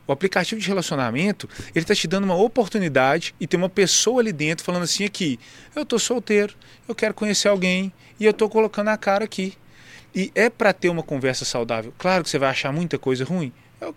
O 0.07 0.13
aplicativo 0.13 0.61
de 0.61 0.69
relacionamento, 0.69 1.49
ele 1.75 1.83
está 1.83 1.95
te 1.95 2.07
dando 2.07 2.23
uma 2.23 2.37
oportunidade 2.37 3.35
e 3.41 3.49
tem 3.49 3.59
uma 3.59 3.69
pessoa 3.69 4.21
ali 4.21 4.33
dentro 4.33 4.65
falando 4.65 4.85
assim 4.85 5.05
aqui, 5.05 5.41
eu 5.75 5.85
tô 5.85 5.99
solteiro, 5.99 6.55
eu 6.87 6.95
quero 6.95 7.15
conhecer 7.15 7.49
alguém 7.49 7.93
e 8.21 8.25
eu 8.25 8.33
tô 8.33 8.49
colocando 8.49 8.87
a 8.87 8.97
cara 8.97 9.25
aqui. 9.25 9.55
E 10.15 10.31
é 10.35 10.51
para 10.51 10.73
ter 10.73 10.89
uma 10.89 11.03
conversa 11.03 11.45
saudável. 11.45 11.93
Claro 11.99 12.23
que 12.25 12.31
você 12.31 12.39
vai 12.39 12.51
achar 12.51 12.73
muita 12.73 12.99
coisa 12.99 13.25
ruim. 13.25 13.53
Eu- 13.81 13.95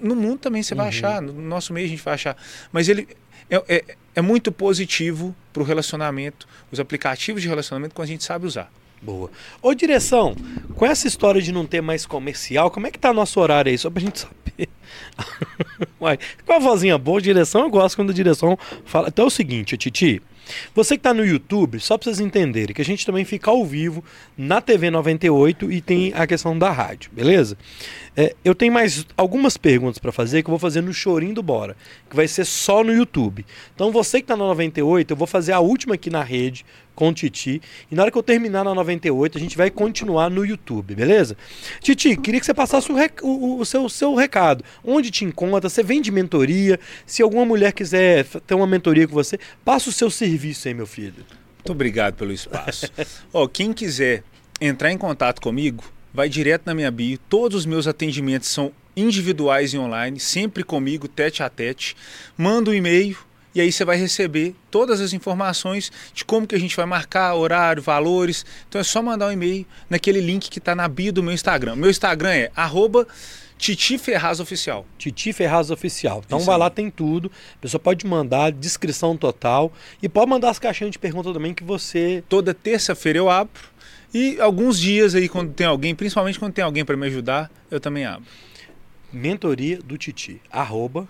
no 0.00 0.14
mundo 0.16 0.38
também 0.38 0.62
você 0.62 0.74
vai 0.74 0.88
achar, 0.88 1.20
no 1.20 1.32
nosso 1.32 1.72
meio 1.72 1.86
a 1.86 1.88
gente 1.90 2.02
vai 2.02 2.14
achar. 2.14 2.36
Mas 2.72 2.88
ele 2.88 3.08
é, 3.50 3.62
é, 3.68 3.84
é 4.16 4.20
muito 4.22 4.50
positivo 4.52 5.34
para 5.52 5.62
o 5.62 5.66
relacionamento, 5.66 6.46
os 6.70 6.78
aplicativos 6.80 7.42
de 7.42 7.48
relacionamento 7.48 7.94
quando 7.94 8.06
a 8.06 8.10
gente 8.10 8.24
sabe 8.24 8.46
usar. 8.46 8.70
Boa. 9.00 9.30
Ô, 9.62 9.74
direção, 9.74 10.34
com 10.74 10.84
essa 10.84 11.06
história 11.06 11.40
de 11.40 11.52
não 11.52 11.64
ter 11.64 11.80
mais 11.80 12.04
comercial, 12.04 12.70
como 12.70 12.86
é 12.86 12.90
que 12.90 12.98
tá 12.98 13.12
nosso 13.12 13.38
horário 13.38 13.70
aí? 13.70 13.78
Só 13.78 13.88
pra 13.90 14.00
gente 14.02 14.18
saber. 14.20 14.68
Uai, 16.00 16.18
com 16.44 16.52
a 16.52 16.58
vozinha 16.58 16.98
boa, 16.98 17.20
direção, 17.20 17.62
eu 17.62 17.70
gosto 17.70 17.96
quando 17.96 18.10
a 18.10 18.14
direção 18.14 18.58
fala. 18.84 19.08
Então 19.08 19.24
é 19.24 19.28
o 19.28 19.30
seguinte, 19.30 19.76
Titi. 19.76 20.20
Você 20.74 20.94
que 20.94 21.00
está 21.00 21.14
no 21.14 21.24
YouTube, 21.24 21.80
só 21.80 21.96
para 21.96 22.04
vocês 22.04 22.20
entenderem 22.20 22.74
que 22.74 22.82
a 22.82 22.84
gente 22.84 23.04
também 23.04 23.24
fica 23.24 23.50
ao 23.50 23.64
vivo 23.64 24.04
na 24.36 24.60
TV 24.60 24.90
98 24.90 25.70
e 25.72 25.80
tem 25.80 26.12
a 26.14 26.26
questão 26.26 26.58
da 26.58 26.70
rádio, 26.70 27.10
beleza? 27.12 27.56
É, 28.16 28.34
eu 28.44 28.54
tenho 28.54 28.72
mais 28.72 29.06
algumas 29.16 29.56
perguntas 29.56 29.98
para 29.98 30.10
fazer 30.10 30.42
que 30.42 30.48
eu 30.48 30.52
vou 30.52 30.58
fazer 30.58 30.80
no 30.80 30.92
Chorinho 30.92 31.34
do 31.34 31.42
Bora, 31.42 31.76
que 32.08 32.16
vai 32.16 32.26
ser 32.26 32.44
só 32.44 32.82
no 32.82 32.92
YouTube. 32.92 33.46
Então 33.74 33.92
você 33.92 34.18
que 34.18 34.24
está 34.24 34.36
na 34.36 34.44
98, 34.44 35.12
eu 35.12 35.16
vou 35.16 35.26
fazer 35.26 35.52
a 35.52 35.60
última 35.60 35.94
aqui 35.94 36.10
na 36.10 36.22
rede 36.22 36.64
com 36.98 37.10
o 37.10 37.14
Titi. 37.14 37.62
E 37.88 37.94
na 37.94 38.02
hora 38.02 38.10
que 38.10 38.18
eu 38.18 38.22
terminar 38.24 38.64
na 38.64 38.74
98, 38.74 39.38
a 39.38 39.40
gente 39.40 39.56
vai 39.56 39.70
continuar 39.70 40.28
no 40.28 40.44
YouTube, 40.44 40.96
beleza? 40.96 41.36
Titi, 41.80 42.16
queria 42.16 42.40
que 42.40 42.46
você 42.46 42.52
passasse 42.52 42.90
o, 42.90 42.94
rec... 42.96 43.22
o, 43.22 43.60
o 43.60 43.64
seu, 43.64 43.88
seu 43.88 44.16
recado. 44.16 44.64
Onde 44.84 45.12
te 45.12 45.24
encontra? 45.24 45.70
Você 45.70 45.84
vende 45.84 46.10
mentoria? 46.10 46.80
Se 47.06 47.22
alguma 47.22 47.44
mulher 47.44 47.72
quiser 47.72 48.24
ter 48.24 48.54
uma 48.54 48.66
mentoria 48.66 49.06
com 49.06 49.14
você, 49.14 49.38
passa 49.64 49.90
o 49.90 49.92
seu 49.92 50.10
serviço 50.10 50.37
aí, 50.66 50.74
meu 50.74 50.86
filho. 50.86 51.24
Muito 51.56 51.72
obrigado 51.72 52.14
pelo 52.14 52.32
espaço. 52.32 52.90
Ó, 53.32 53.46
quem 53.46 53.72
quiser 53.72 54.22
entrar 54.60 54.90
em 54.90 54.98
contato 54.98 55.40
comigo, 55.40 55.84
vai 56.12 56.28
direto 56.28 56.62
na 56.66 56.74
minha 56.74 56.90
bio. 56.90 57.18
Todos 57.28 57.58
os 57.58 57.66
meus 57.66 57.86
atendimentos 57.86 58.48
são 58.48 58.72
individuais 58.96 59.72
e 59.72 59.78
online, 59.78 60.18
sempre 60.18 60.64
comigo, 60.64 61.06
tete 61.06 61.42
a 61.42 61.48
tete. 61.48 61.96
Manda 62.36 62.70
um 62.70 62.74
e-mail 62.74 63.16
e 63.54 63.60
aí 63.60 63.72
você 63.72 63.84
vai 63.84 63.96
receber 63.96 64.54
todas 64.70 65.00
as 65.00 65.12
informações 65.12 65.90
de 66.14 66.24
como 66.24 66.46
que 66.46 66.54
a 66.54 66.60
gente 66.60 66.76
vai 66.76 66.86
marcar, 66.86 67.34
horário, 67.34 67.82
valores. 67.82 68.44
Então 68.68 68.80
é 68.80 68.84
só 68.84 69.02
mandar 69.02 69.28
um 69.28 69.32
e-mail 69.32 69.66
naquele 69.88 70.20
link 70.20 70.48
que 70.48 70.58
está 70.58 70.74
na 70.74 70.86
bio 70.86 71.12
do 71.12 71.22
meu 71.22 71.32
Instagram. 71.32 71.76
Meu 71.76 71.90
Instagram 71.90 72.30
é 72.30 72.50
arroba 72.54 73.06
Titi 73.58 73.98
Ferraz 73.98 74.40
Oficial. 74.40 74.86
Titi 74.96 75.32
Ferraz 75.32 75.70
Oficial. 75.70 76.22
Então 76.24 76.38
Isso 76.38 76.46
vai 76.46 76.54
aí. 76.54 76.60
lá, 76.60 76.70
tem 76.70 76.90
tudo. 76.90 77.30
A 77.56 77.58
pessoa 77.58 77.80
pode 77.80 78.06
mandar 78.06 78.52
descrição 78.52 79.16
total 79.16 79.72
e 80.02 80.08
pode 80.08 80.30
mandar 80.30 80.50
as 80.50 80.58
caixinhas 80.58 80.92
de 80.92 80.98
pergunta 80.98 81.32
também 81.32 81.52
que 81.52 81.64
você. 81.64 82.22
Toda 82.28 82.54
terça-feira 82.54 83.18
eu 83.18 83.28
abro. 83.28 83.52
E 84.14 84.40
alguns 84.40 84.80
dias 84.80 85.14
aí, 85.14 85.28
quando 85.28 85.52
tem 85.52 85.66
alguém, 85.66 85.94
principalmente 85.94 86.38
quando 86.38 86.54
tem 86.54 86.64
alguém 86.64 86.84
para 86.84 86.96
me 86.96 87.06
ajudar, 87.08 87.50
eu 87.70 87.78
também 87.78 88.06
abro. 88.06 88.24
Mentoria 89.12 89.78
do 89.82 89.98
Titi. 89.98 90.40
Arroba 90.50 91.06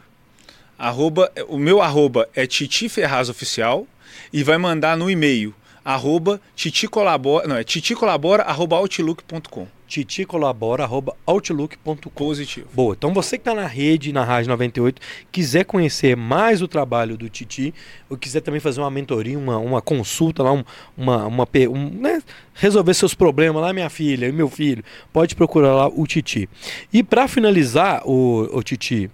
arroba, 0.79 1.31
o 1.49 1.59
meu 1.59 1.83
arroba 1.83 2.29
é 2.35 2.47
Titi 2.47 2.89
Ferraz 2.89 3.29
Oficial 3.29 3.87
e 4.33 4.45
vai 4.45 4.57
mandar 4.57 4.97
no 4.97 5.11
e-mail 5.11 5.53
arroba 5.89 6.39
titicolabora, 6.55 7.49
não, 7.49 7.57
é 7.57 7.65
titicolabora 7.65 8.43
arroba 8.43 8.77
outlook.com 8.77 9.67
titicolabora 9.87 10.85
arroba 10.85 11.17
outlook.com 11.25 12.11
Positivo. 12.11 12.69
Boa, 12.75 12.95
então 12.95 13.15
você 13.15 13.39
que 13.39 13.41
está 13.41 13.55
na 13.55 13.67
rede, 13.67 14.13
na 14.13 14.23
Rádio 14.23 14.51
98, 14.51 15.01
quiser 15.33 15.65
conhecer 15.65 16.15
mais 16.15 16.61
o 16.61 16.69
trabalho 16.69 17.17
do 17.17 17.31
Titi, 17.31 17.73
ou 18.11 18.19
quiser 18.19 18.43
também 18.43 18.61
fazer 18.61 18.83
uma 18.83 18.91
mentoria, 18.91 19.39
uma, 19.39 19.57
uma 19.57 19.81
consulta 19.81 20.43
lá, 20.43 20.53
um, 20.53 20.63
uma, 20.95 21.27
uma 21.27 21.49
um, 21.71 21.89
né, 21.89 22.23
resolver 22.53 22.93
seus 22.93 23.15
problemas 23.15 23.63
lá, 23.63 23.73
minha 23.73 23.89
filha 23.89 24.27
e 24.27 24.33
meu 24.33 24.51
filho, 24.51 24.85
pode 25.11 25.35
procurar 25.35 25.75
lá 25.75 25.89
o 25.89 26.07
Titi. 26.07 26.51
E 26.93 27.03
para 27.03 27.27
finalizar, 27.27 28.03
o, 28.07 28.47
o 28.53 28.63
Titi, 28.63 29.11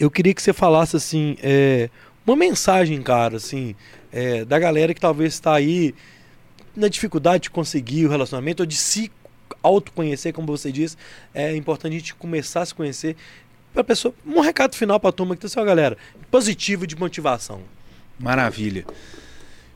eu 0.00 0.10
queria 0.10 0.34
que 0.34 0.42
você 0.42 0.52
falasse 0.52 0.96
assim, 0.96 1.36
é, 1.40 1.88
uma 2.26 2.36
mensagem, 2.36 3.00
cara, 3.02 3.36
assim, 3.36 3.74
é, 4.12 4.44
da 4.44 4.58
galera 4.58 4.94
que 4.94 5.00
talvez 5.00 5.34
está 5.34 5.54
aí 5.54 5.94
na 6.74 6.88
dificuldade 6.88 7.44
de 7.44 7.50
conseguir 7.50 8.06
o 8.06 8.08
relacionamento 8.08 8.62
ou 8.62 8.66
de 8.66 8.76
se 8.76 9.10
autoconhecer, 9.62 10.32
como 10.32 10.46
você 10.46 10.72
disse. 10.72 10.96
É 11.32 11.54
importante 11.54 11.94
a 11.94 11.98
gente 11.98 12.14
começar 12.14 12.62
a 12.62 12.66
se 12.66 12.74
conhecer. 12.74 13.16
Para 13.72 13.84
pessoa, 13.84 14.14
um 14.24 14.40
recado 14.40 14.74
final 14.74 14.98
para 14.98 15.10
a 15.10 15.12
turma 15.12 15.34
que 15.34 15.42
tá 15.42 15.46
assim, 15.46 15.60
ó, 15.60 15.64
galera, 15.64 15.98
positivo 16.30 16.86
de 16.86 16.96
motivação. 16.96 17.60
Maravilha. 18.18 18.84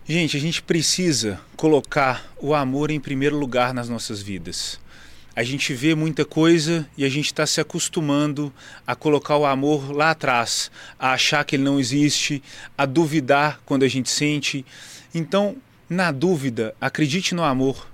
Gente, 0.06 0.36
a 0.36 0.40
gente 0.40 0.62
precisa 0.62 1.40
colocar 1.56 2.32
o 2.38 2.54
amor 2.54 2.90
em 2.90 3.00
primeiro 3.00 3.36
lugar 3.36 3.74
nas 3.74 3.88
nossas 3.88 4.22
vidas 4.22 4.80
a 5.38 5.44
gente 5.44 5.72
vê 5.72 5.94
muita 5.94 6.24
coisa 6.24 6.84
e 6.96 7.04
a 7.04 7.08
gente 7.08 7.26
está 7.26 7.46
se 7.46 7.60
acostumando 7.60 8.52
a 8.84 8.96
colocar 8.96 9.36
o 9.36 9.46
amor 9.46 9.92
lá 9.92 10.10
atrás, 10.10 10.68
a 10.98 11.12
achar 11.12 11.44
que 11.44 11.54
ele 11.54 11.62
não 11.62 11.78
existe, 11.78 12.42
a 12.76 12.84
duvidar 12.84 13.60
quando 13.64 13.84
a 13.84 13.88
gente 13.88 14.10
sente. 14.10 14.66
Então, 15.14 15.56
na 15.88 16.10
dúvida, 16.10 16.74
acredite 16.80 17.36
no 17.36 17.44
amor. 17.44 17.86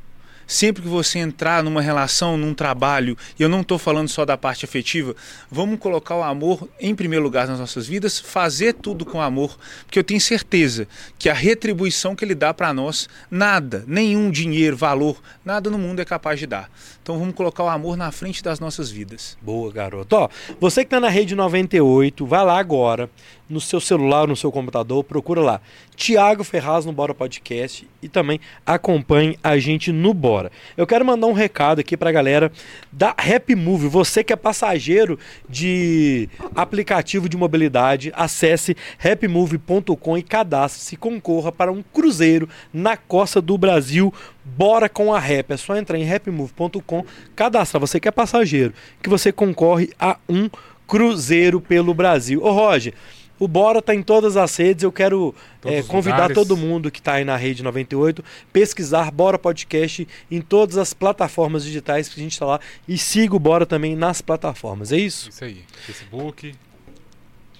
Sempre 0.54 0.84
que 0.84 0.88
você 0.88 1.18
entrar 1.18 1.64
numa 1.64 1.82
relação, 1.82 2.36
num 2.36 2.54
trabalho, 2.54 3.18
e 3.36 3.42
eu 3.42 3.48
não 3.48 3.62
estou 3.62 3.76
falando 3.76 4.08
só 4.08 4.24
da 4.24 4.38
parte 4.38 4.64
afetiva, 4.64 5.16
vamos 5.50 5.80
colocar 5.80 6.14
o 6.14 6.22
amor 6.22 6.68
em 6.78 6.94
primeiro 6.94 7.24
lugar 7.24 7.48
nas 7.48 7.58
nossas 7.58 7.88
vidas, 7.88 8.20
fazer 8.20 8.74
tudo 8.74 9.04
com 9.04 9.20
amor, 9.20 9.58
porque 9.84 9.98
eu 9.98 10.04
tenho 10.04 10.20
certeza 10.20 10.86
que 11.18 11.28
a 11.28 11.34
retribuição 11.34 12.14
que 12.14 12.24
ele 12.24 12.36
dá 12.36 12.54
para 12.54 12.72
nós, 12.72 13.08
nada, 13.28 13.82
nenhum 13.88 14.30
dinheiro, 14.30 14.76
valor, 14.76 15.20
nada 15.44 15.68
no 15.68 15.76
mundo 15.76 15.98
é 15.98 16.04
capaz 16.04 16.38
de 16.38 16.46
dar. 16.46 16.70
Então 17.02 17.18
vamos 17.18 17.34
colocar 17.34 17.64
o 17.64 17.68
amor 17.68 17.96
na 17.96 18.12
frente 18.12 18.40
das 18.40 18.60
nossas 18.60 18.92
vidas. 18.92 19.36
Boa, 19.42 19.72
garoto. 19.72 20.14
Ó, 20.14 20.28
você 20.60 20.82
que 20.82 20.86
está 20.86 21.00
na 21.00 21.08
rede 21.08 21.34
98, 21.34 22.24
vai 22.24 22.44
lá 22.44 22.60
agora, 22.60 23.10
no 23.50 23.60
seu 23.60 23.80
celular, 23.80 24.28
no 24.28 24.36
seu 24.36 24.52
computador, 24.52 25.02
procura 25.02 25.40
lá. 25.40 25.60
Tiago 25.96 26.42
Ferraz 26.42 26.84
no 26.84 26.92
Bora 26.92 27.14
Podcast 27.14 27.88
e 28.02 28.08
também 28.08 28.40
acompanhe 28.66 29.38
a 29.42 29.58
gente 29.58 29.92
no 29.92 30.12
Bora. 30.12 30.50
Eu 30.76 30.86
quero 30.86 31.04
mandar 31.04 31.26
um 31.26 31.32
recado 31.32 31.80
aqui 31.80 31.96
para 31.96 32.10
a 32.10 32.12
galera 32.12 32.52
da 32.92 33.10
Happy 33.10 33.54
Move. 33.54 33.88
Você 33.88 34.24
que 34.24 34.32
é 34.32 34.36
passageiro 34.36 35.18
de 35.48 36.28
aplicativo 36.54 37.28
de 37.28 37.36
mobilidade, 37.36 38.12
acesse 38.14 38.76
happymove.com 38.98 40.18
e 40.18 40.22
cadastre-se 40.22 40.96
concorra 40.96 41.52
para 41.52 41.72
um 41.72 41.82
cruzeiro 41.82 42.48
na 42.72 42.96
costa 42.96 43.40
do 43.40 43.56
Brasil. 43.56 44.12
Bora 44.44 44.88
com 44.88 45.14
a 45.14 45.18
Rap. 45.18 45.52
É 45.52 45.56
só 45.56 45.76
entrar 45.76 45.98
em 45.98 46.10
happymove.com, 46.10 47.04
cadastrar 47.34 47.80
você 47.80 48.00
que 48.00 48.08
é 48.08 48.10
passageiro, 48.10 48.74
que 49.02 49.08
você 49.08 49.32
concorre 49.32 49.90
a 49.98 50.18
um 50.28 50.50
cruzeiro 50.86 51.60
pelo 51.60 51.94
Brasil. 51.94 52.42
Ô 52.42 52.50
Roger, 52.52 52.92
o 53.38 53.48
Bora 53.48 53.80
está 53.80 53.94
em 53.94 54.02
todas 54.02 54.36
as 54.36 54.56
redes. 54.56 54.84
Eu 54.84 54.92
quero 54.92 55.34
é, 55.64 55.82
convidar 55.82 56.32
todo 56.32 56.56
mundo 56.56 56.90
que 56.90 56.98
está 56.98 57.14
aí 57.14 57.24
na 57.24 57.36
rede 57.36 57.62
98 57.62 58.24
pesquisar 58.52 59.10
Bora 59.10 59.38
Podcast 59.38 60.06
em 60.30 60.40
todas 60.40 60.76
as 60.76 60.94
plataformas 60.94 61.64
digitais 61.64 62.08
que 62.08 62.18
a 62.18 62.22
gente 62.22 62.32
está 62.32 62.46
lá 62.46 62.60
e 62.86 62.96
siga 62.96 63.34
o 63.34 63.38
Bora 63.38 63.66
também 63.66 63.96
nas 63.96 64.20
plataformas. 64.20 64.92
É 64.92 64.96
isso? 64.96 65.28
Isso 65.30 65.44
aí. 65.44 65.64
Facebook, 65.86 66.54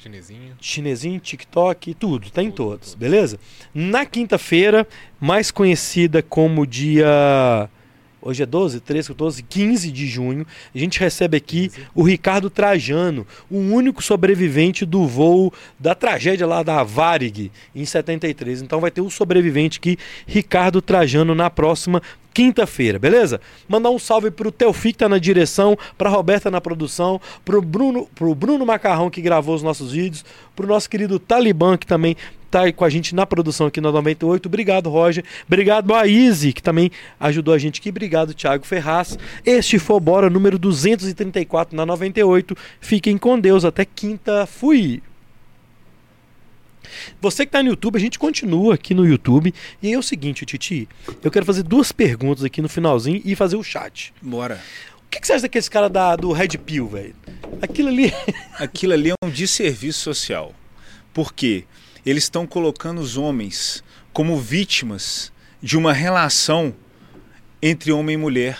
Chinesinho. 0.05 0.57
Chinesinho, 0.61 1.18
TikTok, 1.18 1.95
tudo, 1.95 2.31
tá 2.31 2.43
em 2.43 2.51
todos, 2.51 2.95
beleza? 2.95 3.41
Na 3.75 4.05
quinta-feira, 4.05 4.87
mais 5.18 5.51
conhecida 5.51 6.22
como 6.22 6.66
dia 6.66 7.70
Hoje 8.27 8.43
é 8.43 8.47
12, 8.47 8.81
13, 8.81 9.09
14, 9.09 9.43
15 9.43 9.93
de 9.93 10.07
junho. 10.07 10.47
A 10.75 10.79
gente 10.79 10.99
recebe 10.99 11.37
aqui 11.37 11.68
15. 11.68 11.89
o 11.95 12.03
Ricardo 12.03 12.49
Trajano, 12.49 13.27
o 13.51 13.59
único 13.59 14.03
sobrevivente 14.03 14.87
do 14.87 15.07
voo 15.07 15.53
da 15.79 15.95
tragédia 15.95 16.47
lá 16.47 16.62
da 16.62 16.83
Varig 16.83 17.53
em 17.75 17.85
73. 17.85 18.62
Então 18.62 18.81
vai 18.81 18.91
ter 18.91 19.03
o 19.03 19.11
sobrevivente 19.11 19.79
aqui, 19.79 19.99
Ricardo 20.27 20.81
Trajano, 20.81 21.35
na 21.35 21.51
próxima 21.51 22.01
quinta-feira, 22.33 22.99
beleza? 22.99 23.41
Mandar 23.68 23.91
um 23.91 23.99
salve 23.99 24.31
pro 24.31 24.51
Teofi 24.51 24.93
que 24.93 24.99
tá 24.99 25.09
na 25.09 25.18
direção, 25.18 25.77
pra 25.97 26.09
Roberta 26.09 26.51
na 26.51 26.61
produção, 26.62 27.20
pro 27.45 27.61
Bruno, 27.61 28.09
pro 28.14 28.35
Bruno 28.35 28.64
Macarrão 28.64 29.11
que 29.11 29.20
gravou 29.20 29.55
os 29.55 29.62
nossos 29.62 29.93
vídeos, 29.93 30.25
pro 30.57 30.66
nosso 30.66 30.89
querido 30.89 31.18
Talibã 31.18 31.77
que 31.77 31.87
também 31.87 32.16
tá 32.55 32.62
aí 32.62 32.72
com 32.72 32.84
a 32.84 32.88
gente 32.88 33.16
na 33.16 33.26
produção 33.26 33.66
aqui 33.66 33.80
na 33.80 33.90
98. 33.90 34.46
Obrigado, 34.46 34.88
Roger. 34.88 35.24
Obrigado 35.44 35.92
a 35.92 36.07
Izzy, 36.07 36.52
que 36.52 36.62
também 36.62 36.88
ajudou 37.18 37.52
a 37.52 37.59
gente 37.59 37.80
aqui. 37.80 37.88
Obrigado, 37.88 38.32
Thiago 38.32 38.64
Ferraz. 38.64 39.18
Este 39.44 39.76
foi 39.80 39.96
o 39.96 40.00
Bora 40.00 40.30
número 40.30 40.57
234 40.57 41.76
na 41.76 41.84
98. 41.84 42.57
Fiquem 42.80 43.18
com 43.18 43.40
Deus. 43.40 43.64
Até 43.64 43.84
quinta. 43.84 44.46
Fui! 44.46 45.02
Você 47.20 47.44
que 47.44 47.48
está 47.48 47.61
no 47.61 47.70
YouTube, 47.70 47.96
a 47.96 48.00
gente 48.00 48.20
continua 48.20 48.74
aqui 48.74 48.94
no 48.94 49.05
YouTube. 49.05 49.52
E 49.82 49.88
aí 49.88 49.92
é 49.94 49.98
o 49.98 50.02
seguinte, 50.02 50.46
Titi, 50.46 50.88
eu 51.24 51.32
quero 51.32 51.44
fazer 51.44 51.64
duas 51.64 51.90
perguntas 51.90 52.44
aqui 52.44 52.62
no 52.62 52.68
finalzinho 52.68 53.20
e 53.24 53.34
fazer 53.34 53.57
o 53.57 53.64
chat. 53.64 54.14
Bora. 54.22 54.61
O 55.05 55.11
que, 55.11 55.20
que 55.20 55.26
você 55.26 55.32
acha 55.32 55.42
daquele 55.42 55.68
cara 55.68 55.88
da, 55.90 56.14
do 56.14 56.30
Red 56.30 56.57
Pill, 56.64 56.86
velho? 56.86 57.16
Aquilo 57.61 57.88
ali. 57.88 58.12
Aquilo 58.61 58.92
ali 58.92 59.11
é 59.11 59.14
um 59.24 59.28
desserviço 59.30 59.98
social. 59.98 60.55
Por 61.12 61.32
quê? 61.32 61.64
Eles 62.05 62.24
estão 62.24 62.46
colocando 62.46 63.00
os 63.00 63.16
homens 63.16 63.82
como 64.12 64.38
vítimas 64.38 65.32
de 65.62 65.76
uma 65.76 65.92
relação 65.92 66.74
entre 67.62 67.92
homem 67.92 68.14
e 68.14 68.18
mulher 68.18 68.59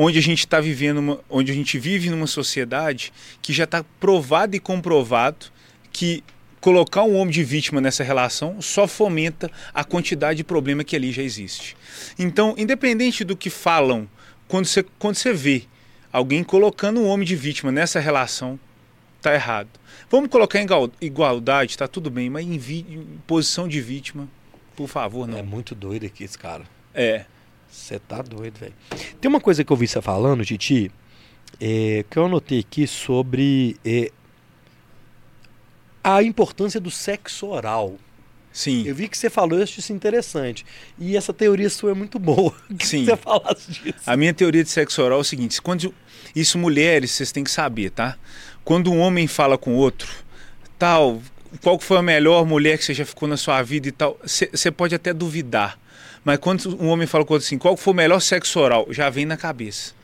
onde 0.00 0.16
a 0.16 0.22
gente 0.22 0.38
está 0.38 0.60
vivendo, 0.60 0.98
uma, 0.98 1.20
onde 1.28 1.50
a 1.50 1.54
gente 1.54 1.76
vive 1.76 2.08
numa 2.08 2.28
sociedade 2.28 3.12
que 3.42 3.52
já 3.52 3.64
está 3.64 3.84
provado 3.98 4.54
e 4.54 4.60
comprovado 4.60 5.46
que 5.90 6.22
colocar 6.60 7.02
um 7.02 7.16
homem 7.16 7.32
de 7.32 7.42
vítima 7.42 7.80
nessa 7.80 8.04
relação 8.04 8.62
só 8.62 8.86
fomenta 8.86 9.50
a 9.74 9.82
quantidade 9.82 10.36
de 10.36 10.44
problema 10.44 10.84
que 10.84 10.94
ali 10.94 11.10
já 11.10 11.22
existe. 11.22 11.76
Então, 12.16 12.54
independente 12.56 13.24
do 13.24 13.36
que 13.36 13.50
falam, 13.50 14.08
quando 14.46 14.66
você, 14.66 14.84
quando 15.00 15.16
você 15.16 15.32
vê 15.32 15.64
alguém 16.12 16.44
colocando 16.44 17.00
um 17.00 17.06
homem 17.08 17.26
de 17.26 17.34
vítima 17.34 17.72
nessa 17.72 17.98
relação, 17.98 18.58
tá 19.20 19.34
errado. 19.34 19.68
Vamos 20.10 20.30
colocar 20.30 20.60
em 20.60 20.66
igualdade, 21.00 21.76
tá 21.76 21.88
tudo 21.88 22.10
bem, 22.10 22.30
mas 22.30 22.46
em, 22.46 22.54
em 22.54 23.20
posição 23.26 23.68
de 23.68 23.80
vítima, 23.80 24.28
por 24.76 24.88
favor, 24.88 25.26
não. 25.26 25.38
É 25.38 25.42
muito 25.42 25.74
doido 25.74 26.06
aqui 26.06 26.24
esse 26.24 26.38
cara. 26.38 26.64
É. 26.94 27.24
Você 27.70 27.98
tá 27.98 28.22
doido, 28.22 28.58
velho. 28.58 28.74
Tem 29.20 29.28
uma 29.28 29.40
coisa 29.40 29.62
que 29.62 29.70
eu 29.70 29.76
vi 29.76 29.86
você 29.86 30.00
falando, 30.00 30.44
Titi, 30.44 30.90
é, 31.60 32.04
que 32.08 32.18
eu 32.18 32.24
anotei 32.24 32.60
aqui 32.60 32.86
sobre 32.86 33.76
é, 33.84 34.10
a 36.02 36.22
importância 36.22 36.80
do 36.80 36.90
sexo 36.90 37.48
oral. 37.48 37.96
Sim. 38.50 38.84
Eu 38.86 38.94
vi 38.94 39.08
que 39.08 39.16
você 39.16 39.28
falou 39.28 39.62
isso, 39.62 39.78
isso 39.78 39.92
interessante. 39.92 40.64
E 40.98 41.16
essa 41.16 41.32
teoria 41.32 41.68
sua 41.68 41.90
é 41.90 41.94
muito 41.94 42.18
boa. 42.18 42.54
Que 42.76 42.86
Sim. 42.86 43.04
você 43.04 43.16
falasse 43.16 43.70
disso. 43.72 43.98
A 44.06 44.16
minha 44.16 44.32
teoria 44.32 44.64
de 44.64 44.70
sexo 44.70 45.02
oral 45.02 45.18
é 45.18 45.20
o 45.20 45.24
seguinte: 45.24 45.60
quando 45.60 45.94
isso 46.34 46.58
mulheres, 46.58 47.10
vocês 47.10 47.30
têm 47.30 47.44
que 47.44 47.50
saber, 47.50 47.90
tá? 47.90 48.16
Quando 48.68 48.92
um 48.92 48.98
homem 48.98 49.26
fala 49.26 49.56
com 49.56 49.74
outro, 49.76 50.10
tal, 50.78 51.22
qual 51.62 51.80
foi 51.80 51.96
a 51.96 52.02
melhor 52.02 52.44
mulher 52.44 52.76
que 52.76 52.84
você 52.84 52.92
já 52.92 53.06
ficou 53.06 53.26
na 53.26 53.38
sua 53.38 53.62
vida 53.62 53.88
e 53.88 53.92
tal, 53.92 54.18
você 54.22 54.70
pode 54.70 54.94
até 54.94 55.10
duvidar. 55.14 55.78
Mas 56.22 56.36
quando 56.38 56.76
um 56.78 56.88
homem 56.88 57.06
fala 57.06 57.24
com 57.24 57.32
outro 57.32 57.46
assim, 57.46 57.56
qual 57.56 57.78
foi 57.78 57.94
o 57.94 57.96
melhor 57.96 58.20
sexo 58.20 58.60
oral, 58.60 58.86
já 58.90 59.08
vem 59.08 59.24
na 59.24 59.38
cabeça. 59.38 59.94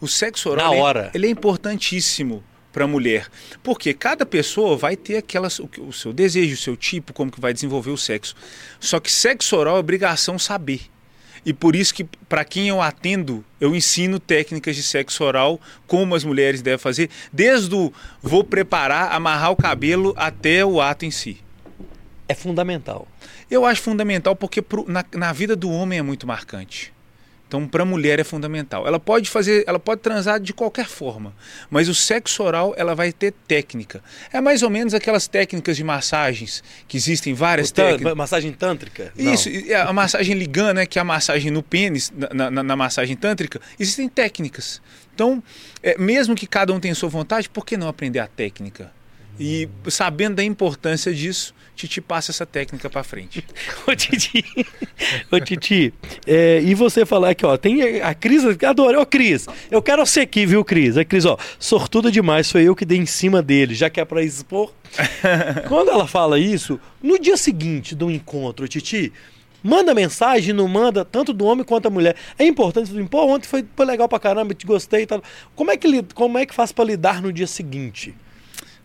O 0.00 0.08
sexo 0.08 0.48
oral 0.48 0.68
Na 0.68 0.72
ele 0.72 0.80
é- 0.80 0.82
hora. 0.82 1.10
ele 1.12 1.26
é 1.26 1.30
importantíssimo 1.30 2.42
para 2.72 2.84
a 2.84 2.88
mulher, 2.88 3.26
porque 3.62 3.92
cada 3.92 4.24
pessoa 4.24 4.78
vai 4.78 4.96
ter 4.96 5.18
aquelas 5.18 5.58
o, 5.58 5.68
que- 5.68 5.82
o 5.82 5.92
seu 5.92 6.10
desejo, 6.10 6.54
o 6.54 6.56
seu 6.56 6.74
tipo, 6.74 7.12
como 7.12 7.30
que 7.30 7.38
vai 7.38 7.52
desenvolver 7.52 7.90
o 7.90 7.98
sexo. 7.98 8.34
Só 8.80 8.98
que 8.98 9.12
sexo 9.12 9.54
oral 9.58 9.76
é 9.76 9.80
obrigação 9.80 10.38
saber. 10.38 10.80
E 11.46 11.52
por 11.52 11.76
isso 11.76 11.94
que 11.94 12.02
para 12.28 12.44
quem 12.44 12.66
eu 12.68 12.82
atendo, 12.82 13.44
eu 13.60 13.74
ensino 13.76 14.18
técnicas 14.18 14.74
de 14.74 14.82
sexo 14.82 15.22
oral, 15.22 15.60
como 15.86 16.16
as 16.16 16.24
mulheres 16.24 16.60
devem 16.60 16.76
fazer, 16.78 17.08
desde 17.32 17.72
o 17.72 17.92
vou 18.20 18.42
preparar, 18.42 19.12
amarrar 19.12 19.52
o 19.52 19.56
cabelo 19.56 20.12
até 20.16 20.64
o 20.64 20.80
ato 20.80 21.04
em 21.04 21.10
si. 21.12 21.38
É 22.28 22.34
fundamental. 22.34 23.06
Eu 23.48 23.64
acho 23.64 23.80
fundamental 23.80 24.34
porque 24.34 24.60
pro- 24.60 24.84
na, 24.88 25.04
na 25.14 25.32
vida 25.32 25.54
do 25.54 25.70
homem 25.70 26.00
é 26.00 26.02
muito 26.02 26.26
marcante. 26.26 26.92
Então, 27.48 27.66
para 27.68 27.84
a 27.84 27.86
mulher 27.86 28.18
é 28.18 28.24
fundamental. 28.24 28.88
Ela 28.88 28.98
pode 28.98 29.30
fazer, 29.30 29.62
ela 29.68 29.78
pode 29.78 30.00
transar 30.00 30.40
de 30.40 30.52
qualquer 30.52 30.86
forma, 30.86 31.32
mas 31.70 31.88
o 31.88 31.94
sexo 31.94 32.42
oral 32.42 32.74
ela 32.76 32.92
vai 32.92 33.12
ter 33.12 33.32
técnica. 33.46 34.02
É 34.32 34.40
mais 34.40 34.64
ou 34.64 34.70
menos 34.70 34.94
aquelas 34.94 35.28
técnicas 35.28 35.76
de 35.76 35.84
massagens 35.84 36.64
que 36.88 36.96
existem 36.96 37.34
várias 37.34 37.70
técnicas. 37.70 38.14
Massagem 38.16 38.52
tântrica? 38.52 39.12
Não. 39.16 39.32
Isso, 39.32 39.48
e 39.48 39.72
a 39.72 39.92
massagem 39.92 40.34
ligando, 40.36 40.76
né, 40.78 40.86
que 40.86 40.98
é 40.98 41.02
a 41.02 41.04
massagem 41.04 41.52
no 41.52 41.62
pênis, 41.62 42.12
na, 42.34 42.50
na- 42.50 42.62
na 42.64 42.76
massagem 42.76 43.14
tântrica, 43.16 43.60
existem 43.78 44.08
técnicas. 44.08 44.82
Então, 45.14 45.40
é, 45.82 45.96
mesmo 45.96 46.34
que 46.34 46.48
cada 46.48 46.72
um 46.72 46.80
tenha 46.80 46.94
sua 46.96 47.08
vontade, 47.08 47.48
por 47.48 47.64
que 47.64 47.76
não 47.76 47.86
aprender 47.86 48.18
a 48.18 48.26
técnica? 48.26 48.90
E 49.38 49.68
sabendo 49.88 50.36
da 50.36 50.42
importância 50.44 51.14
disso, 51.14 51.54
Titi 51.76 52.00
passa 52.00 52.30
essa 52.30 52.46
técnica 52.46 52.88
para 52.88 53.04
frente. 53.04 53.44
Ô 53.86 53.94
Titi, 53.94 54.42
ô 55.30 55.38
Titi, 55.38 55.92
é, 56.26 56.60
e 56.62 56.74
você 56.74 57.04
falar 57.04 57.30
aqui, 57.30 57.44
ó, 57.44 57.56
tem 57.58 58.00
a 58.00 58.14
Cris, 58.14 58.42
adorei, 58.64 58.98
ô 58.98 59.04
Cris, 59.04 59.46
eu 59.70 59.82
quero 59.82 60.04
você 60.04 60.20
aqui, 60.20 60.46
viu, 60.46 60.64
Cris? 60.64 60.96
A 60.96 61.04
Cris, 61.04 61.26
ó, 61.26 61.36
sortuda 61.58 62.10
demais, 62.10 62.50
foi 62.50 62.62
eu 62.64 62.74
que 62.74 62.86
dei 62.86 62.98
em 62.98 63.04
cima 63.04 63.42
dele, 63.42 63.74
já 63.74 63.90
que 63.90 64.00
é 64.00 64.04
pra 64.06 64.22
expor. 64.22 64.72
Quando 65.68 65.90
ela 65.90 66.06
fala 66.08 66.38
isso, 66.38 66.80
no 67.02 67.18
dia 67.18 67.36
seguinte 67.36 67.94
do 67.94 68.10
encontro, 68.10 68.66
Titi, 68.66 69.12
manda 69.62 69.94
mensagem, 69.94 70.54
não 70.54 70.66
manda, 70.66 71.04
tanto 71.04 71.34
do 71.34 71.44
homem 71.44 71.62
quanto 71.62 71.84
da 71.84 71.90
mulher. 71.90 72.16
É 72.38 72.46
importante, 72.46 72.90
pô, 73.10 73.26
ontem 73.26 73.46
foi, 73.46 73.66
legal 73.84 74.08
pra 74.08 74.18
caramba, 74.18 74.54
te 74.54 74.66
gostei 74.66 75.02
e 75.02 75.06
tal. 75.06 75.22
Como 75.54 75.70
é 75.70 75.76
que, 75.76 76.02
como 76.14 76.38
é 76.38 76.46
que 76.46 76.54
faz 76.54 76.72
pra 76.72 76.86
lidar 76.86 77.20
no 77.20 77.30
dia 77.30 77.46
seguinte? 77.46 78.14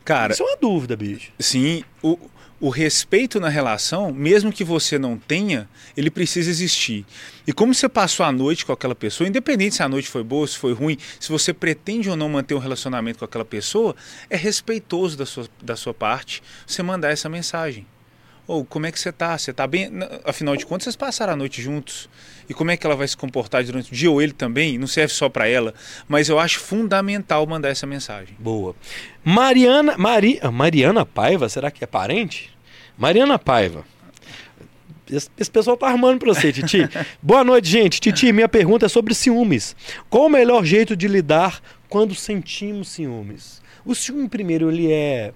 Cara, 0.03 0.33
Isso 0.33 0.43
é 0.43 0.45
uma 0.45 0.57
dúvida, 0.57 0.97
bicho. 0.97 1.31
Sim, 1.39 1.83
o, 2.03 2.17
o 2.61 2.69
respeito 2.69 3.39
na 3.39 3.49
relação, 3.49 4.13
mesmo 4.13 4.53
que 4.53 4.63
você 4.63 4.99
não 4.99 5.17
tenha, 5.17 5.67
ele 5.97 6.11
precisa 6.11 6.49
existir. 6.49 7.03
E 7.45 7.51
como 7.51 7.73
você 7.73 7.89
passou 7.89 8.23
a 8.23 8.31
noite 8.31 8.63
com 8.63 8.71
aquela 8.71 8.93
pessoa, 8.93 9.27
independente 9.27 9.75
se 9.75 9.83
a 9.83 9.89
noite 9.89 10.07
foi 10.07 10.23
boa, 10.23 10.47
se 10.47 10.57
foi 10.57 10.71
ruim, 10.71 10.95
se 11.19 11.27
você 11.29 11.51
pretende 11.53 12.07
ou 12.07 12.15
não 12.15 12.29
manter 12.29 12.53
um 12.53 12.59
relacionamento 12.59 13.17
com 13.17 13.25
aquela 13.25 13.43
pessoa, 13.43 13.95
é 14.29 14.37
respeitoso 14.37 15.17
da 15.17 15.25
sua, 15.25 15.49
da 15.59 15.75
sua 15.75 15.93
parte 15.93 16.43
você 16.67 16.83
mandar 16.83 17.09
essa 17.09 17.27
mensagem. 17.27 17.87
Ou 18.51 18.65
como 18.65 18.85
é 18.85 18.91
que 18.91 18.99
você 18.99 19.13
tá? 19.13 19.37
Você 19.37 19.53
tá 19.53 19.65
bem? 19.65 19.89
Afinal 20.25 20.57
de 20.57 20.65
contas, 20.65 20.83
vocês 20.83 20.95
passaram 20.97 21.31
a 21.31 21.35
noite 21.37 21.61
juntos. 21.61 22.09
E 22.49 22.53
como 22.53 22.69
é 22.69 22.75
que 22.75 22.85
ela 22.85 22.97
vai 22.97 23.07
se 23.07 23.15
comportar 23.15 23.63
durante 23.63 23.93
o 23.93 23.95
dia? 23.95 24.11
Ou 24.11 24.21
ele 24.21 24.33
também? 24.33 24.77
Não 24.77 24.87
serve 24.87 25.13
só 25.13 25.29
para 25.29 25.47
ela. 25.47 25.73
Mas 26.05 26.27
eu 26.27 26.37
acho 26.37 26.59
fundamental 26.59 27.47
mandar 27.47 27.69
essa 27.69 27.87
mensagem. 27.87 28.35
Boa. 28.37 28.75
Mariana, 29.23 29.97
Mari, 29.97 30.37
ah, 30.41 30.51
Mariana 30.51 31.05
Paiva, 31.05 31.47
será 31.47 31.71
que 31.71 31.81
é 31.81 31.87
parente? 31.87 32.51
Mariana 32.97 33.39
Paiva. 33.39 33.85
Esse, 35.09 35.29
esse 35.39 35.49
pessoal 35.49 35.77
tá 35.77 35.87
armando 35.87 36.19
pra 36.19 36.33
você, 36.33 36.51
Titi. 36.51 36.89
Boa 37.23 37.45
noite, 37.45 37.69
gente. 37.69 38.01
Titi, 38.01 38.33
minha 38.33 38.49
pergunta 38.49 38.85
é 38.85 38.89
sobre 38.89 39.15
ciúmes. 39.15 39.77
Qual 40.09 40.25
o 40.25 40.29
melhor 40.29 40.65
jeito 40.65 40.93
de 40.93 41.07
lidar 41.07 41.61
quando 41.87 42.13
sentimos 42.13 42.89
ciúmes? 42.89 43.61
O 43.85 43.95
ciúme, 43.95 44.27
primeiro, 44.27 44.69
ele 44.69 44.91
é. 44.91 45.31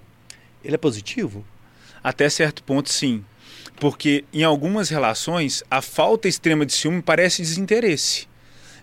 Ele 0.62 0.74
é 0.74 0.78
positivo? 0.78 1.42
Até 2.06 2.28
certo 2.30 2.62
ponto, 2.62 2.88
sim. 2.88 3.24
Porque 3.80 4.24
em 4.32 4.44
algumas 4.44 4.88
relações, 4.90 5.64
a 5.68 5.82
falta 5.82 6.28
extrema 6.28 6.64
de 6.64 6.72
ciúme 6.72 7.02
parece 7.02 7.42
desinteresse. 7.42 8.28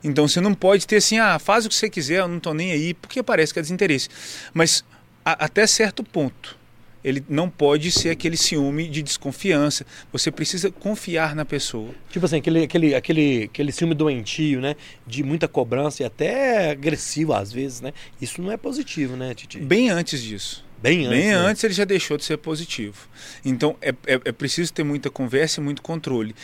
Então 0.04 0.28
você 0.28 0.42
não 0.42 0.54
pode 0.54 0.86
ter 0.86 0.98
assim, 0.98 1.20
ah, 1.20 1.40
faz 1.40 1.66
o 1.66 1.70
que 1.70 1.76
você 1.76 1.90
quiser, 1.90 2.20
eu 2.20 2.28
não 2.28 2.38
tô 2.38 2.54
nem 2.54 2.74
aí, 2.74 2.94
porque 2.94 3.24
parece 3.24 3.54
que 3.54 3.60
é 3.60 3.62
desinteresse. 3.62 4.10
Mas 4.54 4.84
a- 5.24 5.46
até 5.46 5.66
certo 5.66 6.04
ponto, 6.04 6.58
ele 7.02 7.24
não 7.30 7.50
pode 7.50 7.90
ser 7.94 8.10
aquele 8.10 8.36
ciúme 8.36 8.90
de 8.90 9.02
desconfiança. 9.02 9.86
Você 10.12 10.30
precisa 10.30 10.70
confiar 10.70 11.34
na 11.34 11.46
pessoa. 11.46 11.92
Tipo 12.10 12.26
assim, 12.26 12.38
aquele, 12.40 12.64
aquele, 12.64 12.94
aquele, 12.94 13.44
aquele 13.46 13.72
ciúme 13.72 13.96
doentio, 13.96 14.60
né? 14.60 14.76
De 15.08 15.24
muita 15.24 15.48
cobrança 15.48 16.04
e 16.04 16.06
até 16.06 16.72
agressivo 16.72 17.32
às 17.34 17.54
vezes, 17.54 17.80
né? 17.80 17.94
Isso 18.22 18.42
não 18.42 18.52
é 18.52 18.58
positivo, 18.58 19.16
né, 19.16 19.34
Titi? 19.34 19.60
Bem 19.60 19.90
antes 19.90 20.22
disso. 20.22 20.66
Bem 20.84 21.06
antes. 21.06 21.18
Bem 21.18 21.28
né? 21.30 21.36
antes 21.36 21.64
ele 21.64 21.74
já 21.74 21.86
deixou 21.86 22.18
de 22.18 22.26
ser 22.26 22.38
positivo. 22.38 23.08
Então 23.46 23.78
é, 23.82 23.92
é, 24.06 24.20
é 24.26 24.32
preciso 24.34 24.74
ter 24.74 24.84
muita 24.84 25.10
conversa 25.10 25.62
e 25.62 25.64
muito 25.64 25.82
controle. 25.82 26.36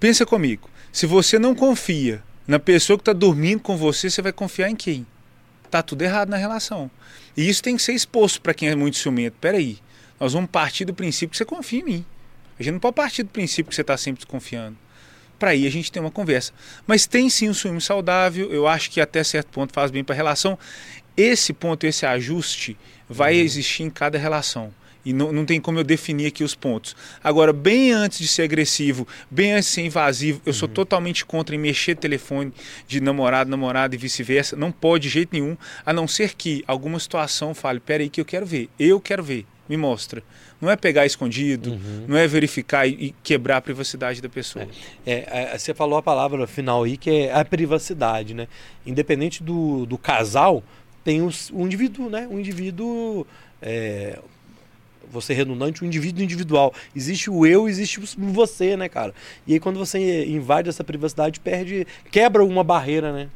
Pensa 0.00 0.24
comigo, 0.24 0.70
se 0.90 1.04
você 1.04 1.38
não 1.38 1.54
confia 1.54 2.22
na 2.48 2.58
pessoa 2.58 2.96
que 2.96 3.02
está 3.02 3.12
dormindo 3.12 3.60
com 3.60 3.76
você, 3.76 4.08
você 4.08 4.22
vai 4.22 4.32
confiar 4.32 4.70
em 4.70 4.74
quem? 4.74 5.06
Tá 5.70 5.82
tudo 5.82 6.00
errado 6.00 6.30
na 6.30 6.38
relação. 6.38 6.90
E 7.36 7.46
isso 7.46 7.62
tem 7.62 7.76
que 7.76 7.82
ser 7.82 7.92
exposto 7.92 8.40
para 8.40 8.54
quem 8.54 8.70
é 8.70 8.74
muito 8.74 8.96
ciumento. 8.96 9.36
Peraí, 9.38 9.78
nós 10.18 10.32
vamos 10.32 10.50
partir 10.50 10.86
do 10.86 10.94
princípio 10.94 11.30
que 11.30 11.36
você 11.36 11.44
confia 11.44 11.80
em 11.80 11.84
mim. 11.84 12.06
A 12.58 12.62
gente 12.62 12.72
não 12.72 12.80
pode 12.80 12.96
partir 12.96 13.22
do 13.24 13.30
princípio 13.30 13.68
que 13.68 13.74
você 13.74 13.82
está 13.82 13.96
sempre 13.98 14.20
desconfiando. 14.20 14.76
Para 15.38 15.50
aí 15.50 15.66
a 15.66 15.70
gente 15.70 15.90
ter 15.90 16.00
uma 16.00 16.10
conversa. 16.10 16.52
Mas 16.86 17.06
tem 17.06 17.28
sim 17.28 17.48
um 17.48 17.54
ciúme 17.54 17.80
saudável, 17.80 18.52
eu 18.52 18.66
acho 18.66 18.90
que 18.90 19.00
até 19.00 19.22
certo 19.24 19.48
ponto 19.48 19.72
faz 19.72 19.90
bem 19.90 20.04
para 20.04 20.14
a 20.14 20.16
relação. 20.16 20.58
Esse 21.16 21.52
ponto, 21.52 21.84
esse 21.84 22.06
ajuste, 22.06 22.76
vai 23.08 23.36
existir 23.36 23.82
em 23.82 23.90
cada 23.90 24.18
relação. 24.18 24.72
E 25.04 25.12
não, 25.12 25.32
não 25.32 25.44
tem 25.44 25.60
como 25.60 25.78
eu 25.80 25.84
definir 25.84 26.26
aqui 26.26 26.44
os 26.44 26.54
pontos. 26.54 26.94
Agora, 27.22 27.52
bem 27.52 27.90
antes 27.90 28.18
de 28.18 28.28
ser 28.28 28.42
agressivo, 28.42 29.06
bem 29.30 29.52
antes 29.52 29.68
de 29.68 29.74
ser 29.74 29.82
invasivo, 29.82 30.40
eu 30.46 30.52
sou 30.52 30.68
totalmente 30.68 31.24
contra 31.24 31.54
em 31.54 31.58
mexer 31.58 31.96
telefone 31.96 32.52
de 32.86 33.00
namorado, 33.00 33.50
namorada 33.50 33.94
e 33.94 33.98
vice-versa. 33.98 34.54
Não 34.56 34.70
pode 34.70 35.02
de 35.02 35.08
jeito 35.08 35.30
nenhum, 35.32 35.56
a 35.84 35.92
não 35.92 36.06
ser 36.06 36.34
que 36.34 36.62
alguma 36.66 37.00
situação 37.00 37.54
fale: 37.54 37.80
peraí, 37.80 38.08
que 38.08 38.20
eu 38.20 38.24
quero 38.24 38.46
ver, 38.46 38.68
eu 38.78 39.00
quero 39.00 39.24
ver, 39.24 39.44
me 39.68 39.76
mostra. 39.76 40.22
Não 40.60 40.70
é 40.70 40.76
pegar 40.76 41.04
escondido, 41.04 41.76
não 42.06 42.16
é 42.16 42.28
verificar 42.28 42.86
e, 42.86 42.92
e 42.92 43.14
quebrar 43.24 43.56
a 43.56 43.60
privacidade 43.60 44.22
da 44.22 44.28
pessoa. 44.28 44.68
É, 45.04 45.52
é, 45.54 45.58
você 45.58 45.74
falou 45.74 45.98
a 45.98 46.02
palavra 46.02 46.46
final 46.46 46.84
aí 46.84 46.96
que 46.96 47.10
é 47.10 47.34
a 47.34 47.44
privacidade, 47.44 48.32
né? 48.32 48.46
Independente 48.86 49.42
do, 49.42 49.84
do 49.86 49.98
casal, 49.98 50.62
tem 51.04 51.22
o 51.22 51.30
indivíduo, 51.54 52.08
né? 52.08 52.26
O 52.30 52.38
indivíduo, 52.38 53.26
é, 53.60 54.18
você 55.10 55.34
redundante, 55.34 55.82
o 55.82 55.86
indivíduo 55.86 56.22
individual. 56.22 56.74
Existe 56.94 57.30
o 57.30 57.46
eu, 57.46 57.68
existe 57.68 58.00
o 58.00 58.04
você, 58.32 58.76
né, 58.76 58.88
cara? 58.88 59.14
E 59.46 59.54
aí 59.54 59.60
quando 59.60 59.78
você 59.78 60.24
invade 60.26 60.68
essa 60.68 60.84
privacidade, 60.84 61.40
perde, 61.40 61.86
quebra 62.10 62.44
uma 62.44 62.64
barreira, 62.64 63.12
né? 63.12 63.28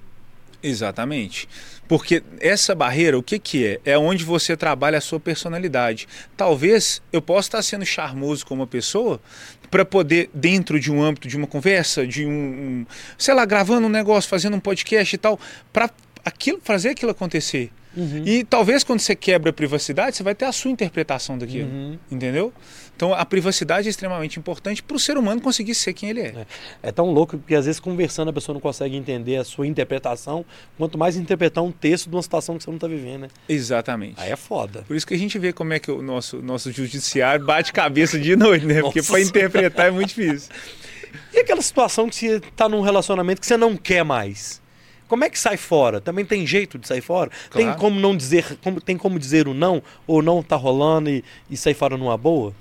Exatamente. 0.62 1.48
Porque 1.86 2.22
essa 2.40 2.74
barreira, 2.74 3.16
o 3.16 3.22
que, 3.22 3.38
que 3.38 3.64
é? 3.64 3.80
É 3.92 3.98
onde 3.98 4.24
você 4.24 4.56
trabalha 4.56 4.98
a 4.98 5.00
sua 5.00 5.20
personalidade. 5.20 6.08
Talvez 6.36 7.00
eu 7.12 7.22
possa 7.22 7.48
estar 7.48 7.62
sendo 7.62 7.84
charmoso 7.84 8.44
com 8.44 8.54
uma 8.54 8.66
pessoa 8.66 9.20
para 9.70 9.84
poder, 9.84 10.30
dentro 10.32 10.80
de 10.80 10.90
um 10.90 11.02
âmbito 11.02 11.28
de 11.28 11.36
uma 11.36 11.46
conversa, 11.46 12.06
de 12.06 12.26
um, 12.26 12.30
um 12.30 12.86
sei 13.18 13.34
lá, 13.34 13.44
gravando 13.44 13.86
um 13.86 13.90
negócio, 13.90 14.28
fazendo 14.28 14.56
um 14.56 14.60
podcast 14.60 15.14
e 15.14 15.18
tal, 15.18 15.38
para 15.72 15.90
aquilo, 16.26 16.60
fazer 16.62 16.90
aquilo 16.90 17.12
acontecer. 17.12 17.70
Uhum. 17.96 18.22
E 18.26 18.44
talvez 18.44 18.84
quando 18.84 19.00
você 19.00 19.16
quebra 19.16 19.48
a 19.48 19.52
privacidade, 19.52 20.16
você 20.16 20.22
vai 20.22 20.34
ter 20.34 20.44
a 20.44 20.52
sua 20.52 20.70
interpretação 20.70 21.38
daquilo. 21.38 21.68
Uhum. 21.68 21.98
Entendeu? 22.10 22.52
Então 22.94 23.14
a 23.14 23.24
privacidade 23.24 23.86
é 23.86 23.90
extremamente 23.90 24.38
importante 24.38 24.82
para 24.82 24.96
o 24.96 25.00
ser 25.00 25.16
humano 25.16 25.40
conseguir 25.40 25.74
ser 25.74 25.94
quem 25.94 26.10
ele 26.10 26.20
é. 26.20 26.46
É 26.82 26.92
tão 26.92 27.10
louco 27.10 27.38
porque 27.38 27.54
às 27.54 27.64
vezes 27.64 27.80
conversando 27.80 28.28
a 28.28 28.32
pessoa 28.32 28.54
não 28.54 28.60
consegue 28.60 28.96
entender 28.96 29.36
a 29.36 29.44
sua 29.44 29.66
interpretação, 29.66 30.44
quanto 30.76 30.98
mais 30.98 31.16
interpretar 31.16 31.64
um 31.64 31.72
texto 31.72 32.10
de 32.10 32.16
uma 32.16 32.22
situação 32.22 32.58
que 32.58 32.64
você 32.64 32.70
não 32.70 32.76
está 32.76 32.88
vivendo, 32.88 33.22
né? 33.22 33.28
Exatamente. 33.48 34.20
Aí 34.20 34.30
é 34.30 34.36
foda. 34.36 34.82
Por 34.86 34.94
isso 34.94 35.06
que 35.06 35.14
a 35.14 35.18
gente 35.18 35.38
vê 35.38 35.52
como 35.52 35.72
é 35.72 35.78
que 35.78 35.90
o 35.90 36.02
nosso, 36.02 36.42
nosso 36.42 36.70
judiciário 36.70 37.46
bate 37.46 37.72
cabeça 37.72 38.18
de 38.18 38.36
noite, 38.36 38.66
né? 38.66 38.82
Porque 38.82 39.02
para 39.02 39.20
interpretar 39.20 39.86
é 39.86 39.90
muito 39.90 40.08
difícil. 40.08 40.50
E 41.32 41.38
aquela 41.38 41.62
situação 41.62 42.08
que 42.08 42.16
você 42.16 42.40
tá 42.54 42.68
num 42.68 42.82
relacionamento 42.82 43.40
que 43.40 43.46
você 43.46 43.56
não 43.56 43.74
quer 43.76 44.04
mais? 44.04 44.60
Como 45.08 45.24
é 45.24 45.30
que 45.30 45.38
sai 45.38 45.56
fora? 45.56 46.00
Também 46.00 46.24
tem 46.24 46.46
jeito 46.46 46.78
de 46.78 46.86
sair 46.88 47.00
fora? 47.00 47.30
Tem 47.52 47.64
Claro. 47.66 47.80
como 47.80 48.00
não 48.00 48.16
dizer, 48.16 48.58
como- 48.62 48.80
tem 48.80 48.96
como 48.96 49.18
dizer 49.18 49.46
o 49.48 49.54
não 49.54 49.82
ou 50.06 50.20
não 50.22 50.42
tá 50.42 50.56
rolando 50.56 51.08
e, 51.10 51.22
e 51.50 51.56
sair 51.56 51.74
fora 51.74 51.96
numa 51.96 52.16
boa? 52.16 52.52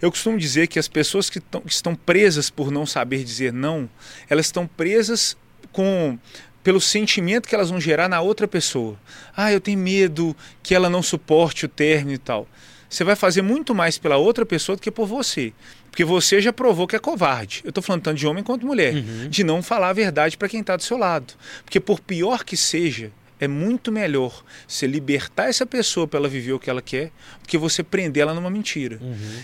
Eu 0.00 0.10
costumo 0.10 0.36
dizer 0.38 0.66
que 0.66 0.78
as 0.78 0.88
pessoas 0.88 1.28
que, 1.30 1.38
tão- 1.38 1.60
que 1.60 1.72
estão 1.72 1.94
presas 1.94 2.50
por 2.50 2.70
não 2.70 2.84
saber 2.86 3.22
dizer 3.22 3.52
não, 3.52 3.88
elas 4.28 4.46
estão 4.46 4.66
presas 4.66 5.36
com 5.70 6.18
pelo 6.64 6.80
sentimento 6.80 7.48
que 7.48 7.54
elas 7.54 7.70
vão 7.70 7.80
gerar 7.80 8.08
na 8.08 8.20
outra 8.20 8.46
pessoa. 8.46 8.96
Ah, 9.36 9.52
eu 9.52 9.60
tenho 9.60 9.78
medo 9.78 10.34
que 10.62 10.74
ela 10.74 10.88
não 10.88 11.02
suporte 11.02 11.64
o 11.66 11.68
término 11.68 12.12
e 12.14 12.18
tal. 12.18 12.46
Você 12.92 13.04
vai 13.04 13.16
fazer 13.16 13.40
muito 13.40 13.74
mais 13.74 13.96
pela 13.96 14.18
outra 14.18 14.44
pessoa 14.44 14.76
do 14.76 14.82
que 14.82 14.90
por 14.90 15.06
você. 15.06 15.54
Porque 15.90 16.04
você 16.04 16.42
já 16.42 16.52
provou 16.52 16.86
que 16.86 16.94
é 16.94 16.98
covarde. 16.98 17.62
Eu 17.64 17.70
estou 17.70 17.82
falando 17.82 18.02
tanto 18.02 18.18
de 18.18 18.26
homem 18.26 18.44
quanto 18.44 18.66
mulher. 18.66 18.92
De 19.30 19.42
não 19.42 19.62
falar 19.62 19.88
a 19.88 19.92
verdade 19.94 20.36
para 20.36 20.46
quem 20.46 20.60
está 20.60 20.76
do 20.76 20.82
seu 20.82 20.98
lado. 20.98 21.32
Porque 21.64 21.80
por 21.80 22.00
pior 22.00 22.44
que 22.44 22.54
seja, 22.54 23.10
é 23.40 23.48
muito 23.48 23.90
melhor 23.90 24.44
você 24.68 24.86
libertar 24.86 25.48
essa 25.48 25.64
pessoa 25.64 26.06
para 26.06 26.18
ela 26.18 26.28
viver 26.28 26.52
o 26.52 26.58
que 26.58 26.68
ela 26.68 26.82
quer 26.82 27.06
do 27.40 27.48
que 27.48 27.56
você 27.56 27.82
prender 27.82 28.24
ela 28.24 28.34
numa 28.34 28.50
mentira. 28.50 29.00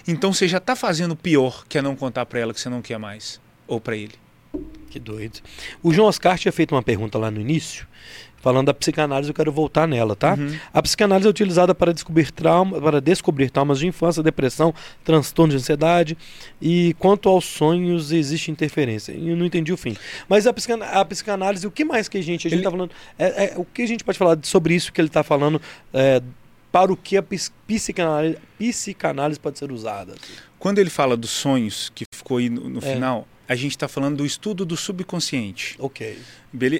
Então 0.07 0.31
você 0.31 0.47
já 0.47 0.59
está 0.59 0.77
fazendo 0.77 1.13
o 1.13 1.17
pior, 1.17 1.65
que 1.67 1.79
é 1.79 1.83
não 1.83 1.97
contar 1.97 2.27
para 2.27 2.39
ela 2.39 2.53
que 2.53 2.61
você 2.61 2.69
não 2.69 2.83
quer 2.83 2.99
mais. 2.99 3.41
Ou 3.67 3.81
para 3.81 3.97
ele. 3.97 4.15
Que 4.91 4.99
doido. 4.99 5.41
O 5.83 5.93
João 5.93 6.09
Oscar 6.09 6.39
tinha 6.39 6.53
feito 6.53 6.75
uma 6.75 6.83
pergunta 6.83 7.17
lá 7.17 7.31
no 7.31 7.41
início, 7.41 7.87
falando 8.49 8.67
da 8.67 8.73
psicanálise, 8.75 9.29
eu 9.29 9.35
quero 9.35 9.53
voltar 9.53 9.87
nela, 9.87 10.17
tá? 10.17 10.33
Uhum. 10.35 10.57
A 10.73 10.81
psicanálise 10.83 11.27
é 11.27 11.31
utilizada 11.31 11.75
para 11.75 11.93
descobrir 11.93 12.31
trauma, 12.33 12.81
para 12.81 12.99
descobrir 12.99 13.51
traumas 13.51 13.79
de 13.79 13.87
infância, 13.87 14.23
depressão, 14.23 14.75
transtorno 15.05 15.51
de 15.51 15.59
ansiedade 15.59 16.17
e 16.61 16.95
quanto 16.99 17.29
aos 17.29 17.45
sonhos 17.45 18.11
existe 18.11 18.51
interferência. 18.51 19.13
Eu 19.13 19.37
não 19.37 19.45
entendi 19.45 19.71
o 19.71 19.77
fim. 19.77 19.95
Mas 20.27 20.47
a, 20.47 20.53
psican- 20.55 20.83
a 20.83 21.05
psicanálise, 21.05 21.67
o 21.67 21.71
que 21.71 21.85
mais 21.85 22.09
que 22.09 22.17
a 22.17 22.23
gente 22.23 22.47
a 22.47 22.51
gente 22.51 22.59
Ele- 22.61 22.65
tá 22.65 22.71
falando? 22.71 22.91
É, 23.19 23.45
é, 23.45 23.53
o 23.59 23.67
que 23.67 23.83
a 23.83 23.87
gente 23.87 24.03
pode 24.03 24.17
falar 24.17 24.39
sobre 24.45 24.75
isso 24.75 24.91
que 24.93 25.01
ele 25.01 25.09
está 25.09 25.23
falando? 25.23 25.61
é, 25.93 26.23
para 26.73 26.91
o 26.93 26.97
que 26.97 27.17
a 27.19 27.23
psicanálise, 27.23 28.39
psicanálise 28.59 29.39
pode 29.41 29.59
ser 29.59 29.71
usada? 29.71 30.15
Quando 30.59 30.79
ele 30.79 30.91
fala 30.91 31.17
dos 31.19 31.31
sonhos, 31.31 31.91
que 31.95 32.05
ficou 32.15 32.39
aí 32.39 32.49
no, 32.49 32.69
no 32.69 32.79
É. 32.79 32.95
final, 32.95 33.27
a 33.47 33.55
gente 33.55 33.73
está 33.73 33.89
falando 33.89 34.17
do 34.19 34.27
estudo 34.27 34.65
do 34.65 34.77
subconsciente. 34.77 35.77
Ok. 35.79 36.19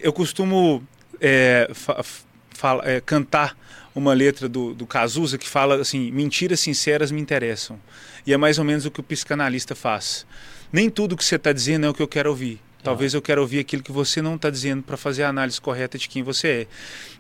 Eu 0.03 0.13
costumo 0.13 0.83
é, 1.21 1.71
fa- 1.73 2.81
é, 2.85 3.01
cantar 3.01 3.57
uma 3.95 4.13
letra 4.13 4.49
do, 4.49 4.75
do 4.75 4.87
Cazuza 4.87 5.39
que 5.39 5.49
fala 5.49 5.81
assim: 5.81 6.11
mentiras 6.11 6.61
sinceras 6.61 7.11
me 7.11 7.21
interessam. 7.21 7.79
E 8.27 8.33
é 8.33 8.37
mais 8.37 8.59
ou 8.59 8.65
menos 8.65 8.85
o 8.85 8.91
que 8.91 9.01
o 9.01 9.03
psicanalista 9.03 9.75
faz. 9.75 10.27
Nem 10.73 10.91
tudo 10.91 11.17
que 11.17 11.25
você 11.25 11.37
está 11.37 11.53
dizendo 11.53 11.87
é 11.87 11.89
o 11.91 11.95
que 11.95 12.03
eu 12.03 12.09
quero 12.09 12.29
ouvir. 12.31 12.61
Talvez 12.83 13.13
eu 13.13 13.21
quero 13.23 13.41
ouvir 13.41 13.59
aquilo 13.59 13.83
que 13.83 13.91
você 13.91 14.23
não 14.23 14.37
está 14.37 14.51
dizendo 14.51 14.83
para 14.83 14.97
fazer 14.97 15.25
a 15.25 15.29
análise 15.29 15.61
correta 15.61 15.99
de 15.99 16.09
quem 16.09 16.23
você 16.23 16.49
é. 16.49 16.67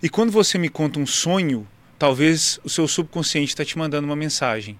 E 0.02 0.08
quando 0.08 0.30
você 0.30 0.56
me 0.56 0.68
conta 0.68 1.00
um 1.00 1.06
sonho, 1.06 1.66
talvez 1.98 2.60
o 2.62 2.68
seu 2.68 2.86
subconsciente 2.86 3.48
está 3.48 3.64
te 3.64 3.76
mandando 3.76 4.06
uma 4.06 4.14
mensagem. 4.14 4.78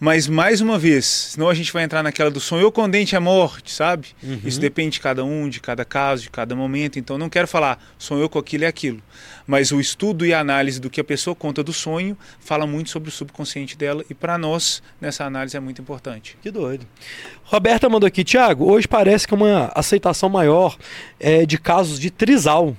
Mas 0.00 0.26
mais 0.26 0.62
uma 0.62 0.78
vez, 0.78 1.04
senão 1.04 1.50
a 1.50 1.54
gente 1.54 1.70
vai 1.70 1.84
entrar 1.84 2.02
naquela 2.02 2.30
do 2.30 2.40
sonho, 2.40 2.62
eu 2.62 2.72
condente 2.72 3.14
a 3.14 3.20
morte, 3.20 3.70
sabe? 3.70 4.08
Uhum. 4.22 4.40
Isso 4.42 4.58
depende 4.58 4.92
de 4.92 5.00
cada 5.00 5.22
um, 5.22 5.46
de 5.46 5.60
cada 5.60 5.84
caso, 5.84 6.22
de 6.22 6.30
cada 6.30 6.56
momento. 6.56 6.98
Então 6.98 7.18
não 7.18 7.28
quero 7.28 7.46
falar 7.46 7.78
sonhou 7.98 8.26
com 8.26 8.38
aquilo 8.38 8.64
e 8.64 8.66
aquilo. 8.66 9.02
Mas 9.46 9.72
o 9.72 9.78
estudo 9.78 10.24
e 10.24 10.32
a 10.32 10.40
análise 10.40 10.80
do 10.80 10.88
que 10.88 11.02
a 11.02 11.04
pessoa 11.04 11.36
conta 11.36 11.62
do 11.62 11.72
sonho 11.72 12.16
fala 12.40 12.66
muito 12.66 12.88
sobre 12.88 13.10
o 13.10 13.12
subconsciente 13.12 13.76
dela 13.76 14.02
e 14.08 14.14
para 14.14 14.38
nós 14.38 14.82
nessa 14.98 15.26
análise 15.26 15.54
é 15.54 15.60
muito 15.60 15.82
importante. 15.82 16.38
Que 16.40 16.50
doido. 16.50 16.86
Roberta 17.44 17.86
mandou 17.86 18.06
aqui, 18.06 18.24
Tiago, 18.24 18.72
hoje 18.72 18.88
parece 18.88 19.28
que 19.28 19.34
uma 19.34 19.70
aceitação 19.74 20.30
maior 20.30 20.78
é, 21.18 21.44
de 21.44 21.58
casos 21.58 22.00
de 22.00 22.10
trisal, 22.10 22.74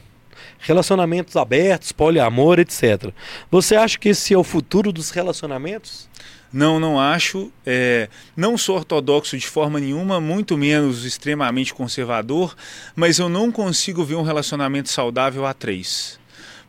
relacionamentos 0.58 1.36
abertos, 1.36 1.92
poliamor, 1.92 2.60
etc. 2.60 3.12
Você 3.52 3.76
acha 3.76 4.00
que 4.00 4.10
esse 4.10 4.34
é 4.34 4.38
o 4.38 4.44
futuro 4.44 4.92
dos 4.92 5.12
relacionamentos? 5.12 6.10
Não, 6.54 6.80
não 6.80 7.00
acho. 7.00 7.52
é, 7.66 8.10
não 8.36 8.58
sou 8.58 8.76
ortodoxo 8.76 9.38
de 9.38 9.48
forma 9.48 9.80
nenhuma, 9.80 10.20
muito 10.20 10.58
menos 10.58 11.06
extremamente 11.06 11.74
conservador, 11.74 12.56
mas 12.96 13.20
eu 13.20 13.30
não 13.30 13.52
consigo 13.52 14.04
ver 14.04 14.16
um 14.16 14.22
relacionamento 14.22 14.90
saudável 14.90 15.46
a 15.46 15.54
três. 15.54 16.20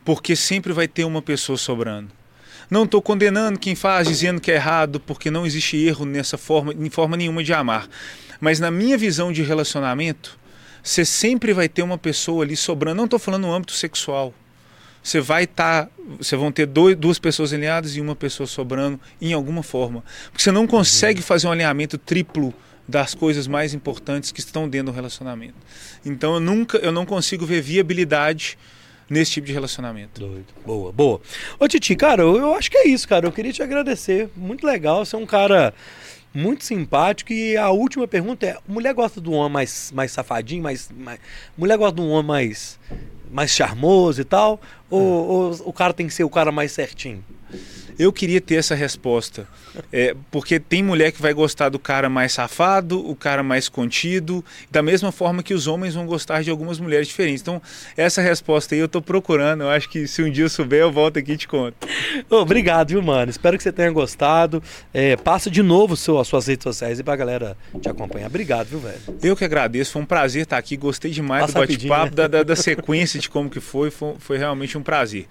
Porque 0.05 0.35
sempre 0.35 0.71
vai 0.71 0.87
ter 0.87 1.03
uma 1.03 1.21
pessoa 1.21 1.57
sobrando. 1.57 2.09
Não 2.69 2.85
estou 2.85 3.01
condenando 3.01 3.59
quem 3.59 3.75
faz, 3.75 4.07
dizendo 4.07 4.39
que 4.39 4.51
é 4.51 4.55
errado, 4.55 4.99
porque 4.99 5.29
não 5.29 5.45
existe 5.45 5.77
erro 5.77 6.05
nessa 6.05 6.37
forma, 6.37 6.73
em 6.73 6.89
forma 6.89 7.17
nenhuma 7.17 7.43
de 7.43 7.53
amar. 7.53 7.87
Mas 8.39 8.59
na 8.59 8.71
minha 8.71 8.97
visão 8.97 9.31
de 9.31 9.43
relacionamento, 9.43 10.39
você 10.81 11.05
sempre 11.05 11.53
vai 11.53 11.67
ter 11.69 11.83
uma 11.83 11.97
pessoa 11.97 12.43
ali 12.43 12.55
sobrando. 12.55 12.97
Não 12.97 13.05
estou 13.05 13.19
falando 13.19 13.43
no 13.43 13.53
âmbito 13.53 13.73
sexual 13.73 14.33
você 15.03 15.19
vai 15.19 15.43
estar, 15.43 15.89
você 16.17 16.35
vão 16.35 16.51
ter 16.51 16.65
dois, 16.65 16.95
duas 16.95 17.19
pessoas 17.19 17.53
alinhadas 17.53 17.95
e 17.95 18.01
uma 18.01 18.15
pessoa 18.15 18.47
sobrando 18.47 18.99
em 19.21 19.33
alguma 19.33 19.61
forma, 19.61 20.03
porque 20.31 20.41
você 20.41 20.51
não 20.51 20.65
consegue 20.65 21.21
fazer 21.21 21.47
um 21.47 21.51
alinhamento 21.51 21.97
triplo 21.97 22.53
das 22.87 23.13
coisas 23.13 23.47
mais 23.47 23.73
importantes 23.73 24.31
que 24.31 24.39
estão 24.39 24.67
dentro 24.67 24.91
do 24.91 24.95
relacionamento. 24.95 25.55
Então 26.05 26.35
eu 26.35 26.39
nunca, 26.39 26.77
eu 26.77 26.91
não 26.91 27.05
consigo 27.05 27.45
ver 27.45 27.61
viabilidade 27.61 28.57
nesse 29.09 29.31
tipo 29.31 29.47
de 29.47 29.53
relacionamento. 29.53 30.19
Doido. 30.19 30.45
Boa, 30.65 30.91
boa. 30.91 31.21
Ô 31.59 31.67
Titi, 31.67 31.95
cara, 31.95 32.23
eu, 32.23 32.37
eu 32.37 32.53
acho 32.53 32.71
que 32.71 32.77
é 32.77 32.87
isso, 32.87 33.07
cara. 33.07 33.27
Eu 33.27 33.31
queria 33.31 33.53
te 33.53 33.61
agradecer. 33.61 34.29
Muito 34.35 34.65
legal. 34.65 35.05
Você 35.05 35.15
é 35.15 35.19
um 35.19 35.25
cara 35.25 35.73
muito 36.33 36.65
simpático. 36.65 37.31
E 37.31 37.55
a 37.55 37.69
última 37.69 38.07
pergunta 38.07 38.45
é: 38.45 38.57
mulher 38.67 38.93
gosta 38.93 39.21
de 39.21 39.29
um 39.29 39.33
homem 39.33 39.53
mais, 39.53 39.91
mais 39.93 40.11
safadinho, 40.11 40.63
mais, 40.63 40.89
mais. 40.91 41.19
Mulher 41.57 41.77
gosta 41.77 41.95
de 41.95 42.01
um 42.01 42.09
homem 42.09 42.27
mais, 42.27 42.79
mais 43.33 43.51
charmoso 43.51 44.21
e 44.21 44.23
tal? 44.23 44.61
Ou, 44.89 45.01
ou 45.01 45.51
o 45.65 45.73
cara 45.73 45.91
tem 45.93 46.07
que 46.07 46.13
ser 46.13 46.23
o 46.23 46.29
cara 46.29 46.51
mais 46.51 46.71
certinho? 46.71 47.23
Eu 47.97 48.11
queria 48.11 48.41
ter 48.41 48.55
essa 48.55 48.75
resposta, 48.75 49.47
é, 49.91 50.15
porque 50.31 50.59
tem 50.59 50.83
mulher 50.83 51.11
que 51.11 51.21
vai 51.21 51.33
gostar 51.33 51.69
do 51.69 51.79
cara 51.79 52.09
mais 52.09 52.33
safado, 52.33 52.99
o 53.07 53.15
cara 53.15 53.43
mais 53.43 53.69
contido, 53.69 54.43
da 54.71 54.81
mesma 54.81 55.11
forma 55.11 55.43
que 55.43 55.53
os 55.53 55.67
homens 55.67 55.93
vão 55.93 56.05
gostar 56.05 56.43
de 56.43 56.49
algumas 56.49 56.79
mulheres 56.79 57.07
diferentes. 57.07 57.41
Então, 57.41 57.61
essa 57.95 58.21
resposta 58.21 58.75
aí 58.75 58.79
eu 58.79 58.85
estou 58.85 59.01
procurando. 59.01 59.63
Eu 59.63 59.69
acho 59.69 59.89
que 59.89 60.07
se 60.07 60.21
um 60.21 60.31
dia 60.31 60.45
eu 60.45 60.49
souber, 60.49 60.81
eu 60.81 60.91
volto 60.91 61.19
aqui 61.19 61.33
e 61.33 61.37
te 61.37 61.47
conto. 61.47 61.75
Obrigado, 62.29 62.89
viu, 62.89 63.01
mano? 63.01 63.29
Espero 63.29 63.57
que 63.57 63.63
você 63.63 63.71
tenha 63.71 63.91
gostado. 63.91 64.61
É, 64.93 65.15
passa 65.15 65.49
de 65.49 65.61
novo 65.61 65.95
seu, 65.95 66.19
as 66.19 66.27
suas 66.27 66.47
redes 66.47 66.63
sociais 66.63 66.99
e 66.99 67.03
pra 67.03 67.15
galera 67.15 67.57
te 67.81 67.89
acompanhar. 67.89 68.27
Obrigado, 68.27 68.67
viu, 68.67 68.79
velho? 68.79 68.99
Eu 69.21 69.35
que 69.35 69.45
agradeço, 69.45 69.91
foi 69.91 70.01
um 70.01 70.05
prazer 70.05 70.43
estar 70.43 70.57
aqui. 70.57 70.77
Gostei 70.77 71.11
demais 71.11 71.41
Passa 71.41 71.53
do 71.53 71.59
bate-papo, 71.59 72.05
né? 72.05 72.11
da, 72.11 72.27
da, 72.27 72.43
da 72.43 72.55
sequência 72.55 73.19
de 73.19 73.29
como 73.29 73.49
que 73.49 73.59
foi, 73.59 73.91
foi. 73.91 74.15
Foi 74.19 74.37
realmente 74.37 74.77
um 74.77 74.83
prazer. 74.83 75.25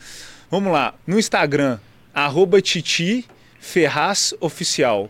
Vamos 0.50 0.72
lá, 0.72 0.94
no 1.06 1.18
Instagram, 1.18 1.78
arroba 2.14 2.60
Titi 2.60 3.24
Ferraz 3.60 4.34
Oficial. 4.40 5.08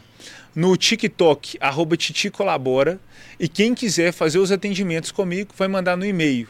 No 0.54 0.76
TikTok, 0.76 1.56
arroba 1.60 1.96
Titi 1.96 2.30
Colabora. 2.30 3.00
E 3.40 3.48
quem 3.48 3.74
quiser 3.74 4.12
fazer 4.12 4.38
os 4.38 4.52
atendimentos 4.52 5.10
comigo, 5.10 5.52
vai 5.56 5.68
mandar 5.68 5.96
no 5.96 6.04
e-mail 6.04 6.48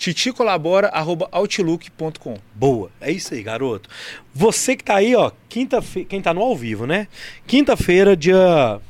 titicolabora.outlook.com. 0.00 2.38
Boa, 2.54 2.90
é 2.98 3.12
isso 3.12 3.34
aí, 3.34 3.42
garoto. 3.42 3.90
Você 4.34 4.74
que 4.74 4.82
tá 4.82 4.96
aí, 4.96 5.14
ó, 5.14 5.30
quinta-feira, 5.46 6.08
quem 6.08 6.22
tá 6.22 6.32
no 6.32 6.40
ao 6.40 6.56
vivo, 6.56 6.86
né? 6.86 7.06
Quinta-feira, 7.46 8.16
dia 8.16 8.80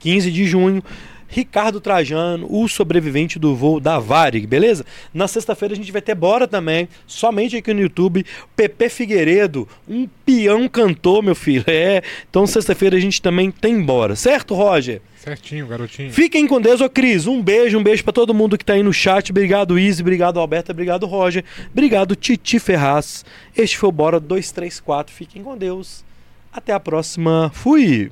15 0.00 0.32
de 0.32 0.44
junho, 0.44 0.82
Ricardo 1.28 1.80
Trajano, 1.80 2.46
o 2.50 2.68
sobrevivente 2.68 3.38
do 3.38 3.54
voo 3.54 3.80
da 3.80 3.98
Varig, 3.98 4.46
beleza? 4.46 4.84
Na 5.12 5.28
sexta-feira 5.28 5.74
a 5.74 5.76
gente 5.76 5.92
vai 5.92 6.02
ter 6.02 6.14
Bora 6.14 6.46
também, 6.46 6.88
somente 7.06 7.56
aqui 7.56 7.72
no 7.74 7.80
YouTube. 7.80 8.24
Pepe 8.54 8.88
Figueiredo, 8.88 9.68
um 9.88 10.08
peão 10.24 10.68
cantor, 10.68 11.22
meu 11.22 11.34
filho. 11.34 11.64
É, 11.78 12.02
então 12.30 12.46
sexta-feira 12.46 12.96
a 12.96 13.00
gente 13.00 13.20
também 13.20 13.50
tem 13.50 13.82
Bora, 13.82 14.16
certo, 14.16 14.54
Roger? 14.54 15.02
Certinho, 15.16 15.66
garotinho. 15.66 16.12
Fiquem 16.12 16.46
com 16.46 16.60
Deus, 16.60 16.80
ô 16.80 16.88
Cris. 16.88 17.26
Um 17.26 17.42
beijo, 17.42 17.76
um 17.76 17.82
beijo 17.82 18.04
pra 18.04 18.12
todo 18.12 18.32
mundo 18.32 18.56
que 18.56 18.64
tá 18.64 18.74
aí 18.74 18.82
no 18.82 18.92
chat. 18.92 19.30
Obrigado, 19.30 19.76
Izzy. 19.76 20.00
Obrigado, 20.00 20.38
Alberta. 20.38 20.70
Obrigado, 20.70 21.04
Roger. 21.04 21.44
Obrigado, 21.72 22.14
Titi 22.14 22.60
Ferraz. 22.60 23.24
Este 23.56 23.76
foi 23.76 23.88
o 23.88 23.92
Bora 23.92 24.20
234. 24.20 25.12
Fiquem 25.12 25.42
com 25.42 25.58
Deus. 25.58 26.04
Até 26.52 26.72
a 26.72 26.78
próxima. 26.78 27.50
Fui! 27.52 28.08